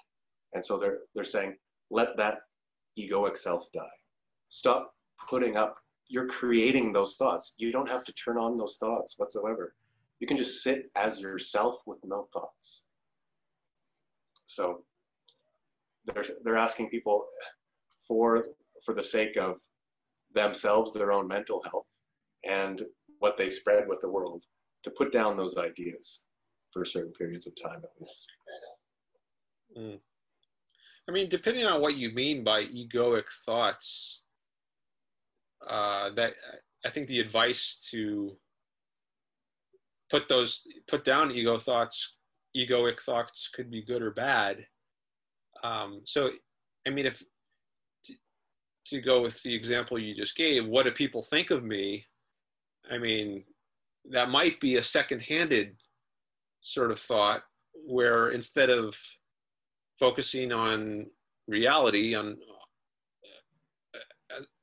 And 0.53 0.63
so 0.63 0.77
they're, 0.77 0.99
they're 1.13 1.25
saying, 1.25 1.55
let 1.91 2.17
that 2.17 2.39
egoic 2.97 3.37
self 3.37 3.71
die. 3.71 3.85
Stop 4.49 4.93
putting 5.29 5.57
up, 5.57 5.77
you're 6.09 6.27
creating 6.27 6.91
those 6.91 7.15
thoughts. 7.15 7.53
You 7.57 7.71
don't 7.71 7.89
have 7.89 8.05
to 8.05 8.13
turn 8.13 8.37
on 8.37 8.57
those 8.57 8.77
thoughts 8.77 9.15
whatsoever 9.17 9.73
you 10.19 10.27
can 10.27 10.37
just 10.37 10.63
sit 10.63 10.89
as 10.95 11.19
yourself 11.19 11.75
with 11.85 11.99
no 12.03 12.23
thoughts. 12.33 12.83
So 14.45 14.83
they're, 16.05 16.25
they're 16.43 16.57
asking 16.57 16.89
people 16.89 17.25
for, 18.07 18.45
for 18.85 18.93
the 18.93 19.03
sake 19.03 19.37
of 19.37 19.59
themselves, 20.33 20.93
their 20.93 21.11
own 21.11 21.27
mental 21.27 21.61
health, 21.63 21.89
and 22.43 22.81
what 23.19 23.37
they 23.37 23.49
spread 23.49 23.87
with 23.87 23.99
the 24.01 24.09
world 24.09 24.43
to 24.83 24.91
put 24.91 25.11
down 25.11 25.37
those 25.37 25.57
ideas 25.57 26.23
for 26.71 26.85
certain 26.85 27.13
periods 27.13 27.47
of 27.47 27.53
time 27.61 27.81
at 27.83 27.89
least. 27.99 28.27
Mm. 29.77 29.99
I 31.09 31.11
mean, 31.11 31.29
depending 31.29 31.65
on 31.65 31.81
what 31.81 31.97
you 31.97 32.11
mean 32.13 32.43
by 32.43 32.65
egoic 32.65 33.25
thoughts, 33.45 34.23
uh, 35.67 36.09
that 36.11 36.33
I 36.85 36.89
think 36.89 37.07
the 37.07 37.19
advice 37.19 37.87
to 37.91 38.37
put 40.09 40.29
those 40.29 40.63
put 40.87 41.03
down 41.03 41.31
ego 41.31 41.57
thoughts 41.57 42.15
egoic 42.55 43.01
thoughts 43.01 43.49
could 43.53 43.69
be 43.69 43.83
good 43.83 44.01
or 44.01 44.11
bad. 44.11 44.65
Um, 45.63 46.01
so 46.05 46.29
i 46.87 46.89
mean 46.91 47.07
if 47.07 47.23
to, 48.05 48.13
to 48.85 49.01
go 49.01 49.21
with 49.21 49.41
the 49.43 49.53
example 49.53 49.97
you 49.97 50.15
just 50.15 50.35
gave 50.35 50.65
what 50.67 50.83
do 50.83 50.91
people 50.91 51.23
think 51.23 51.51
of 51.51 51.63
me? 51.63 52.05
I 52.89 52.97
mean 52.97 53.43
that 54.09 54.29
might 54.29 54.59
be 54.61 54.77
a 54.77 54.83
second-handed 54.83 55.75
sort 56.61 56.91
of 56.91 56.99
thought 56.99 57.41
where 57.85 58.29
instead 58.29 58.69
of 58.69 58.95
focusing 59.99 60.51
on 60.51 61.07
reality 61.47 62.15
on 62.15 62.37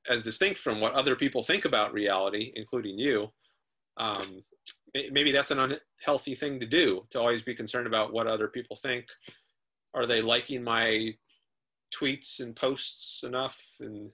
as 0.08 0.22
distinct 0.22 0.60
from 0.60 0.80
what 0.80 0.92
other 0.94 1.16
people 1.16 1.42
think 1.42 1.64
about 1.64 1.92
reality 1.92 2.52
including 2.56 2.98
you 2.98 3.30
um, 3.96 4.42
maybe 5.12 5.30
that's 5.30 5.52
an 5.52 5.58
unhealthy 5.60 6.34
thing 6.34 6.58
to 6.58 6.66
do 6.66 7.02
to 7.10 7.20
always 7.20 7.42
be 7.42 7.54
concerned 7.54 7.86
about 7.86 8.12
what 8.12 8.26
other 8.26 8.48
people 8.48 8.76
think 8.76 9.06
are 9.94 10.06
they 10.06 10.20
liking 10.20 10.62
my 10.62 11.14
tweets 11.94 12.40
and 12.40 12.56
posts 12.56 13.22
enough 13.22 13.60
and 13.80 14.10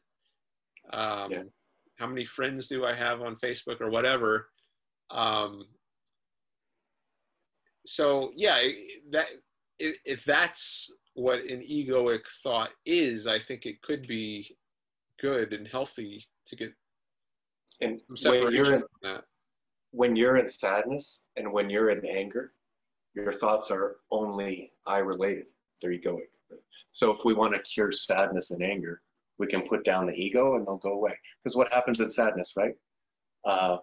um, 0.92 1.30
yeah. 1.30 1.42
how 1.98 2.06
many 2.06 2.24
friends 2.24 2.68
do 2.68 2.84
I 2.84 2.94
have 2.94 3.22
on 3.22 3.36
Facebook 3.36 3.80
or 3.80 3.90
whatever. 3.90 4.48
Um, 5.10 5.64
so 7.86 8.32
yeah, 8.36 8.60
that 9.10 9.28
if 9.78 10.24
that's 10.24 10.92
what 11.14 11.40
an 11.40 11.62
egoic 11.62 12.26
thought 12.42 12.70
is, 12.84 13.26
I 13.26 13.38
think 13.38 13.66
it 13.66 13.82
could 13.82 14.06
be 14.06 14.56
good 15.20 15.52
and 15.52 15.66
healthy 15.68 16.26
to 16.46 16.56
get 16.56 16.72
and 17.80 18.00
when 18.24 18.52
you're 18.52 18.74
in, 18.74 18.82
when 19.92 20.16
you're 20.16 20.36
in 20.36 20.48
sadness 20.48 21.26
and 21.36 21.50
when 21.52 21.70
you're 21.70 21.90
in 21.90 22.04
anger, 22.06 22.52
your 23.14 23.32
thoughts 23.32 23.70
are 23.70 23.96
only 24.10 24.72
I 24.86 24.98
related. 24.98 25.46
They're 25.80 25.92
egoic. 25.92 26.28
So 26.92 27.10
if 27.10 27.24
we 27.24 27.34
want 27.34 27.54
to 27.54 27.62
cure 27.62 27.92
sadness 27.92 28.50
and 28.50 28.62
anger, 28.62 29.00
we 29.38 29.46
can 29.46 29.62
put 29.62 29.84
down 29.84 30.06
the 30.06 30.14
ego 30.14 30.56
and 30.56 30.66
they'll 30.66 30.78
go 30.78 30.94
away. 30.94 31.16
Because 31.38 31.56
what 31.56 31.72
happens 31.72 32.00
in 32.00 32.10
sadness, 32.10 32.52
right? 32.56 32.74
Uh, 33.44 33.78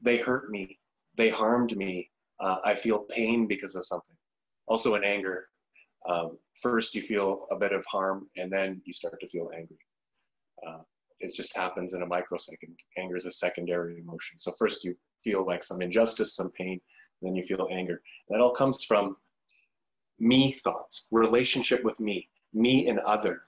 they 0.00 0.16
hurt 0.16 0.50
me. 0.50 0.78
They 1.16 1.28
harmed 1.28 1.76
me. 1.76 2.10
Uh, 2.40 2.56
I 2.64 2.74
feel 2.74 3.00
pain 3.00 3.46
because 3.46 3.74
of 3.76 3.84
something. 3.84 4.16
Also 4.66 4.94
in 4.94 5.04
anger, 5.04 5.48
um, 6.08 6.38
first 6.60 6.94
you 6.94 7.02
feel 7.02 7.46
a 7.50 7.56
bit 7.56 7.72
of 7.72 7.84
harm 7.86 8.28
and 8.36 8.50
then 8.50 8.80
you 8.84 8.92
start 8.92 9.20
to 9.20 9.28
feel 9.28 9.50
angry. 9.54 9.78
Uh, 10.66 10.82
it 11.20 11.32
just 11.34 11.56
happens 11.56 11.94
in 11.94 12.02
a 12.02 12.06
microsecond. 12.06 12.76
Anger 12.98 13.16
is 13.16 13.26
a 13.26 13.32
secondary 13.32 14.00
emotion. 14.00 14.38
So 14.38 14.52
first 14.58 14.84
you 14.84 14.96
feel 15.20 15.46
like 15.46 15.62
some 15.62 15.80
injustice, 15.80 16.34
some 16.34 16.50
pain, 16.50 16.80
then 17.20 17.34
you 17.36 17.42
feel 17.44 17.68
anger. 17.70 18.02
That 18.28 18.40
all 18.40 18.52
comes 18.52 18.84
from 18.84 19.16
me 20.18 20.52
thoughts, 20.52 21.08
relationship 21.10 21.84
with 21.84 22.00
me, 22.00 22.28
me 22.52 22.88
and 22.88 22.98
other. 23.00 23.42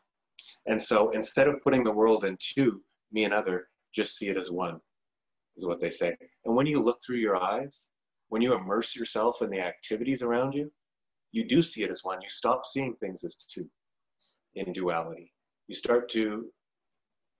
And 0.66 0.80
so 0.80 1.10
instead 1.10 1.48
of 1.48 1.62
putting 1.62 1.84
the 1.84 1.92
world 1.92 2.24
in 2.24 2.36
two, 2.38 2.82
me 3.12 3.24
and 3.24 3.34
other, 3.34 3.68
just 3.94 4.16
see 4.16 4.28
it 4.28 4.36
as 4.36 4.50
one, 4.50 4.80
is 5.56 5.66
what 5.66 5.80
they 5.80 5.90
say. 5.90 6.16
And 6.44 6.56
when 6.56 6.66
you 6.66 6.82
look 6.82 7.00
through 7.04 7.18
your 7.18 7.36
eyes, 7.36 7.88
when 8.28 8.42
you 8.42 8.54
immerse 8.54 8.96
yourself 8.96 9.42
in 9.42 9.50
the 9.50 9.60
activities 9.60 10.22
around 10.22 10.54
you, 10.54 10.70
you 11.32 11.44
do 11.44 11.62
see 11.62 11.82
it 11.82 11.90
as 11.90 12.04
one. 12.04 12.20
You 12.22 12.28
stop 12.28 12.66
seeing 12.66 12.94
things 12.94 13.24
as 13.24 13.36
two 13.36 13.68
in 14.54 14.72
duality. 14.72 15.32
You 15.66 15.74
start 15.74 16.08
to, 16.10 16.50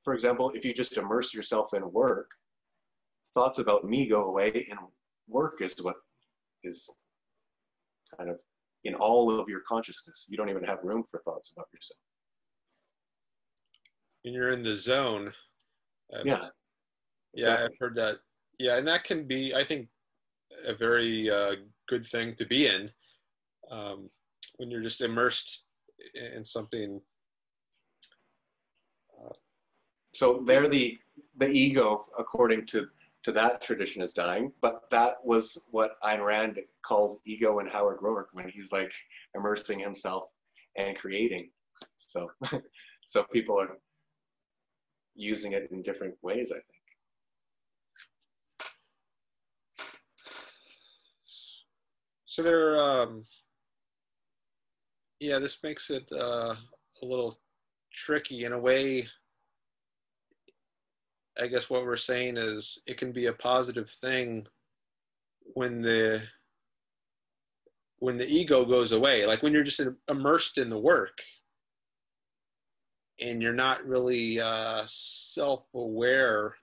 for 0.05 0.15
example, 0.15 0.51
if 0.55 0.65
you 0.65 0.75
just 0.75 0.97
immerse 0.97 1.35
yourself 1.35 1.75
in 1.75 1.91
work, 1.93 2.31
thoughts 3.33 3.59
about 3.59 3.85
me 3.85 4.07
go 4.07 4.27
away, 4.27 4.67
and 4.71 4.79
work 5.29 5.61
is 5.61 5.75
what 5.83 5.97
is 6.63 6.89
kind 8.17 8.31
of 8.31 8.39
in 8.85 8.95
all 8.95 9.41
of 9.41 9.49
your 9.49 9.61
consciousness. 9.61 10.27
You 10.29 10.37
don't 10.37 10.51
even 10.51 10.65
have 10.65 10.79
room 10.83 11.03
for 11.11 11.19
thoughts 11.21 11.53
about 11.53 11.67
yourself. 11.73 11.99
And 14.25 14.35
you're 14.35 14.53
in 14.53 14.63
the 14.63 14.77
zone. 14.77 15.33
I've, 16.17 16.27
yeah. 16.27 16.49
Yeah, 17.35 17.55
exactly. 17.55 17.65
I've 17.65 17.79
heard 17.81 17.97
that. 17.97 18.17
Yeah, 18.59 18.77
and 18.77 18.87
that 18.87 19.05
can 19.05 19.27
be, 19.27 19.55
I 19.55 19.65
think, 19.65 19.89
a 20.67 20.75
very 20.75 21.31
uh, 21.31 21.57
good 21.89 22.07
thing 22.07 22.35
to 22.37 22.45
be 22.45 22.67
in 22.67 22.91
um, 23.71 24.09
when 24.57 24.71
you're 24.71 24.83
just 24.83 25.01
immersed 25.01 25.65
in 26.15 26.45
something. 26.45 27.01
Uh, 29.19 29.33
so 30.15 30.43
they're 30.47 30.69
the 30.69 30.97
the 31.37 31.49
ego, 31.49 32.05
according 32.19 32.67
to 32.67 32.87
to 33.25 33.33
that 33.33 33.61
tradition 33.61 34.01
is 34.01 34.13
dying. 34.13 34.53
But 34.61 34.83
that 34.91 35.17
was 35.25 35.59
what 35.71 36.01
Ayn 36.03 36.25
Rand 36.25 36.61
calls 36.83 37.21
ego 37.25 37.59
in 37.59 37.67
Howard 37.67 37.99
Roark 38.01 38.27
when 38.33 38.49
he's 38.49 38.71
like 38.71 38.93
immersing 39.35 39.81
himself 39.81 40.29
and 40.77 40.97
creating. 40.97 41.51
So, 41.97 42.31
so 43.07 43.25
people 43.33 43.59
are 43.59 43.79
using 45.15 45.53
it 45.53 45.69
in 45.73 45.83
different 45.83 46.15
ways, 46.23 46.53
I 46.53 46.57
think. 46.57 46.67
So 52.27 52.43
there, 52.43 52.79
um, 52.79 53.25
yeah, 55.21 55.39
this 55.39 55.59
makes 55.63 55.89
it 55.91 56.11
uh, 56.13 56.55
a 57.03 57.07
little 57.07 57.39
tricky 57.93 58.45
in 58.45 58.53
a 58.53 58.59
way 58.59 59.09
I 61.41 61.49
guess 61.49 61.69
what 61.69 61.85
we're 61.85 61.97
saying 61.97 62.37
is 62.37 62.79
it 62.87 62.97
can 62.97 63.13
be 63.13 63.27
a 63.27 63.33
positive 63.33 63.91
thing 63.91 64.47
when 65.55 65.83
the 65.83 66.23
when 67.99 68.19
the 68.19 68.29
ego 68.29 68.65
goes 68.65 68.93
away. 68.93 69.27
Like 69.27 69.43
when 69.43 69.53
you're 69.53 69.63
just 69.63 69.81
immersed 70.11 70.59
in 70.59 70.69
the 70.69 70.79
work 70.79 71.23
and 73.21 73.41
you're 73.41 73.53
not 73.53 73.87
really 73.87 74.41
uh, 74.41 74.83
self-aware. 74.87 76.55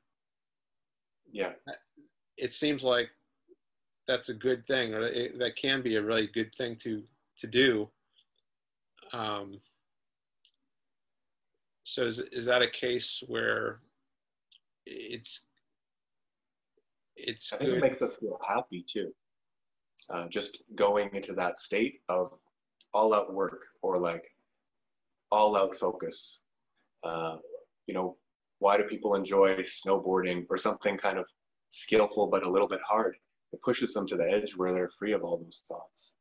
Yeah. 1.32 1.54
It 2.38 2.54
seems 2.54 2.84
like 2.84 3.10
that's 4.08 4.30
a 4.30 4.34
good 4.34 4.66
thing. 4.66 4.94
Or 4.94 5.02
it, 5.02 5.40
that 5.40 5.56
can 5.56 5.82
be 5.82 5.96
a 5.96 6.02
really 6.02 6.28
good 6.28 6.54
thing 6.54 6.76
to 6.78 7.04
to 7.40 7.48
do. 7.48 7.90
Um, 9.14 9.62
so 11.84 12.04
is, 12.04 12.20
is 12.20 12.46
that 12.46 12.62
a 12.62 12.70
case 12.70 13.24
where 13.28 13.80
it's 14.86 15.42
it's 17.16 17.54
I 17.54 17.58
think 17.58 17.70
good. 17.72 17.78
it 17.78 17.82
makes 17.82 18.02
us 18.02 18.18
feel 18.18 18.40
happy 18.48 18.84
too. 18.88 19.14
Uh, 20.10 20.28
just 20.28 20.64
going 20.76 21.10
into 21.14 21.34
that 21.34 21.60
state 21.60 22.02
of 22.10 22.34
all 22.94 23.14
out 23.14 23.34
work 23.34 23.62
or 23.82 24.00
like 24.00 24.26
all 25.32 25.56
out 25.56 25.78
focus. 25.78 26.40
Uh, 27.04 27.38
you 27.88 27.94
know, 27.94 28.18
why 28.60 28.78
do 28.78 28.84
people 28.84 29.16
enjoy 29.16 29.56
snowboarding 29.58 30.46
or 30.50 30.58
something 30.58 30.98
kind 30.98 31.18
of 31.18 31.26
skillful 31.70 32.28
but 32.28 32.44
a 32.44 32.50
little 32.50 32.68
bit 32.68 32.82
hard? 32.88 33.16
It 33.54 33.62
pushes 33.62 33.94
them 33.94 34.08
to 34.08 34.16
the 34.18 34.30
edge 34.30 34.54
where 34.56 34.74
they're 34.74 34.92
free 34.98 35.14
of 35.14 35.24
all 35.24 35.38
those 35.38 35.64
thoughts. 35.68 36.16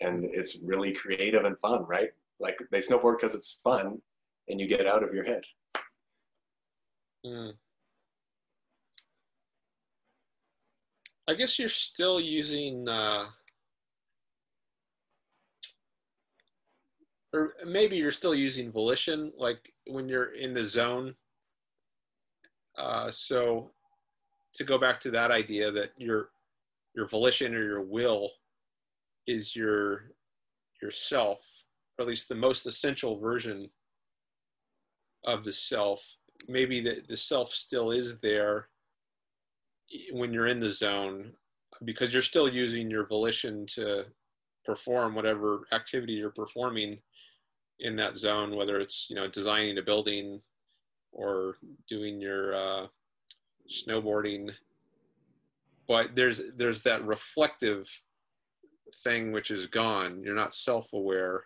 And 0.00 0.24
it's 0.24 0.58
really 0.64 0.92
creative 0.92 1.44
and 1.44 1.58
fun, 1.58 1.84
right? 1.84 2.10
Like 2.40 2.58
they 2.70 2.78
snowboard 2.78 3.18
because 3.18 3.34
it's 3.34 3.60
fun 3.62 3.98
and 4.48 4.60
you 4.60 4.66
get 4.66 4.86
out 4.86 5.04
of 5.04 5.14
your 5.14 5.24
head. 5.24 5.42
Mm. 7.24 7.52
I 11.28 11.34
guess 11.34 11.58
you're 11.58 11.68
still 11.68 12.20
using, 12.20 12.88
uh, 12.88 13.26
or 17.32 17.54
maybe 17.64 17.96
you're 17.96 18.10
still 18.10 18.34
using 18.34 18.72
volition, 18.72 19.32
like 19.38 19.72
when 19.86 20.08
you're 20.08 20.32
in 20.34 20.52
the 20.52 20.66
zone. 20.66 21.14
Uh, 22.76 23.10
so 23.10 23.70
to 24.54 24.64
go 24.64 24.78
back 24.78 25.00
to 25.00 25.10
that 25.12 25.30
idea 25.30 25.70
that 25.70 25.90
your 25.96 26.30
your 26.94 27.06
volition 27.06 27.54
or 27.54 27.62
your 27.64 27.82
will 27.82 28.30
is 29.26 29.54
your 29.54 30.12
yourself, 30.82 31.64
or 31.98 32.02
at 32.02 32.08
least 32.08 32.28
the 32.28 32.34
most 32.34 32.66
essential 32.66 33.18
version 33.18 33.70
of 35.24 35.44
the 35.44 35.52
self 35.52 36.18
maybe 36.48 36.80
the, 36.80 37.02
the 37.08 37.16
self 37.16 37.50
still 37.50 37.90
is 37.90 38.18
there 38.20 38.68
when 40.12 40.32
you're 40.32 40.48
in 40.48 40.60
the 40.60 40.70
zone 40.70 41.32
because 41.84 42.12
you're 42.12 42.22
still 42.22 42.48
using 42.48 42.90
your 42.90 43.06
volition 43.06 43.66
to 43.66 44.04
perform 44.64 45.14
whatever 45.14 45.66
activity 45.72 46.12
you're 46.12 46.30
performing 46.30 46.98
in 47.80 47.96
that 47.96 48.16
zone 48.16 48.54
whether 48.54 48.78
it's 48.78 49.06
you 49.10 49.16
know 49.16 49.26
designing 49.26 49.78
a 49.78 49.82
building 49.82 50.40
or 51.12 51.56
doing 51.88 52.20
your 52.20 52.54
uh, 52.54 52.86
snowboarding. 53.70 54.50
But 55.86 56.16
there's 56.16 56.40
there's 56.56 56.82
that 56.82 57.04
reflective 57.04 57.88
thing 59.04 59.32
which 59.32 59.50
is 59.50 59.66
gone. 59.66 60.22
You're 60.24 60.34
not 60.34 60.54
self-aware. 60.54 61.44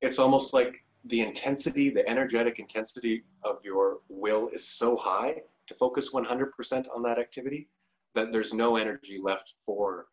It's 0.00 0.18
almost 0.18 0.54
like 0.54 0.82
the 1.04 1.20
intensity, 1.20 1.90
the 1.90 2.06
energetic 2.08 2.58
intensity 2.58 3.24
of 3.42 3.58
your 3.64 3.98
will 4.08 4.48
is 4.48 4.66
so 4.66 4.96
high 4.96 5.42
to 5.66 5.74
focus 5.74 6.10
100% 6.10 6.86
on 6.94 7.02
that 7.02 7.18
activity 7.18 7.68
that 8.14 8.32
there's 8.32 8.52
no 8.52 8.76
energy 8.76 9.18
left 9.22 9.54
for 9.64 10.06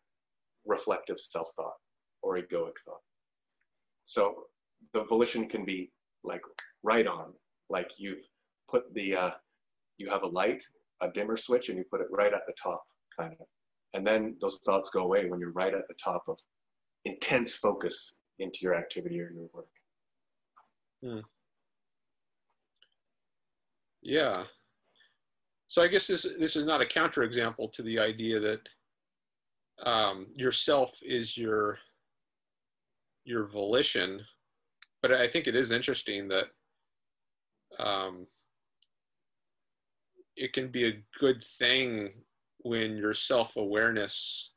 reflective 0.66 1.20
self 1.20 1.52
thought 1.56 1.78
or 2.22 2.38
egoic 2.38 2.74
thought. 2.86 3.02
So 4.06 4.44
the 4.94 5.04
volition 5.04 5.50
can 5.50 5.66
be 5.66 5.92
like 6.24 6.42
right 6.84 7.08
on, 7.08 7.34
like 7.70 7.92
you've 7.98 8.26
put 8.70 8.94
the, 8.94 9.16
uh, 9.16 9.32
you 9.98 10.10
have 10.10 10.24
a 10.24 10.28
light, 10.28 10.64
a 11.02 11.10
dimmer 11.10 11.38
switch, 11.38 11.70
and 11.70 11.78
you 11.78 11.84
put 11.90 12.02
it 12.02 12.08
right 12.12 12.34
at 12.34 12.46
the 12.46 12.54
top, 12.62 12.84
kind 13.18 13.34
of. 13.40 13.48
And 13.94 14.06
then 14.06 14.36
those 14.40 14.60
thoughts 14.60 14.90
go 14.90 15.04
away 15.04 15.26
when 15.26 15.40
you're 15.40 15.52
right 15.52 15.74
at 15.74 15.88
the 15.88 15.96
top 15.96 16.24
of 16.28 16.40
intense 17.06 17.56
focus 17.56 18.18
into 18.40 18.60
your 18.62 18.76
activity 18.76 19.20
or 19.20 19.32
your 19.32 19.50
work. 19.54 19.68
Hmm. 21.04 21.20
Yeah. 24.02 24.44
So 25.68 25.82
I 25.82 25.88
guess 25.88 26.08
this 26.08 26.26
this 26.40 26.56
is 26.56 26.66
not 26.66 26.82
a 26.82 26.86
counterexample 26.86 27.72
to 27.74 27.84
the 27.84 28.00
idea 28.00 28.40
that 28.40 28.62
um, 29.86 30.28
yourself 30.36 30.98
is 31.04 31.38
your 31.38 31.78
your 33.26 33.46
volition, 33.48 34.22
but 35.02 35.12
I 35.12 35.28
think 35.28 35.48
it 35.48 35.56
is 35.56 35.72
interesting 35.72 36.30
that 36.30 36.46
um, 37.80 38.26
it 40.38 40.54
can 40.54 40.70
be 40.70 40.88
a 40.88 41.04
good 41.20 41.44
thing 41.44 42.14
when 42.60 42.96
your 42.96 43.14
self 43.14 43.58
awareness 43.58 44.54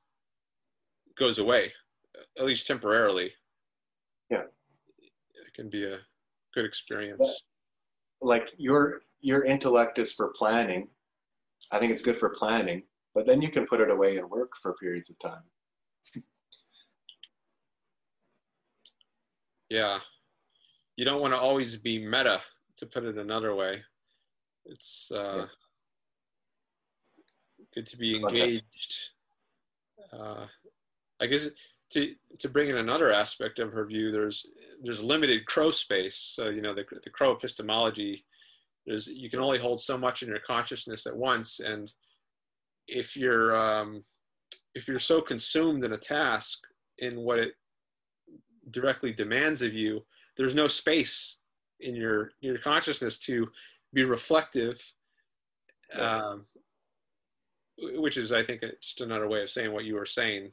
goes 1.19 1.39
away, 1.39 1.73
at 2.39 2.45
least 2.45 2.67
temporarily. 2.67 3.33
Yeah, 4.31 4.45
it 5.45 5.53
can 5.55 5.69
be 5.69 5.85
a 5.85 5.99
good 6.55 6.64
experience. 6.64 7.43
Like 8.20 8.48
your 8.56 9.02
your 9.20 9.44
intellect 9.44 9.98
is 9.98 10.12
for 10.12 10.32
planning. 10.36 10.89
I 11.72 11.78
think 11.78 11.93
it's 11.93 12.02
good 12.02 12.16
for 12.16 12.31
planning, 12.31 12.82
but 13.14 13.27
then 13.27 13.43
you 13.43 13.51
can 13.51 13.66
put 13.66 13.81
it 13.81 13.90
away 13.90 14.16
and 14.18 14.28
work 14.28 14.52
for 14.60 14.74
periods 14.74 15.10
of 15.10 15.18
time. 15.18 15.43
yeah, 19.70 19.98
you 20.97 21.05
don't 21.05 21.20
want 21.20 21.32
to 21.32 21.39
always 21.39 21.77
be 21.77 21.98
meta, 22.05 22.40
to 22.77 22.86
put 22.86 23.05
it 23.05 23.18
another 23.18 23.55
way. 23.55 23.82
It's 24.64 25.10
uh, 25.14 25.36
yeah. 25.36 25.47
good 27.74 27.86
to 27.86 27.97
be 27.97 28.16
engaged. 28.16 29.10
Uh, 30.12 30.47
I 31.20 31.27
guess 31.27 31.48
to 31.91 32.15
to 32.39 32.49
bring 32.49 32.69
in 32.69 32.77
another 32.77 33.12
aspect 33.12 33.59
of 33.59 33.73
her 33.73 33.85
view, 33.85 34.11
there's 34.11 34.47
there's 34.83 35.03
limited 35.03 35.47
crow 35.47 35.71
space. 35.71 36.17
So 36.17 36.49
you 36.49 36.62
know 36.62 36.75
the 36.75 36.85
the 37.03 37.11
crow 37.11 37.33
epistemology, 37.33 38.25
there's 38.87 39.09
you 39.09 39.29
can 39.29 39.41
only 39.41 39.59
hold 39.59 39.81
so 39.81 39.99
much 39.99 40.23
in 40.23 40.29
your 40.29 40.39
consciousness 40.39 41.07
at 41.07 41.17
once, 41.17 41.61
and 41.61 41.93
if 42.87 43.17
you're 43.17 43.57
um, 43.57 44.05
if 44.75 44.89
you're 44.89 44.99
so 44.99 45.21
consumed 45.21 45.85
in 45.85 45.93
a 45.93 45.99
task 45.99 46.61
in 46.99 47.21
what 47.21 47.39
it 47.39 47.53
directly 48.71 49.12
demands 49.12 49.62
of 49.62 49.75
you, 49.75 50.05
there's 50.37 50.55
no 50.55 50.69
space 50.69 51.39
in 51.81 51.97
your 51.97 52.31
your 52.41 52.59
consciousness 52.59 53.19
to 53.19 53.47
be 53.93 54.05
reflective. 54.05 54.93
Um, 55.99 56.45
which 57.97 58.19
is, 58.19 58.31
I 58.31 58.43
think, 58.43 58.62
just 58.83 59.01
another 59.01 59.27
way 59.27 59.43
of 59.43 59.49
saying 59.49 59.73
what 59.73 59.87
you 59.87 59.95
were 59.95 60.05
saying 60.05 60.53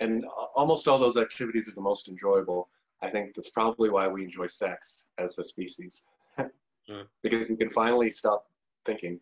and 0.00 0.24
almost 0.54 0.88
all 0.88 0.98
those 0.98 1.16
activities 1.16 1.68
are 1.68 1.74
the 1.74 1.80
most 1.80 2.08
enjoyable. 2.08 2.68
I 3.02 3.08
think 3.08 3.34
that's 3.34 3.50
probably 3.50 3.90
why 3.90 4.08
we 4.08 4.24
enjoy 4.24 4.46
sex 4.46 5.08
as 5.18 5.38
a 5.38 5.44
species, 5.44 6.04
mm. 6.38 7.06
because 7.22 7.48
we 7.48 7.56
can 7.56 7.70
finally 7.70 8.10
stop 8.10 8.46
thinking 8.84 9.20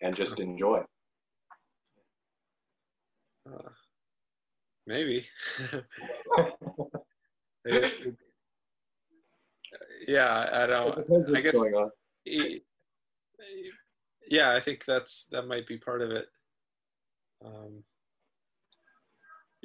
and 0.00 0.14
just 0.14 0.40
enjoy. 0.40 0.82
Uh, 3.46 3.70
maybe. 4.86 5.26
yeah, 10.06 10.48
I 10.52 10.66
don't. 10.66 11.36
I 11.36 11.40
guess. 11.40 11.56
Yeah, 14.28 14.52
I 14.54 14.60
think 14.60 14.84
that's 14.84 15.26
that 15.30 15.46
might 15.46 15.66
be 15.66 15.78
part 15.78 16.02
of 16.02 16.10
it. 16.10 16.26
Um, 17.44 17.84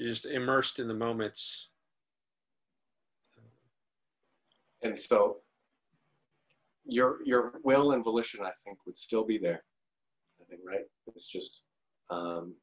you're 0.01 0.09
just 0.09 0.25
immersed 0.25 0.79
in 0.79 0.87
the 0.87 0.95
moments. 0.95 1.69
And 4.81 4.97
so 4.97 5.37
your 6.85 7.19
your 7.23 7.53
will 7.63 7.91
and 7.91 8.03
volition, 8.03 8.43
I 8.43 8.49
think, 8.65 8.79
would 8.87 8.97
still 8.97 9.23
be 9.23 9.37
there. 9.37 9.63
I 10.41 10.45
think, 10.49 10.61
right? 10.65 10.85
It's 11.15 11.31
just 11.31 11.61
um, 12.09 12.55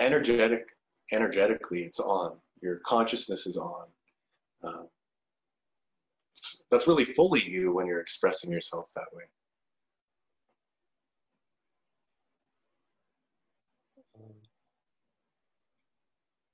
energetic. 0.00 0.70
Energetically, 1.12 1.84
it's 1.84 2.00
on. 2.00 2.36
Your 2.62 2.80
consciousness 2.84 3.46
is 3.46 3.56
on. 3.56 3.86
Uh, 4.64 4.82
that's 6.68 6.88
really 6.88 7.04
fully 7.04 7.48
you 7.48 7.72
when 7.72 7.86
you're 7.86 8.00
expressing 8.00 8.50
yourself 8.50 8.90
that 8.96 9.06
way. 9.12 9.22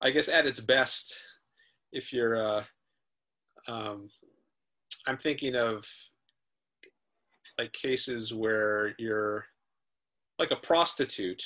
I 0.00 0.10
guess 0.10 0.28
at 0.28 0.46
its 0.46 0.60
best, 0.60 1.18
if 1.92 2.12
you're, 2.12 2.36
uh, 2.36 2.64
um, 3.66 4.10
I'm 5.06 5.16
thinking 5.16 5.56
of 5.56 5.86
like 7.58 7.72
cases 7.72 8.32
where 8.32 8.94
you're 8.98 9.46
like 10.38 10.52
a 10.52 10.56
prostitute. 10.56 11.42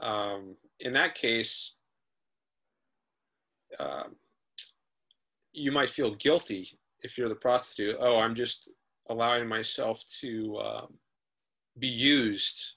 Um, 0.00 0.56
in 0.80 0.92
that 0.92 1.14
case, 1.14 1.76
uh, 3.80 4.04
you 5.52 5.72
might 5.72 5.88
feel 5.88 6.14
guilty 6.16 6.78
if 7.02 7.16
you're 7.16 7.28
the 7.28 7.34
prostitute. 7.34 7.96
Oh, 7.98 8.18
I'm 8.18 8.34
just 8.34 8.70
allowing 9.08 9.48
myself 9.48 10.02
to 10.20 10.58
um, 10.58 10.94
be 11.78 11.88
used 11.88 12.74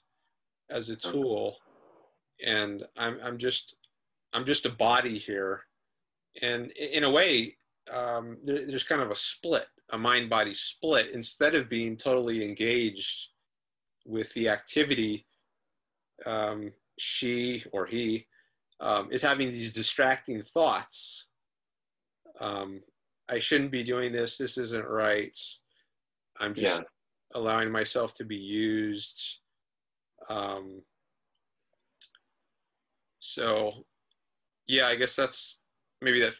as 0.70 0.88
a 0.88 0.96
tool, 0.96 1.56
and 2.44 2.84
I'm 2.96 3.18
I'm 3.22 3.38
just 3.38 3.76
I'm 4.32 4.44
just 4.44 4.66
a 4.66 4.70
body 4.70 5.18
here. 5.18 5.62
And 6.42 6.70
in 6.72 7.04
a 7.04 7.10
way, 7.10 7.56
um, 7.92 8.38
there, 8.44 8.64
there's 8.66 8.84
kind 8.84 9.00
of 9.00 9.10
a 9.10 9.16
split, 9.16 9.66
a 9.92 9.98
mind 9.98 10.28
body 10.28 10.54
split. 10.54 11.10
Instead 11.10 11.54
of 11.54 11.68
being 11.68 11.96
totally 11.96 12.44
engaged 12.44 13.28
with 14.06 14.32
the 14.34 14.48
activity, 14.48 15.26
um, 16.26 16.72
she 16.98 17.64
or 17.72 17.86
he 17.86 18.26
um, 18.80 19.08
is 19.10 19.22
having 19.22 19.50
these 19.50 19.72
distracting 19.72 20.42
thoughts. 20.42 21.28
Um, 22.40 22.82
I 23.28 23.38
shouldn't 23.38 23.72
be 23.72 23.82
doing 23.82 24.12
this. 24.12 24.38
This 24.38 24.58
isn't 24.58 24.86
right. 24.86 25.36
I'm 26.38 26.54
just 26.54 26.80
yeah. 26.80 26.84
allowing 27.34 27.70
myself 27.70 28.14
to 28.14 28.24
be 28.24 28.36
used. 28.36 29.40
Um, 30.28 30.82
so 33.18 33.84
yeah, 34.68 34.86
I 34.86 34.94
guess 34.94 35.16
that's 35.16 35.58
maybe 36.00 36.20
that 36.20 36.34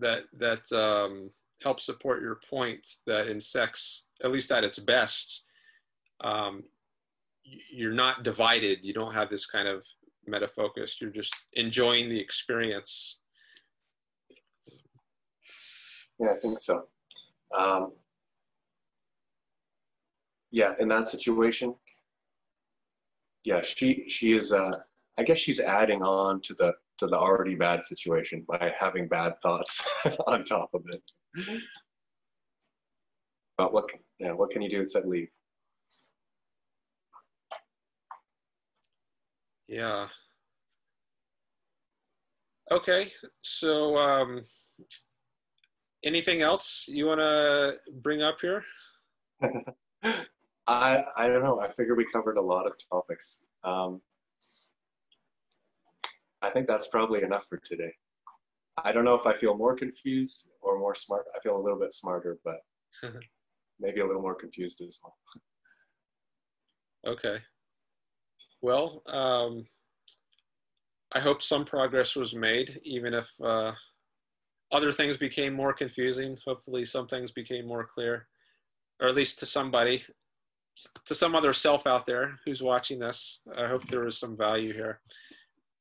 that 0.00 0.24
that 0.38 0.72
um, 0.76 1.30
helps 1.62 1.84
support 1.84 2.22
your 2.22 2.40
point 2.48 2.86
that 3.06 3.28
in 3.28 3.40
sex, 3.40 4.04
at 4.22 4.32
least 4.32 4.50
at 4.50 4.64
its 4.64 4.78
best, 4.78 5.44
um, 6.22 6.64
you're 7.72 7.92
not 7.92 8.24
divided. 8.24 8.84
You 8.84 8.92
don't 8.92 9.14
have 9.14 9.30
this 9.30 9.46
kind 9.46 9.68
of 9.68 9.84
meta 10.26 10.48
focus. 10.48 11.00
You're 11.00 11.10
just 11.10 11.34
enjoying 11.54 12.08
the 12.08 12.20
experience. 12.20 13.20
Yeah, 16.18 16.32
I 16.36 16.38
think 16.40 16.58
so. 16.58 16.86
Um, 17.56 17.92
yeah, 20.50 20.74
in 20.78 20.88
that 20.88 21.08
situation, 21.08 21.74
yeah, 23.44 23.62
she 23.62 24.08
she 24.08 24.32
is. 24.32 24.52
Uh, 24.52 24.80
I 25.18 25.22
guess 25.22 25.38
she's 25.38 25.60
adding 25.60 26.02
on 26.02 26.40
to 26.42 26.54
the 26.54 26.74
to 27.00 27.06
the 27.06 27.18
already 27.18 27.54
bad 27.54 27.82
situation 27.82 28.44
by 28.48 28.72
having 28.78 29.08
bad 29.08 29.34
thoughts 29.42 29.86
on 30.26 30.44
top 30.44 30.70
of 30.72 30.82
it. 30.88 31.02
But 33.58 33.72
what, 33.72 33.90
yeah, 34.18 34.32
what 34.32 34.50
can 34.50 34.62
you 34.62 34.70
do 34.70 34.80
instead 34.80 35.04
leave? 35.06 35.28
Yeah. 39.68 40.06
Okay, 42.72 43.08
so 43.42 43.96
um, 43.96 44.40
anything 46.04 46.42
else 46.42 46.86
you 46.88 47.06
want 47.06 47.20
to 47.20 47.76
bring 48.00 48.22
up 48.22 48.38
here? 48.40 48.62
I 50.66 51.02
I 51.16 51.28
don't 51.28 51.42
know. 51.42 51.60
I 51.60 51.68
figure 51.68 51.96
we 51.96 52.06
covered 52.12 52.36
a 52.36 52.42
lot 52.42 52.66
of 52.66 52.74
topics. 52.90 53.46
Um, 53.64 54.00
I 56.42 56.50
think 56.50 56.66
that's 56.66 56.88
probably 56.88 57.22
enough 57.22 57.46
for 57.48 57.58
today. 57.58 57.92
I 58.84 58.92
don't 58.92 59.04
know 59.04 59.14
if 59.14 59.26
I 59.26 59.34
feel 59.34 59.56
more 59.56 59.74
confused 59.74 60.48
or 60.62 60.78
more 60.78 60.94
smart. 60.94 61.26
I 61.36 61.40
feel 61.40 61.56
a 61.56 61.62
little 61.62 61.78
bit 61.78 61.92
smarter, 61.92 62.38
but 62.44 62.56
maybe 63.80 64.00
a 64.00 64.06
little 64.06 64.22
more 64.22 64.34
confused 64.34 64.80
as 64.80 64.98
well. 65.02 65.16
okay. 67.06 67.38
Well, 68.62 69.02
um, 69.06 69.66
I 71.12 71.20
hope 71.20 71.42
some 71.42 71.64
progress 71.64 72.14
was 72.14 72.34
made, 72.34 72.80
even 72.84 73.14
if 73.14 73.30
uh, 73.42 73.72
other 74.70 74.92
things 74.92 75.16
became 75.16 75.52
more 75.54 75.72
confusing. 75.72 76.36
Hopefully, 76.46 76.84
some 76.84 77.06
things 77.06 77.32
became 77.32 77.66
more 77.66 77.84
clear, 77.84 78.28
or 79.00 79.08
at 79.08 79.14
least 79.14 79.38
to 79.40 79.46
somebody, 79.46 80.04
to 81.06 81.14
some 81.14 81.34
other 81.34 81.52
self 81.52 81.86
out 81.86 82.06
there 82.06 82.38
who's 82.44 82.62
watching 82.62 82.98
this. 82.98 83.40
I 83.56 83.66
hope 83.66 83.84
there 83.86 84.04
was 84.04 84.18
some 84.18 84.36
value 84.36 84.72
here. 84.72 85.00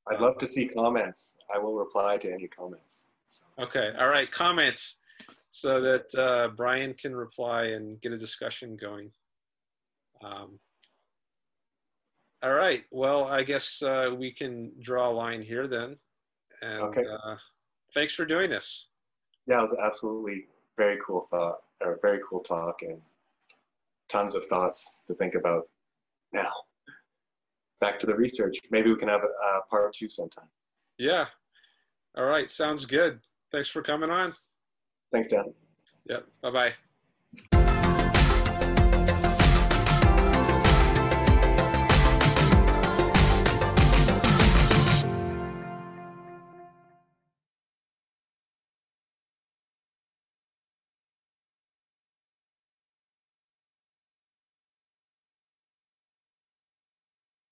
I'd 0.09 0.19
love 0.19 0.37
to 0.39 0.47
see 0.47 0.67
comments. 0.67 1.37
I 1.53 1.59
will 1.59 1.75
reply 1.75 2.17
to 2.17 2.31
any 2.31 2.47
comments. 2.47 3.07
So. 3.27 3.43
Okay. 3.59 3.91
All 3.99 4.09
right. 4.09 4.29
Comments 4.31 4.97
so 5.49 5.81
that 5.81 6.15
uh, 6.15 6.49
Brian 6.55 6.93
can 6.93 7.15
reply 7.15 7.65
and 7.65 7.99
get 8.01 8.11
a 8.11 8.17
discussion 8.17 8.77
going. 8.79 9.11
Um, 10.23 10.59
all 12.41 12.53
right. 12.53 12.83
Well, 12.91 13.25
I 13.25 13.43
guess 13.43 13.81
uh, 13.81 14.11
we 14.17 14.31
can 14.31 14.71
draw 14.81 15.09
a 15.09 15.13
line 15.13 15.41
here 15.41 15.67
then. 15.67 15.97
And 16.61 16.81
Okay. 16.83 17.03
uh, 17.05 17.35
thanks 17.93 18.13
for 18.13 18.25
doing 18.25 18.49
this. 18.49 18.87
Yeah, 19.47 19.59
it 19.59 19.63
was 19.63 19.77
absolutely 19.81 20.47
very 20.77 20.97
cool 21.05 21.21
thought 21.21 21.57
or 21.81 21.99
very 22.01 22.19
cool 22.27 22.39
talk 22.41 22.81
and 22.81 23.01
tons 24.07 24.35
of 24.35 24.45
thoughts 24.45 24.91
to 25.07 25.13
think 25.13 25.35
about. 25.35 25.67
Now, 26.33 26.51
back 27.81 27.99
to 27.99 28.07
the 28.07 28.15
research. 28.15 28.57
Maybe 28.71 28.89
we 28.89 28.97
can 28.97 29.09
have 29.09 29.21
a, 29.21 29.27
a 29.27 29.61
part 29.69 29.93
two 29.93 30.09
sometime. 30.09 30.47
Yeah. 30.97 31.25
All 32.17 32.25
right. 32.25 32.49
Sounds 32.51 32.85
good. 32.85 33.19
Thanks 33.51 33.69
for 33.69 33.81
coming 33.81 34.09
on. 34.09 34.33
Thanks, 35.11 35.29
Dan. 35.29 35.53
Yep. 36.05 36.25
Bye 36.41 36.73
bye. 37.51 39.35